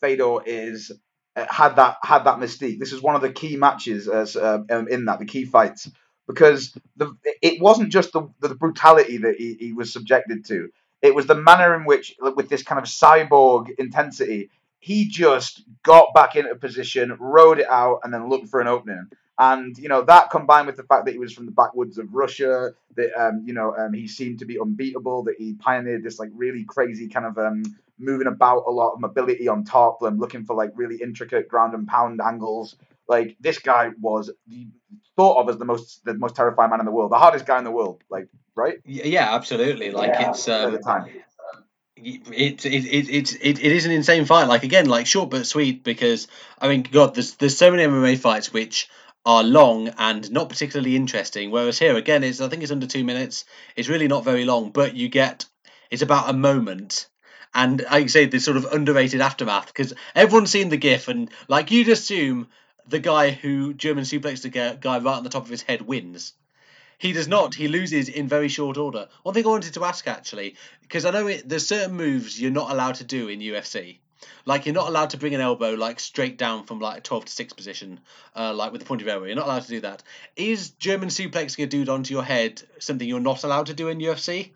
Fedor 0.01 0.39
is 0.47 0.93
uh, 1.37 1.47
had 1.49 1.77
that 1.77 1.99
had 2.03 2.25
that 2.25 2.39
mystique. 2.39 2.79
This 2.79 2.93
is 2.93 3.03
one 3.03 3.15
of 3.15 3.23
the 3.23 3.33
key 3.33 3.57
matches 3.57 4.09
as 4.09 4.37
uh, 4.37 4.61
um, 4.71 4.89
in 4.89 5.07
that 5.07 5.19
the 5.19 5.27
key 5.27 5.45
fights 5.45 5.91
because 6.27 6.77
the 6.97 7.17
it 7.43 7.61
wasn't 7.61 7.91
just 7.91 8.13
the 8.13 8.29
the 8.41 8.55
brutality 8.55 9.19
that 9.19 9.37
he, 9.37 9.55
he 9.59 9.73
was 9.73 9.93
subjected 9.93 10.45
to. 10.47 10.71
It 11.03 11.15
was 11.15 11.27
the 11.27 11.35
manner 11.35 11.75
in 11.75 11.85
which 11.85 12.15
with 12.21 12.49
this 12.49 12.63
kind 12.63 12.79
of 12.79 12.85
cyborg 12.85 13.71
intensity 13.79 14.51
he 14.81 15.09
just 15.09 15.63
got 15.83 16.15
back 16.15 16.37
into 16.37 16.55
position, 16.55 17.15
rode 17.21 17.61
it 17.61 17.71
out, 17.71 18.01
and 18.03 18.13
then 18.13 18.29
looked 18.29 18.49
for 18.49 18.61
an 18.61 18.67
opening. 18.67 19.09
And 19.41 19.77
you 19.79 19.89
know 19.89 20.03
that 20.03 20.31
combined 20.31 20.67
with 20.67 20.77
the 20.77 20.83
fact 20.83 21.07
that 21.07 21.13
he 21.13 21.19
was 21.19 21.33
from 21.33 21.47
the 21.47 21.53
backwoods 21.53 21.97
of 21.97 22.13
Russia, 22.13 22.75
that 22.97 23.19
um, 23.19 23.43
you 23.47 23.55
know 23.55 23.75
um, 23.75 23.95
he 23.95 24.07
seemed 24.07 24.41
to 24.41 24.45
be 24.45 24.61
unbeatable, 24.61 25.23
that 25.25 25.37
he 25.39 25.55
pioneered 25.55 26.03
this 26.03 26.19
like 26.19 26.29
really 26.35 26.65
crazy 26.65 27.09
kind 27.09 27.25
of 27.25 27.39
um, 27.39 27.63
moving 27.99 28.27
about 28.27 28.65
a 28.67 28.71
lot 28.71 28.93
of 28.93 29.01
mobility 29.01 29.49
on 29.49 29.65
top, 29.65 30.03
and 30.03 30.21
looking 30.21 30.45
for 30.45 30.55
like 30.55 30.73
really 30.75 30.97
intricate 30.97 31.49
ground 31.49 31.73
and 31.73 31.89
pound 31.89 32.21
angles. 32.21 32.77
Like 33.09 33.35
this 33.41 33.59
guy 33.59 33.93
was 33.99 34.31
the, 34.47 34.67
thought 35.17 35.41
of 35.41 35.49
as 35.49 35.57
the 35.57 35.65
most 35.65 36.05
the 36.05 36.13
most 36.13 36.37
terrifying 36.37 36.69
man 36.69 36.81
in 36.81 36.85
the 36.85 36.93
world, 36.93 37.11
the 37.11 37.19
hardest 37.19 37.47
guy 37.47 37.57
in 37.57 37.65
the 37.65 37.71
world. 37.71 38.05
Like 38.11 38.29
right? 38.55 38.77
yeah, 38.85 39.35
absolutely. 39.35 39.91
Like 39.91 40.11
Yeah, 40.11 40.31
it's 40.33 40.47
um 40.49 40.73
the 40.73 40.81
time. 40.81 41.07
it, 41.97 42.29
it, 42.31 42.67
it, 42.67 43.09
it, 43.09 43.33
it, 43.41 43.59
it 43.59 43.73
is 43.73 43.87
an 43.87 43.93
insane 43.93 44.27
fight. 44.27 44.49
Like 44.49 44.65
again, 44.65 44.85
like 44.85 45.07
short 45.07 45.31
but 45.31 45.47
sweet 45.47 45.83
because 45.83 46.29
I 46.61 46.69
mean, 46.69 46.83
God, 46.83 47.15
there's 47.15 47.37
there's 47.37 47.57
so 47.57 47.71
many 47.71 47.85
MMA 47.85 48.19
fights 48.19 48.53
which 48.53 48.91
are 49.25 49.43
long 49.43 49.89
and 49.99 50.31
not 50.31 50.49
particularly 50.49 50.97
interesting. 50.97 51.51
Whereas 51.51 51.79
here, 51.79 51.97
again, 51.97 52.25
it's 52.25 52.41
I 52.41 52.49
think 52.49 52.63
it's 52.63 52.73
under 52.73 52.87
two 52.87 53.05
minutes. 53.05 53.45
It's 53.77 53.89
really 53.89 54.09
not 54.09 54.25
very 54.25 54.45
long, 54.45 54.71
but 54.71 54.95
you 54.95 55.09
get 55.09 55.45
it's 55.91 56.03
about 56.03 56.31
a 56.31 56.33
moment. 56.35 57.07
And 57.53 57.85
I 57.91 58.07
say, 58.07 58.27
this 58.27 58.45
sort 58.45 58.57
of 58.57 58.67
underrated 58.67 59.21
aftermath 59.21 59.67
because 59.67 59.93
everyone's 60.15 60.51
seen 60.51 60.69
the 60.69 60.77
GIF 60.77 61.09
and 61.09 61.31
like 61.49 61.71
you'd 61.71 61.89
assume 61.89 62.49
the 62.87 63.01
guy 63.01 63.31
who 63.31 63.75
German 63.75 64.05
suplexed 64.05 64.43
the 64.43 64.79
guy 64.81 64.99
right 64.99 65.17
on 65.17 65.25
the 65.25 65.31
top 65.31 65.45
of 65.45 65.51
his 65.51 65.63
head 65.63 65.83
wins. 65.83 66.33
He 66.99 67.13
does 67.13 67.29
not. 67.29 67.55
He 67.55 67.67
loses 67.67 68.09
in 68.09 68.29
very 68.29 68.49
short 68.49 68.77
order. 68.77 69.09
One 69.23 69.35
thing 69.35 69.47
I 69.47 69.49
wanted 69.49 69.75
to 69.75 69.85
ask 69.85 70.07
actually, 70.07 70.57
because 70.83 71.05
I 71.05 71.11
know 71.11 71.27
it, 71.27 71.49
there's 71.49 71.67
certain 71.67 71.97
moves 71.97 72.41
you're 72.41 72.51
not 72.51 72.71
allowed 72.71 72.97
to 72.97 73.05
do 73.05 73.29
in 73.29 73.41
UFC. 73.41 73.99
Like 74.45 74.67
you're 74.67 74.75
not 74.75 74.89
allowed 74.89 75.11
to 75.11 75.19
bring 75.19 75.35
an 75.35 75.41
elbow 75.41 75.75
like 75.75 76.01
straight 76.01 76.39
down 76.39 76.65
from 76.65 76.81
like 76.81 76.99
a 76.99 77.01
12 77.01 77.25
to 77.27 77.33
6 77.33 77.53
position, 77.53 78.01
uh, 78.37 78.53
like 78.55 78.73
with 78.73 78.81
the 78.81 78.87
point 78.87 79.03
of 79.03 79.09
elbow. 79.09 79.27
You're 79.27 79.37
not 79.37 79.47
allowed 79.47 79.63
to 79.63 79.69
do 79.69 79.81
that. 79.81 80.03
Is 80.37 80.71
German 80.71 81.09
suplexing 81.09 81.65
a 81.65 81.67
dude 81.67 81.89
onto 81.89 82.15
your 82.15 82.25
head 82.25 82.63
something 82.79 83.09
you're 83.09 83.21
not 83.21 83.45
allowed 83.45 83.67
to 83.67 83.75
do 83.75 83.89
in 83.89 83.99
UFC? 84.01 84.53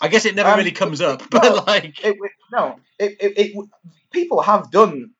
I 0.00 0.08
guess 0.08 0.24
it 0.24 0.34
never 0.34 0.50
Um, 0.50 0.58
really 0.58 0.72
comes 0.72 1.00
up, 1.00 1.20
no, 1.32 1.40
but 1.40 1.66
like, 1.66 1.84
it, 2.04 2.16
it- 2.18 2.30
no, 2.52 2.76
it, 2.98 3.16
it, 3.20 3.38
it, 3.38 3.68
people 4.12 4.40
have 4.40 4.70
done 4.70 5.10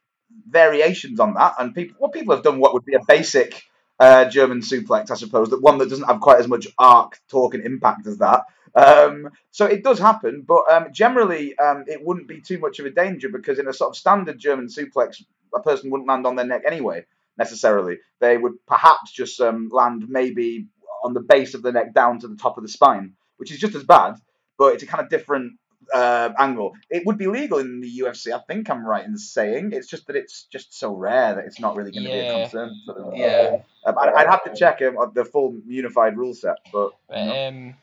variations 0.48 1.20
on 1.20 1.34
that, 1.34 1.54
and 1.58 1.74
people, 1.74 1.96
well, 1.98 2.10
people 2.10 2.34
have 2.34 2.44
done 2.44 2.58
what 2.60 2.72
would 2.72 2.84
be 2.84 2.94
a 2.94 3.04
basic 3.06 3.62
uh, 3.98 4.24
German 4.26 4.60
suplex, 4.60 5.10
I 5.10 5.14
suppose, 5.16 5.50
that 5.50 5.60
one 5.62 5.78
that 5.78 5.88
doesn't 5.90 6.06
have 6.06 6.20
quite 6.20 6.38
as 6.40 6.48
much 6.48 6.68
arc, 6.78 7.18
torque, 7.28 7.54
and 7.54 7.64
impact 7.64 8.06
as 8.06 8.18
that. 8.18 8.44
Um, 8.74 9.30
so 9.50 9.66
it 9.66 9.84
does 9.84 9.98
happen, 9.98 10.44
but 10.46 10.64
um, 10.70 10.88
generally 10.92 11.56
um, 11.58 11.84
it 11.86 12.04
wouldn't 12.04 12.26
be 12.26 12.40
too 12.40 12.58
much 12.58 12.80
of 12.80 12.86
a 12.86 12.90
danger 12.90 13.28
because 13.28 13.58
in 13.58 13.68
a 13.68 13.72
sort 13.72 13.90
of 13.90 13.96
standard 13.96 14.38
German 14.38 14.66
suplex, 14.66 15.22
a 15.54 15.60
person 15.60 15.90
wouldn't 15.90 16.08
land 16.08 16.26
on 16.26 16.36
their 16.36 16.46
neck 16.46 16.62
anyway 16.66 17.04
necessarily. 17.38 17.98
They 18.20 18.36
would 18.36 18.54
perhaps 18.66 19.12
just 19.12 19.40
um, 19.40 19.68
land 19.72 20.06
maybe 20.08 20.66
on 21.04 21.14
the 21.14 21.20
base 21.20 21.54
of 21.54 21.62
the 21.62 21.72
neck 21.72 21.94
down 21.94 22.18
to 22.20 22.28
the 22.28 22.36
top 22.36 22.56
of 22.56 22.62
the 22.62 22.68
spine, 22.68 23.12
which 23.36 23.52
is 23.52 23.58
just 23.58 23.74
as 23.74 23.84
bad, 23.84 24.14
but 24.58 24.74
it's 24.74 24.82
a 24.82 24.86
kind 24.86 25.02
of 25.02 25.10
different 25.10 25.52
uh, 25.92 26.30
angle. 26.38 26.72
It 26.90 27.04
would 27.06 27.18
be 27.18 27.26
legal 27.26 27.58
in 27.58 27.80
the 27.80 27.98
UFC. 28.00 28.32
I 28.32 28.40
think 28.48 28.70
I'm 28.70 28.86
right 28.86 29.04
in 29.04 29.18
saying 29.18 29.72
it's 29.72 29.86
just 29.86 30.06
that 30.06 30.16
it's 30.16 30.44
just 30.44 30.78
so 30.78 30.94
rare 30.94 31.34
that 31.34 31.44
it's 31.44 31.60
not 31.60 31.76
really 31.76 31.92
going 31.92 32.04
to 32.04 32.10
be 32.10 32.18
a 32.18 32.42
concern. 32.42 32.74
For 32.86 32.94
them. 32.94 33.14
yeah, 33.14 33.58
Um, 33.84 33.98
I'd, 33.98 34.08
I'd 34.14 34.26
have 34.28 34.44
to 34.44 34.54
check 34.54 34.80
um, 34.82 34.96
the 35.14 35.24
full 35.24 35.56
unified 35.66 36.16
rule 36.16 36.34
set, 36.34 36.56
but 36.72 36.92
you 37.10 37.16
know. 37.16 37.48
Um, 37.48 37.74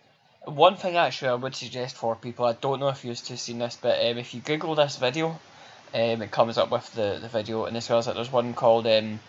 one 0.46 0.76
thing 0.76 0.96
actually 0.98 1.30
I 1.30 1.36
would 1.36 1.56
suggest 1.56 1.96
for 1.96 2.16
people, 2.16 2.46
I 2.46 2.54
don't 2.54 2.80
know 2.80 2.90
if 2.90 3.06
you've 3.06 3.18
seen 3.18 3.60
this, 3.60 3.78
but 3.80 4.00
um, 4.00 4.18
if 4.18 4.34
you 4.34 4.42
Google 4.42 4.76
this 4.76 4.98
video, 4.98 5.40
um, 5.94 6.22
it 6.22 6.32
comes 6.32 6.58
up 6.58 6.72
with 6.72 6.92
the, 6.94 7.20
the 7.22 7.28
video, 7.28 7.66
and 7.66 7.78
as 7.78 7.90
well 7.90 8.00
as 8.00 8.06
that, 8.06 8.16
there's 8.16 8.32
one 8.32 8.54
called 8.54 8.88
um, 8.88 9.20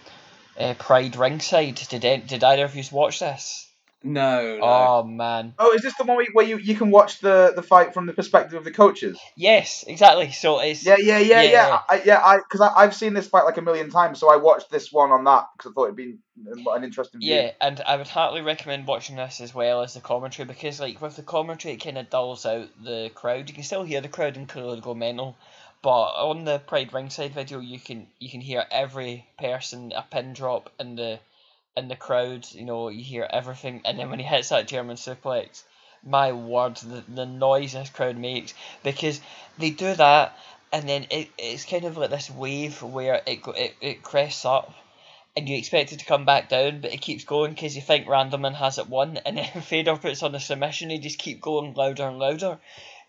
uh, 0.58 0.74
Pride 0.74 1.16
Ringside. 1.16 1.74
Did 1.74 2.26
did 2.26 2.44
either 2.44 2.64
of 2.64 2.76
you 2.76 2.84
watch 2.92 3.18
this? 3.18 3.71
No, 4.04 4.56
no. 4.56 4.62
Oh 4.62 5.02
man, 5.04 5.54
Oh, 5.58 5.72
is 5.72 5.82
this 5.82 5.94
the 5.96 6.04
one 6.04 6.16
where 6.16 6.46
you, 6.46 6.56
you, 6.56 6.62
you 6.62 6.74
can 6.74 6.90
watch 6.90 7.20
the, 7.20 7.52
the 7.54 7.62
fight 7.62 7.94
from 7.94 8.06
the 8.06 8.12
perspective 8.12 8.58
of 8.58 8.64
the 8.64 8.70
coaches? 8.70 9.18
yes, 9.36 9.84
exactly. 9.86 10.32
So 10.32 10.60
it's 10.60 10.84
Yeah, 10.84 10.96
yeah, 10.98 11.18
yeah, 11.18 11.42
Yeah. 11.42 11.50
yeah. 11.50 11.78
I, 11.88 12.02
yeah, 12.04 12.20
I 12.24 12.38
because 12.38 12.60
I, 12.60 12.72
I've 12.74 12.94
seen 12.94 13.14
this 13.14 13.28
fight 13.28 13.44
like 13.44 13.56
a 13.56 13.62
million 13.62 13.90
times, 13.90 14.18
so 14.18 14.30
I 14.32 14.36
watched 14.36 14.70
this 14.70 14.92
one 14.92 15.10
on 15.10 15.24
that 15.24 15.46
because 15.56 15.70
I 15.70 15.74
thought 15.74 15.84
it'd 15.84 15.96
be 15.96 16.16
an 16.46 16.84
interesting 16.84 17.20
view. 17.20 17.30
Yeah, 17.34 17.50
and 17.60 17.80
I 17.80 17.96
would 17.96 18.08
heartily 18.08 18.42
recommend 18.42 18.86
watching 18.86 19.16
this 19.16 19.40
as 19.40 19.54
well 19.54 19.82
as 19.82 19.94
the 19.94 20.00
commentary 20.00 20.46
because, 20.46 20.80
like, 20.80 21.00
with 21.00 21.16
the 21.16 21.22
commentary, 21.22 21.74
it 21.74 21.84
kind 21.84 21.98
of 21.98 22.10
dulls 22.10 22.46
out 22.46 22.68
the 22.82 23.10
crowd. 23.14 23.48
You 23.48 23.54
can 23.54 23.64
still 23.64 23.84
hear 23.84 24.00
the 24.00 24.08
crowd 24.08 24.36
and 24.36 24.48
clearly 24.48 24.80
go 24.80 24.94
mental, 24.94 25.36
but 25.82 25.90
on 25.90 26.44
the 26.44 26.58
Pride 26.58 26.92
Ringside 26.92 27.34
video, 27.34 27.60
you 27.60 27.78
can 27.78 28.06
you 28.18 28.30
can 28.30 28.40
hear 28.40 28.64
every 28.70 29.26
person 29.38 29.92
a 29.94 30.02
pin 30.02 30.32
drop 30.32 30.70
in 30.78 30.96
the 30.96 31.18
in 31.76 31.88
the 31.88 31.96
crowd. 31.96 32.46
You 32.52 32.64
know, 32.64 32.88
you 32.88 33.02
hear 33.02 33.26
everything, 33.28 33.82
and 33.84 33.98
then 33.98 34.10
when 34.10 34.18
he 34.18 34.24
hits 34.24 34.50
that 34.50 34.68
German 34.68 34.96
suplex, 34.96 35.62
my 36.04 36.32
word, 36.32 36.76
the 36.76 37.04
the 37.08 37.26
noise 37.26 37.72
this 37.72 37.90
crowd 37.90 38.16
makes 38.16 38.54
because 38.82 39.20
they 39.58 39.70
do 39.70 39.94
that, 39.94 40.36
and 40.72 40.88
then 40.88 41.06
it, 41.10 41.30
it's 41.38 41.64
kind 41.64 41.84
of 41.84 41.96
like 41.96 42.10
this 42.10 42.30
wave 42.30 42.82
where 42.82 43.22
it 43.26 43.40
it, 43.46 43.74
it 43.80 44.02
crests 44.02 44.44
up 44.44 44.74
and 45.36 45.48
you 45.48 45.56
expect 45.56 45.92
it 45.92 45.98
to 45.98 46.04
come 46.04 46.24
back 46.24 46.48
down, 46.48 46.80
but 46.80 46.92
it 46.92 47.00
keeps 47.00 47.24
going 47.24 47.52
because 47.52 47.74
you 47.74 47.82
think 47.82 48.06
Randleman 48.06 48.54
has 48.54 48.78
it 48.78 48.88
won, 48.88 49.16
and 49.24 49.38
then 49.38 49.46
Fedor 49.62 49.96
puts 49.96 50.22
on 50.22 50.34
a 50.34 50.40
submission, 50.40 50.90
he 50.90 50.98
just 50.98 51.18
keep 51.18 51.40
going 51.40 51.74
louder 51.74 52.06
and 52.06 52.18
louder. 52.18 52.58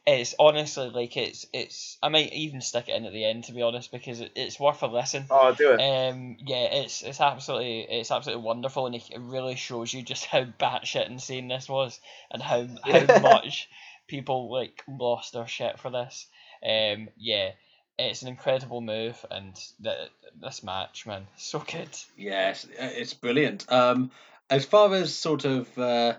It's 0.06 0.36
honestly 0.38 0.90
like 0.90 1.16
it's 1.16 1.46
it's. 1.54 1.98
I 2.04 2.10
might 2.10 2.34
even 2.34 2.60
stick 2.60 2.90
it 2.90 2.96
in 2.96 3.06
at 3.06 3.14
the 3.14 3.24
end 3.24 3.46
to 3.46 3.54
be 3.54 3.62
honest 3.62 3.92
because 3.92 4.20
it, 4.20 4.34
it's 4.36 4.60
worth 4.60 4.82
a 4.84 4.88
listen. 4.88 5.26
Oh, 5.30 5.54
do 5.54 5.72
it. 5.72 5.80
Um, 5.80 6.36
yeah, 6.46 6.66
it's 6.66 7.02
it's 7.04 7.22
absolutely 7.22 7.82
it's 7.82 8.12
absolutely 8.12 8.44
wonderful, 8.44 8.86
and 8.86 8.96
it 8.96 9.10
really 9.18 9.56
shows 9.56 9.94
you 9.94 10.02
just 10.02 10.26
how 10.26 10.44
batshit 10.44 11.10
insane 11.10 11.48
this 11.48 11.70
was, 11.70 12.00
and 12.32 12.42
how 12.42 12.68
how 12.84 13.20
much 13.22 13.70
people 14.08 14.52
like 14.52 14.84
lost 14.88 15.34
their 15.34 15.48
shit 15.48 15.80
for 15.80 15.90
this. 15.90 16.28
Um, 16.62 17.08
yeah, 17.18 17.52
it's 17.98 18.24
an 18.24 18.28
incredible 18.28 18.82
move, 18.82 19.26
and 19.32 19.56
th- 19.82 20.12
this 20.42 20.64
match, 20.64 21.06
man, 21.06 21.28
so 21.38 21.60
good. 21.60 21.90
Yes, 22.18 22.66
uh, 22.66 22.90
it's 22.94 23.14
brilliant. 23.14 23.72
Um, 23.72 24.12
as 24.50 24.66
far 24.66 24.94
as 24.94 25.16
sort 25.16 25.46
of, 25.46 25.78
uh, 25.78 26.16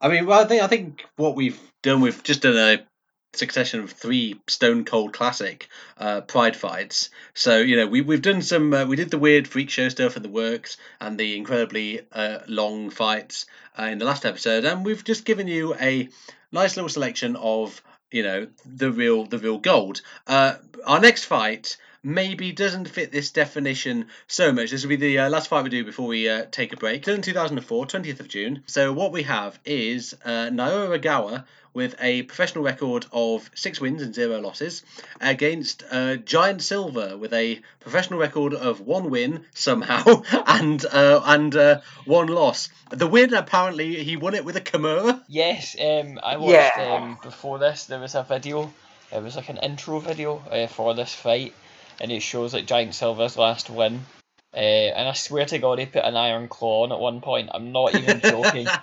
I 0.00 0.08
mean, 0.08 0.26
well, 0.26 0.40
I 0.40 0.46
think 0.46 0.62
I 0.62 0.66
think 0.66 1.04
what 1.16 1.34
we've 1.34 1.60
done, 1.82 2.00
we've 2.00 2.22
just 2.22 2.42
done 2.42 2.56
a 2.56 2.86
succession 3.34 3.80
of 3.80 3.90
three 3.90 4.40
Stone 4.46 4.84
Cold 4.84 5.12
Classic 5.12 5.68
uh, 5.98 6.20
Pride 6.22 6.56
fights. 6.56 7.10
So 7.34 7.58
you 7.58 7.76
know, 7.76 7.86
we 7.86 8.00
we've 8.00 8.22
done 8.22 8.42
some, 8.42 8.72
uh, 8.72 8.84
we 8.84 8.96
did 8.96 9.10
the 9.10 9.18
weird 9.18 9.48
freak 9.48 9.70
show 9.70 9.88
stuff 9.88 10.16
in 10.16 10.22
the 10.22 10.28
works 10.28 10.76
and 11.00 11.18
the 11.18 11.36
incredibly 11.36 12.00
uh, 12.12 12.40
long 12.46 12.90
fights 12.90 13.46
uh, 13.78 13.84
in 13.84 13.98
the 13.98 14.04
last 14.04 14.26
episode, 14.26 14.64
and 14.64 14.84
we've 14.84 15.04
just 15.04 15.24
given 15.24 15.48
you 15.48 15.74
a 15.74 16.08
nice 16.50 16.76
little 16.76 16.88
selection 16.88 17.36
of 17.36 17.82
you 18.10 18.22
know 18.22 18.46
the 18.66 18.90
real 18.90 19.24
the 19.24 19.38
real 19.38 19.58
gold. 19.58 20.02
Uh, 20.26 20.54
our 20.84 21.00
next 21.00 21.24
fight 21.24 21.76
maybe 22.02 22.52
doesn't 22.52 22.88
fit 22.88 23.12
this 23.12 23.30
definition 23.30 24.08
so 24.26 24.52
much. 24.52 24.70
This 24.70 24.82
will 24.82 24.90
be 24.90 24.96
the 24.96 25.20
uh, 25.20 25.30
last 25.30 25.48
fight 25.48 25.62
we 25.62 25.70
do 25.70 25.84
before 25.84 26.08
we 26.08 26.28
uh, 26.28 26.46
take 26.50 26.72
a 26.72 26.76
break. 26.76 27.04
Still 27.04 27.14
in 27.14 27.22
2004, 27.22 27.86
20th 27.86 28.20
of 28.20 28.28
June. 28.28 28.64
So 28.66 28.92
what 28.92 29.12
we 29.12 29.22
have 29.22 29.58
is 29.64 30.14
uh, 30.24 30.50
Naoya 30.50 30.98
Ogawa 30.98 31.44
with 31.74 31.94
a 32.00 32.22
professional 32.22 32.64
record 32.64 33.06
of 33.12 33.50
six 33.54 33.80
wins 33.80 34.02
and 34.02 34.14
zero 34.14 34.40
losses 34.40 34.82
against 35.20 35.82
uh, 35.90 36.16
Giant 36.16 36.62
Silva 36.62 37.16
with 37.16 37.32
a 37.32 37.60
professional 37.80 38.18
record 38.18 38.54
of 38.54 38.80
one 38.80 39.10
win 39.10 39.44
somehow 39.54 40.22
and 40.46 40.84
uh, 40.84 41.22
and 41.24 41.54
uh, 41.56 41.80
one 42.04 42.28
loss. 42.28 42.68
The 42.90 43.06
win 43.06 43.34
apparently 43.34 44.02
he 44.04 44.16
won 44.16 44.34
it 44.34 44.44
with 44.44 44.56
a 44.56 44.60
Kimura. 44.60 45.22
Yes, 45.28 45.76
um, 45.80 46.20
I 46.22 46.36
watched 46.36 46.76
Yeah. 46.76 46.98
um, 47.00 47.18
before 47.22 47.58
this. 47.58 47.84
There 47.86 48.00
was 48.00 48.14
a 48.14 48.22
video 48.22 48.72
it 49.12 49.22
was 49.22 49.36
like 49.36 49.50
an 49.50 49.58
intro 49.58 49.98
video 49.98 50.38
uh, 50.50 50.66
for 50.68 50.94
this 50.94 51.14
fight, 51.14 51.52
and 52.00 52.10
it 52.10 52.20
shows 52.22 52.54
like 52.54 52.64
Giant 52.66 52.94
Silva's 52.94 53.36
last 53.36 53.68
win. 53.68 54.06
Uh, 54.54 54.58
and 54.58 55.08
I 55.08 55.12
swear 55.14 55.46
to 55.46 55.58
God, 55.58 55.78
he 55.78 55.86
put 55.86 56.04
an 56.04 56.16
iron 56.16 56.48
claw 56.48 56.84
on 56.84 56.92
at 56.92 57.00
one 57.00 57.22
point. 57.22 57.48
I'm 57.54 57.72
not 57.72 57.94
even 57.94 58.20
joking. 58.20 58.66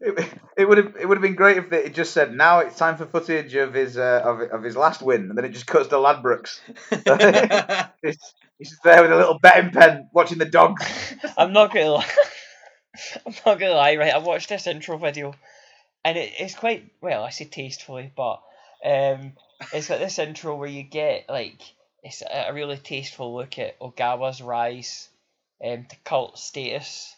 It, 0.00 0.32
it 0.56 0.68
would 0.68 0.78
have 0.78 0.94
it 0.94 1.08
would 1.08 1.16
have 1.16 1.22
been 1.22 1.34
great 1.34 1.56
if 1.56 1.72
it 1.72 1.92
just 1.92 2.12
said 2.12 2.32
now 2.32 2.60
it's 2.60 2.76
time 2.76 2.96
for 2.96 3.04
footage 3.04 3.52
of 3.56 3.74
his 3.74 3.98
uh, 3.98 4.22
of, 4.24 4.40
of 4.42 4.62
his 4.62 4.76
last 4.76 5.02
win, 5.02 5.22
and 5.22 5.36
then 5.36 5.44
it 5.44 5.48
just 5.48 5.66
cuts 5.66 5.88
to 5.88 5.96
Ladbrokes. 5.96 6.60
he's, 8.02 8.16
he's 8.58 8.78
there 8.84 9.02
with 9.02 9.10
a 9.10 9.16
little 9.16 9.40
betting 9.40 9.72
pen, 9.72 10.08
watching 10.12 10.38
the 10.38 10.44
dogs. 10.44 10.84
I'm 11.36 11.52
not 11.52 11.74
gonna 11.74 11.90
lie. 11.90 12.06
I'm 13.26 13.34
not 13.44 13.58
gonna 13.58 13.74
lie, 13.74 13.96
right? 13.96 14.14
I 14.14 14.18
watched 14.18 14.50
this 14.50 14.68
intro 14.68 14.98
video, 14.98 15.34
and 16.04 16.16
it, 16.16 16.32
it's 16.38 16.54
quite 16.54 16.92
well. 17.00 17.24
I 17.24 17.30
say 17.30 17.46
tastefully, 17.46 18.12
but 18.16 18.40
um, 18.84 19.32
it's 19.72 19.88
got 19.88 19.98
this 19.98 20.20
intro 20.20 20.54
where 20.54 20.68
you 20.68 20.84
get 20.84 21.24
like 21.28 21.60
it's 22.02 22.22
a 22.22 22.52
really 22.52 22.76
tasteful 22.76 23.34
look 23.34 23.58
at 23.58 23.78
Ogawa's 23.80 24.40
rise 24.40 25.08
um, 25.64 25.86
to 25.88 25.96
cult 26.04 26.38
status. 26.38 27.14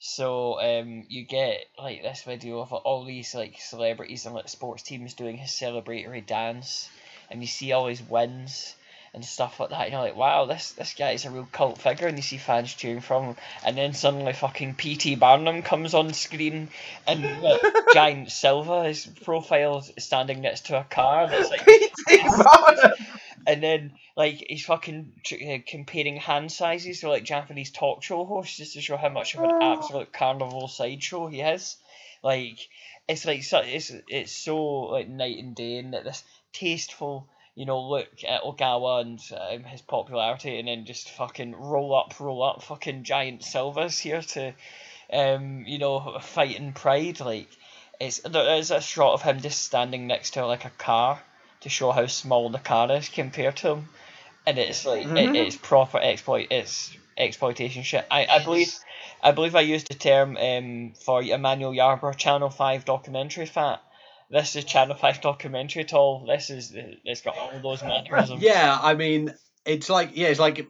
So 0.00 0.60
um, 0.60 1.04
you 1.08 1.24
get 1.24 1.64
like 1.78 2.02
this 2.02 2.22
video 2.24 2.60
of 2.60 2.72
all 2.72 3.04
these 3.04 3.34
like 3.34 3.58
celebrities 3.60 4.26
and 4.26 4.34
like 4.34 4.48
sports 4.48 4.82
teams 4.82 5.14
doing 5.14 5.38
his 5.38 5.50
celebratory 5.50 6.24
dance, 6.26 6.90
and 7.30 7.40
you 7.40 7.46
see 7.46 7.72
all 7.72 7.86
his 7.86 8.02
wins 8.02 8.74
and 9.14 9.24
stuff 9.24 9.60
like 9.60 9.70
that. 9.70 9.82
And 9.82 9.92
you're 9.92 10.02
like, 10.02 10.16
wow, 10.16 10.44
this 10.44 10.72
this 10.72 10.94
guy 10.94 11.12
is 11.12 11.24
a 11.24 11.30
real 11.30 11.48
cult 11.50 11.78
figure, 11.78 12.08
and 12.08 12.18
you 12.18 12.22
see 12.22 12.36
fans 12.36 12.74
cheering 12.74 13.00
from 13.00 13.24
him. 13.24 13.36
And 13.64 13.78
then 13.78 13.94
suddenly, 13.94 14.32
fucking 14.32 14.74
P.T. 14.74 15.14
Barnum 15.14 15.62
comes 15.62 15.94
on 15.94 16.12
screen, 16.12 16.68
and 17.06 17.40
like, 17.40 17.62
Giant 17.94 18.30
Silva, 18.30 18.84
his 18.84 19.06
profile 19.06 19.82
standing 19.98 20.42
next 20.42 20.66
to 20.66 20.78
a 20.78 20.84
car 20.84 21.28
that's 21.28 21.48
like 21.48 21.64
P.T. 21.64 22.18
Barnum. 22.28 22.92
And 23.46 23.62
then 23.62 23.92
like 24.16 24.44
he's 24.48 24.64
fucking 24.64 25.12
tr- 25.24 25.34
uh, 25.34 25.58
comparing 25.66 26.16
hand 26.16 26.50
sizes 26.50 27.00
to 27.00 27.08
like 27.08 27.24
Japanese 27.24 27.70
talk 27.70 28.02
show 28.02 28.24
hosts 28.24 28.56
just 28.56 28.74
to 28.74 28.80
show 28.80 28.96
how 28.96 29.08
much 29.08 29.34
of 29.34 29.42
an 29.42 29.62
absolute 29.62 30.12
carnival 30.12 30.68
sideshow 30.68 31.26
he 31.26 31.40
is. 31.40 31.76
Like 32.22 32.58
it's 33.08 33.24
like 33.24 33.42
so 33.42 33.58
it's 33.58 33.92
it's 34.08 34.32
so 34.32 34.56
like 34.64 35.08
night 35.08 35.38
and 35.38 35.54
day, 35.54 35.78
and 35.78 35.94
that 35.94 36.04
this 36.04 36.24
tasteful 36.52 37.28
you 37.54 37.66
know 37.66 37.88
look 37.88 38.08
at 38.26 38.42
Ogawa 38.42 39.02
and 39.02 39.20
um, 39.38 39.64
his 39.64 39.82
popularity, 39.82 40.58
and 40.58 40.68
then 40.68 40.86
just 40.86 41.10
fucking 41.10 41.54
roll 41.54 41.94
up, 41.94 42.18
roll 42.18 42.42
up, 42.42 42.62
fucking 42.62 43.04
giant 43.04 43.44
Silva's 43.44 43.98
here 43.98 44.22
to 44.22 44.54
um 45.12 45.64
you 45.66 45.78
know 45.78 46.18
fight 46.20 46.56
in 46.56 46.72
pride 46.72 47.20
like. 47.20 47.48
It's 48.00 48.18
there 48.18 48.56
is 48.56 48.72
a 48.72 48.80
shot 48.80 49.14
of 49.14 49.22
him 49.22 49.40
just 49.40 49.62
standing 49.62 50.08
next 50.08 50.30
to 50.30 50.44
like 50.46 50.64
a 50.64 50.70
car 50.70 51.22
to 51.64 51.68
show 51.68 51.90
how 51.90 52.06
small 52.06 52.48
the 52.50 52.58
car 52.58 52.90
is 52.92 53.08
compared 53.08 53.56
to 53.56 53.68
him, 53.74 53.88
and 54.46 54.56
it's 54.58 54.86
like 54.86 55.06
Mhm. 55.06 55.18
it, 55.18 55.36
it's 55.36 55.56
proper 55.56 55.98
exploit. 55.98 56.46
It's 56.50 56.96
exploitation 57.18 57.82
shit. 57.82 58.06
I, 58.10 58.26
I 58.26 58.44
believe 58.44 58.72
I 59.22 59.32
believe 59.32 59.54
I 59.56 59.60
used 59.62 59.88
the 59.88 59.94
term 59.94 60.36
um 60.36 60.92
for 61.04 61.22
Emmanuel 61.22 61.72
Yarbrough 61.72 62.16
Channel 62.16 62.50
Five 62.50 62.84
documentary 62.84 63.46
fat. 63.46 63.82
This 64.30 64.56
is 64.56 64.64
Channel 64.64 64.96
Five 64.96 65.20
documentary 65.20 65.82
at 65.84 65.92
all. 65.94 66.26
This 66.26 66.50
is 66.50 66.72
it's 66.74 67.22
got 67.22 67.36
all 67.36 67.60
those 67.60 67.82
mannerisms. 67.92 68.42
yeah, 68.42 68.78
I 68.80 68.94
mean, 68.94 69.32
it's 69.64 69.88
like 69.88 70.10
yeah, 70.14 70.28
it's 70.28 70.40
like 70.40 70.68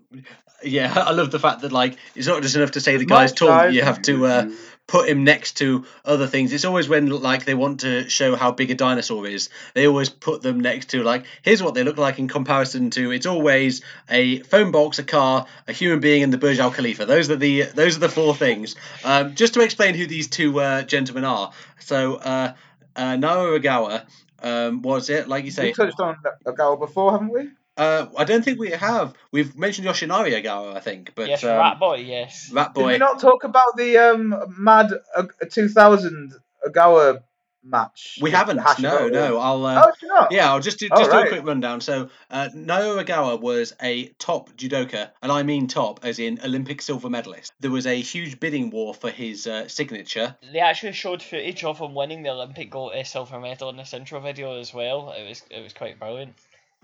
yeah. 0.62 0.92
I 1.06 1.12
love 1.12 1.30
the 1.30 1.38
fact 1.38 1.62
that 1.62 1.72
like 1.72 1.96
it's 2.14 2.26
not 2.26 2.42
just 2.42 2.56
enough 2.56 2.72
to 2.72 2.80
say 2.80 2.96
the 2.96 3.06
guy's 3.06 3.32
tall. 3.32 3.70
You 3.70 3.82
have 3.82 4.02
to 4.02 4.26
uh, 4.26 4.50
put 4.86 5.08
him 5.08 5.24
next 5.24 5.58
to 5.58 5.84
other 6.04 6.26
things. 6.26 6.52
It's 6.52 6.64
always 6.64 6.88
when 6.88 7.08
like 7.08 7.44
they 7.44 7.54
want 7.54 7.80
to 7.80 8.08
show 8.08 8.36
how 8.36 8.52
big 8.52 8.70
a 8.70 8.74
dinosaur 8.74 9.26
is. 9.26 9.48
They 9.74 9.86
always 9.86 10.10
put 10.10 10.42
them 10.42 10.60
next 10.60 10.90
to 10.90 11.02
like 11.02 11.24
here's 11.42 11.62
what 11.62 11.74
they 11.74 11.84
look 11.84 11.96
like 11.96 12.18
in 12.18 12.28
comparison 12.28 12.90
to. 12.90 13.10
It's 13.10 13.26
always 13.26 13.82
a 14.08 14.40
phone 14.40 14.70
box, 14.70 14.98
a 14.98 15.04
car, 15.04 15.46
a 15.66 15.72
human 15.72 16.00
being, 16.00 16.22
and 16.22 16.32
the 16.32 16.38
Burj 16.38 16.58
Al 16.58 16.70
Khalifa. 16.70 17.06
Those 17.06 17.30
are 17.30 17.36
the 17.36 17.62
those 17.62 17.96
are 17.96 18.00
the 18.00 18.08
four 18.08 18.34
things. 18.34 18.76
Um, 19.04 19.34
just 19.34 19.54
to 19.54 19.60
explain 19.60 19.94
who 19.94 20.06
these 20.06 20.28
two 20.28 20.60
uh, 20.60 20.82
gentlemen 20.82 21.24
are. 21.24 21.52
So 21.80 22.16
uh, 22.16 22.54
uh, 22.96 23.16
Naoya 23.16 23.60
Ogawa. 23.60 24.06
Um, 24.42 24.82
was 24.82 25.08
it 25.08 25.26
like 25.26 25.46
you 25.46 25.50
say? 25.50 25.66
We 25.68 25.72
touched 25.72 26.00
on 26.00 26.16
Ogawa 26.44 26.78
before, 26.78 27.12
haven't 27.12 27.30
we? 27.30 27.48
Uh, 27.76 28.06
I 28.16 28.24
don't 28.24 28.44
think 28.44 28.58
we 28.58 28.70
have. 28.70 29.14
We've 29.32 29.56
mentioned 29.58 29.86
Yoshinari 29.88 30.40
Ogawa, 30.40 30.76
I 30.76 30.80
think, 30.80 31.12
but 31.14 31.28
yes, 31.28 31.42
um, 31.42 31.56
Rat 31.58 31.80
Boy. 31.80 31.96
Yes. 31.96 32.50
Rat 32.52 32.72
Boy. 32.72 32.82
Did 32.82 32.86
we 32.92 32.98
not 32.98 33.20
talk 33.20 33.44
about 33.44 33.76
the 33.76 33.98
um, 33.98 34.34
Mad 34.58 34.92
uh, 35.16 35.24
2000 35.50 36.34
Ogawa 36.68 37.22
match? 37.64 38.18
We 38.22 38.30
haven't. 38.30 38.60
No, 38.78 39.08
no. 39.08 39.38
I'll. 39.38 39.66
Uh, 39.66 39.82
Oh, 39.86 39.92
did 40.00 40.06
not? 40.08 40.30
Yeah, 40.30 40.52
I'll 40.52 40.60
just 40.60 40.78
do 40.78 40.88
Oh, 40.92 40.96
just 40.96 41.10
do 41.10 41.18
a 41.18 41.28
quick 41.28 41.44
rundown. 41.44 41.80
So, 41.80 42.10
uh, 42.30 42.48
Naoya 42.54 43.04
Ogawa 43.04 43.40
was 43.40 43.74
a 43.82 44.06
top 44.20 44.50
judoka, 44.56 45.10
and 45.20 45.32
I 45.32 45.42
mean 45.42 45.66
top, 45.66 46.00
as 46.04 46.20
in 46.20 46.38
Olympic 46.44 46.80
silver 46.80 47.10
medalist. 47.10 47.52
There 47.58 47.72
was 47.72 47.86
a 47.88 48.00
huge 48.00 48.38
bidding 48.38 48.70
war 48.70 48.94
for 48.94 49.10
his 49.10 49.48
uh, 49.48 49.66
signature. 49.66 50.36
They 50.52 50.60
actually 50.60 50.92
showed 50.92 51.22
footage 51.24 51.64
of 51.64 51.80
him 51.80 51.94
winning 51.94 52.22
the 52.22 52.30
Olympic 52.30 52.70
gold 52.70 52.92
uh, 52.94 53.02
silver 53.02 53.40
medal 53.40 53.70
in 53.70 53.76
this 53.78 53.92
intro 53.94 54.20
video 54.20 54.60
as 54.60 54.72
well. 54.72 55.10
It 55.10 55.28
was 55.28 55.42
it 55.50 55.60
was 55.60 55.72
quite 55.72 55.98
brilliant. 55.98 56.34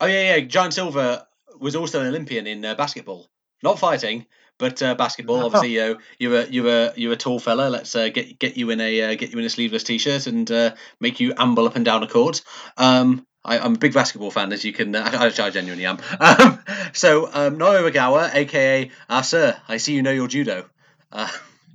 Oh 0.00 0.06
yeah, 0.06 0.36
yeah. 0.36 0.40
Giant 0.40 0.74
Silva 0.74 1.26
was 1.58 1.76
also 1.76 2.00
an 2.00 2.06
Olympian 2.06 2.46
in 2.46 2.64
uh, 2.64 2.74
basketball, 2.74 3.28
not 3.62 3.78
fighting, 3.78 4.26
but 4.58 4.82
uh, 4.82 4.94
basketball. 4.94 5.40
Obviously, 5.44 5.74
you 5.74 5.80
know, 5.80 5.98
you're 6.18 6.40
a 6.40 6.46
you're 6.46 6.68
a 6.68 6.92
you're 6.96 7.12
a 7.12 7.16
tall 7.16 7.38
fella. 7.38 7.68
Let's 7.68 7.94
uh, 7.94 8.08
get 8.08 8.38
get 8.38 8.56
you 8.56 8.70
in 8.70 8.80
a 8.80 9.02
uh, 9.02 9.14
get 9.14 9.32
you 9.32 9.38
in 9.38 9.44
a 9.44 9.50
sleeveless 9.50 9.84
t-shirt 9.84 10.26
and 10.26 10.50
uh, 10.50 10.74
make 11.00 11.20
you 11.20 11.34
amble 11.36 11.66
up 11.66 11.76
and 11.76 11.84
down 11.84 12.02
a 12.02 12.08
court. 12.08 12.42
Um, 12.76 13.26
I, 13.44 13.58
I'm 13.58 13.74
a 13.74 13.78
big 13.78 13.94
basketball 13.94 14.30
fan, 14.30 14.52
as 14.52 14.64
you 14.64 14.72
can. 14.72 14.94
Uh, 14.94 15.08
I, 15.12 15.26
I 15.26 15.50
genuinely 15.50 15.86
am. 15.86 15.98
Um, 16.20 16.58
so 16.92 17.26
um, 17.26 17.58
Naoya 17.58 17.90
Ogawa, 17.90 18.34
aka 18.34 18.90
Ah 19.08 19.22
Sir, 19.22 19.56
I 19.68 19.78
see 19.78 19.94
you 19.94 20.02
know 20.02 20.12
your 20.12 20.28
judo. 20.28 20.68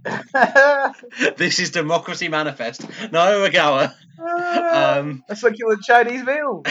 This 1.38 1.60
is 1.60 1.72
Democracy 1.72 2.28
Manifest. 2.28 2.82
Naoya 2.82 3.50
Ogawa. 3.50 3.94
Um, 5.00 5.24
a 5.28 5.36
succulent 5.36 5.82
Chinese 5.82 6.24
meal. 6.24 6.64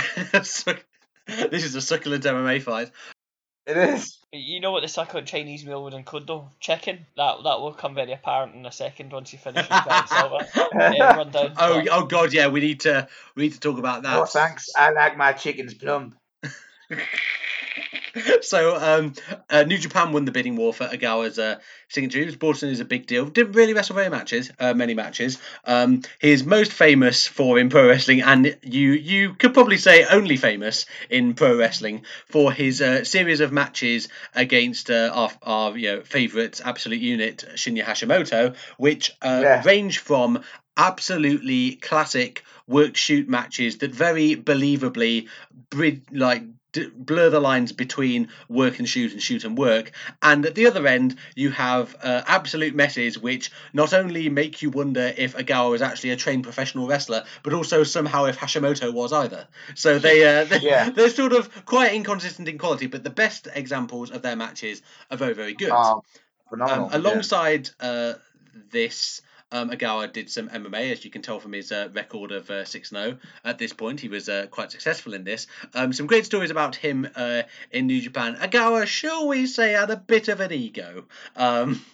this 1.50 1.64
is 1.64 1.74
a 1.74 1.80
succulent 1.80 2.24
MMA 2.24 2.62
fight. 2.62 2.90
It 3.66 3.76
is. 3.78 4.18
You 4.30 4.60
know 4.60 4.72
what 4.72 4.82
the 4.82 4.88
succulent 4.88 5.26
Chinese 5.26 5.64
meal 5.64 5.82
would 5.84 5.94
include 5.94 6.26
though? 6.26 6.50
Chicken. 6.60 7.06
That 7.16 7.36
that 7.44 7.60
will 7.60 7.72
come 7.72 7.94
very 7.94 8.12
apparent 8.12 8.54
in 8.54 8.66
a 8.66 8.72
second 8.72 9.10
once 9.12 9.32
you 9.32 9.38
finish 9.38 9.68
with 9.68 9.84
Giant 9.84 10.08
Silva. 10.08 10.46
Uh, 10.74 11.14
rundown. 11.16 11.52
Oh, 11.56 11.80
but- 11.82 11.88
oh 11.90 12.04
God, 12.04 12.32
yeah, 12.32 12.48
we 12.48 12.60
need 12.60 12.80
to 12.80 13.08
we 13.36 13.44
need 13.44 13.52
to 13.54 13.60
talk 13.60 13.78
about 13.78 14.02
that. 14.02 14.18
Oh, 14.18 14.26
thanks. 14.26 14.68
I 14.76 14.90
like 14.90 15.16
my 15.16 15.32
chickens 15.32 15.72
plump. 15.74 16.16
so, 18.42 18.76
um, 18.76 19.12
uh, 19.50 19.64
New 19.64 19.78
Japan 19.78 20.12
won 20.12 20.24
the 20.24 20.32
bidding 20.32 20.56
war 20.56 20.72
for 20.72 20.84
Ogawa's 20.86 21.38
uh, 21.38 21.58
signature. 21.88 22.20
He 22.20 22.24
was 22.26 22.36
brought 22.36 22.62
in 22.62 22.70
as 22.70 22.80
a 22.80 22.84
big 22.84 23.06
deal. 23.06 23.26
Didn't 23.26 23.52
really 23.52 23.74
wrestle 23.74 23.96
very 23.96 24.10
matches, 24.10 24.50
uh, 24.58 24.74
many 24.74 24.94
matches. 24.94 25.38
Um, 25.64 26.02
is 26.20 26.44
most 26.44 26.72
famous 26.72 27.26
for 27.26 27.58
in 27.58 27.68
pro 27.70 27.88
wrestling, 27.88 28.22
and 28.22 28.56
you 28.62 28.92
you 28.92 29.34
could 29.34 29.54
probably 29.54 29.78
say 29.78 30.04
only 30.04 30.36
famous 30.36 30.86
in 31.10 31.34
pro 31.34 31.56
wrestling 31.56 32.02
for 32.28 32.52
his 32.52 32.80
uh, 32.80 33.04
series 33.04 33.40
of 33.40 33.52
matches 33.52 34.08
against 34.34 34.90
uh, 34.90 35.10
our 35.12 35.30
our 35.42 35.76
you 35.76 35.96
know 35.96 36.02
favourite 36.02 36.60
absolute 36.64 37.00
unit 37.00 37.44
Shinya 37.54 37.84
Hashimoto, 37.84 38.54
which 38.76 39.10
uh, 39.22 39.40
Yeah. 39.42 39.62
range 39.64 39.98
from 39.98 40.42
absolutely 40.76 41.76
classic 41.76 42.42
work 42.66 42.96
shoot 42.96 43.28
matches 43.28 43.78
that 43.78 43.94
very 43.94 44.34
believably 44.36 45.28
like 46.12 46.42
d- 46.74 46.90
blur 46.94 47.30
the 47.30 47.40
lines 47.40 47.72
between 47.72 48.28
work 48.50 48.78
and 48.78 48.86
shoot 48.86 49.12
and 49.12 49.22
shoot 49.22 49.44
and 49.44 49.56
work 49.56 49.92
and 50.20 50.44
at 50.44 50.54
the 50.54 50.66
other 50.66 50.86
end 50.86 51.16
you 51.34 51.50
have 51.50 51.96
uh, 52.02 52.22
absolute 52.26 52.74
messes 52.74 53.18
which 53.18 53.50
not 53.72 53.94
only 53.94 54.28
make 54.28 54.60
you 54.60 54.68
wonder 54.68 55.14
if 55.16 55.34
Ogawa 55.34 55.70
was 55.70 55.80
actually 55.80 56.10
a 56.10 56.16
trained 56.16 56.44
professional 56.44 56.86
wrestler 56.86 57.24
but 57.42 57.54
also 57.54 57.82
somehow 57.84 58.26
if 58.26 58.38
Hashimoto 58.38 58.92
was 58.92 59.12
either 59.12 59.48
so 59.74 59.98
they, 59.98 60.22
uh, 60.24 60.44
they 60.44 60.58
Yeah. 60.64 60.90
they're 60.90 61.08
sort 61.08 61.32
of 61.32 61.64
quite 61.64 61.94
inconsistent 61.94 62.48
in 62.48 62.58
quality 62.58 62.88
but 62.88 63.02
the 63.02 63.10
best 63.10 63.48
examples 63.54 64.10
of 64.10 64.20
their 64.20 64.36
matches 64.36 64.82
are 65.10 65.16
very 65.16 65.34
very 65.34 65.54
good 65.54 65.72
phenomenal. 66.50 66.86
um, 66.86 66.92
alongside 66.92 67.70
uh, 67.80 68.14
this, 68.70 69.22
um, 69.52 69.70
Ogawa 69.70 70.12
did 70.12 70.30
some 70.30 70.48
MMA, 70.48 70.92
as 70.92 71.04
you 71.04 71.10
can 71.10 71.22
tell 71.22 71.38
from 71.40 71.52
his 71.52 71.70
uh, 71.70 71.88
record 71.92 72.32
of 72.32 72.50
uh, 72.50 72.64
6 72.64 72.90
0. 72.90 73.18
At 73.44 73.58
this 73.58 73.72
point, 73.72 74.00
he 74.00 74.08
was 74.08 74.28
uh, 74.28 74.46
quite 74.50 74.72
successful 74.72 75.14
in 75.14 75.24
this. 75.24 75.46
Um, 75.74 75.92
some 75.92 76.06
great 76.06 76.24
stories 76.24 76.50
about 76.50 76.76
him 76.76 77.08
uh, 77.14 77.42
in 77.70 77.86
New 77.86 78.00
Japan. 78.00 78.36
Ogawa, 78.36 78.86
shall 78.86 79.28
we 79.28 79.46
say, 79.46 79.72
had 79.72 79.90
a 79.90 79.96
bit 79.96 80.28
of 80.28 80.40
an 80.40 80.52
ego. 80.52 81.04
Um, 81.36 81.84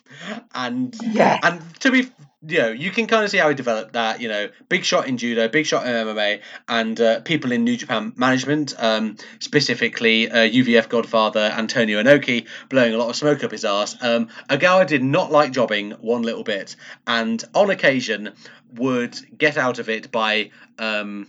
and 0.54 0.94
Yeah. 1.02 1.38
and 1.42 1.80
to 1.80 1.90
be, 1.90 2.08
you 2.46 2.58
know, 2.58 2.70
you 2.70 2.90
can 2.90 3.06
kind 3.06 3.22
of 3.22 3.30
see 3.30 3.36
how 3.36 3.48
he 3.50 3.54
developed 3.54 3.92
that. 3.92 4.20
You 4.20 4.28
know, 4.28 4.48
big 4.68 4.84
shot 4.84 5.06
in 5.06 5.18
judo, 5.18 5.48
big 5.48 5.66
shot 5.66 5.86
in 5.86 5.92
MMA, 5.92 6.40
and 6.68 7.00
uh, 7.00 7.20
people 7.20 7.52
in 7.52 7.64
New 7.64 7.76
Japan 7.76 8.12
management, 8.16 8.74
um, 8.78 9.16
specifically 9.40 10.30
uh, 10.30 10.36
UVF 10.36 10.88
Godfather 10.88 11.40
Antonio 11.40 12.02
Inoki, 12.02 12.46
blowing 12.68 12.94
a 12.94 12.96
lot 12.96 13.10
of 13.10 13.16
smoke 13.16 13.44
up 13.44 13.50
his 13.50 13.64
ass. 13.64 13.96
Um, 14.02 14.28
Ogawa 14.48 14.86
did 14.86 15.04
not 15.04 15.30
like 15.30 15.52
jobbing 15.52 15.92
one 15.92 16.22
little 16.22 16.44
bit, 16.44 16.76
and 17.06 17.42
on 17.54 17.70
occasion 17.70 18.32
would 18.74 19.18
get 19.36 19.58
out 19.58 19.78
of 19.78 19.88
it 19.88 20.10
by 20.10 20.50
um, 20.78 21.26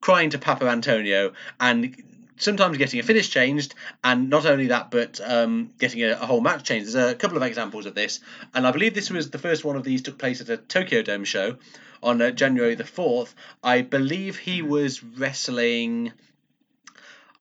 crying 0.00 0.30
to 0.30 0.38
Papa 0.38 0.66
Antonio 0.68 1.32
and 1.58 2.02
sometimes 2.40 2.76
getting 2.76 2.98
a 2.98 3.02
finish 3.04 3.30
changed, 3.30 3.74
and 4.02 4.28
not 4.28 4.46
only 4.46 4.66
that, 4.68 4.90
but 4.90 5.20
um, 5.24 5.70
getting 5.78 6.02
a, 6.02 6.12
a 6.12 6.26
whole 6.26 6.40
match 6.40 6.64
changed. 6.64 6.92
There's 6.92 7.12
a 7.12 7.14
couple 7.14 7.36
of 7.36 7.42
examples 7.44 7.86
of 7.86 7.94
this, 7.94 8.20
and 8.52 8.66
I 8.66 8.72
believe 8.72 8.94
this 8.94 9.10
was 9.10 9.30
the 9.30 9.38
first 9.38 9.64
one 9.64 9.76
of 9.76 9.84
these 9.84 10.02
took 10.02 10.18
place 10.18 10.40
at 10.40 10.48
a 10.48 10.56
Tokyo 10.56 11.02
Dome 11.02 11.24
show 11.24 11.56
on 12.02 12.20
uh, 12.20 12.30
January 12.30 12.74
the 12.74 12.84
fourth. 12.84 13.34
I 13.62 13.82
believe 13.82 14.38
he 14.38 14.62
was 14.62 15.04
wrestling. 15.04 16.12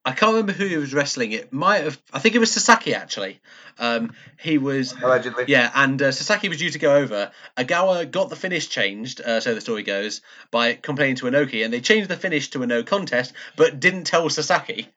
I 0.09 0.13
can't 0.13 0.31
remember 0.31 0.53
who 0.53 0.65
he 0.65 0.77
was 0.77 0.93
wrestling. 0.93 1.31
It 1.33 1.53
might 1.53 1.83
have. 1.83 2.01
I 2.11 2.19
think 2.19 2.33
it 2.35 2.39
was 2.39 2.51
Sasaki 2.51 2.95
actually. 2.95 3.39
Um, 3.77 4.13
he 4.39 4.57
was 4.57 4.93
Allegedly. 4.93 5.45
yeah, 5.47 5.71
and 5.73 6.01
uh, 6.01 6.11
Sasaki 6.11 6.49
was 6.49 6.57
due 6.57 6.69
to 6.71 6.79
go 6.79 6.95
over. 6.95 7.31
Ogawa 7.57 8.09
got 8.09 8.29
the 8.29 8.35
finish 8.35 8.67
changed, 8.69 9.21
uh, 9.21 9.39
so 9.39 9.53
the 9.55 9.61
story 9.61 9.83
goes, 9.83 10.21
by 10.51 10.73
complaining 10.73 11.15
to 11.17 11.27
Inoki, 11.27 11.63
and 11.63 11.73
they 11.73 11.79
changed 11.79 12.09
the 12.09 12.17
finish 12.17 12.49
to 12.49 12.63
a 12.63 12.67
no 12.67 12.83
contest, 12.83 13.33
but 13.55 13.79
didn't 13.79 14.03
tell 14.05 14.29
Sasaki. 14.29 14.89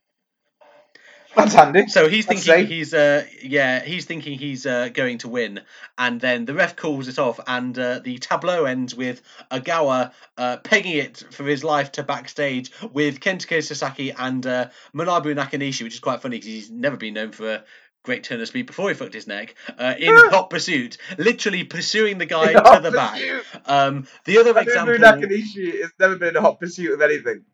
That's 1.34 1.54
handy. 1.54 1.86
So 1.88 2.09
he's 2.09 2.26
That's 2.26 2.44
thinking 2.44 2.66
safe. 2.66 2.68
he's 2.68 2.94
uh 2.94 3.24
yeah 3.42 3.82
he's 3.82 4.04
thinking 4.04 4.38
he's 4.38 4.66
uh, 4.66 4.88
going 4.88 5.18
to 5.18 5.28
win, 5.28 5.60
and 5.96 6.20
then 6.20 6.44
the 6.44 6.54
ref 6.54 6.76
calls 6.76 7.09
it 7.09 7.18
off, 7.18 7.40
and 7.46 7.78
uh, 7.78 8.00
the 8.00 8.18
tableau 8.18 8.64
ends 8.64 8.94
with 8.94 9.22
Ogawa 9.50 10.12
uh, 10.36 10.59
pegging 10.59 10.96
it 10.96 11.24
for 11.30 11.44
his 11.44 11.64
life 11.64 11.92
to 11.92 12.02
backstage 12.02 12.70
with 12.92 13.20
Kensuke 13.20 13.62
Sasaki 13.62 14.10
and 14.10 14.46
uh, 14.46 14.68
Manabu 14.94 15.34
Nakanishi, 15.34 15.82
which 15.82 15.94
is 15.94 16.00
quite 16.00 16.20
funny 16.20 16.36
because 16.36 16.48
he's 16.48 16.70
never 16.70 16.96
been 16.96 17.14
known 17.14 17.32
for 17.32 17.50
a 17.50 17.64
great 18.04 18.24
turn 18.24 18.40
of 18.40 18.48
speed 18.48 18.66
before 18.66 18.88
he 18.88 18.94
fucked 18.94 19.14
his 19.14 19.26
neck 19.26 19.54
uh, 19.78 19.94
in 19.98 20.14
hot 20.30 20.50
pursuit, 20.50 20.98
literally 21.18 21.64
pursuing 21.64 22.18
the 22.18 22.26
guy 22.26 22.50
In 22.50 22.56
to 22.62 22.80
the 22.82 22.90
back. 22.90 23.20
Um, 23.66 24.06
the 24.24 24.38
other 24.38 24.52
Manabu 24.52 24.62
example. 24.62 24.94
Nakanishi 24.94 25.80
has 25.80 25.92
never 25.98 26.16
been 26.16 26.28
in 26.30 26.36
a 26.36 26.40
hot 26.40 26.60
pursuit 26.60 26.92
of 26.92 27.00
anything. 27.00 27.44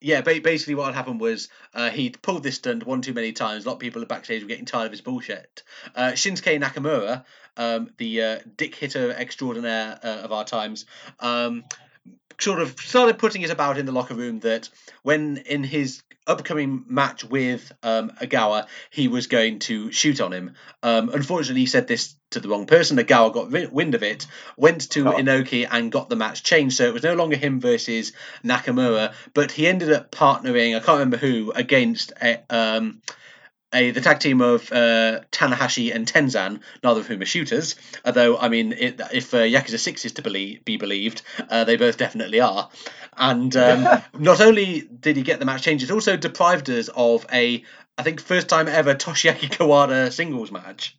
Yeah, 0.00 0.20
basically 0.20 0.74
what 0.74 0.94
happened 0.94 1.20
was 1.20 1.48
uh, 1.72 1.90
he'd 1.90 2.20
pulled 2.20 2.42
this 2.42 2.56
stunt 2.56 2.86
one 2.86 3.00
too 3.00 3.14
many 3.14 3.32
times. 3.32 3.64
A 3.64 3.68
lot 3.68 3.74
of 3.74 3.80
people 3.80 4.02
at 4.02 4.08
backstage 4.08 4.42
were 4.42 4.48
getting 4.48 4.66
tired 4.66 4.86
of 4.86 4.90
his 4.92 5.00
bullshit. 5.00 5.62
Uh, 5.94 6.12
Shinsuke 6.12 6.60
Nakamura, 6.60 7.24
um, 7.56 7.90
the 7.96 8.22
uh, 8.22 8.38
dick 8.56 8.74
hitter 8.74 9.12
extraordinaire 9.12 9.98
uh, 10.02 10.24
of 10.24 10.32
our 10.32 10.44
times, 10.44 10.84
um, 11.20 11.64
sort 12.40 12.60
of 12.60 12.78
started 12.80 13.18
putting 13.18 13.42
it 13.42 13.50
about 13.50 13.78
in 13.78 13.86
the 13.86 13.92
locker 13.92 14.14
room 14.14 14.40
that 14.40 14.68
when 15.02 15.36
in 15.38 15.62
his 15.62 16.02
upcoming 16.26 16.84
match 16.88 17.22
with 17.22 17.70
um, 17.82 18.10
Ogawa, 18.20 18.66
he 18.90 19.08
was 19.08 19.26
going 19.26 19.58
to 19.60 19.92
shoot 19.92 20.20
on 20.20 20.32
him. 20.32 20.54
Um, 20.82 21.10
unfortunately, 21.10 21.60
he 21.60 21.66
said 21.66 21.86
this 21.86 22.16
to 22.30 22.40
the 22.40 22.48
wrong 22.48 22.66
person. 22.66 22.96
Ogawa 22.96 23.32
got 23.32 23.52
ri- 23.52 23.66
wind 23.66 23.94
of 23.94 24.02
it, 24.02 24.26
went 24.56 24.90
to 24.92 25.08
Oh. 25.08 25.12
Inoki 25.12 25.68
and 25.70 25.92
got 25.92 26.08
the 26.08 26.16
match 26.16 26.42
changed. 26.42 26.76
So 26.78 26.84
it 26.86 26.94
was 26.94 27.02
no 27.02 27.14
longer 27.14 27.36
him 27.36 27.60
versus 27.60 28.12
Nakamura, 28.42 29.12
but 29.34 29.52
he 29.52 29.66
ended 29.66 29.92
up 29.92 30.10
partnering, 30.10 30.74
I 30.74 30.80
can't 30.80 30.98
remember 30.98 31.18
who, 31.18 31.52
against 31.54 32.12
a, 32.20 32.42
um, 32.48 33.02
a, 33.74 33.90
the 33.90 34.00
tag 34.00 34.20
team 34.20 34.40
of 34.40 34.70
uh, 34.72 35.20
Tanahashi 35.32 35.94
and 35.94 36.06
Tenzan, 36.06 36.60
neither 36.82 37.00
of 37.00 37.06
whom 37.06 37.20
are 37.20 37.26
shooters. 37.26 37.74
Although, 38.04 38.38
I 38.38 38.48
mean, 38.48 38.72
it, 38.72 39.00
if 39.12 39.34
uh, 39.34 39.38
Yakuza 39.38 39.78
6 39.78 40.04
is 40.04 40.12
to 40.12 40.22
believe, 40.22 40.64
be 40.64 40.76
believed, 40.76 41.22
uh, 41.50 41.64
they 41.64 41.76
both 41.76 41.98
definitely 41.98 42.40
are. 42.40 42.70
And 43.16 43.54
um, 43.56 43.86
not 44.18 44.40
only 44.40 44.80
did 44.82 45.16
he 45.16 45.22
get 45.22 45.40
the 45.40 45.44
match 45.44 45.62
changed, 45.62 45.84
it 45.84 45.90
also 45.90 46.16
deprived 46.16 46.70
us 46.70 46.88
of 46.94 47.26
a, 47.32 47.64
I 47.98 48.02
think, 48.02 48.20
first 48.20 48.48
time 48.48 48.68
ever 48.68 48.94
Toshiaki 48.94 49.50
Kawada 49.50 50.12
singles 50.12 50.50
match. 50.50 50.96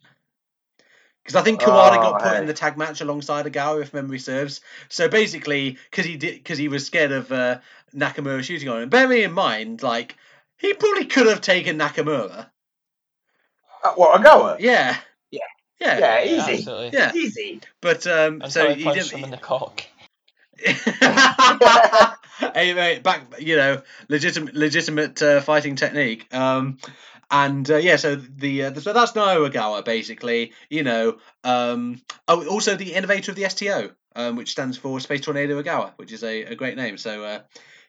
Because 1.23 1.41
I 1.41 1.43
think 1.43 1.59
Kawada 1.59 1.97
Oh, 1.97 2.01
got 2.01 2.21
put 2.21 2.33
in 2.33 2.45
the 2.45 2.53
tag 2.53 2.77
match 2.77 3.01
alongside 3.01 3.47
Ogawa, 3.47 3.81
if 3.81 3.95
memory 3.95 4.19
serves. 4.19 4.61
So 4.89 5.09
basically, 5.09 5.79
because 5.89 6.05
he 6.05 6.17
did, 6.17 6.35
because 6.35 6.59
he 6.59 6.67
was 6.67 6.85
scared 6.85 7.11
of 7.11 7.31
uh, 7.31 7.59
Nakamura 7.95 8.43
shooting 8.43 8.69
on 8.69 8.83
him. 8.83 8.89
Bear 8.89 9.07
me 9.07 9.23
in 9.23 9.31
mind, 9.31 9.81
like 9.81 10.15
he 10.57 10.73
probably 10.75 11.05
could 11.05 11.25
have 11.25 11.41
taken 11.41 11.79
Nakamura. 11.79 12.47
Uh, 13.85 13.93
what, 13.93 14.21
Ogawa? 14.21 14.57
Yeah. 14.59 14.97
Yeah. 15.31 15.39
Yeah. 15.79 15.99
Yeah, 15.99 16.23
Yeah, 16.23 16.41
easy. 16.41 16.53
absolutely. 16.53 16.89
Yeah. 16.97 17.13
Easy. 17.13 17.61
But 17.81 18.07
um, 18.07 18.35
Until 18.35 18.49
so 18.49 18.69
he 18.69 18.75
he 18.75 18.83
punched 18.83 19.11
him 19.11 19.23
in 19.25 19.31
the 19.31 19.37
cock. 19.37 19.83
hey 22.53 22.73
mate, 22.73 23.03
back 23.03 23.21
you 23.39 23.57
know 23.57 23.81
legitimate 24.07 24.55
legitimate 24.55 25.21
uh, 25.21 25.41
fighting 25.41 25.75
technique. 25.75 26.33
Um, 26.33 26.77
and 27.29 27.69
uh, 27.69 27.75
yeah, 27.75 27.97
so 27.97 28.15
the, 28.15 28.63
uh, 28.63 28.69
the 28.69 28.81
so 28.81 28.93
that's 28.93 29.11
Naoya 29.11 29.49
Ogawa 29.49 29.83
basically. 29.83 30.53
You 30.69 30.83
know, 30.83 31.17
um, 31.43 32.01
oh, 32.27 32.47
also 32.47 32.75
the 32.75 32.93
innovator 32.93 33.31
of 33.31 33.35
the 33.35 33.49
STO, 33.49 33.91
um, 34.15 34.37
which 34.37 34.51
stands 34.51 34.77
for 34.77 34.99
Space 35.01 35.21
Tornado 35.21 35.61
Ogawa, 35.61 35.91
which 35.97 36.13
is 36.13 36.23
a, 36.23 36.43
a 36.43 36.55
great 36.55 36.77
name. 36.77 36.97
So. 36.97 37.23
Uh, 37.23 37.39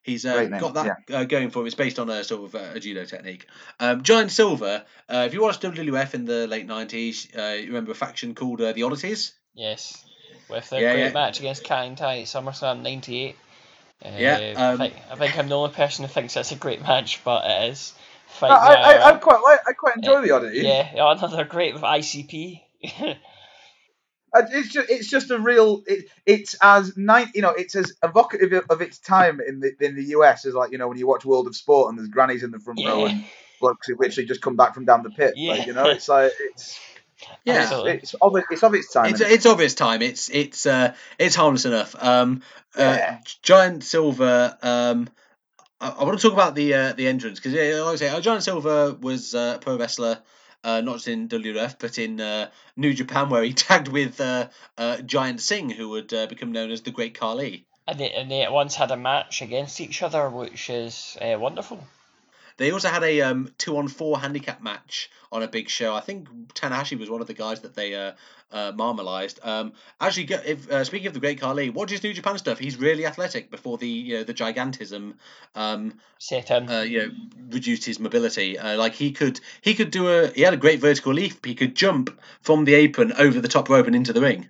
He's 0.06 0.24
uh, 0.24 0.44
got 0.44 0.74
that 0.74 0.98
uh, 1.12 1.24
going 1.24 1.50
for 1.50 1.60
him. 1.60 1.66
It's 1.66 1.74
based 1.74 1.98
on 1.98 2.08
a 2.08 2.22
sort 2.22 2.44
of 2.44 2.54
uh, 2.54 2.74
a 2.74 2.80
judo 2.80 3.04
technique. 3.04 3.48
Um, 3.80 4.04
Giant 4.04 4.30
Silva. 4.30 4.86
Uh, 5.08 5.24
if 5.26 5.34
you 5.34 5.42
watched 5.42 5.62
WWF 5.62 6.14
in 6.14 6.24
the 6.26 6.46
late 6.46 6.64
nineties, 6.64 7.26
uh, 7.36 7.56
you 7.58 7.66
remember 7.66 7.90
a 7.90 7.94
faction 7.96 8.36
called 8.36 8.60
uh, 8.60 8.72
the 8.72 8.84
Oddities. 8.84 9.32
Yes. 9.52 10.04
With 10.48 10.70
their 10.70 10.80
Yeah, 10.80 10.92
great 10.92 11.04
yeah. 11.06 11.12
match 11.12 11.40
against 11.40 11.64
Kaientai 11.64 12.22
at 12.22 12.26
SummerSlam 12.28 12.82
98. 12.82 13.34
Uh, 14.04 14.08
Yeah, 14.16 14.52
um, 14.56 14.80
I, 14.80 14.88
think, 14.88 14.94
I 15.10 15.16
think 15.16 15.38
I'm 15.38 15.48
the 15.48 15.56
only 15.56 15.74
person 15.74 16.04
who 16.04 16.08
thinks 16.08 16.34
that's 16.34 16.52
a 16.52 16.56
great 16.56 16.82
match, 16.82 17.24
but 17.24 17.42
it 17.44 17.72
is. 17.72 17.92
I, 17.96 18.32
Fight 18.32 18.50
I, 18.50 18.74
I, 18.74 19.08
I 19.10 19.16
quite 19.16 19.40
like. 19.42 19.60
I 19.66 19.72
quite 19.72 19.96
enjoy 19.96 20.20
the 20.22 20.30
Oddities. 20.30 20.62
Yeah, 20.62 20.92
oh, 20.98 21.10
another 21.10 21.44
great 21.44 21.74
with 21.74 21.82
ICP. 21.82 22.60
It's 24.50 24.68
just, 24.68 24.90
it's 24.90 25.08
just 25.08 25.30
a 25.30 25.38
real. 25.38 25.82
It, 25.86 26.06
it's 26.24 26.54
as 26.62 26.96
nine, 26.96 27.30
you 27.34 27.42
know, 27.42 27.50
it's 27.50 27.74
as 27.74 27.92
evocative 28.02 28.52
of- 28.52 28.66
of 28.70 28.82
its 28.82 28.98
time 28.98 29.40
in 29.46 29.60
the 29.60 29.72
in 29.80 29.94
the 29.96 30.04
US 30.16 30.44
as 30.46 30.54
like 30.54 30.72
you 30.72 30.78
know 30.78 30.88
when 30.88 30.98
you 30.98 31.06
watch 31.06 31.24
World 31.24 31.46
of 31.46 31.56
Sport 31.56 31.90
and 31.90 31.98
there's 31.98 32.08
grannies 32.08 32.42
in 32.42 32.50
the 32.50 32.58
front 32.58 32.80
row 32.84 33.06
and 33.06 33.24
blokes 33.60 33.86
who 33.86 33.96
literally 33.98 34.26
just 34.26 34.42
come 34.42 34.56
back 34.56 34.74
from 34.74 34.84
down 34.84 35.02
the 35.02 35.10
pit. 35.10 35.34
Like, 35.36 35.60
Yeah. 35.60 35.66
you 35.66 35.72
know, 35.72 35.86
it's 35.90 36.08
like 36.08 36.32
it's 36.40 36.78
Yeah. 37.44 37.54
Absolutely. 37.54 37.92
it's 37.92 38.14
of, 38.20 38.36
it's 38.50 38.62
of 38.62 38.74
its 38.74 38.92
time. 38.92 39.06
It's 39.06 39.22
innit? 39.22 39.30
it's 39.30 39.46
of 39.46 39.60
its 39.60 39.74
time. 39.74 40.02
It's 40.02 40.28
it's 40.30 40.66
uh 40.66 40.94
it's 41.18 41.34
harmless 41.34 41.64
enough. 41.64 41.94
Um, 41.98 42.42
Yeah. 42.76 43.18
uh, 43.20 43.24
Giant 43.42 43.82
Silva. 43.84 44.58
Um, 44.62 45.08
I, 45.80 45.88
I 45.90 46.04
want 46.04 46.18
to 46.18 46.22
talk 46.22 46.32
about 46.34 46.54
the 46.54 46.74
uh, 46.74 46.92
the 46.92 47.06
entrance 47.08 47.38
because 47.38 47.52
yeah, 47.52 47.80
like 47.82 47.94
I 47.94 47.96
say, 47.96 48.08
uh, 48.08 48.20
Giant 48.20 48.42
Silva 48.42 48.96
was 49.00 49.34
uh, 49.34 49.54
a 49.56 49.58
pro 49.58 49.76
wrestler. 49.78 50.18
Uh, 50.66 50.80
not 50.80 50.94
just 50.94 51.06
in 51.06 51.28
WWF, 51.28 51.76
but 51.78 51.96
in 51.96 52.20
uh, 52.20 52.50
New 52.76 52.92
Japan, 52.92 53.30
where 53.30 53.44
he 53.44 53.52
tagged 53.66 53.86
with 53.86 54.20
uh, 54.20 54.48
uh, 54.76 54.96
Giant 54.98 55.40
Singh, 55.40 55.70
who 55.70 55.90
would 55.90 56.12
uh, 56.12 56.26
become 56.26 56.50
known 56.50 56.72
as 56.72 56.82
the 56.82 56.90
Great 56.90 57.14
Khali. 57.16 57.64
And 57.86 58.00
they, 58.00 58.10
and 58.10 58.28
they 58.28 58.44
once 58.50 58.74
had 58.74 58.90
a 58.90 58.96
match 58.96 59.42
against 59.42 59.80
each 59.80 60.02
other, 60.02 60.28
which 60.28 60.68
is 60.68 61.16
uh, 61.22 61.38
wonderful. 61.38 61.78
They 62.56 62.70
also 62.70 62.88
had 62.88 63.02
a 63.02 63.20
um, 63.22 63.50
two 63.58 63.76
on 63.76 63.88
four 63.88 64.18
handicap 64.18 64.62
match 64.62 65.10
on 65.30 65.42
a 65.42 65.48
big 65.48 65.68
show. 65.68 65.94
I 65.94 66.00
think 66.00 66.28
Tanahashi 66.54 66.98
was 66.98 67.10
one 67.10 67.20
of 67.20 67.26
the 67.26 67.34
guys 67.34 67.60
that 67.60 67.74
they 67.74 67.94
uh, 67.94 68.12
uh, 68.50 68.72
marmalized. 68.74 69.40
Um, 69.42 69.72
actually, 70.00 70.24
if, 70.46 70.70
uh, 70.70 70.84
speaking 70.84 71.08
of 71.08 71.14
the 71.14 71.20
Great 71.20 71.40
Khali, 71.40 71.70
watch 71.70 71.90
his 71.90 72.02
New 72.02 72.14
Japan 72.14 72.38
stuff. 72.38 72.58
He's 72.58 72.76
really 72.76 73.04
athletic 73.04 73.50
before 73.50 73.78
the 73.78 73.88
you 73.88 74.18
know 74.18 74.24
the 74.24 74.34
gigantism 74.34 75.14
um, 75.54 75.94
Set 76.18 76.50
in. 76.50 76.68
uh, 76.70 76.80
you 76.80 76.98
know 76.98 77.10
reduced 77.50 77.84
his 77.84 78.00
mobility. 78.00 78.58
Uh, 78.58 78.76
like 78.76 78.94
he 78.94 79.12
could 79.12 79.40
he 79.60 79.74
could 79.74 79.90
do 79.90 80.08
a 80.08 80.28
he 80.28 80.42
had 80.42 80.54
a 80.54 80.58
great 80.58 80.80
vertical 80.80 81.12
leap. 81.12 81.44
He 81.44 81.54
could 81.54 81.74
jump 81.74 82.18
from 82.40 82.64
the 82.64 82.74
apron 82.74 83.12
over 83.18 83.40
the 83.40 83.48
top 83.48 83.68
rope 83.68 83.86
and 83.86 83.96
into 83.96 84.12
the 84.12 84.20
ring. 84.20 84.48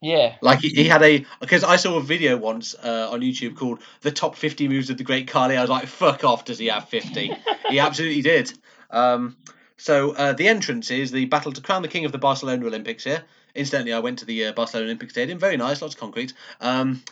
Yeah. 0.00 0.36
Like 0.40 0.60
he, 0.60 0.68
he 0.70 0.84
had 0.84 1.02
a 1.02 1.26
because 1.40 1.62
I 1.62 1.76
saw 1.76 1.98
a 1.98 2.02
video 2.02 2.36
once 2.36 2.74
uh, 2.74 3.10
on 3.10 3.20
YouTube 3.20 3.56
called 3.56 3.80
"The 4.00 4.10
Top 4.10 4.34
50 4.36 4.68
Moves 4.68 4.90
of 4.90 4.96
the 4.96 5.04
Great 5.04 5.28
Khali." 5.28 5.56
I 5.56 5.60
was 5.60 5.70
like, 5.70 5.86
"Fuck 5.86 6.24
off!" 6.24 6.44
Does 6.46 6.58
he 6.58 6.66
have 6.68 6.88
50? 6.88 7.36
he 7.68 7.78
absolutely 7.78 8.22
did. 8.22 8.52
Um, 8.90 9.36
so 9.76 10.12
uh, 10.12 10.32
the 10.32 10.48
entrance 10.48 10.90
is 10.90 11.10
the 11.10 11.26
battle 11.26 11.52
to 11.52 11.60
crown 11.60 11.82
the 11.82 11.88
king 11.88 12.04
of 12.04 12.12
the 12.12 12.18
Barcelona 12.18 12.66
Olympics 12.66 13.04
here. 13.04 13.22
Incidentally, 13.54 13.92
I 13.92 13.98
went 13.98 14.20
to 14.20 14.24
the 14.24 14.46
uh, 14.46 14.52
Barcelona 14.52 14.86
Olympic 14.86 15.10
Stadium. 15.10 15.38
Very 15.38 15.56
nice, 15.56 15.82
lots 15.82 15.94
of 15.94 16.00
concrete. 16.00 16.32
Um, 16.60 17.02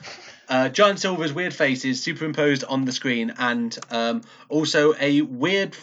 uh, 0.49 0.69
Giant 0.69 1.01
Silva's 1.01 1.33
weird 1.33 1.53
face 1.53 1.85
is 1.85 2.03
superimposed 2.03 2.65
on 2.65 2.85
the 2.85 2.93
screen, 2.93 3.35
and 3.39 3.77
um, 3.91 4.23
also 4.49 4.95
a 4.99 5.23
weird 5.23 5.77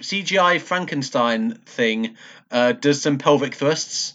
CGI 0.00 0.60
Frankenstein 0.60 1.54
thing 1.54 2.16
uh, 2.50 2.72
does 2.72 3.00
some 3.00 3.18
pelvic 3.18 3.54
thrusts. 3.54 4.14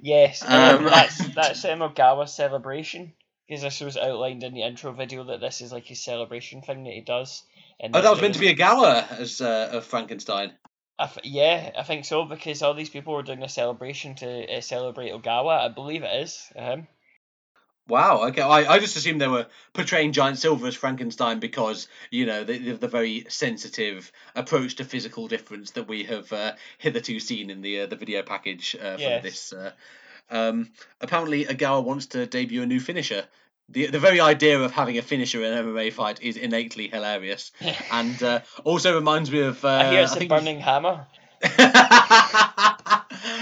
Yes. 0.00 0.42
Um, 0.44 0.52
Um, 0.52 0.84
that's 0.84 1.34
that's 1.34 1.64
um, 1.64 1.80
Ogawa's 1.80 2.34
celebration. 2.34 3.12
Because 3.48 3.62
this 3.62 3.80
was 3.80 3.96
outlined 3.96 4.44
in 4.44 4.52
the 4.52 4.62
intro 4.62 4.92
video 4.92 5.24
that 5.24 5.40
this 5.40 5.62
is 5.62 5.72
like 5.72 5.86
his 5.86 6.04
celebration 6.04 6.60
thing 6.60 6.84
that 6.84 6.92
he 6.92 7.00
does. 7.00 7.42
And 7.80 7.96
Oh, 7.96 8.02
that 8.02 8.10
was 8.10 8.20
meant 8.20 8.34
to 8.34 8.40
be 8.40 8.48
a 8.48 8.54
gala 8.54 9.06
as 9.10 9.40
uh, 9.40 9.70
of 9.72 9.86
Frankenstein. 9.86 10.52
I 10.98 11.04
f- 11.04 11.18
yeah, 11.24 11.70
I 11.78 11.82
think 11.82 12.04
so 12.04 12.24
because 12.26 12.60
all 12.62 12.74
these 12.74 12.90
people 12.90 13.14
were 13.14 13.22
doing 13.22 13.42
a 13.42 13.48
celebration 13.48 14.16
to 14.16 14.56
uh, 14.58 14.60
celebrate 14.60 15.12
Ogawa. 15.12 15.60
I 15.60 15.68
believe 15.68 16.02
it 16.02 16.22
is 16.22 16.50
him. 16.54 16.88
Wow. 17.88 18.28
Okay. 18.28 18.42
I, 18.42 18.74
I 18.74 18.78
just 18.78 18.96
assumed 18.96 19.20
they 19.20 19.28
were 19.28 19.46
portraying 19.72 20.12
Giant 20.12 20.38
Silva 20.38 20.66
as 20.66 20.74
Frankenstein 20.74 21.40
because 21.40 21.88
you 22.10 22.26
know 22.26 22.44
the 22.44 22.58
the, 22.58 22.72
the 22.74 22.88
very 22.88 23.24
sensitive 23.28 24.12
approach 24.34 24.76
to 24.76 24.84
physical 24.84 25.26
difference 25.28 25.70
that 25.72 25.88
we 25.88 26.04
have 26.04 26.32
uh, 26.32 26.52
hitherto 26.78 27.18
seen 27.18 27.50
in 27.50 27.62
the 27.62 27.80
uh, 27.80 27.86
the 27.86 27.96
video 27.96 28.22
package 28.22 28.76
uh, 28.76 28.94
for 28.96 29.00
Yes. 29.00 29.22
this. 29.22 29.52
Uh, 29.52 29.72
um, 30.30 30.70
apparently, 31.00 31.46
Ogawa 31.46 31.82
wants 31.82 32.06
to 32.06 32.26
debut 32.26 32.62
a 32.62 32.66
new 32.66 32.80
finisher. 32.80 33.24
the 33.70 33.86
the 33.86 33.98
very 33.98 34.20
idea 34.20 34.58
of 34.60 34.72
having 34.72 34.98
a 34.98 35.02
finisher 35.02 35.42
in 35.44 35.52
an 35.52 35.64
MMA 35.66 35.92
fight 35.92 36.22
is 36.22 36.36
innately 36.36 36.88
hilarious, 36.88 37.52
and 37.92 38.22
uh, 38.22 38.40
also 38.64 38.94
reminds 38.94 39.30
me 39.30 39.40
of. 39.40 39.64
Uh, 39.64 39.68
I 39.68 39.90
hear 39.90 40.02
it's 40.02 40.16
I 40.16 40.20
a 40.20 40.28
burning 40.28 40.60
hammer. 40.60 41.06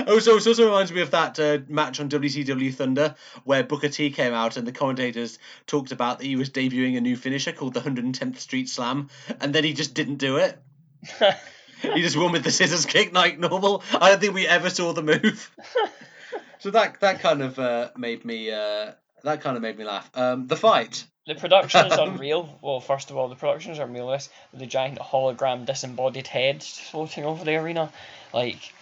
also, 0.09 0.36
it 0.36 0.47
also 0.47 0.64
reminds 0.64 0.93
me 0.93 1.01
of 1.01 1.10
that 1.12 1.39
uh, 1.39 1.59
match 1.68 2.01
on 2.01 2.09
WCW 2.09 2.74
Thunder 2.74 3.14
where 3.44 3.62
Booker 3.62 3.89
T 3.89 4.10
came 4.10 4.32
out 4.32 4.56
and 4.56 4.66
the 4.66 4.73
commentators 4.73 5.39
talked 5.66 5.93
about 5.93 6.18
that 6.18 6.27
he 6.27 6.36
was 6.36 6.51
debuting 6.51 6.97
a 6.97 7.01
new 7.01 7.16
finisher 7.16 7.52
called 7.52 7.74
the 7.74 7.81
110th 7.81 8.39
Street 8.39 8.68
Slam, 8.68 9.09
and 9.40 9.55
then 9.55 9.64
he 9.64 9.73
just 9.73 9.94
didn't 9.94 10.16
do 10.16 10.36
it. 10.36 10.59
he 11.82 12.02
just 12.02 12.16
won 12.16 12.32
with 12.32 12.44
the 12.44 12.51
scissors 12.51 12.86
kick 12.86 13.12
like 13.12 13.39
normal. 13.39 13.82
I 13.93 14.10
don't 14.10 14.20
think 14.20 14.35
we 14.35 14.47
ever 14.47 14.70
saw 14.70 14.93
the 14.93 15.02
move. 15.02 15.51
so 16.59 16.70
that 16.70 17.01
that 17.01 17.20
kind 17.20 17.43
of 17.43 17.59
uh, 17.59 17.90
made 17.97 18.24
me 18.24 18.51
uh, 18.51 18.93
that 19.23 19.40
kind 19.40 19.56
of 19.56 19.62
made 19.62 19.78
me 19.78 19.85
laugh. 19.85 20.10
Um, 20.14 20.47
the 20.47 20.56
fight. 20.56 21.05
The 21.27 21.35
production 21.35 21.86
is 21.86 21.98
unreal. 21.98 22.59
Well, 22.62 22.81
first 22.81 23.10
of 23.10 23.16
all, 23.16 23.28
the 23.28 23.35
production 23.35 23.73
is 23.73 23.78
unreal. 23.78 24.09
This 24.09 24.28
the 24.55 24.66
giant 24.66 24.98
hologram 24.98 25.66
disembodied 25.66 26.28
head 26.28 26.62
floating 26.62 27.24
over 27.24 27.44
the 27.44 27.56
arena, 27.56 27.93
like 28.32 28.73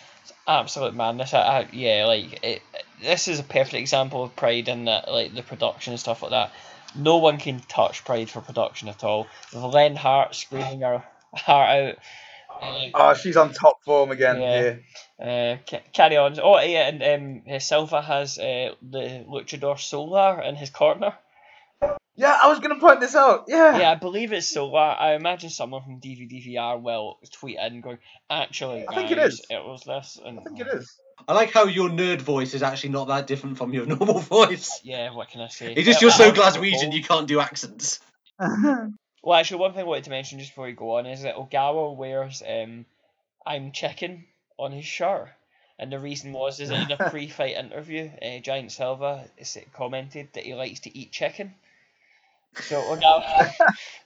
absolute 0.47 0.95
madness. 0.95 1.35
I, 1.35 1.41
I, 1.41 1.69
yeah, 1.73 2.05
like 2.07 2.43
it, 2.45 2.63
this 3.03 3.29
is 3.29 3.41
a 3.41 3.45
perfect 3.45 3.75
example 3.75 4.25
of 4.25 4.35
Pride 4.37 4.69
and 4.69 4.89
that, 4.89 5.11
like 5.11 5.35
the 5.35 5.43
production 5.43 5.93
and 5.93 6.01
stuff 6.01 6.23
like 6.23 6.31
that. 6.33 6.53
No 6.97 7.17
one 7.19 7.39
can 7.39 7.61
touch 7.69 8.05
Pride 8.05 8.31
for 8.31 8.41
production 8.41 8.89
at 8.89 9.03
all. 9.05 9.27
With 9.53 9.63
Lenne 9.63 9.97
Hardt 9.97 10.35
screaming 10.35 10.81
her 10.83 11.03
heart 11.35 11.69
out. 11.71 11.95
uh, 12.63 12.89
Oh, 12.95 13.15
she's 13.15 13.37
on 13.37 13.53
top 13.53 13.83
form 13.85 14.11
again 14.13 14.41
Yeah. 14.41 14.61
here. 14.61 14.83
Uh, 15.21 15.57
ca- 15.69 15.83
carry 15.93 16.17
on. 16.17 16.39
Oh 16.41 16.61
yeah, 16.61 16.89
and 16.89 17.03
um, 17.03 17.53
uh, 17.53 17.59
Silva 17.59 18.01
has 18.03 18.39
uh, 18.39 18.75
the 18.83 19.25
Luchador 19.29 19.79
Solar 19.79 20.41
in 20.43 20.55
his 20.57 20.71
corner. 20.71 21.15
Yeah, 22.17 22.39
I 22.41 22.49
was 22.49 22.61
gonna 22.61 22.79
point 22.79 23.01
this 23.01 23.17
out. 23.17 23.47
Yeah. 23.49 23.79
Yeah, 23.79 23.91
I 23.91 23.97
believe 23.97 24.33
it's 24.33 24.47
Solar. 24.47 24.79
I 24.81 25.15
imagine 25.15 25.51
someone 25.51 25.83
from 25.83 26.01
DVDVR 26.01 26.81
will 26.81 27.19
tweet 27.33 27.59
in 27.59 27.81
going, 27.81 27.99
actually, 28.31 28.87
I 28.89 28.95
think 28.95 29.11
it 29.11 29.17
guys, 29.17 29.35
is. 29.35 29.47
It 29.51 29.65
was 29.65 29.83
this. 29.83 30.21
And, 30.25 30.39
I 30.39 30.43
think 30.43 30.61
it 30.61 30.69
is. 30.69 30.97
I 31.27 31.33
like 31.35 31.53
how 31.53 31.65
your 31.65 31.89
nerd 31.89 32.21
voice 32.21 32.55
is 32.55 32.63
actually 32.63 32.91
not 32.91 33.09
that 33.09 33.27
different 33.27 33.59
from 33.59 33.73
your 33.73 33.87
normal 33.97 34.21
voice. 34.21 34.81
Yeah, 34.85 35.13
what 35.13 35.31
can 35.31 35.41
I 35.41 35.49
say? 35.49 35.73
It's 35.75 35.87
just 35.87 36.03
you're 36.03 36.11
so 36.11 36.31
Glaswegian 36.31 36.93
you 36.93 37.03
can't 37.03 37.27
do 37.27 37.41
accents. 37.41 38.01
Well, 39.25 39.39
actually, 39.39 39.61
one 39.61 39.73
thing 39.73 39.81
I 39.81 39.85
wanted 39.85 40.05
to 40.05 40.11
mention 40.11 40.39
just 40.39 40.51
before 40.51 40.67
we 40.67 40.73
go 40.73 40.99
on 40.99 41.07
is 41.07 41.23
that 41.23 41.37
Ogawa 41.37 41.97
wears 41.97 42.43
um, 42.47 42.85
"I'm 43.47 43.73
chicken" 43.73 44.27
on 44.59 44.71
his 44.71 44.85
shirt, 44.85 45.31
and 45.79 45.91
the 45.91 45.99
reason 45.99 46.35
was 46.35 46.61
is 46.61 46.69
that 46.69 46.91
in 46.91 46.93
a 47.01 47.09
pre-fight 47.11 47.57
interview, 47.57 48.11
uh, 48.21 48.41
Giant 48.41 48.71
Silva 48.71 49.25
commented 49.73 50.29
that 50.35 50.45
he 50.45 50.53
likes 50.55 50.81
to 50.81 50.95
eat 50.95 51.11
chicken. 51.11 51.55
So 52.63 52.81
Ogawa, 52.83 53.51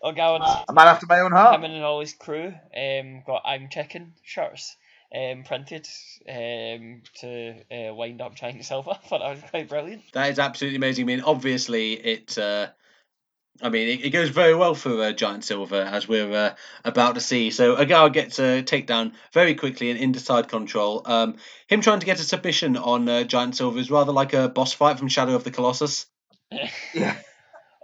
Ogawa, 0.02 0.64
A 0.68 0.72
man 0.72 0.88
after 0.88 1.06
my 1.06 1.20
own 1.20 1.32
heart. 1.32 1.56
him 1.56 1.64
and 1.64 1.82
all 1.84 2.00
his 2.00 2.12
crew 2.14 2.52
um, 2.76 3.22
got 3.26 3.42
"I'm 3.44 3.68
chicken" 3.68 4.14
shirts 4.22 4.76
um, 5.14 5.44
printed 5.44 5.86
um, 6.28 7.02
to 7.20 7.54
uh, 7.70 7.94
wind 7.94 8.20
up 8.20 8.34
Giant 8.34 8.64
Silva. 8.64 8.90
I 8.90 8.94
thought 9.08 9.20
that 9.20 9.30
was 9.30 9.50
quite 9.50 9.68
brilliant. 9.68 10.02
That 10.12 10.30
is 10.30 10.38
absolutely 10.38 10.76
amazing. 10.76 11.04
I 11.04 11.06
mean, 11.06 11.20
obviously, 11.22 11.92
it. 11.94 12.38
Uh, 12.38 12.68
I 13.60 13.70
mean, 13.70 13.88
it, 13.88 14.04
it 14.04 14.10
goes 14.10 14.28
very 14.28 14.54
well 14.54 14.74
for 14.76 15.02
uh, 15.02 15.12
Giant 15.12 15.44
Silva 15.44 15.84
as 15.84 16.06
we're 16.06 16.32
uh, 16.32 16.54
about 16.84 17.16
to 17.16 17.20
see. 17.20 17.50
So 17.50 17.74
Ogawa 17.74 18.12
gets 18.12 18.38
a 18.38 18.62
takedown 18.62 19.14
very 19.32 19.56
quickly 19.56 19.90
and 19.90 19.98
into 19.98 20.20
side 20.20 20.46
control. 20.48 21.02
Um, 21.04 21.36
him 21.66 21.80
trying 21.80 21.98
to 21.98 22.06
get 22.06 22.20
a 22.20 22.22
submission 22.22 22.76
on 22.76 23.08
uh, 23.08 23.24
Giant 23.24 23.56
Silva 23.56 23.78
is 23.80 23.90
rather 23.90 24.12
like 24.12 24.32
a 24.32 24.48
boss 24.48 24.72
fight 24.72 24.98
from 24.98 25.08
Shadow 25.08 25.34
of 25.34 25.44
the 25.44 25.50
Colossus. 25.50 26.06
Yeah. 26.94 27.16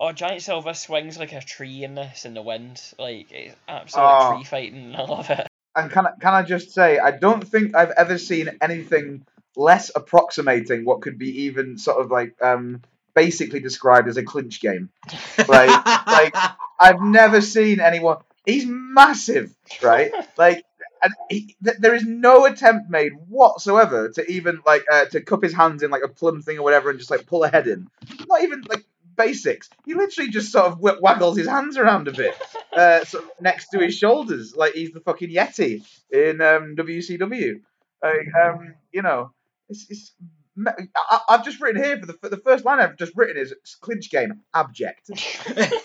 Oh, 0.04 0.12
Giant 0.12 0.42
Silva 0.42 0.74
swings 0.74 1.18
like 1.18 1.32
a 1.32 1.40
tree 1.40 1.82
in 1.82 1.94
this 1.94 2.26
in 2.26 2.34
the 2.34 2.42
wind. 2.42 2.78
Like, 2.98 3.32
it's 3.32 3.56
absolute 3.66 4.04
Oh. 4.06 4.34
tree 4.34 4.44
fighting. 4.44 4.94
I 4.98 5.02
love 5.04 5.30
it. 5.30 5.46
And 5.74 5.90
can 5.90 6.06
I, 6.06 6.10
can 6.20 6.34
I 6.34 6.42
just 6.42 6.72
say, 6.72 6.98
I 6.98 7.10
don't 7.12 7.42
think 7.42 7.74
I've 7.74 7.90
ever 7.96 8.18
seen 8.18 8.50
anything 8.60 9.24
less 9.56 9.90
approximating 9.96 10.84
what 10.84 11.00
could 11.00 11.18
be 11.18 11.44
even 11.44 11.78
sort 11.78 12.04
of 12.04 12.10
like 12.10 12.34
um, 12.42 12.82
basically 13.14 13.60
described 13.60 14.06
as 14.08 14.18
a 14.18 14.22
clinch 14.22 14.60
game. 14.60 14.90
Like, 15.48 15.86
like- 16.06 16.34
I've 16.78 17.00
never 17.00 17.40
seen 17.40 17.80
anyone. 17.80 18.18
He's 18.44 18.66
massive, 18.66 19.54
right? 19.82 20.12
Like, 20.36 20.64
and 21.02 21.14
he, 21.30 21.56
th- 21.64 21.76
there 21.78 21.94
is 21.94 22.04
no 22.04 22.44
attempt 22.44 22.90
made 22.90 23.12
whatsoever 23.28 24.10
to 24.10 24.30
even 24.30 24.60
like 24.66 24.84
uh, 24.92 25.04
to 25.06 25.20
cup 25.22 25.42
his 25.42 25.54
hands 25.54 25.82
in 25.82 25.90
like 25.90 26.02
a 26.04 26.08
plum 26.08 26.42
thing 26.42 26.58
or 26.58 26.62
whatever 26.62 26.90
and 26.90 26.98
just 26.98 27.10
like 27.10 27.26
pull 27.26 27.44
a 27.44 27.48
head 27.48 27.66
in. 27.68 27.88
Not 28.28 28.42
even 28.42 28.62
like 28.68 28.84
basics. 29.16 29.68
He 29.86 29.94
literally 29.94 30.30
just 30.30 30.52
sort 30.52 30.66
of 30.66 30.78
wh- 30.78 31.02
waggles 31.02 31.36
his 31.36 31.48
hands 31.48 31.76
around 31.76 32.08
a 32.08 32.12
bit, 32.12 32.34
uh, 32.72 33.04
sort 33.04 33.24
of 33.24 33.30
next 33.40 33.68
to 33.70 33.78
his 33.80 33.96
shoulders, 33.96 34.54
like 34.56 34.74
he's 34.74 34.92
the 34.92 35.00
fucking 35.00 35.30
yeti 35.30 35.84
in 36.10 36.40
um, 36.40 36.76
WCW. 36.76 37.60
Like, 38.02 38.28
um, 38.42 38.74
you 38.92 39.02
know, 39.02 39.32
it's, 39.68 39.86
it's 39.88 40.12
me- 40.56 40.70
I, 40.78 40.86
I- 41.28 41.34
I've 41.34 41.44
just 41.44 41.60
written 41.60 41.82
here 41.82 41.98
for 41.98 42.06
the 42.06 42.12
for 42.14 42.28
the 42.28 42.36
first 42.36 42.64
line 42.64 42.78
I've 42.80 42.96
just 42.96 43.12
written 43.16 43.36
is 43.42 43.54
clinch 43.80 44.10
game 44.10 44.40
abject. 44.54 45.10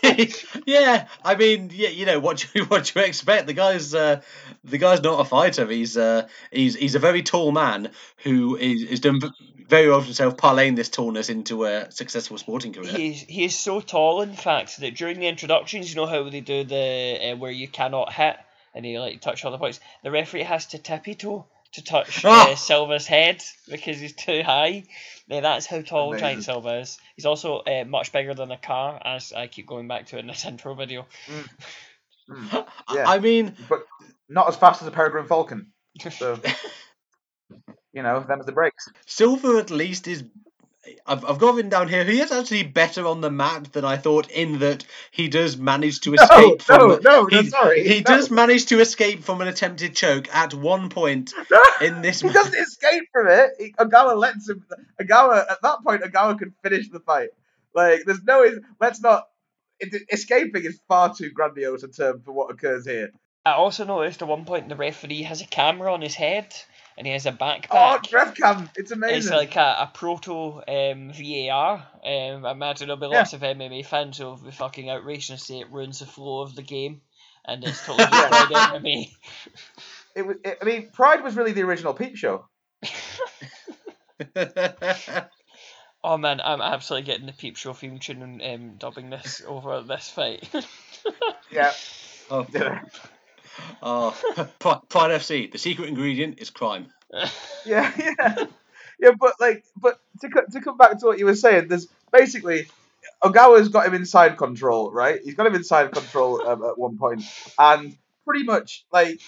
yeah, 0.66 1.08
I 1.24 1.36
mean, 1.36 1.72
yeah, 1.74 1.90
you 1.90 2.06
know 2.06 2.20
what 2.20 2.38
do 2.38 2.48
you 2.60 2.66
what 2.68 2.86
do 2.86 3.00
you 3.00 3.06
expect? 3.06 3.48
The 3.48 3.54
guy's 3.54 3.94
uh, 3.94 4.22
the 4.64 4.78
guy's 4.78 5.02
not 5.02 5.20
a 5.20 5.26
fighter. 5.26 5.66
He's 5.68 5.98
uh, 5.98 6.28
he's 6.52 6.76
he's 6.76 6.96
a 6.96 7.00
very 7.00 7.24
tall 7.24 7.52
man 7.52 7.92
who 8.24 8.56
is, 8.58 8.84
is 8.84 9.00
done 9.00 9.20
v- 9.22 9.59
very 9.70 9.90
often 9.90 10.02
for 10.02 10.08
himself, 10.08 10.38
parlaying 10.38 10.76
this 10.76 10.90
tallness 10.90 11.30
into 11.30 11.66
a 11.66 11.92
successful 11.92 12.38
sporting 12.38 12.74
career. 12.74 12.92
He's 12.92 13.22
he 13.22 13.46
is 13.46 13.58
so 13.58 13.80
tall, 13.82 14.22
in 14.22 14.34
fact, 14.34 14.80
that 14.80 14.96
during 14.96 15.20
the 15.20 15.28
introductions, 15.28 15.90
you 15.90 15.96
know 15.96 16.08
how 16.08 16.30
they 16.30 16.42
do 16.42 16.64
the 16.64 17.32
uh, 17.32 17.36
where 17.38 17.52
you 17.52 17.68
cannot 17.68 18.12
hit 18.12 18.38
and 18.74 18.86
you 18.86 19.00
like 19.00 19.22
touch 19.22 19.46
other 19.46 19.58
points. 19.58 19.80
The 20.04 20.12
referee 20.12 20.44
has 20.44 20.68
to 20.68 20.80
tippy 20.80 21.16
toe 21.16 21.46
to 21.74 21.84
touch 21.84 22.26
Ah! 22.26 22.52
uh, 22.52 22.56
Silva's 22.56 23.06
head 23.06 23.44
because 23.70 24.00
he's 24.00 24.14
too 24.14 24.42
high. 24.44 24.84
Yeah, 25.28 25.42
that's 25.42 25.68
how 25.68 25.82
tall 25.82 26.10
Amazing. 26.10 26.26
Giant 26.26 26.44
Silva 26.44 26.80
is. 26.80 26.98
He's 27.16 27.26
also 27.26 27.58
uh, 27.60 27.86
much 27.86 28.12
bigger 28.12 28.34
than 28.34 28.52
a 28.52 28.58
car, 28.58 29.00
as 29.04 29.32
I 29.34 29.48
keep 29.48 29.68
going 29.68 29.88
back 29.88 30.08
to 30.08 30.18
in 30.18 30.28
this 30.28 30.46
intro 30.48 30.74
video. 30.74 31.06
Mm. 31.28 31.46
I- 32.52 32.66
yeah. 32.96 33.10
I 33.10 33.20
mean, 33.20 33.56
but 33.68 33.86
not 34.28 34.48
as 34.48 34.56
fast 34.56 34.82
as 34.82 34.88
a 34.88 34.92
peregrine 34.92 35.28
falcon. 35.28 35.72
So, 36.12 36.40
you 37.94 38.04
know, 38.04 38.20
them's 38.28 38.46
the 38.46 38.52
breaks. 38.52 38.88
Silva 39.06 39.58
at 39.58 39.72
least 39.72 40.08
is. 40.08 40.24
I've, 41.06 41.24
I've 41.26 41.38
got 41.38 41.60
him 41.60 41.70
down 41.70 41.88
here. 41.88 42.04
He 42.04 42.20
is 42.20 42.32
actually 42.32 42.64
better 42.64 43.06
on 43.06 43.22
the 43.22 43.30
mat 43.30 43.74
than 43.74 43.86
I 43.86 43.98
thought. 43.98 44.32
In 44.32 44.60
that 44.60 44.86
he 45.12 45.28
does 45.28 45.56
manage 45.58 46.00
to 46.02 46.12
No, 46.16 46.24
escape 46.24 46.62
from. 46.64 46.78
no, 46.80 46.88
no, 47.04 47.22
no, 47.24 47.26
he, 47.42 47.50
sorry. 47.50 47.88
he 47.88 47.98
no. 48.00 48.04
does 48.16 48.32
manage 48.32 48.66
to 48.68 48.80
escape 48.80 49.24
from 49.24 49.42
an 49.42 49.48
attempted 49.48 49.96
choke 49.96 50.34
at 50.34 50.54
one 50.54 50.90
point 50.90 51.34
No, 51.52 51.62
in 51.82 52.02
this. 52.02 52.22
he 52.22 52.28
match. 52.28 52.36
doesn't 52.36 52.60
escape 52.60 53.04
from 53.12 53.28
it. 53.28 53.52
He, 53.60 53.74
Ogawa 53.74 54.16
lets 54.18 54.50
him. 54.50 54.66
Ogawa 55.00 55.46
at 55.52 55.62
that 55.62 55.80
point, 55.86 56.02
Ogawa 56.02 56.40
could 56.40 56.54
finish 56.64 56.90
the 56.90 57.02
fight. 57.02 57.30
Like, 57.76 58.02
there's 58.06 58.24
no. 58.24 58.50
Let's 58.80 59.02
not. 59.02 59.26
It, 59.80 59.94
escaping 60.12 60.64
is 60.66 60.80
far 60.88 61.14
too 61.14 61.30
grandiose 61.30 61.84
a 61.84 61.88
term 61.90 62.22
for 62.26 62.32
what 62.32 62.52
occurs 62.52 62.86
here. 62.86 63.12
I 63.46 63.54
also 63.54 63.86
noticed 63.86 64.22
at 64.22 64.28
one 64.28 64.46
point 64.46 64.70
the 64.70 64.76
referee 64.76 65.24
has 65.24 65.42
a 65.42 65.46
camera 65.48 65.94
on 65.94 66.02
his 66.02 66.16
head 66.16 66.54
and 67.00 67.08
he 67.08 67.14
has 67.14 67.26
a 67.26 67.32
backpack. 67.32 67.68
Oh, 67.72 67.98
backpack. 68.04 68.36
DrevCam, 68.36 68.70
it's 68.76 68.92
amazing. 68.92 69.18
It's 69.18 69.30
like 69.32 69.56
a, 69.56 69.78
a 69.80 69.92
proto 69.94 70.62
um, 70.68 71.12
VAR. 71.14 71.88
Um, 72.06 72.46
I 72.46 72.52
imagine 72.52 72.88
there'll 72.88 73.00
be 73.00 73.08
Yeah. 73.08 73.20
lots 73.20 73.34
of 73.34 73.42
MMA 73.42 73.86
fans 73.86 74.18
who'll 74.20 74.36
be 74.38 74.52
fucking 74.52 74.90
outraged 74.90 75.32
and 75.32 75.40
say 75.40 75.60
it 75.62 75.72
ruins 75.72 76.00
the 76.00 76.06
flow 76.06 76.42
of 76.42 76.56
the 76.56 76.62
game, 76.62 77.02
and 77.46 77.64
it's 77.64 77.84
totally 77.86 78.06
destroyed 78.12 78.52
MMA. 78.52 79.12
it 80.16 80.28
was. 80.28 80.36
It, 80.44 80.58
I 80.62 80.66
mean, 80.66 80.90
Pride 80.92 81.24
was 81.24 81.36
really 81.38 81.54
the 81.54 81.64
original 81.64 81.94
Peep 81.94 82.18
Show. 82.18 82.46
Oh 86.02 86.18
man, 86.18 86.40
I'm 86.40 86.62
absolutely 86.62 87.08
getting 87.08 87.26
the 87.26 87.34
peep 87.34 87.58
show 87.58 87.74
theme 87.74 88.00
tune 88.00 88.22
and 88.22 88.42
um, 88.42 88.76
dubbing 88.78 89.10
this 89.10 89.42
over 89.46 89.82
this 89.82 90.10
fight. 90.10 90.48
Yeah. 91.52 91.74
oh, 92.30 92.46
oh. 93.82 94.18
Pride, 94.60 94.80
Pride 94.90 95.12
FC. 95.12 95.52
The 95.52 95.58
secret 95.58 95.90
ingredient 95.90 96.40
is 96.40 96.50
crime. 96.50 96.88
Yeah, 97.66 97.92
yeah, 97.98 98.46
yeah. 99.00 99.12
But 99.20 99.34
like, 99.40 99.66
but 99.76 100.00
to 100.22 100.30
co- 100.30 100.46
to 100.52 100.62
come 100.62 100.78
back 100.78 101.00
to 101.00 101.06
what 101.08 101.20
you 101.20 101.26
were 101.26 101.36
saying, 101.36 101.68
there's 101.68 101.88
basically 102.12 102.68
Ogawa's 103.24 103.70
got 103.70 103.86
him 103.88 103.94
inside 103.94 104.38
control, 104.38 104.92
right? 104.92 105.20
He's 105.24 105.36
got 105.36 105.48
him 105.48 105.56
inside 105.56 105.92
control 105.92 106.42
um, 106.48 106.64
at 106.64 106.78
one 106.78 106.98
point, 106.98 107.24
and 107.58 107.98
pretty 108.26 108.44
much 108.44 108.86
like 108.92 109.20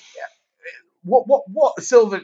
what 1.04 1.28
what 1.28 1.44
what 1.48 1.82
Silva 1.82 2.22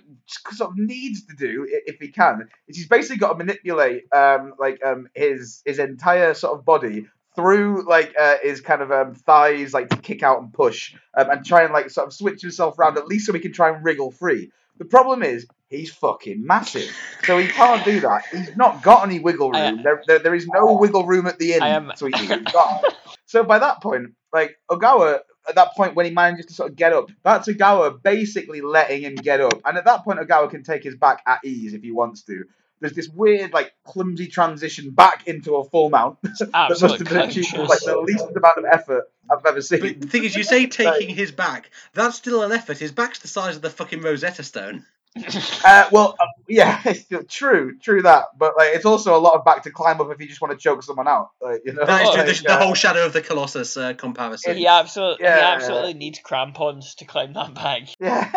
sort 0.52 0.72
of 0.72 0.78
needs 0.78 1.26
to 1.26 1.36
do 1.36 1.66
if 1.68 2.00
he 2.00 2.10
can 2.10 2.48
is 2.68 2.78
he's 2.78 2.88
basically 2.88 3.18
got 3.18 3.34
to 3.34 3.38
manipulate 3.38 4.04
um 4.14 4.54
like 4.60 4.84
um 4.86 5.08
his 5.16 5.62
his 5.66 5.80
entire 5.80 6.34
sort 6.34 6.58
of 6.58 6.66
body 6.66 7.08
through 7.38 7.88
like 7.88 8.14
uh, 8.20 8.36
his 8.44 8.60
kind 8.60 8.82
of 8.82 8.92
um, 8.92 9.14
thighs 9.14 9.74
like 9.74 9.88
to 9.90 9.98
kick 9.98 10.24
out 10.24 10.42
and 10.42 10.52
push 10.52 10.94
um, 11.16 11.30
and 11.30 11.46
try 11.46 11.64
and 11.64 11.72
like 11.72 11.90
sort 11.90 12.08
of 12.08 12.14
switch 12.14 12.42
himself 12.42 12.78
around 12.78 12.98
at 12.98 13.08
least 13.08 13.28
so 13.28 13.32
he 13.34 13.40
can 13.40 13.54
try 13.54 13.70
and 13.70 13.86
wriggle 13.86 14.12
free 14.12 14.52
The 14.80 14.86
problem 14.86 15.24
is 15.24 15.48
he's 15.70 15.92
fucking 15.94 16.46
massive, 16.46 16.90
so 17.24 17.38
he 17.38 17.48
can't 17.48 17.84
do 17.86 18.00
that. 18.02 18.24
He's 18.32 18.56
not 18.58 18.84
got 18.84 19.06
any 19.08 19.20
wiggle 19.20 19.56
I- 19.56 19.70
room. 19.70 19.84
There, 19.84 20.02
there, 20.08 20.20
there 20.20 20.36
is 20.36 20.48
no 20.48 20.74
wiggle 20.74 21.06
room 21.06 21.28
at 21.28 21.40
the 21.40 21.54
end. 21.54 21.64
I 21.64 21.70
am- 21.70 21.92
So, 21.96 22.08
he's 22.08 22.28
got, 22.28 22.84
so 23.26 23.44
by 23.44 23.60
that 23.60 23.82
point, 23.82 24.14
like 24.34 24.58
Ogawa, 24.70 25.20
at 25.50 25.56
that 25.56 25.76
point 25.76 25.96
when 25.96 26.06
he 26.06 26.12
manages 26.12 26.46
to 26.48 26.54
sort 26.54 26.70
of 26.72 26.76
get 26.76 26.92
up, 26.94 27.10
that's 27.24 27.48
Ogawa 27.48 28.02
basically 28.02 28.62
letting 28.62 29.02
him 29.04 29.16
get 29.16 29.42
up, 29.42 29.62
and 29.66 29.78
at 29.78 29.86
that 29.86 30.04
point 30.04 30.20
Ogawa 30.20 30.50
can 30.50 30.64
take 30.64 30.84
his 30.84 30.96
back 30.96 31.22
at 31.26 31.40
ease 31.46 31.74
if 31.74 31.82
he 31.84 31.92
wants 31.92 32.24
to. 32.24 32.46
There's 32.80 32.94
this 32.94 33.10
weird, 33.10 33.54
like, 33.54 33.74
clumsy 33.84 34.28
transition 34.28 34.92
back 34.92 35.28
into 35.28 35.56
a 35.56 35.64
full 35.64 35.90
mount 35.90 36.20
that 36.24 36.78
must 36.80 36.82
have 36.82 37.00
been 37.08 37.18
achieved 37.18 37.58
with 37.58 37.70
like 37.70 37.80
the 37.80 38.00
least 38.00 38.26
amount 38.36 38.58
of 38.58 38.66
effort 38.66 39.12
I've 39.32 39.46
ever 39.46 39.62
seen. 39.62 39.80
But 39.82 40.02
the 40.02 40.08
thing 40.08 40.24
is, 40.24 40.36
you 40.36 40.44
say 40.44 40.68
taking 40.68 41.14
his 41.14 41.32
back. 41.32 41.72
That's 41.94 42.16
still 42.18 42.44
an 42.44 42.52
effort. 42.52 42.78
His 42.78 42.92
back's 42.92 43.20
the 43.20 43.28
size 43.28 43.56
of 43.56 43.62
the 43.62 43.70
fucking 43.70 44.02
Rosetta 44.02 44.44
Stone. 44.44 44.86
Uh, 45.66 45.90
well, 45.92 46.16
uh, 46.20 46.26
yeah, 46.48 46.80
it's 46.86 47.02
still 47.02 47.24
true, 47.24 47.78
true 47.80 48.04
that, 48.04 48.26
but 48.38 48.54
like 48.56 48.76
it's 48.76 48.86
also 48.86 49.18
a 49.18 49.20
lot 49.20 49.34
of 49.34 49.44
back 49.44 49.64
to 49.64 49.72
climb 49.72 50.00
up 50.00 50.12
if 50.12 50.22
you 50.22 50.28
just 50.28 50.40
want 50.42 50.52
to 50.52 50.58
choke 50.58 50.84
someone 50.84 51.08
out. 51.08 51.32
Like, 51.42 51.62
you 51.66 51.74
know, 51.74 51.86
That 51.86 52.04
is 52.04 52.10
true. 52.10 52.18
like, 52.24 52.36
The, 52.38 52.44
the 52.44 52.54
uh, 52.54 52.64
whole 52.64 52.76
Shadow 52.76 53.06
of 53.06 53.14
the 53.14 53.22
Colossus 53.22 53.76
uh, 53.78 53.94
comparison. 53.94 54.56
he 54.56 54.68
absolutely, 54.68 55.26
he 55.26 55.30
Yeah. 55.30 55.54
absolutely 55.56 55.96
needs 55.96 56.20
crampons 56.20 56.96
to 56.96 57.06
climb 57.06 57.34
that 57.34 57.54
back. 57.56 57.88
yeah, 58.00 58.32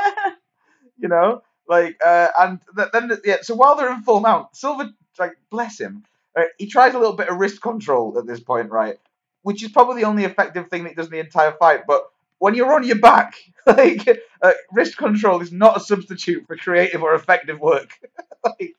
you 0.98 1.08
know, 1.08 1.42
like, 1.70 1.96
uh, 2.04 2.28
and 2.38 2.60
th- 2.76 2.88
then 2.92 3.10
yeah. 3.24 3.38
So 3.42 3.54
while 3.54 3.76
they're 3.76 3.92
in 3.92 4.02
full 4.02 4.20
mount, 4.20 4.54
Silva, 4.54 4.92
like, 5.18 5.32
bless 5.50 5.80
him, 5.80 6.04
uh, 6.36 6.42
he 6.58 6.66
tries 6.66 6.94
a 6.94 6.98
little 6.98 7.16
bit 7.16 7.28
of 7.28 7.38
wrist 7.38 7.62
control 7.62 8.18
at 8.18 8.26
this 8.26 8.40
point, 8.40 8.70
right? 8.70 8.98
Which 9.42 9.62
is 9.62 9.70
probably 9.70 10.02
the 10.02 10.08
only 10.08 10.24
effective 10.24 10.68
thing 10.68 10.82
that 10.84 10.90
he 10.90 10.94
does 10.96 11.06
in 11.06 11.12
the 11.12 11.20
entire 11.20 11.52
fight, 11.52 11.86
but. 11.86 12.04
When 12.42 12.54
you're 12.54 12.72
on 12.72 12.84
your 12.84 12.98
back, 12.98 13.34
like 13.66 14.08
uh, 14.40 14.52
wrist 14.72 14.96
control 14.96 15.42
is 15.42 15.52
not 15.52 15.76
a 15.76 15.80
substitute 15.80 16.46
for 16.46 16.56
creative 16.56 17.02
or 17.02 17.14
effective 17.14 17.60
work. 17.60 17.90
like, 18.46 18.76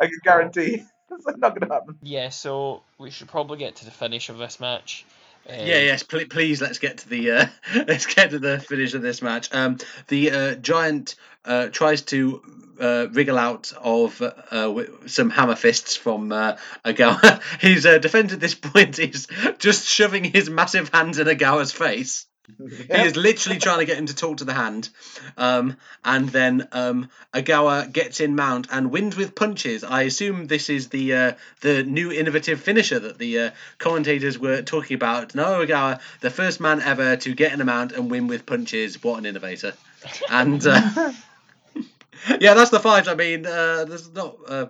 I 0.00 0.06
can 0.06 0.20
guarantee, 0.22 0.84
it's 1.10 1.26
not 1.38 1.58
going 1.58 1.68
to 1.68 1.74
happen. 1.74 1.98
Yeah, 2.02 2.28
so 2.28 2.82
we 2.98 3.10
should 3.10 3.28
probably 3.28 3.58
get 3.58 3.76
to 3.76 3.84
the 3.84 3.90
finish 3.90 4.28
of 4.28 4.38
this 4.38 4.60
match. 4.60 5.04
Um, 5.48 5.54
Yeah, 5.58 5.80
yes. 5.80 6.02
Pl- 6.02 6.26
please, 6.28 6.60
let's 6.60 6.78
get 6.78 6.98
to 6.98 7.08
the 7.08 7.30
uh, 7.30 7.46
let's 7.86 8.06
get 8.06 8.30
to 8.30 8.38
the 8.38 8.58
finish 8.58 8.94
of 8.94 9.02
this 9.02 9.22
match. 9.22 9.52
Um, 9.52 9.78
the 10.08 10.30
uh, 10.30 10.54
giant 10.56 11.16
uh, 11.44 11.68
tries 11.68 12.02
to 12.02 12.42
uh, 12.80 13.06
wriggle 13.12 13.38
out 13.38 13.72
of 13.80 14.20
uh, 14.22 14.82
some 15.06 15.30
hammer 15.30 15.56
fists 15.56 15.96
from 15.96 16.32
uh, 16.32 16.56
Ogawa. 16.84 17.42
His 17.60 17.86
uh, 17.86 17.98
defense 17.98 18.32
at 18.32 18.40
this 18.40 18.54
point 18.54 18.98
is 18.98 19.28
just 19.58 19.86
shoving 19.86 20.24
his 20.24 20.50
massive 20.50 20.90
hands 20.92 21.18
in 21.18 21.26
Ogawa's 21.26 21.72
face. 21.72 22.26
He 22.46 22.92
is 22.92 23.16
literally 23.16 23.58
trying 23.58 23.78
to 23.78 23.86
get 23.86 23.96
him 23.96 24.06
to 24.06 24.14
talk 24.14 24.38
to 24.38 24.44
the 24.44 24.52
hand. 24.52 24.90
Um, 25.36 25.76
and 26.04 26.28
then 26.28 26.68
um, 26.72 27.08
Ogawa 27.32 27.90
gets 27.90 28.20
in 28.20 28.36
mount 28.36 28.68
and 28.70 28.90
wins 28.90 29.16
with 29.16 29.34
punches. 29.34 29.82
I 29.82 30.02
assume 30.02 30.46
this 30.46 30.68
is 30.68 30.88
the 30.88 31.14
uh, 31.14 31.32
the 31.62 31.82
new 31.84 32.12
innovative 32.12 32.60
finisher 32.60 32.98
that 32.98 33.18
the 33.18 33.38
uh, 33.38 33.50
commentators 33.78 34.38
were 34.38 34.60
talking 34.60 34.94
about. 34.94 35.34
No, 35.34 35.64
Ogawa, 35.64 36.00
the 36.20 36.30
first 36.30 36.60
man 36.60 36.82
ever 36.82 37.16
to 37.16 37.34
get 37.34 37.52
in 37.52 37.60
a 37.62 37.64
mount 37.64 37.92
and 37.92 38.10
win 38.10 38.26
with 38.26 38.44
punches. 38.44 39.02
What 39.02 39.18
an 39.18 39.26
innovator! 39.26 39.72
And 40.28 40.64
uh, 40.66 41.12
yeah, 42.40 42.52
that's 42.52 42.70
the 42.70 42.80
fight. 42.80 43.08
I 43.08 43.14
mean, 43.14 43.46
uh, 43.46 43.86
there's 43.86 44.12
not. 44.12 44.36
Uh, 44.46 44.66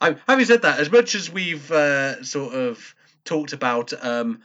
I, 0.00 0.16
having 0.26 0.46
said 0.46 0.62
that, 0.62 0.80
as 0.80 0.90
much 0.90 1.14
as 1.14 1.30
we've 1.30 1.70
uh, 1.70 2.22
sort 2.24 2.54
of 2.54 2.94
talked 3.24 3.52
about. 3.52 3.92
Um, 4.02 4.40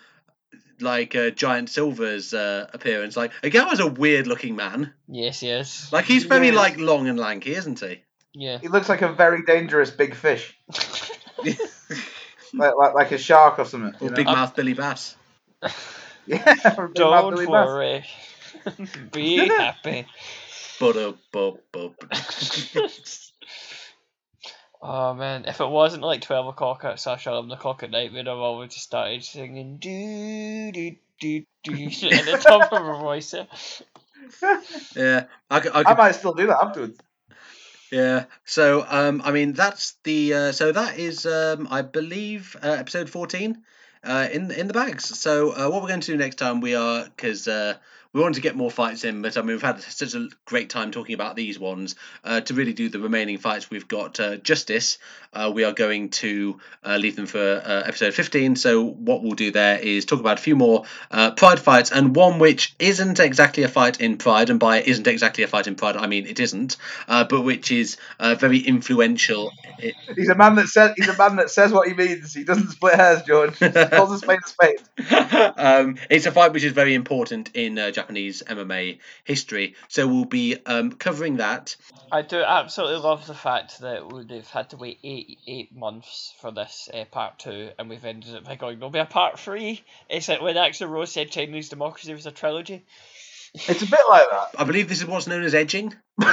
like 0.80 1.16
uh, 1.16 1.30
Giant 1.32 1.70
Silva's 1.70 2.34
uh, 2.34 2.68
appearance, 2.74 3.16
like 3.18 3.32
Ogawa's 3.44 3.80
a 3.80 3.88
weird 3.88 4.28
looking 4.28 4.56
man. 4.56 4.94
Yes, 5.08 5.41
yes. 5.44 5.91
Like 5.91 6.06
he's 6.06 6.24
very 6.26 6.48
Yeah. 6.50 6.56
like 6.56 6.78
long 6.78 7.08
and 7.08 7.20
lanky, 7.20 7.54
isn't 7.56 7.80
he? 7.80 8.02
Yeah. 8.34 8.58
He 8.60 8.68
looks 8.68 8.90
like 8.90 9.02
a 9.02 9.14
very 9.14 9.44
dangerous 9.44 9.91
big 9.91 10.16
fish, 10.16 10.58
like 11.44 12.74
like, 12.76 12.94
like 12.94 13.12
a 13.12 13.18
shark 13.18 13.60
or 13.60 13.66
something. 13.66 13.94
Or 14.02 14.06
you 14.06 14.10
know? 14.10 14.16
big 14.16 14.26
mouth 14.26 14.56
Billy 14.56 14.74
Bass. 14.74 15.16
yeah, 16.26 16.76
or 16.78 16.88
big 16.88 17.00
mouth 17.04 17.22
Don't 17.22 17.30
Billy 17.36 17.45
Bass. 17.45 17.68
worry. 17.68 18.06
Be 19.12 19.38
happy. 19.48 20.08
But 20.80 21.16
but 21.32 21.58
but. 21.72 21.94
Oh 24.85 25.14
man, 25.14 25.45
if 25.45 25.61
it 25.61 25.68
wasn't 25.69 26.03
like 26.03 26.22
twelve 26.22 26.45
o'clock 26.47 26.84
at 26.84 26.99
slash 26.99 27.26
eleven 27.26 27.49
o'clock 27.51 27.84
at 27.84 27.91
night, 27.91 28.11
we'd 28.11 28.27
have 28.27 28.38
always 28.38 28.73
just 28.73 28.85
started 28.85 29.23
singing 29.23 29.77
do 29.77 30.72
do 30.73 30.95
do 31.19 31.45
do 31.64 31.73
at 32.11 32.26
the 32.26 32.43
top 32.45 32.72
of 32.73 32.81
our 32.81 32.99
voice. 32.99 33.34
Yeah, 34.95 35.26
I, 35.49 35.60
could- 35.60 35.72
I, 35.73 35.84
I 35.85 35.95
might 35.95 36.14
still 36.14 36.34
do 36.34 36.47
that 36.47 36.61
afterwards. 36.64 36.99
yeah. 37.91 38.26
So 38.45 38.85
um, 38.88 39.22
I 39.23 39.31
mean 39.31 39.53
that's 39.53 39.95
the 40.03 40.34
uh, 40.34 40.51
so 40.51 40.72
that 40.72 40.97
is 40.97 41.26
um, 41.26 41.68
I 41.69 41.81
believe 41.81 42.55
uh, 42.64 42.68
episode 42.69 43.10
fourteen. 43.10 43.64
Uh, 44.03 44.27
in 44.34 44.51
in 44.51 44.68
the 44.68 44.73
bags. 44.73 45.05
So 45.18 45.51
uh, 45.51 45.69
what 45.69 45.81
we're 45.81 45.88
going 45.88 46.01
to 46.01 46.11
do 46.11 46.18
next 46.18 46.35
time 46.35 46.60
we 46.60 46.76
are 46.76 47.05
because 47.05 47.47
uh, 47.47 47.76
we 48.14 48.22
wanted 48.22 48.35
to 48.35 48.41
get 48.41 48.56
more 48.56 48.72
fights 48.72 49.03
in, 49.03 49.22
but 49.22 49.35
I 49.38 49.41
mean 49.41 49.49
we've 49.49 49.61
had 49.61 49.81
such 49.81 50.14
a 50.14 50.30
great 50.45 50.69
time 50.69 50.91
talking 50.91 51.15
about 51.15 51.35
these 51.35 51.60
ones. 51.60 51.95
Uh, 52.23 52.41
to 52.41 52.53
really 52.53 52.73
do 52.73 52.90
the 52.90 52.99
remaining 52.99 53.40
fights, 53.40 53.69
we've 53.69 53.88
got 53.88 54.19
uh, 54.19 54.38
Justice. 54.38 54.99
Uh, 55.34 55.52
we 55.53 55.64
are 55.64 55.73
going 55.73 56.10
to 56.10 56.60
uh, 56.84 56.98
leave 56.98 57.15
them 57.15 57.26
for 57.26 57.40
uh, 57.40 57.84
episode 57.85 58.14
fifteen. 58.14 58.56
So 58.56 58.84
what 58.84 59.23
we'll 59.23 59.34
do 59.34 59.52
there 59.52 59.80
is 59.80 60.06
talk 60.06 60.19
about 60.19 60.38
a 60.38 60.41
few 60.41 60.56
more 60.56 60.84
uh, 61.10 61.31
Pride 61.31 61.60
fights, 61.60 61.91
and 61.91 62.15
one 62.15 62.38
which 62.40 62.76
isn't 62.77 63.19
exactly 63.19 63.64
a 63.64 63.68
fight 63.68 63.99
in 63.99 64.18
Pride, 64.18 64.52
and 64.52 64.60
by 64.60 64.81
isn't 64.81 65.07
exactly 65.07 65.44
a 65.44 65.48
fight 65.48 65.68
in 65.68 65.76
Pride, 65.76 65.98
I 65.98 66.07
mean 66.07 66.27
it 66.27 66.40
isn't, 66.40 66.77
uh, 67.07 67.23
but 67.23 67.41
which 67.41 67.72
is 67.72 67.98
uh, 68.19 68.35
very 68.35 68.60
influential. 68.60 69.52
It, 69.80 69.95
He's 70.15 70.30
a 70.30 70.35
man 70.35 70.56
that 70.56 70.68
says 70.68 70.94
he's 70.95 71.07
a 71.07 71.18
man 71.18 71.38
that 71.38 71.49
says 71.49 71.72
what 71.72 71.88
he 71.88 71.95
means. 71.95 72.34
He 72.34 72.44
doesn't 72.44 72.69
split 72.69 72.94
hairs, 72.95 73.23
George. 73.23 73.57
He 73.57 73.69
calls 73.69 74.11
a 74.11 74.19
spade 74.19 74.40
a 74.44 74.48
spade. 74.48 75.53
um, 75.57 75.98
it's 76.10 76.27
a 76.27 76.31
fight 76.31 76.53
which 76.53 76.64
is 76.64 76.73
very 76.73 76.94
important 76.94 77.49
in 77.56 77.80
uh, 77.80 77.91
Japanese 78.03 78.43
MMA 78.45 78.99
history. 79.23 79.75
So 79.88 80.07
we'll 80.07 80.25
be 80.25 80.57
um, 80.65 80.91
covering 80.91 81.38
that. 81.38 81.75
I 82.11 82.21
do 82.21 82.41
absolutely 82.43 82.97
love 82.97 83.25
the 83.25 83.34
fact 83.34 83.80
that 83.80 84.11
we've 84.11 84.47
had 84.47 84.69
to 84.71 84.77
wait 84.77 84.99
eight 85.03 85.39
eight 85.47 85.75
months 85.75 86.34
for 86.41 86.51
this 86.51 86.89
uh, 86.93 87.05
part 87.05 87.39
two, 87.39 87.69
and 87.80 87.89
we've 87.89 88.03
ended 88.03 88.35
up 88.35 88.43
by 88.43 88.55
going 88.55 88.80
there'll 88.80 88.91
be 88.91 88.99
a 88.99 89.05
part 89.05 89.39
three. 89.39 89.84
It's 90.09 90.27
like 90.27 90.41
when 90.41 90.55
Axl 90.55 90.89
Rose 90.89 91.13
said 91.13 91.31
Chinese 91.31 91.69
democracy 91.69 92.13
was 92.13 92.25
a 92.25 92.31
trilogy. 92.31 92.85
It's 93.53 93.84
a 93.84 93.88
bit 93.88 93.99
like 94.09 94.30
that. 94.31 94.49
I 94.57 94.63
believe 94.65 94.89
this 94.89 94.99
is 94.99 95.05
what's 95.05 95.27
known 95.27 95.43
as 95.43 95.53
edging. 95.53 95.93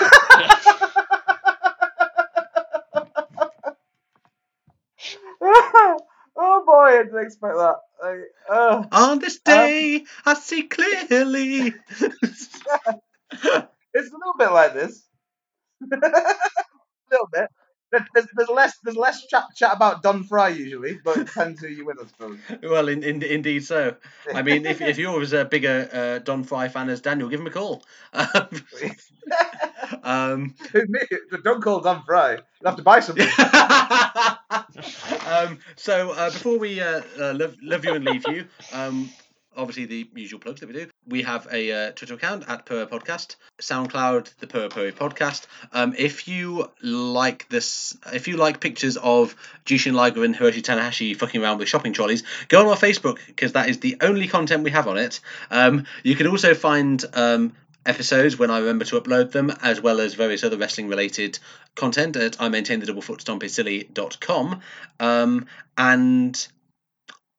didn't 7.05 7.25
expect 7.25 7.55
that. 7.57 7.77
Like, 8.03 8.21
uh, 8.51 8.85
On 8.93 9.19
this 9.19 9.39
day, 9.41 10.05
I 10.25 10.35
see 10.35 10.65
clearly. 10.65 11.75
it's 11.91 12.61
a 13.43 13.69
little 13.95 14.35
bit 14.39 14.53
like 14.53 14.75
this. 14.75 15.07
a 15.83 15.97
little 17.11 17.29
bit. 17.33 17.49
There's, 17.93 18.27
there's 18.37 18.49
less 18.49 18.73
there's 18.85 18.97
less 18.97 19.27
chat 19.27 19.45
chat 19.57 19.75
about 19.75 20.03
Don 20.03 20.23
Frye 20.23 20.51
usually, 20.51 21.01
but 21.05 21.17
it 21.17 21.27
depends 21.27 21.61
who 21.61 21.67
you 21.67 21.87
win, 21.87 21.97
I 22.01 22.07
suppose. 22.07 22.39
well, 22.63 22.89
in, 22.89 23.03
in, 23.03 23.21
indeed 23.23 23.65
so. 23.65 23.97
I 24.33 24.43
mean, 24.43 24.65
if, 24.65 24.81
if 24.81 24.97
you're 24.99 25.21
as 25.21 25.33
a 25.33 25.45
bigger 25.45 25.89
uh, 25.93 26.19
Don 26.21 26.45
Frye 26.45 26.69
fan 26.69 26.89
as 26.89 27.01
Daniel, 27.01 27.29
give 27.29 27.41
him 27.41 27.49
a 27.49 27.51
call. 27.51 27.83
um, 28.13 28.49
Me? 30.75 31.01
Don't 31.43 31.63
call 31.63 31.81
Don 31.81 32.03
Frye. 32.05 32.39
You'll 32.61 32.71
have 32.71 32.77
to 32.77 32.83
buy 32.83 33.01
something. 33.01 33.27
um, 35.27 35.59
so 35.77 36.13
uh, 36.13 36.31
before 36.31 36.59
we 36.59 36.81
uh, 36.81 37.03
uh, 37.19 37.35
love, 37.35 37.57
love 37.63 37.85
you 37.85 37.95
and 37.95 38.05
leave 38.05 38.27
you, 38.29 38.47
um, 38.73 39.11
obviously 39.57 39.87
the 39.87 40.09
usual 40.15 40.41
plugs 40.41 40.61
that 40.61 40.69
we 40.69 40.75
do. 40.75 40.89
We 41.07 41.23
have 41.23 41.49
a 41.53 41.73
uh, 41.73 41.91
Twitter 41.93 42.15
account 42.15 42.45
at 42.49 42.67
Per 42.67 42.87
Podcast, 42.87 43.37
SoundCloud, 43.61 44.37
the 44.39 44.47
Per 44.47 44.69
Per 44.69 44.93
Podcast. 44.93 45.47
Um, 45.73 45.95
if 45.97 46.29
you 46.29 46.71
like 46.83 47.49
this, 47.49 47.97
if 48.13 48.29
you 48.29 48.37
like 48.37 48.61
pictures 48.61 48.97
of 48.97 49.35
Jushin 49.65 49.95
Liger 49.95 50.25
and 50.25 50.35
Hiroshi 50.35 50.63
Tanahashi 50.63 51.17
fucking 51.17 51.43
around 51.43 51.59
with 51.59 51.69
shopping 51.69 51.93
trolleys, 51.93 52.23
go 52.49 52.61
on 52.61 52.67
our 52.67 52.77
Facebook 52.77 53.19
because 53.27 53.53
that 53.53 53.69
is 53.69 53.81
the 53.81 53.97
only 54.01 54.29
content 54.29 54.65
we 54.65 54.71
have 54.71 54.89
on 54.89 54.99
it. 54.99 55.21
Um, 55.51 55.87
you 56.03 56.17
can 56.17 56.27
also 56.27 56.55
find 56.55 57.05
um, 57.15 57.53
episodes 57.87 58.39
when 58.39 58.51
I 58.51 58.59
remember 58.59 58.85
to 58.87 59.01
upload 59.01 59.33
them, 59.33 59.51
as 59.63 59.81
well 59.81 60.01
as 60.01 60.15
various 60.15 60.45
other 60.45 60.59
wrestling 60.59 60.89
related 60.89 61.39
content 61.75 62.17
at 62.17 62.41
I 62.41 62.49
maintain 62.49 62.81
the 62.81 62.87
double 62.87 63.03
foot 63.03 63.21
stomp 63.21 63.43
is 63.45 63.55
silly.com. 63.55 64.61
Um, 64.99 65.47
and 65.77 66.49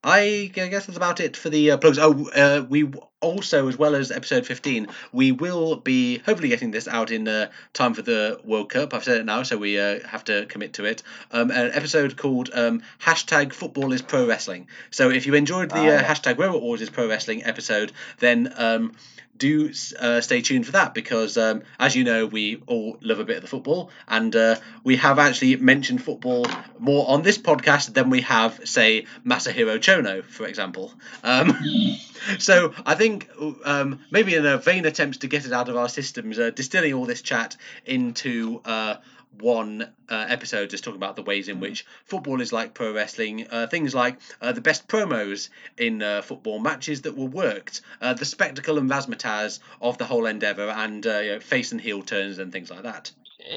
I 0.03 0.49
guess 0.53 0.87
that's 0.87 0.97
about 0.97 1.19
it 1.19 1.37
for 1.37 1.49
the 1.49 1.71
uh, 1.71 1.77
plugs. 1.77 1.99
Oh, 1.99 2.27
uh, 2.29 2.65
we 2.67 2.91
also, 3.19 3.67
as 3.67 3.77
well 3.77 3.93
as 3.93 4.09
episode 4.09 4.47
15, 4.47 4.87
we 5.13 5.31
will 5.31 5.75
be 5.75 6.17
hopefully 6.17 6.49
getting 6.49 6.71
this 6.71 6.87
out 6.87 7.11
in 7.11 7.27
uh, 7.27 7.51
time 7.73 7.93
for 7.93 8.01
the 8.01 8.39
World 8.43 8.69
Cup. 8.71 8.95
I've 8.95 9.03
said 9.03 9.17
it 9.17 9.25
now, 9.25 9.43
so 9.43 9.57
we 9.57 9.79
uh, 9.79 9.99
have 10.07 10.23
to 10.23 10.47
commit 10.47 10.73
to 10.73 10.85
it. 10.85 11.03
Um, 11.31 11.51
an 11.51 11.71
episode 11.73 12.17
called 12.17 12.49
um, 12.51 12.81
hashtag 12.99 13.53
football 13.53 13.93
is 13.93 14.01
pro 14.01 14.25
wrestling. 14.25 14.67
So 14.89 15.11
if 15.11 15.27
you 15.27 15.35
enjoyed 15.35 15.69
the 15.69 15.75
Ah, 15.75 15.81
uh, 15.81 15.83
yeah. 15.83 16.03
hashtag 16.03 16.39
Robot 16.39 16.63
Wars 16.63 16.81
is 16.81 16.89
pro 16.89 17.07
wrestling 17.07 17.43
episode, 17.43 17.91
then 18.17 18.51
um, 18.57 18.93
do 19.41 19.73
uh, 19.99 20.21
stay 20.21 20.41
tuned 20.41 20.67
for 20.67 20.73
that 20.73 20.93
because, 20.93 21.35
um, 21.35 21.63
as 21.79 21.95
you 21.95 22.03
know, 22.03 22.27
we 22.27 22.61
all 22.67 22.97
love 23.01 23.19
a 23.19 23.25
bit 23.25 23.37
of 23.37 23.41
the 23.41 23.47
football, 23.47 23.89
and 24.07 24.35
uh, 24.35 24.55
we 24.83 24.97
have 24.97 25.17
actually 25.17 25.55
mentioned 25.55 26.03
football 26.03 26.45
more 26.77 27.09
on 27.09 27.23
this 27.23 27.39
podcast 27.39 27.93
than 27.95 28.11
we 28.11 28.21
have, 28.21 28.61
say, 28.65 29.07
Masahiro 29.25 29.79
Chono, 29.79 30.23
for 30.23 30.45
example. 30.45 30.93
Um, 31.23 31.57
so 32.37 32.73
I 32.85 32.93
think 32.93 33.29
um, 33.65 34.01
maybe 34.11 34.35
in 34.35 34.45
a 34.45 34.59
vain 34.59 34.85
attempt 34.85 35.21
to 35.21 35.27
get 35.27 35.45
it 35.45 35.51
out 35.51 35.69
of 35.69 35.75
our 35.75 35.89
systems, 35.89 36.37
uh, 36.37 36.51
distilling 36.51 36.93
all 36.93 37.05
this 37.05 37.23
chat 37.23 37.57
into 37.83 38.61
uh, 38.63 38.97
one 39.39 39.93
uh, 40.09 40.25
episode 40.29 40.69
just 40.69 40.83
talking 40.83 40.97
about 40.97 41.15
the 41.15 41.23
ways 41.23 41.49
in 41.49 41.59
which 41.59 41.85
football 42.05 42.41
is 42.41 42.51
like 42.51 42.73
pro 42.73 42.93
wrestling. 42.93 43.47
Uh, 43.49 43.67
things 43.67 43.95
like 43.95 44.19
uh, 44.41 44.51
the 44.51 44.61
best 44.61 44.87
promos 44.87 45.49
in 45.77 46.01
uh, 46.01 46.21
football, 46.21 46.59
matches 46.59 47.03
that 47.03 47.17
were 47.17 47.25
worked, 47.25 47.81
uh, 48.01 48.13
the 48.13 48.25
spectacle 48.25 48.77
and 48.77 48.89
razzmatazz 48.89 49.59
of 49.81 49.97
the 49.97 50.05
whole 50.05 50.25
endeavour, 50.25 50.69
and 50.69 51.05
uh, 51.05 51.19
you 51.19 51.31
know, 51.33 51.39
face 51.39 51.71
and 51.71 51.81
heel 51.81 52.01
turns 52.01 52.39
and 52.39 52.51
things 52.51 52.69
like 52.69 52.83
that. 52.83 53.11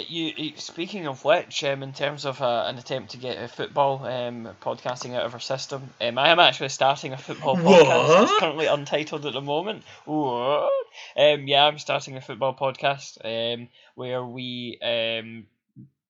You, 0.08 0.32
you 0.36 0.52
speaking 0.56 1.06
of 1.06 1.24
which, 1.24 1.62
um, 1.64 1.82
in 1.82 1.92
terms 1.92 2.24
of 2.24 2.40
uh, 2.40 2.64
an 2.66 2.78
attempt 2.78 3.10
to 3.10 3.16
get 3.18 3.42
a 3.42 3.48
football 3.48 4.04
um, 4.06 4.48
podcasting 4.62 5.14
out 5.14 5.26
of 5.26 5.34
our 5.34 5.40
system, 5.40 5.90
um, 6.00 6.16
I 6.16 6.30
am 6.30 6.38
actually 6.38 6.70
starting 6.70 7.12
a 7.12 7.18
football 7.18 7.56
podcast. 7.56 8.22
It's 8.22 8.40
currently 8.40 8.66
untitled 8.66 9.26
at 9.26 9.34
the 9.34 9.42
moment. 9.42 9.84
What? 10.06 10.72
Um, 11.16 11.46
yeah, 11.46 11.66
I'm 11.66 11.78
starting 11.78 12.16
a 12.16 12.22
football 12.22 12.54
podcast 12.54 13.18
um, 13.24 13.68
where 13.94 14.24
we 14.24 14.78
um, 14.82 15.46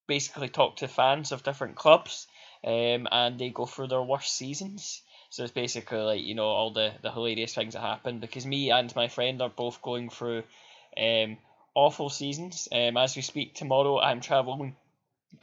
basically 0.07 0.49
talk 0.49 0.77
to 0.77 0.89
fans 0.89 1.33
of 1.33 1.43
different 1.43 1.77
clubs, 1.77 2.27
um, 2.65 3.09
and 3.11 3.39
they 3.39 3.51
go 3.51 3.67
through 3.67 3.89
their 3.89 4.03
worst 4.03 4.37
seasons. 4.37 5.03
So 5.31 5.43
it's 5.43 5.53
basically 5.53 5.99
like 5.99 6.23
you 6.23 6.35
know 6.35 6.47
all 6.47 6.71
the 6.73 6.93
the 7.03 7.11
hilarious 7.11 7.55
things 7.55 7.75
that 7.75 7.81
happen 7.81 8.21
because 8.21 8.47
me 8.47 8.71
and 8.71 8.95
my 8.95 9.09
friend 9.09 9.43
are 9.43 9.49
both 9.49 9.83
going 9.83 10.09
through 10.11 10.45
um 10.97 11.39
awful 11.75 12.09
seasons. 12.11 12.69
Um, 12.73 12.97
as 12.97 13.17
we 13.17 13.23
speak 13.23 13.55
tomorrow, 13.55 13.99
I'm 14.01 14.21
traveling. 14.21 14.77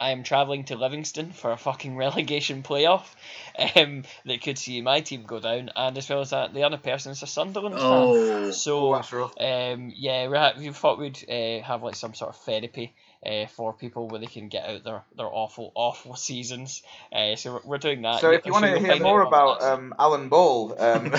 I 0.00 0.10
am 0.10 0.22
travelling 0.22 0.64
to 0.64 0.76
Livingston 0.76 1.32
for 1.32 1.52
a 1.52 1.56
fucking 1.56 1.96
relegation 2.04 2.62
playoff 2.62 3.06
um, 3.76 4.04
that 4.24 4.42
could 4.42 4.58
see 4.58 4.80
my 4.80 5.00
team 5.00 5.24
go 5.24 5.38
down, 5.38 5.70
and 5.76 5.96
as 5.98 6.08
well 6.08 6.20
as 6.20 6.30
that, 6.30 6.54
the 6.54 6.64
other 6.64 6.78
person 6.78 7.12
is 7.12 7.22
a 7.22 7.26
Sunderland 7.26 7.74
fan. 7.74 7.88
Oh, 7.88 8.50
So 8.50 8.92
that's 8.92 9.12
um, 9.12 9.92
yeah, 9.94 10.28
we, 10.28 10.36
ha- 10.36 10.54
we 10.58 10.70
thought 10.72 10.98
we'd 10.98 11.24
uh, 11.28 11.62
have 11.64 11.82
like 11.82 11.94
some 11.96 12.14
sort 12.14 12.30
of 12.30 12.40
therapy 12.40 12.94
uh, 13.24 13.46
for 13.46 13.72
people 13.72 14.08
where 14.08 14.20
they 14.20 14.26
can 14.26 14.48
get 14.48 14.68
out 14.68 14.84
their, 14.84 15.02
their 15.16 15.26
awful, 15.26 15.72
awful 15.74 16.16
seasons. 16.16 16.82
Uh, 17.12 17.36
so 17.36 17.54
we're, 17.54 17.60
we're 17.64 17.78
doing 17.78 18.02
that. 18.02 18.20
So 18.20 18.30
if 18.30 18.44
you 18.46 18.52
want 18.52 18.64
to 18.64 18.78
hear 18.78 18.98
more 19.00 19.22
about 19.22 19.62
um, 19.62 19.94
Alan 19.98 20.28
Ball 20.28 20.74
um, 20.78 21.10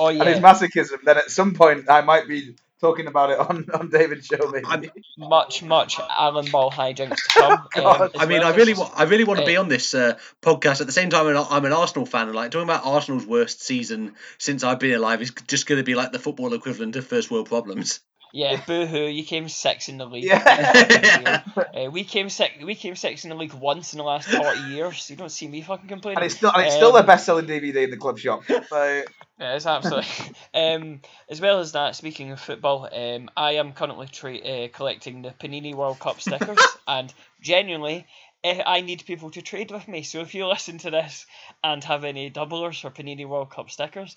oh 0.00 0.08
and 0.08 0.22
his 0.28 0.38
masochism, 0.40 1.02
then 1.04 1.16
at 1.18 1.30
some 1.30 1.54
point 1.54 1.88
I 1.90 2.02
might 2.02 2.28
be 2.28 2.54
talking 2.80 3.06
about 3.06 3.30
it 3.30 3.38
on, 3.38 3.66
on 3.72 3.88
David's 3.88 4.26
show, 4.26 4.50
maybe. 4.50 4.66
I'm- 4.66 4.84
much, 5.16 5.62
much 5.62 5.98
Alan 5.98 6.50
Ball 6.50 6.70
hijinks 6.70 7.16
to 7.16 7.28
come. 7.30 7.68
Um, 7.76 8.10
I 8.18 8.26
mean, 8.26 8.40
well 8.40 8.52
I 8.52 8.56
really, 8.56 8.72
just- 8.74 8.80
wa- 8.82 8.96
I 8.96 9.04
really 9.04 9.24
want 9.24 9.40
to 9.40 9.46
be 9.46 9.56
uh, 9.56 9.60
on 9.62 9.68
this 9.68 9.94
uh, 9.94 10.18
podcast. 10.42 10.80
At 10.80 10.86
the 10.86 10.92
same 10.92 11.08
time, 11.10 11.26
I'm 11.26 11.36
an- 11.36 11.46
I'm 11.50 11.64
an 11.64 11.72
Arsenal 11.72 12.04
fan, 12.04 12.26
and 12.26 12.36
like 12.36 12.50
talking 12.50 12.68
about 12.68 12.84
Arsenal's 12.84 13.26
worst 13.26 13.62
season 13.62 14.14
since 14.38 14.64
I've 14.64 14.78
been 14.80 14.94
alive 14.94 15.22
is 15.22 15.30
just 15.46 15.66
going 15.66 15.78
to 15.78 15.84
be 15.84 15.94
like 15.94 16.12
the 16.12 16.18
football 16.18 16.52
equivalent 16.52 16.96
of 16.96 17.06
first 17.06 17.30
world 17.30 17.48
problems. 17.48 18.00
Yeah, 18.34 18.60
boo 18.66 18.84
hoo! 18.84 19.06
You 19.06 19.22
came 19.22 19.48
six 19.48 19.88
in 19.88 19.96
the 19.96 20.06
league. 20.06 20.24
Yeah. 20.24 21.42
uh, 21.56 21.88
we 21.88 22.02
came 22.02 22.28
six. 22.28 22.64
We 22.64 22.74
came 22.74 22.96
six 22.96 23.22
in 23.22 23.30
the 23.30 23.36
league 23.36 23.54
once 23.54 23.92
in 23.92 23.98
the 23.98 24.02
last 24.02 24.28
forty 24.28 24.60
years. 24.62 25.08
You 25.08 25.14
don't 25.14 25.30
see 25.30 25.46
me 25.46 25.62
fucking 25.62 25.86
complaining. 25.86 26.16
and 26.16 26.26
it's 26.26 26.34
still 26.34 26.50
and 26.52 26.66
it's 26.66 26.74
still 26.74 26.88
Um, 26.88 26.94
their 26.94 27.04
best 27.04 27.26
selling 27.26 27.46
DVD 27.46 27.84
in 27.84 27.90
the 27.92 27.96
club 27.96 28.18
shop. 28.18 28.42
So 28.44 29.02
Yeah, 29.38 29.54
it's 29.54 29.66
absolutely. 29.66 30.34
um, 30.54 31.00
as 31.30 31.40
well 31.40 31.60
as 31.60 31.70
that, 31.72 31.94
speaking 31.94 32.32
of 32.32 32.40
football, 32.40 32.88
um, 32.92 33.30
I 33.36 33.52
am 33.52 33.72
currently 33.72 34.08
tra- 34.08 34.36
uh, 34.36 34.68
collecting 34.72 35.22
the 35.22 35.30
Panini 35.30 35.72
World 35.72 36.00
Cup 36.00 36.20
stickers, 36.20 36.58
and 36.88 37.14
genuinely, 37.40 38.04
eh, 38.42 38.62
I 38.66 38.80
need 38.80 39.04
people 39.06 39.30
to 39.30 39.42
trade 39.42 39.70
with 39.70 39.86
me. 39.86 40.02
So 40.02 40.22
if 40.22 40.34
you 40.34 40.48
listen 40.48 40.78
to 40.78 40.90
this 40.90 41.26
and 41.62 41.84
have 41.84 42.02
any 42.02 42.32
doublers 42.32 42.80
for 42.80 42.90
Panini 42.90 43.28
World 43.28 43.50
Cup 43.50 43.70
stickers, 43.70 44.16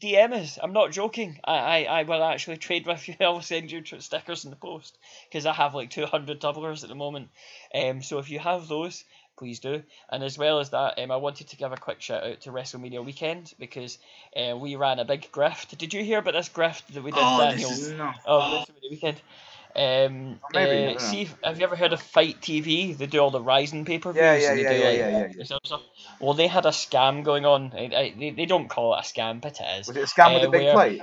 DM 0.00 0.32
us. 0.32 0.58
I'm 0.62 0.72
not 0.72 0.92
joking. 0.92 1.38
I, 1.44 1.84
I, 1.86 2.00
I 2.00 2.02
will 2.04 2.22
actually 2.22 2.56
trade 2.56 2.86
with 2.86 3.08
you. 3.08 3.14
I'll 3.20 3.40
send 3.42 3.70
you 3.70 3.82
stickers 3.98 4.44
in 4.44 4.50
the 4.50 4.56
post 4.56 4.96
because 5.28 5.46
I 5.46 5.52
have 5.52 5.74
like 5.74 5.90
200 5.90 6.40
doublers 6.40 6.82
at 6.82 6.88
the 6.88 6.94
moment. 6.94 7.28
Um, 7.74 8.02
so 8.02 8.18
if 8.18 8.30
you 8.30 8.38
have 8.38 8.68
those, 8.68 9.04
please 9.36 9.60
do. 9.60 9.82
And 10.10 10.22
as 10.24 10.36
well 10.38 10.58
as 10.60 10.70
that, 10.70 10.98
um, 10.98 11.10
I 11.10 11.16
wanted 11.16 11.48
to 11.48 11.56
give 11.56 11.72
a 11.72 11.76
quick 11.76 12.00
shout 12.00 12.24
out 12.24 12.40
to 12.42 12.50
WrestleMania 12.50 13.04
weekend 13.04 13.52
because 13.58 13.98
uh, 14.36 14.56
we 14.56 14.76
ran 14.76 14.98
a 14.98 15.04
big 15.04 15.30
grift. 15.32 15.76
Did 15.78 15.94
you 15.94 16.02
hear 16.04 16.18
about 16.18 16.34
this 16.34 16.48
grift 16.48 16.86
that 16.94 17.02
we 17.02 17.10
did, 17.12 17.20
Oh, 17.22 17.38
this 17.50 17.54
Daniel? 17.62 17.70
is- 17.70 17.92
no. 17.92 18.12
Oh, 18.26 18.64
WrestleMania 18.68 18.90
weekend. 18.90 19.20
Um, 19.78 20.40
Maybe, 20.52 20.96
uh, 20.96 20.98
see, 20.98 21.22
if- 21.22 21.36
have 21.44 21.58
you 21.58 21.64
ever 21.64 21.76
heard 21.76 21.92
of 21.92 22.02
FITE 22.02 22.40
TV? 22.40 22.96
They 22.98 23.06
do 23.06 23.20
all 23.20 23.30
the 23.30 23.40
Rising 23.40 23.84
pay 23.84 23.98
per 24.00 24.12
views. 24.12 24.20
Yeah, 24.22 24.34
yeah, 24.34 24.52
yeah, 24.54 24.68
do, 24.72 24.74
yeah, 24.76 24.88
like, 24.88 24.98
yeah, 24.98 25.08
yeah. 25.18 25.28
this. 25.38 25.52
Well, 26.20 26.34
they 26.34 26.48
had 26.48 26.66
a 26.66 26.70
scam 26.70 27.22
going 27.22 27.46
on. 27.46 27.72
I, 27.74 27.84
I, 27.94 28.14
they, 28.18 28.30
they 28.30 28.46
don't 28.46 28.68
call 28.68 28.94
it 28.94 28.98
a 28.98 29.02
scam, 29.02 29.40
but 29.40 29.60
it 29.60 29.64
is 29.80 29.86
Was 29.86 29.96
it 29.96 30.02
a 30.02 30.06
scam 30.06 30.34
with 30.34 30.42
Uh, 30.44 30.48
a 30.48 30.50
big 30.50 30.62
where- 30.64 30.72
plate? 30.74 31.02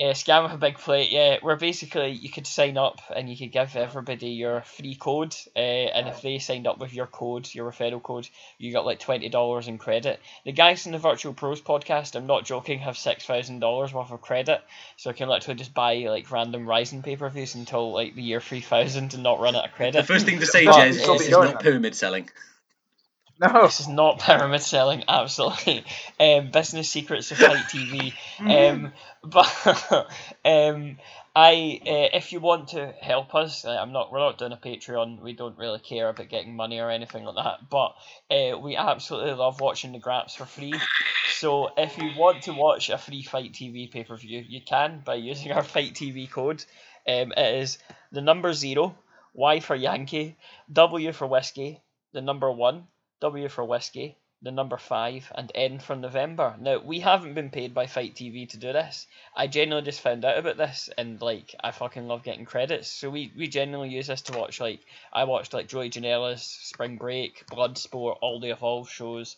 Uh, 0.00 0.14
scam 0.14 0.44
with 0.44 0.52
a 0.52 0.56
big 0.56 0.78
plate, 0.78 1.10
yeah, 1.12 1.38
where 1.42 1.56
basically 1.56 2.10
you 2.10 2.30
could 2.30 2.46
sign 2.46 2.78
up 2.78 3.00
and 3.14 3.28
you 3.28 3.36
could 3.36 3.52
give 3.52 3.76
everybody 3.76 4.28
your 4.28 4.62
free 4.62 4.94
code, 4.94 5.34
uh, 5.54 5.58
and 5.58 6.08
if 6.08 6.22
they 6.22 6.38
signed 6.38 6.66
up 6.66 6.78
with 6.78 6.94
your 6.94 7.06
code, 7.06 7.48
your 7.52 7.70
referral 7.70 8.02
code, 8.02 8.28
you 8.58 8.72
got 8.72 8.86
like 8.86 8.98
twenty 8.98 9.28
dollars 9.28 9.68
in 9.68 9.78
credit. 9.78 10.18
The 10.44 10.52
guys 10.52 10.86
in 10.86 10.92
the 10.92 10.98
Virtual 10.98 11.34
Pros 11.34 11.60
podcast, 11.60 12.16
I'm 12.16 12.26
not 12.26 12.44
joking, 12.44 12.78
have 12.78 12.96
six 12.96 13.26
thousand 13.26 13.60
dollars 13.60 13.92
worth 13.92 14.10
of 14.10 14.22
credit, 14.22 14.62
so 14.96 15.10
I 15.10 15.12
can 15.12 15.28
literally 15.28 15.58
just 15.58 15.74
buy 15.74 15.96
like 16.08 16.30
random 16.30 16.66
Rising 16.66 17.02
pay 17.02 17.16
per 17.16 17.28
views 17.28 17.54
until 17.54 17.92
like 17.92 18.14
the 18.14 18.22
year 18.22 18.40
three 18.40 18.60
thousand 18.60 19.12
and 19.14 19.22
not 19.22 19.40
run 19.40 19.54
out 19.54 19.66
of 19.66 19.72
credit. 19.72 20.00
The 20.00 20.04
first 20.04 20.24
thing 20.24 20.40
to 20.40 20.46
say, 20.46 20.64
Jez, 20.64 20.90
is 20.90 21.20
is 21.22 21.30
not 21.30 21.60
pyramid 21.60 21.94
selling. 21.94 22.30
No. 23.40 23.62
This 23.62 23.80
is 23.80 23.88
not 23.88 24.18
pyramid 24.18 24.60
selling, 24.60 25.04
absolutely. 25.08 25.84
Um, 26.18 26.50
business 26.50 26.90
secrets 26.90 27.30
of 27.30 27.38
FITE 27.38 27.66
TV. 27.66 28.12
Um, 28.38 28.92
but 29.24 29.46
um, 30.44 30.98
I, 31.34 31.80
uh, 31.86 32.16
if 32.16 32.32
you 32.32 32.40
want 32.40 32.68
to 32.68 32.92
help 33.00 33.34
us, 33.34 33.64
uh, 33.64 33.70
I'm 33.70 33.92
not. 33.92 34.12
We're 34.12 34.18
not 34.18 34.36
doing 34.36 34.52
a 34.52 34.56
Patreon. 34.56 35.22
We 35.22 35.32
don't 35.32 35.56
really 35.56 35.78
care 35.78 36.10
about 36.10 36.28
getting 36.28 36.54
money 36.54 36.80
or 36.80 36.90
anything 36.90 37.24
like 37.24 37.36
that. 37.36 37.70
But 37.70 37.94
uh, 38.30 38.58
we 38.58 38.76
absolutely 38.76 39.32
love 39.32 39.60
watching 39.60 39.92
the 39.92 40.00
Graps 40.00 40.34
for 40.34 40.44
free. 40.44 40.74
So 41.32 41.70
if 41.78 41.96
you 41.96 42.10
want 42.18 42.42
to 42.42 42.52
watch 42.52 42.90
a 42.90 42.98
free 42.98 43.22
FITE 43.22 43.54
TV 43.54 43.90
pay 43.90 44.04
per 44.04 44.16
view, 44.16 44.44
you 44.46 44.60
can 44.60 45.00
by 45.02 45.14
using 45.14 45.52
our 45.52 45.62
FITE 45.62 45.94
TV 45.94 46.30
code. 46.30 46.62
Um, 47.08 47.32
it 47.34 47.62
is 47.62 47.78
the 48.12 48.20
number 48.20 48.52
zero, 48.52 48.98
Y 49.32 49.60
for 49.60 49.74
Yankee, 49.74 50.36
W 50.70 51.12
for 51.12 51.26
whiskey, 51.26 51.80
the 52.12 52.20
number 52.20 52.52
one, 52.52 52.84
W 53.20 53.48
for 53.48 53.64
whiskey, 53.64 54.16
the 54.42 54.50
number 54.50 54.78
five, 54.78 55.30
and 55.34 55.52
N 55.54 55.78
for 55.78 55.94
November. 55.94 56.56
Now 56.58 56.78
we 56.78 57.00
haven't 57.00 57.34
been 57.34 57.50
paid 57.50 57.74
by 57.74 57.86
FITE 57.86 58.14
TV 58.14 58.48
to 58.48 58.56
do 58.56 58.72
this. 58.72 59.06
I 59.36 59.46
genuinely 59.46 59.84
just 59.84 60.00
found 60.00 60.24
out 60.24 60.38
about 60.38 60.56
this, 60.56 60.88
and 60.96 61.20
like 61.20 61.54
I 61.60 61.70
fucking 61.70 62.08
love 62.08 62.22
getting 62.22 62.46
credits. 62.46 62.88
So 62.88 63.10
we 63.10 63.30
we 63.36 63.46
genuinely 63.46 63.94
use 63.94 64.06
this 64.06 64.22
to 64.22 64.38
watch 64.38 64.58
like 64.58 64.80
I 65.12 65.24
watched 65.24 65.52
like 65.52 65.68
Joey 65.68 65.90
Janela's 65.90 66.42
Spring 66.42 66.96
Break, 66.96 67.44
Bloodsport, 67.46 68.16
all 68.22 68.40
the 68.40 68.50
Evolve 68.50 68.88
shows, 68.88 69.36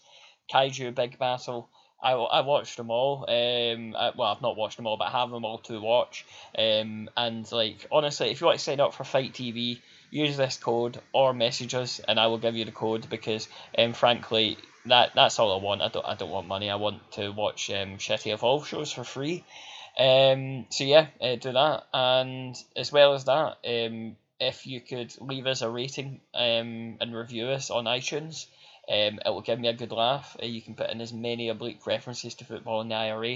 Kaiju 0.53 0.95
Big 0.95 1.19
Battel. 1.19 1.67
I, 2.03 2.13
I 2.13 2.41
watched 2.41 2.77
them 2.77 2.91
all. 2.91 3.25
Um, 3.29 3.95
I, 3.97 4.11
well, 4.17 4.29
I've 4.29 4.43
not 4.43 4.57
watched 4.57 4.77
them 4.77 4.87
all, 4.87 4.97
but 4.97 5.05
I 5.05 5.21
have 5.21 5.31
them 5.31 5.45
all 5.45 5.59
to 5.59 5.81
watch. 5.81 6.27
Um, 6.59 7.09
and 7.17 7.51
like 7.53 7.87
honestly, 7.93 8.31
if 8.31 8.41
you 8.41 8.47
want 8.47 8.59
to 8.59 8.65
sign 8.65 8.81
up 8.81 8.95
for 8.95 9.05
FITE 9.05 9.33
TV, 9.33 9.81
use 10.13 10.37
this 10.37 10.59
code 10.59 11.01
or 11.13 11.33
message 11.33 11.75
us, 11.75 12.01
and 12.07 12.21
I 12.21 12.27
will 12.29 12.39
give 12.39 12.55
you 12.55 12.65
the 12.65 12.71
code 12.71 13.09
because, 13.11 13.49
um, 13.77 13.95
frankly, 13.95 14.59
that 14.87 15.13
that's 15.15 15.39
all 15.39 15.59
I 15.59 15.63
want. 15.63 15.83
I 15.83 15.89
don't 15.89 16.07
I 16.07 16.15
don't 16.15 16.31
want 16.31 16.47
money. 16.47 16.71
I 16.71 16.77
want 16.77 17.11
to 17.13 17.31
watch 17.31 17.71
um 17.71 17.97
shitty 17.99 18.33
Evolve 18.33 18.69
shows 18.69 18.93
for 18.93 19.05
free. 19.05 19.43
Um, 19.99 20.67
so 20.71 20.85
yeah, 20.85 21.07
uh, 21.21 21.37
do 21.37 21.53
that, 21.53 21.87
and 21.93 22.57
as 22.77 22.93
well 22.93 23.15
as 23.15 23.25
that, 23.25 23.59
um, 23.67 24.17
if 24.39 24.67
you 24.67 24.81
could 24.81 25.15
leave 25.21 25.47
us 25.47 25.63
a 25.63 25.71
rating 25.71 26.21
um 26.35 26.99
and 27.01 27.15
review 27.17 27.47
us 27.49 27.71
on 27.71 27.85
iTunes. 27.85 28.47
Um, 28.89 29.21
it 29.25 29.29
will 29.29 29.43
give 29.43 29.61
me 29.61 29.69
a 29.69 29.73
good 29.73 29.93
laugh. 29.93 30.37
Uh, 30.43 30.47
you 30.47 30.61
can 30.61 30.75
put 30.75 30.91
in 30.91 31.01
as 31.01 31.13
many 31.13 31.49
oblique 31.49 31.87
references 31.87 32.35
to 32.35 32.45
football 32.45 32.81
in 32.81 32.89
the 32.89 32.97
IRA, 32.97 33.35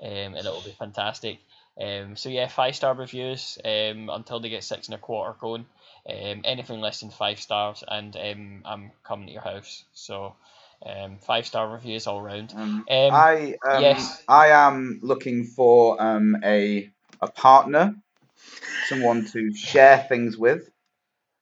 um, 0.00 0.34
and 0.34 0.36
it 0.36 0.44
will 0.44 0.62
be 0.62 0.70
fantastic. 0.78 1.40
Um, 1.80 2.14
so 2.14 2.28
yeah, 2.28 2.46
five 2.46 2.76
star 2.76 2.94
reviews 2.94 3.58
um, 3.64 4.08
until 4.08 4.38
they 4.38 4.48
get 4.48 4.62
six 4.62 4.86
and 4.86 4.94
a 4.94 4.98
quarter 4.98 5.34
going. 5.40 5.66
Um, 6.08 6.42
anything 6.44 6.80
less 6.80 7.00
than 7.00 7.10
five 7.10 7.40
stars, 7.40 7.82
and 7.86 8.14
um, 8.16 8.62
I'm 8.66 8.90
coming 9.04 9.26
to 9.28 9.32
your 9.32 9.42
house. 9.42 9.84
So 9.94 10.34
um, 10.84 11.16
five 11.18 11.46
star 11.46 11.68
reviews 11.68 12.06
all 12.06 12.20
round. 12.20 12.52
Um, 12.54 12.84
Um, 12.90 13.12
I 13.12 13.56
um, 13.66 13.82
yes. 13.82 14.22
I 14.28 14.48
am 14.48 15.00
looking 15.02 15.44
for 15.44 16.00
um, 16.02 16.36
a 16.44 16.90
a 17.22 17.30
partner, 17.30 17.94
someone 18.88 19.24
to 19.32 19.54
share 19.54 20.04
things 20.08 20.36
with, 20.36 20.68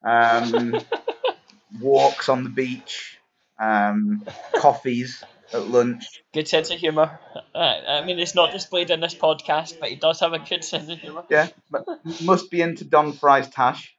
um, 0.05 0.80
walks 1.80 2.28
on 2.28 2.44
the 2.44 2.51
beach, 2.51 3.18
um, 3.59 4.24
coffees, 4.55 5.24
at 5.52 5.66
lunch. 5.66 6.22
Good 6.32 6.48
sense 6.48 6.70
of 6.70 6.78
humour. 6.78 7.18
I 7.55 8.05
mean, 8.05 8.18
it's 8.18 8.34
not 8.34 8.52
displayed 8.52 8.90
in 8.90 9.01
this 9.01 9.14
podcast, 9.14 9.80
but 9.80 9.89
he 9.89 9.97
does 9.97 10.20
have 10.20 10.32
a 10.32 10.39
good 10.39 10.64
sense 10.64 10.89
of 10.89 10.98
humour. 10.98 11.24
Yeah, 11.28 11.48
but 11.70 11.84
must 12.22 12.51
be 12.51 12.60
into 12.60 12.84
Don 12.84 13.12
Frye's 13.12 13.48
tash. 13.48 13.97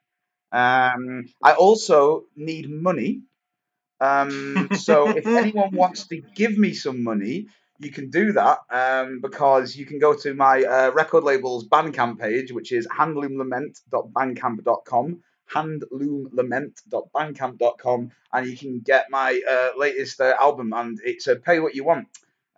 Um, 0.54 1.26
I 1.42 1.54
also 1.54 2.26
need 2.36 2.70
money. 2.70 3.22
Um, 4.00 4.70
so 4.78 5.10
if 5.10 5.26
anyone 5.42 5.76
wants 5.76 6.08
to 6.08 6.22
give 6.36 6.58
me 6.58 6.74
some 6.74 7.04
money, 7.04 7.48
you 7.80 7.92
can 7.92 8.12
do 8.12 8.32
that 8.34 8.60
um, 8.70 9.22
because 9.22 9.76
you 9.76 9.86
can 9.86 10.00
go 10.00 10.14
to 10.14 10.34
my 10.34 10.64
uh, 10.64 10.92
record 10.92 11.24
label's 11.24 11.68
Bandcamp 11.68 12.20
page, 12.20 12.52
which 12.52 12.72
is 12.72 12.88
handloomlament.bandcamp.com, 12.88 15.24
handloomlament.bandcamp.com, 15.52 18.12
and 18.34 18.48
you 18.48 18.56
can 18.56 18.80
get 18.80 19.08
my 19.10 19.42
uh, 19.50 19.72
latest 19.78 20.22
uh, 20.22 20.36
album, 20.40 20.72
and 20.74 21.00
it's 21.04 21.28
a 21.28 21.36
pay 21.36 21.60
what 21.60 21.76
you 21.76 21.84
want. 21.84 22.08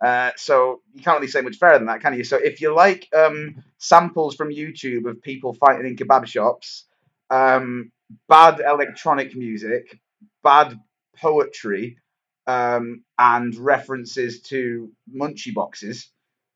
Uh, 0.00 0.30
so 0.36 0.80
you 0.92 1.02
can't 1.02 1.20
really 1.20 1.30
say 1.30 1.40
much 1.40 1.56
fairer 1.56 1.78
than 1.78 1.86
that, 1.86 2.02
can 2.02 2.12
you? 2.14 2.24
So 2.24 2.36
if 2.36 2.60
you 2.60 2.74
like 2.74 3.08
um, 3.16 3.64
samples 3.78 4.34
from 4.34 4.50
YouTube 4.50 5.08
of 5.08 5.22
people 5.22 5.54
fighting 5.54 5.86
in 5.86 5.96
kebab 5.96 6.26
shops, 6.26 6.84
um, 7.30 7.90
bad 8.28 8.60
electronic 8.60 9.34
music, 9.36 9.98
bad 10.42 10.78
poetry, 11.16 11.98
um, 12.46 13.02
and 13.18 13.54
references 13.56 14.40
to 14.42 14.90
munchie 15.12 15.54
boxes, 15.54 16.08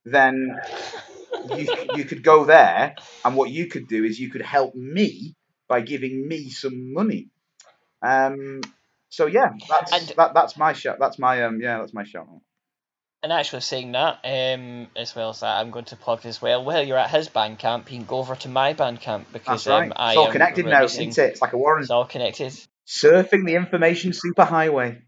then 0.05 0.59
you, 1.57 1.67
you 1.97 2.05
could 2.05 2.23
go 2.23 2.45
there, 2.45 2.95
and 3.25 3.37
what 3.37 3.51
you 3.51 3.67
could 3.67 3.89
do 3.89 4.05
is 4.05 4.19
you 4.21 4.31
could 4.31 4.43
help 4.43 4.75
me 4.75 5.35
by 5.69 5.81
giving 5.81 6.27
me 6.27 6.49
some 6.51 6.93
money. 6.93 7.29
Um, 8.03 8.61
so 9.09 9.27
yeah, 9.27 9.51
that's 9.69 9.93
And- 9.93 10.09
that, 10.17 10.35
that's 10.35 10.57
my 10.57 10.73
shout. 10.73 10.99
That's 11.01 11.19
my 11.19 11.45
um 11.45 11.61
yeah, 11.61 11.79
that's 11.79 11.93
my 11.95 12.05
shout. 12.05 12.29
And 13.23 13.33
actually 13.33 13.61
saying 13.61 13.93
that, 13.93 14.21
um, 14.25 14.87
as 14.97 15.15
well 15.15 15.29
as 15.29 15.41
that, 15.41 15.59
I'm 15.59 15.71
going 15.71 15.85
to 15.87 15.97
plug 15.97 16.25
as 16.25 16.41
well. 16.41 16.65
While 16.65 16.83
you're 16.83 16.97
at 16.97 17.11
his 17.11 17.29
Bandcamp, 17.29 17.91
you 17.91 17.99
can 17.99 18.07
go 18.07 18.17
over 18.19 18.35
to 18.37 18.49
my 18.49 18.73
Bandcamp 18.73 19.27
because 19.33 19.65
That's 19.65 19.67
right. 19.67 19.91
um, 19.91 19.93
I 19.95 20.13
it's 20.13 20.19
all 20.19 20.33
connected 20.33 20.65
now, 20.65 20.85
isn't 20.85 21.19
it? 21.19 21.19
It's 21.19 21.43
like 21.43 21.53
a 21.53 21.59
Warren 21.59 21.83
It's 21.83 21.91
all 21.91 22.07
connected. 22.07 22.59
surfing 22.87 23.45
the 23.45 23.57
information 23.57 24.13
superhighway. 24.13 25.03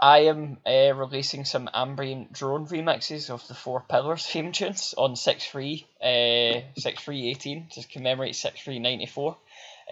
I 0.00 0.18
am 0.26 0.58
uh, 0.66 0.92
releasing 0.94 1.44
some 1.44 1.68
ambient 1.72 2.32
drone 2.32 2.66
remixes 2.66 3.30
of 3.30 3.46
the 3.48 3.54
Four 3.54 3.84
Pillars 3.88 4.26
theme 4.26 4.52
tunes 4.52 4.94
on 4.96 5.14
6.3, 5.14 5.84
uh, 6.02 6.06
6.3.18 6.78 7.70
to 7.70 7.88
commemorate 7.88 8.34
6.3.94. 8.34 9.36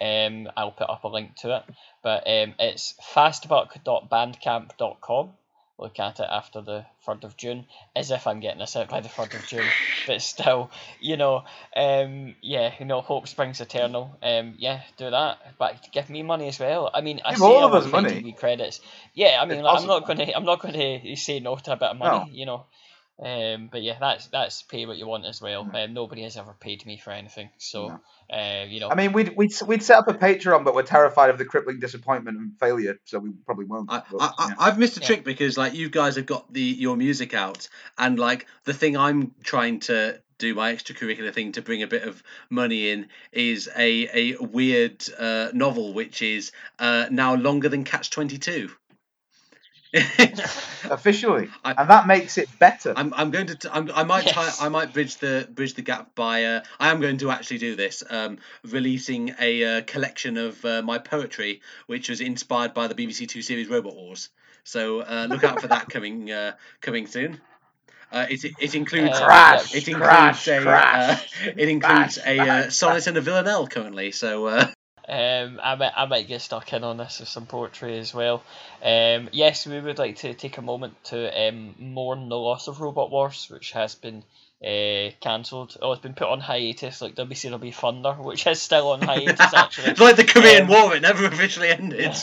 Um, 0.01 0.47
I'll 0.55 0.71
put 0.71 0.89
up 0.89 1.03
a 1.03 1.07
link 1.07 1.35
to 1.37 1.55
it. 1.57 1.63
But 2.03 2.27
um, 2.27 2.53
it's 2.59 2.93
fastbuck.bandcamp.com. 3.13 5.29
Look 5.79 5.99
at 5.99 6.19
it 6.19 6.27
after 6.29 6.61
the 6.61 6.85
3rd 7.05 7.23
of 7.23 7.35
June, 7.35 7.65
as 7.95 8.11
if 8.11 8.27
I'm 8.27 8.39
getting 8.39 8.59
this 8.59 8.75
out 8.75 8.89
by 8.89 9.01
the 9.01 9.09
3rd 9.09 9.35
of 9.35 9.47
June. 9.47 9.65
But 10.07 10.21
still, 10.21 10.69
you 10.99 11.17
know, 11.17 11.43
um, 11.75 12.35
yeah, 12.41 12.73
you 12.79 12.85
know, 12.85 13.01
hope 13.01 13.27
springs 13.27 13.59
eternal. 13.59 14.15
Um, 14.21 14.55
yeah, 14.57 14.81
do 14.97 15.09
that. 15.09 15.39
But 15.57 15.89
give 15.91 16.09
me 16.09 16.21
money 16.21 16.47
as 16.47 16.59
well. 16.59 16.91
I 16.93 17.01
mean, 17.01 17.21
I 17.25 17.31
give 17.31 17.39
say 17.39 17.45
all 17.45 17.63
of 17.65 17.73
us 17.73 17.91
money. 17.91 18.33
credits, 18.33 18.81
yeah, 19.13 19.39
I 19.41 19.45
mean, 19.45 19.63
like, 19.63 19.79
I'm 19.81 19.87
not 19.87 20.05
going 20.05 20.19
to, 20.19 20.35
I'm 20.35 20.45
not 20.45 20.59
going 20.59 20.73
to 20.75 21.15
say 21.15 21.39
no 21.39 21.55
to 21.55 21.73
a 21.73 21.77
bit 21.77 21.89
of 21.89 21.97
money, 21.97 22.25
No. 22.29 22.31
you 22.31 22.45
know. 22.45 22.65
Um, 23.23 23.69
but 23.71 23.81
yeah, 23.81 23.97
that's 23.99 24.27
that's 24.27 24.63
pay 24.63 24.85
what 24.85 24.97
you 24.97 25.07
want 25.07 25.25
as 25.25 25.41
well. 25.41 25.65
Mm. 25.65 25.85
Um, 25.85 25.93
nobody 25.93 26.23
has 26.23 26.35
ever 26.35 26.55
paid 26.59 26.85
me 26.85 26.97
for 26.97 27.11
anything, 27.11 27.49
so 27.57 27.87
No. 27.87 28.37
uh, 28.37 28.65
you 28.65 28.79
know. 28.81 28.89
I 28.89 28.95
mean, 28.95 29.13
we'd, 29.13 29.35
we'd 29.37 29.53
we'd 29.65 29.83
set 29.83 29.97
up 29.99 30.07
a 30.09 30.13
Patreon, 30.13 30.65
but 30.65 30.75
we're 30.75 30.83
terrified 30.83 31.29
of 31.29 31.37
the 31.37 31.45
crippling 31.45 31.79
disappointment 31.79 32.37
and 32.37 32.59
failure, 32.59 32.99
so 33.05 33.19
we 33.19 33.31
probably 33.45 33.65
won't. 33.65 33.91
I, 33.91 34.03
but, 34.11 34.21
I, 34.21 34.31
I, 34.37 34.47
yeah. 34.49 34.55
I've 34.59 34.77
missed 34.77 34.97
a 34.97 35.01
Yeah. 35.01 35.07
trick 35.07 35.23
because 35.23 35.57
like 35.57 35.73
you 35.73 35.89
guys 35.89 36.17
have 36.17 36.25
got 36.25 36.51
the 36.51 36.61
your 36.61 36.97
music 36.97 37.33
out 37.33 37.69
and 37.97 38.19
like 38.19 38.47
the 38.65 38.73
thing 38.73 38.97
I'm 38.97 39.33
trying 39.43 39.79
to 39.81 40.21
do 40.37 40.55
my 40.55 40.73
extracurricular 40.73 41.33
thing 41.33 41.53
to 41.53 41.61
bring 41.61 41.83
a 41.83 41.87
bit 41.87 42.03
of 42.03 42.21
money 42.49 42.89
in 42.89 43.07
is 43.31 43.69
a 43.77 44.33
a 44.33 44.43
weird 44.43 45.05
uh, 45.17 45.49
novel 45.53 45.93
which 45.93 46.21
is 46.21 46.51
uh, 46.79 47.05
now 47.09 47.35
longer 47.35 47.69
than 47.69 47.85
Catch 47.85 48.09
Twenty 48.09 48.37
Two. 48.37 48.69
Officially, 50.89 51.49
I- 51.63 51.73
and 51.77 51.89
that 51.89 52.07
makes 52.07 52.37
it 52.37 52.49
better. 52.59 52.93
I'm, 52.95 53.13
I'm 53.13 53.29
going 53.31 53.47
to 53.47 53.55
t- 53.55 53.69
I'm, 53.71 53.91
I 53.93 54.03
might 54.03 54.25
Yes. 54.25 54.33
try 54.33 54.65
I 54.65 54.69
might 54.69 54.91
bridge 54.93 55.17
the 55.17 55.47
bridge 55.51 55.75
the 55.75 55.81
gap 55.83 56.15
by 56.15 56.43
uh, 56.45 56.61
I 56.79 56.89
am 56.89 56.99
going 56.99 57.17
to 57.19 57.29
actually 57.31 57.59
do 57.59 57.75
this 57.75 58.03
um, 58.09 58.39
releasing 58.63 59.35
a 59.39 59.63
uh, 59.63 59.81
collection 59.83 60.37
of 60.37 60.63
uh, 60.65 60.81
my 60.81 60.97
poetry 60.97 61.61
which 61.87 62.09
was 62.09 62.21
inspired 62.21 62.73
by 62.73 62.87
the 62.87 62.95
BBC 62.95 63.27
Two 63.27 63.41
series 63.41 63.67
Robot 63.67 63.95
Wars 63.95 64.29
so 64.63 65.01
uh, 65.01 65.27
look 65.29 65.43
out 65.43 65.61
for 65.61 65.67
that 65.67 65.89
coming 65.89 66.31
uh, 66.31 66.53
coming 66.81 67.05
soon 67.07 67.39
uh, 68.11 68.25
it, 68.29 68.43
it 68.59 68.75
includes 68.75 69.17
Uh, 69.17 69.25
crash, 69.25 69.75
it 69.75 69.87
includes 69.87 70.07
crash, 70.07 70.47
a 70.47 70.61
crash. 70.61 71.19
Uh, 71.41 71.51
it 71.55 71.69
includes 71.69 72.17
Crash, 72.17 72.27
a 72.27 72.49
uh, 72.49 72.69
sonnet 72.69 73.07
and 73.07 73.17
a 73.17 73.21
villanelle 73.21 73.67
currently 73.67 74.11
so 74.11 74.47
uh, 74.47 74.67
Um, 75.07 75.59
I 75.61 75.75
might, 75.75 75.91
I 75.95 76.05
might 76.05 76.27
get 76.27 76.41
stuck 76.41 76.71
in 76.73 76.83
on 76.83 76.97
this 76.97 77.19
with 77.19 77.29
some 77.29 77.45
poetry 77.45 77.97
as 77.99 78.13
well. 78.13 78.43
Um, 78.81 79.29
yes, 79.31 79.65
we 79.67 79.79
would 79.79 79.99
like 79.99 80.17
to 80.17 80.33
take 80.33 80.57
a 80.57 80.61
moment 80.61 81.01
to 81.05 81.47
um, 81.49 81.75
mourn 81.77 82.29
the 82.29 82.37
loss 82.37 82.67
of 82.67 82.79
Robot 82.79 83.11
Wars, 83.11 83.47
which 83.49 83.71
has 83.73 83.95
been 83.95 84.23
uh, 84.63 85.11
cancelled. 85.19 85.75
Oh, 85.81 85.91
it's 85.91 86.01
been 86.01 86.13
put 86.13 86.29
on 86.29 86.39
hiatus, 86.39 87.01
like 87.01 87.15
WCW 87.15 87.73
Thunder, 87.73 88.13
which 88.13 88.47
is 88.47 88.61
still 88.61 88.91
on 88.91 89.01
hiatus 89.01 89.53
actually. 89.53 89.91
it's 89.91 89.99
like 89.99 90.15
the 90.15 90.23
Korean 90.23 90.63
Um, 90.63 90.67
War 90.69 90.95
it 90.95 91.01
never 91.01 91.25
officially 91.25 91.69
ended 91.69 92.15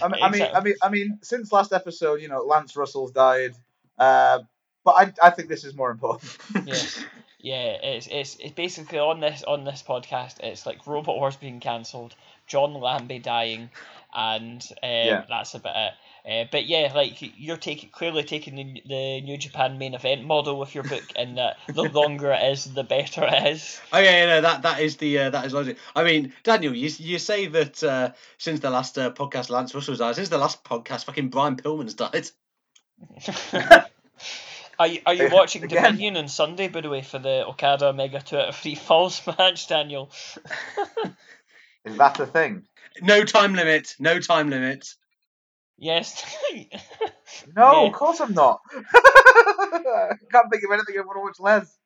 I 0.00 0.08
mean, 0.08 0.22
I 0.22 0.30
mean, 0.30 0.42
I 0.54 0.60
mean, 0.60 0.74
I 0.82 0.88
mean, 0.88 1.18
since 1.22 1.52
last 1.52 1.72
episode, 1.72 2.22
you 2.22 2.28
know, 2.28 2.42
Lance 2.44 2.74
Russell's 2.76 3.12
died, 3.12 3.52
uh, 3.98 4.40
but 4.84 4.92
I, 4.92 5.12
I 5.22 5.30
think 5.30 5.48
this 5.48 5.64
is 5.64 5.74
more 5.74 5.90
important. 5.90 6.36
yeah, 6.64 6.74
yeah. 7.42 7.76
It's, 7.82 8.06
it's 8.10 8.36
it's 8.36 8.52
basically 8.54 8.98
on 8.98 9.20
this 9.20 9.42
on 9.42 9.64
this 9.64 9.82
podcast. 9.86 10.40
It's 10.40 10.64
like 10.64 10.86
Robot 10.86 11.16
Wars 11.16 11.36
being 11.36 11.60
cancelled, 11.60 12.14
John 12.46 12.72
Lambie 12.74 13.18
dying, 13.18 13.68
and 14.14 14.62
um, 14.82 14.88
Yeah. 14.90 15.24
that's 15.28 15.54
about 15.54 15.76
it. 15.76 15.92
Uh, 16.24 16.44
but 16.52 16.66
yeah, 16.66 16.92
like 16.94 17.16
you're 17.36 17.56
taking 17.56 17.90
clearly 17.90 18.22
taking 18.22 18.54
the, 18.54 18.82
the 18.86 19.20
New 19.22 19.36
Japan 19.36 19.76
main 19.76 19.92
event 19.94 20.24
model 20.24 20.56
with 20.56 20.72
your 20.72 20.84
book, 20.84 21.02
and 21.16 21.36
that 21.36 21.56
the 21.66 21.82
longer 21.92 22.30
it 22.30 22.44
is, 22.52 22.64
the 22.64 22.84
better 22.84 23.24
it 23.24 23.46
is. 23.48 23.80
Oh 23.92 23.98
yeah, 23.98 24.18
yeah, 24.18 24.26
no, 24.26 24.40
that 24.40 24.62
that 24.62 24.78
is 24.80 24.98
the 24.98 25.18
uh, 25.18 25.30
that 25.30 25.44
is 25.44 25.52
logic. 25.52 25.78
I 25.96 26.04
mean, 26.04 26.32
Daniel, 26.44 26.74
you 26.76 26.88
you 26.98 27.18
say 27.18 27.46
that 27.48 27.82
uh, 27.82 28.12
since 28.38 28.60
the 28.60 28.70
last 28.70 28.96
uh, 28.98 29.10
podcast 29.10 29.50
Lance 29.50 29.74
Russell's 29.74 29.98
died, 29.98 30.14
since 30.14 30.28
the 30.28 30.38
last 30.38 30.62
podcast 30.62 31.06
fucking 31.06 31.28
Brian 31.30 31.56
Pillman's 31.56 31.94
died. 31.94 32.30
Are 34.78 34.86
you, 34.86 35.00
are 35.06 35.14
you 35.14 35.28
watching 35.32 35.64
again. 35.64 35.82
Dominion 35.82 36.16
on 36.16 36.28
Sunday, 36.28 36.68
by 36.68 36.80
the 36.80 36.88
way, 36.88 37.02
for 37.02 37.18
the 37.18 37.46
Okada 37.46 37.88
Omega 37.88 38.20
2 38.20 38.36
out 38.36 38.48
of 38.48 38.56
3 38.56 38.74
Falls 38.76 39.20
match, 39.26 39.68
Daniel? 39.68 40.10
Is 41.84 41.96
that 41.96 42.20
a 42.20 42.26
thing? 42.26 42.64
No 43.00 43.24
time 43.24 43.54
limit. 43.54 43.96
No 43.98 44.20
time 44.20 44.50
limit. 44.50 44.86
Yes. 45.78 46.24
No, 47.56 47.82
Yeah. 47.82 47.86
of 47.88 47.92
course 47.92 48.20
I'm 48.20 48.34
not. 48.34 48.60
I 48.72 50.10
can't 50.30 50.50
think 50.50 50.62
of 50.64 50.70
anything 50.72 50.96
I 50.96 51.00
want 51.00 51.16
to 51.16 51.20
watch 51.22 51.40
less. 51.40 51.76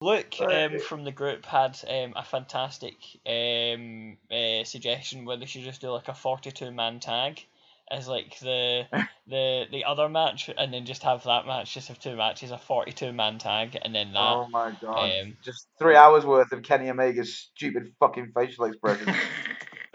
Luke 0.00 0.34
um, 0.40 0.80
from 0.80 1.04
the 1.04 1.12
group 1.12 1.44
had 1.46 1.78
um, 1.88 2.14
a 2.16 2.24
fantastic 2.24 2.94
um, 3.26 4.16
uh, 4.32 4.64
suggestion 4.64 5.24
where 5.24 5.36
they 5.36 5.46
should 5.46 5.62
just 5.62 5.80
do 5.80 5.90
like 5.90 6.08
a 6.08 6.14
42 6.14 6.72
man 6.72 6.98
tag 6.98 7.44
as 7.90 8.08
like 8.08 8.38
the 8.40 8.86
the 9.26 9.64
the 9.70 9.84
other 9.84 10.08
match 10.08 10.50
and 10.56 10.72
then 10.72 10.86
just 10.86 11.02
have 11.02 11.24
that 11.24 11.46
match 11.46 11.74
just 11.74 11.88
have 11.88 11.98
two 11.98 12.16
matches 12.16 12.50
a 12.50 12.58
42 12.58 13.12
man 13.12 13.38
tag 13.38 13.78
and 13.80 13.94
then 13.94 14.12
that. 14.12 14.20
Oh 14.20 14.48
my 14.48 14.72
god! 14.80 15.10
um, 15.22 15.36
Just 15.44 15.68
three 15.78 15.96
hours 15.96 16.24
worth 16.24 16.52
of 16.52 16.62
Kenny 16.62 16.88
Omega's 16.90 17.50
stupid 17.54 17.92
fucking 18.00 18.32
facial 18.34 18.64
expressions. 18.64 19.16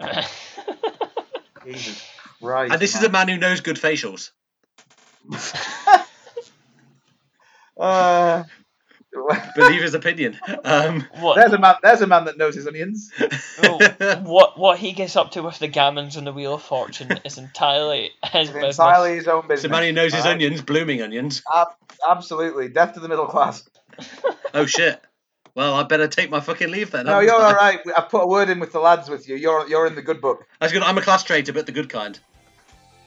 Jesus 1.64 2.02
Christ! 2.40 2.72
and 2.72 2.80
this 2.80 2.94
is 2.94 3.02
a 3.02 3.08
man 3.08 3.28
who 3.28 3.36
knows 3.36 3.60
good 3.60 3.76
facials. 3.76 4.30
Uh, 7.78 8.42
Believe 9.56 9.82
his 9.82 9.94
opinion. 9.94 10.38
Um, 10.64 11.04
what 11.20 11.36
there's 11.36 11.52
a 11.52 11.58
man. 11.58 11.74
There's 11.82 12.00
a 12.00 12.06
man 12.06 12.24
that 12.26 12.36
knows 12.38 12.54
his 12.54 12.66
onions. 12.66 13.10
oh, 13.62 13.78
what 14.22 14.58
what 14.58 14.78
he 14.78 14.92
gets 14.92 15.16
up 15.16 15.32
to 15.32 15.42
with 15.42 15.58
the 15.58 15.68
gammons 15.68 16.16
and 16.16 16.26
the 16.26 16.32
wheel 16.32 16.54
of 16.54 16.62
fortune 16.62 17.18
is 17.24 17.38
entirely 17.38 18.10
his 18.24 18.48
It's 18.48 18.52
business. 18.52 18.78
entirely 18.78 19.16
his 19.16 19.28
own 19.28 19.42
business. 19.42 19.60
it's 19.60 19.64
a 19.64 19.68
man 19.68 19.82
who 19.84 19.92
knows 19.92 20.12
his 20.12 20.22
alright? 20.22 20.34
onions, 20.34 20.62
blooming 20.62 21.02
onions. 21.02 21.42
Ab- 21.54 21.68
absolutely, 22.08 22.68
death 22.68 22.94
to 22.94 23.00
the 23.00 23.08
middle 23.08 23.26
class. 23.26 23.68
Oh 24.54 24.66
shit. 24.66 25.02
Well, 25.54 25.74
I 25.74 25.82
better 25.82 26.06
take 26.06 26.30
my 26.30 26.38
fucking 26.40 26.70
leave 26.70 26.92
then. 26.92 27.06
No, 27.06 27.18
you're 27.18 27.34
I? 27.34 27.44
all 27.46 27.54
right. 27.54 27.80
I've 27.96 28.08
put 28.08 28.22
a 28.22 28.26
word 28.26 28.48
in 28.48 28.60
with 28.60 28.70
the 28.72 28.78
lads 28.78 29.08
with 29.10 29.28
you. 29.28 29.34
You're 29.34 29.68
you're 29.68 29.86
in 29.86 29.94
the 29.96 30.02
good 30.02 30.20
book. 30.20 30.46
That's 30.60 30.72
good. 30.72 30.82
I'm 30.82 30.96
a 30.98 31.02
class 31.02 31.24
traitor, 31.24 31.52
but 31.52 31.66
the 31.66 31.72
good 31.72 31.88
kind. 31.88 32.18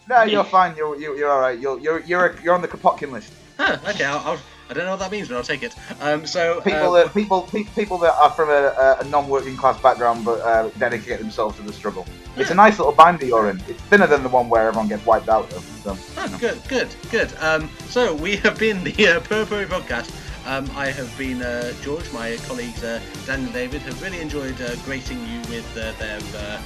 No, 0.09 0.23
you're 0.23 0.43
fine. 0.43 0.75
You're 0.75 0.97
you're, 0.99 1.15
you're 1.17 1.31
all 1.31 1.39
right. 1.39 1.57
You're 1.57 1.79
you're 1.79 1.99
you're 2.01 2.35
you're 2.43 2.53
on 2.53 2.61
the 2.61 2.67
Kropotkin 2.67 3.11
list. 3.11 3.31
Huh, 3.57 3.77
okay, 3.89 4.03
I'll, 4.03 4.19
I'll, 4.31 4.39
I 4.71 4.73
don't 4.73 4.85
know 4.85 4.91
what 4.91 4.99
that 4.99 5.11
means, 5.11 5.27
but 5.27 5.35
I'll 5.35 5.43
take 5.43 5.63
it. 5.63 5.75
Um, 5.99 6.25
so 6.25 6.61
People 6.61 6.95
uh, 6.95 7.03
that 7.03 7.13
people 7.13 7.41
pe- 7.41 7.65
people 7.75 7.97
that 7.97 8.13
are 8.13 8.29
from 8.29 8.49
a, 8.49 8.97
a 9.01 9.03
non-working 9.09 9.57
class 9.57 9.77
background 9.81 10.23
but 10.23 10.39
uh, 10.39 10.69
dedicate 10.79 11.19
themselves 11.19 11.57
to 11.57 11.61
the 11.61 11.73
struggle. 11.73 12.05
It's 12.37 12.51
a 12.51 12.55
nice 12.55 12.79
little 12.79 12.93
binder 12.93 13.25
you're 13.25 13.49
in. 13.49 13.57
It's 13.67 13.81
thinner 13.83 14.07
than 14.07 14.23
the 14.23 14.29
one 14.29 14.47
where 14.47 14.69
everyone 14.69 14.87
gets 14.87 15.05
wiped 15.05 15.27
out 15.27 15.51
of. 15.51 15.61
So, 15.83 15.97
Ah, 16.15 16.25
you 16.25 16.31
know. 16.31 16.37
good, 16.37 16.61
good, 16.69 16.87
good. 17.11 17.33
Um, 17.41 17.69
so 17.89 18.15
we 18.15 18.37
have 18.37 18.57
been 18.57 18.81
the 18.85 19.07
uh, 19.07 19.19
Purple 19.19 19.65
podcast. 19.65 20.09
Um, 20.47 20.71
I 20.73 20.87
have 20.87 21.15
been 21.17 21.41
uh, 21.41 21.73
George. 21.81 22.09
My 22.13 22.37
colleagues 22.47 22.81
uh, 22.81 23.01
Dan 23.25 23.43
and 23.43 23.53
David 23.53 23.81
have 23.81 24.01
really 24.01 24.21
enjoyed 24.21 24.59
uh, 24.61 24.77
grating 24.85 25.19
you 25.27 25.41
with 25.49 25.67
uh, 25.77 25.91
their 25.99 26.19
uh, 26.37 26.61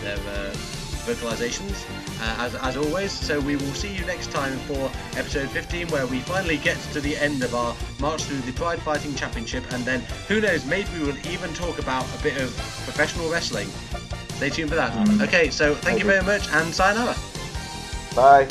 their 0.00 0.16
uh, 0.16 0.54
vocalizations 1.04 1.84
uh, 2.20 2.42
as, 2.44 2.54
as 2.54 2.76
always. 2.76 3.12
So 3.12 3.40
we 3.40 3.56
will 3.56 3.74
see 3.74 3.94
you 3.94 4.04
next 4.06 4.30
time 4.30 4.56
for 4.60 4.90
episode 5.16 5.48
15, 5.50 5.88
where 5.88 6.06
we 6.06 6.20
finally 6.20 6.56
get 6.56 6.78
to 6.92 7.00
the 7.00 7.16
end 7.16 7.42
of 7.42 7.54
our 7.54 7.74
march 8.00 8.22
through 8.24 8.40
the 8.40 8.52
Pride 8.52 8.80
Fighting 8.80 9.14
Championship, 9.14 9.64
and 9.72 9.84
then 9.84 10.00
who 10.28 10.40
knows, 10.40 10.64
maybe 10.64 10.88
we 10.98 11.06
will 11.06 11.26
even 11.26 11.52
talk 11.54 11.78
about 11.78 12.04
a 12.18 12.22
bit 12.22 12.40
of 12.40 12.54
professional 12.84 13.30
wrestling. 13.30 13.68
Stay 14.36 14.50
tuned 14.50 14.70
for 14.70 14.76
that. 14.76 14.92
Mm. 14.92 15.22
Okay, 15.22 15.50
so 15.50 15.74
thank 15.74 15.98
you 15.98 16.04
very 16.04 16.24
much, 16.24 16.48
and 16.50 16.74
sayonara. 16.74 17.16
Bye. 18.14 18.48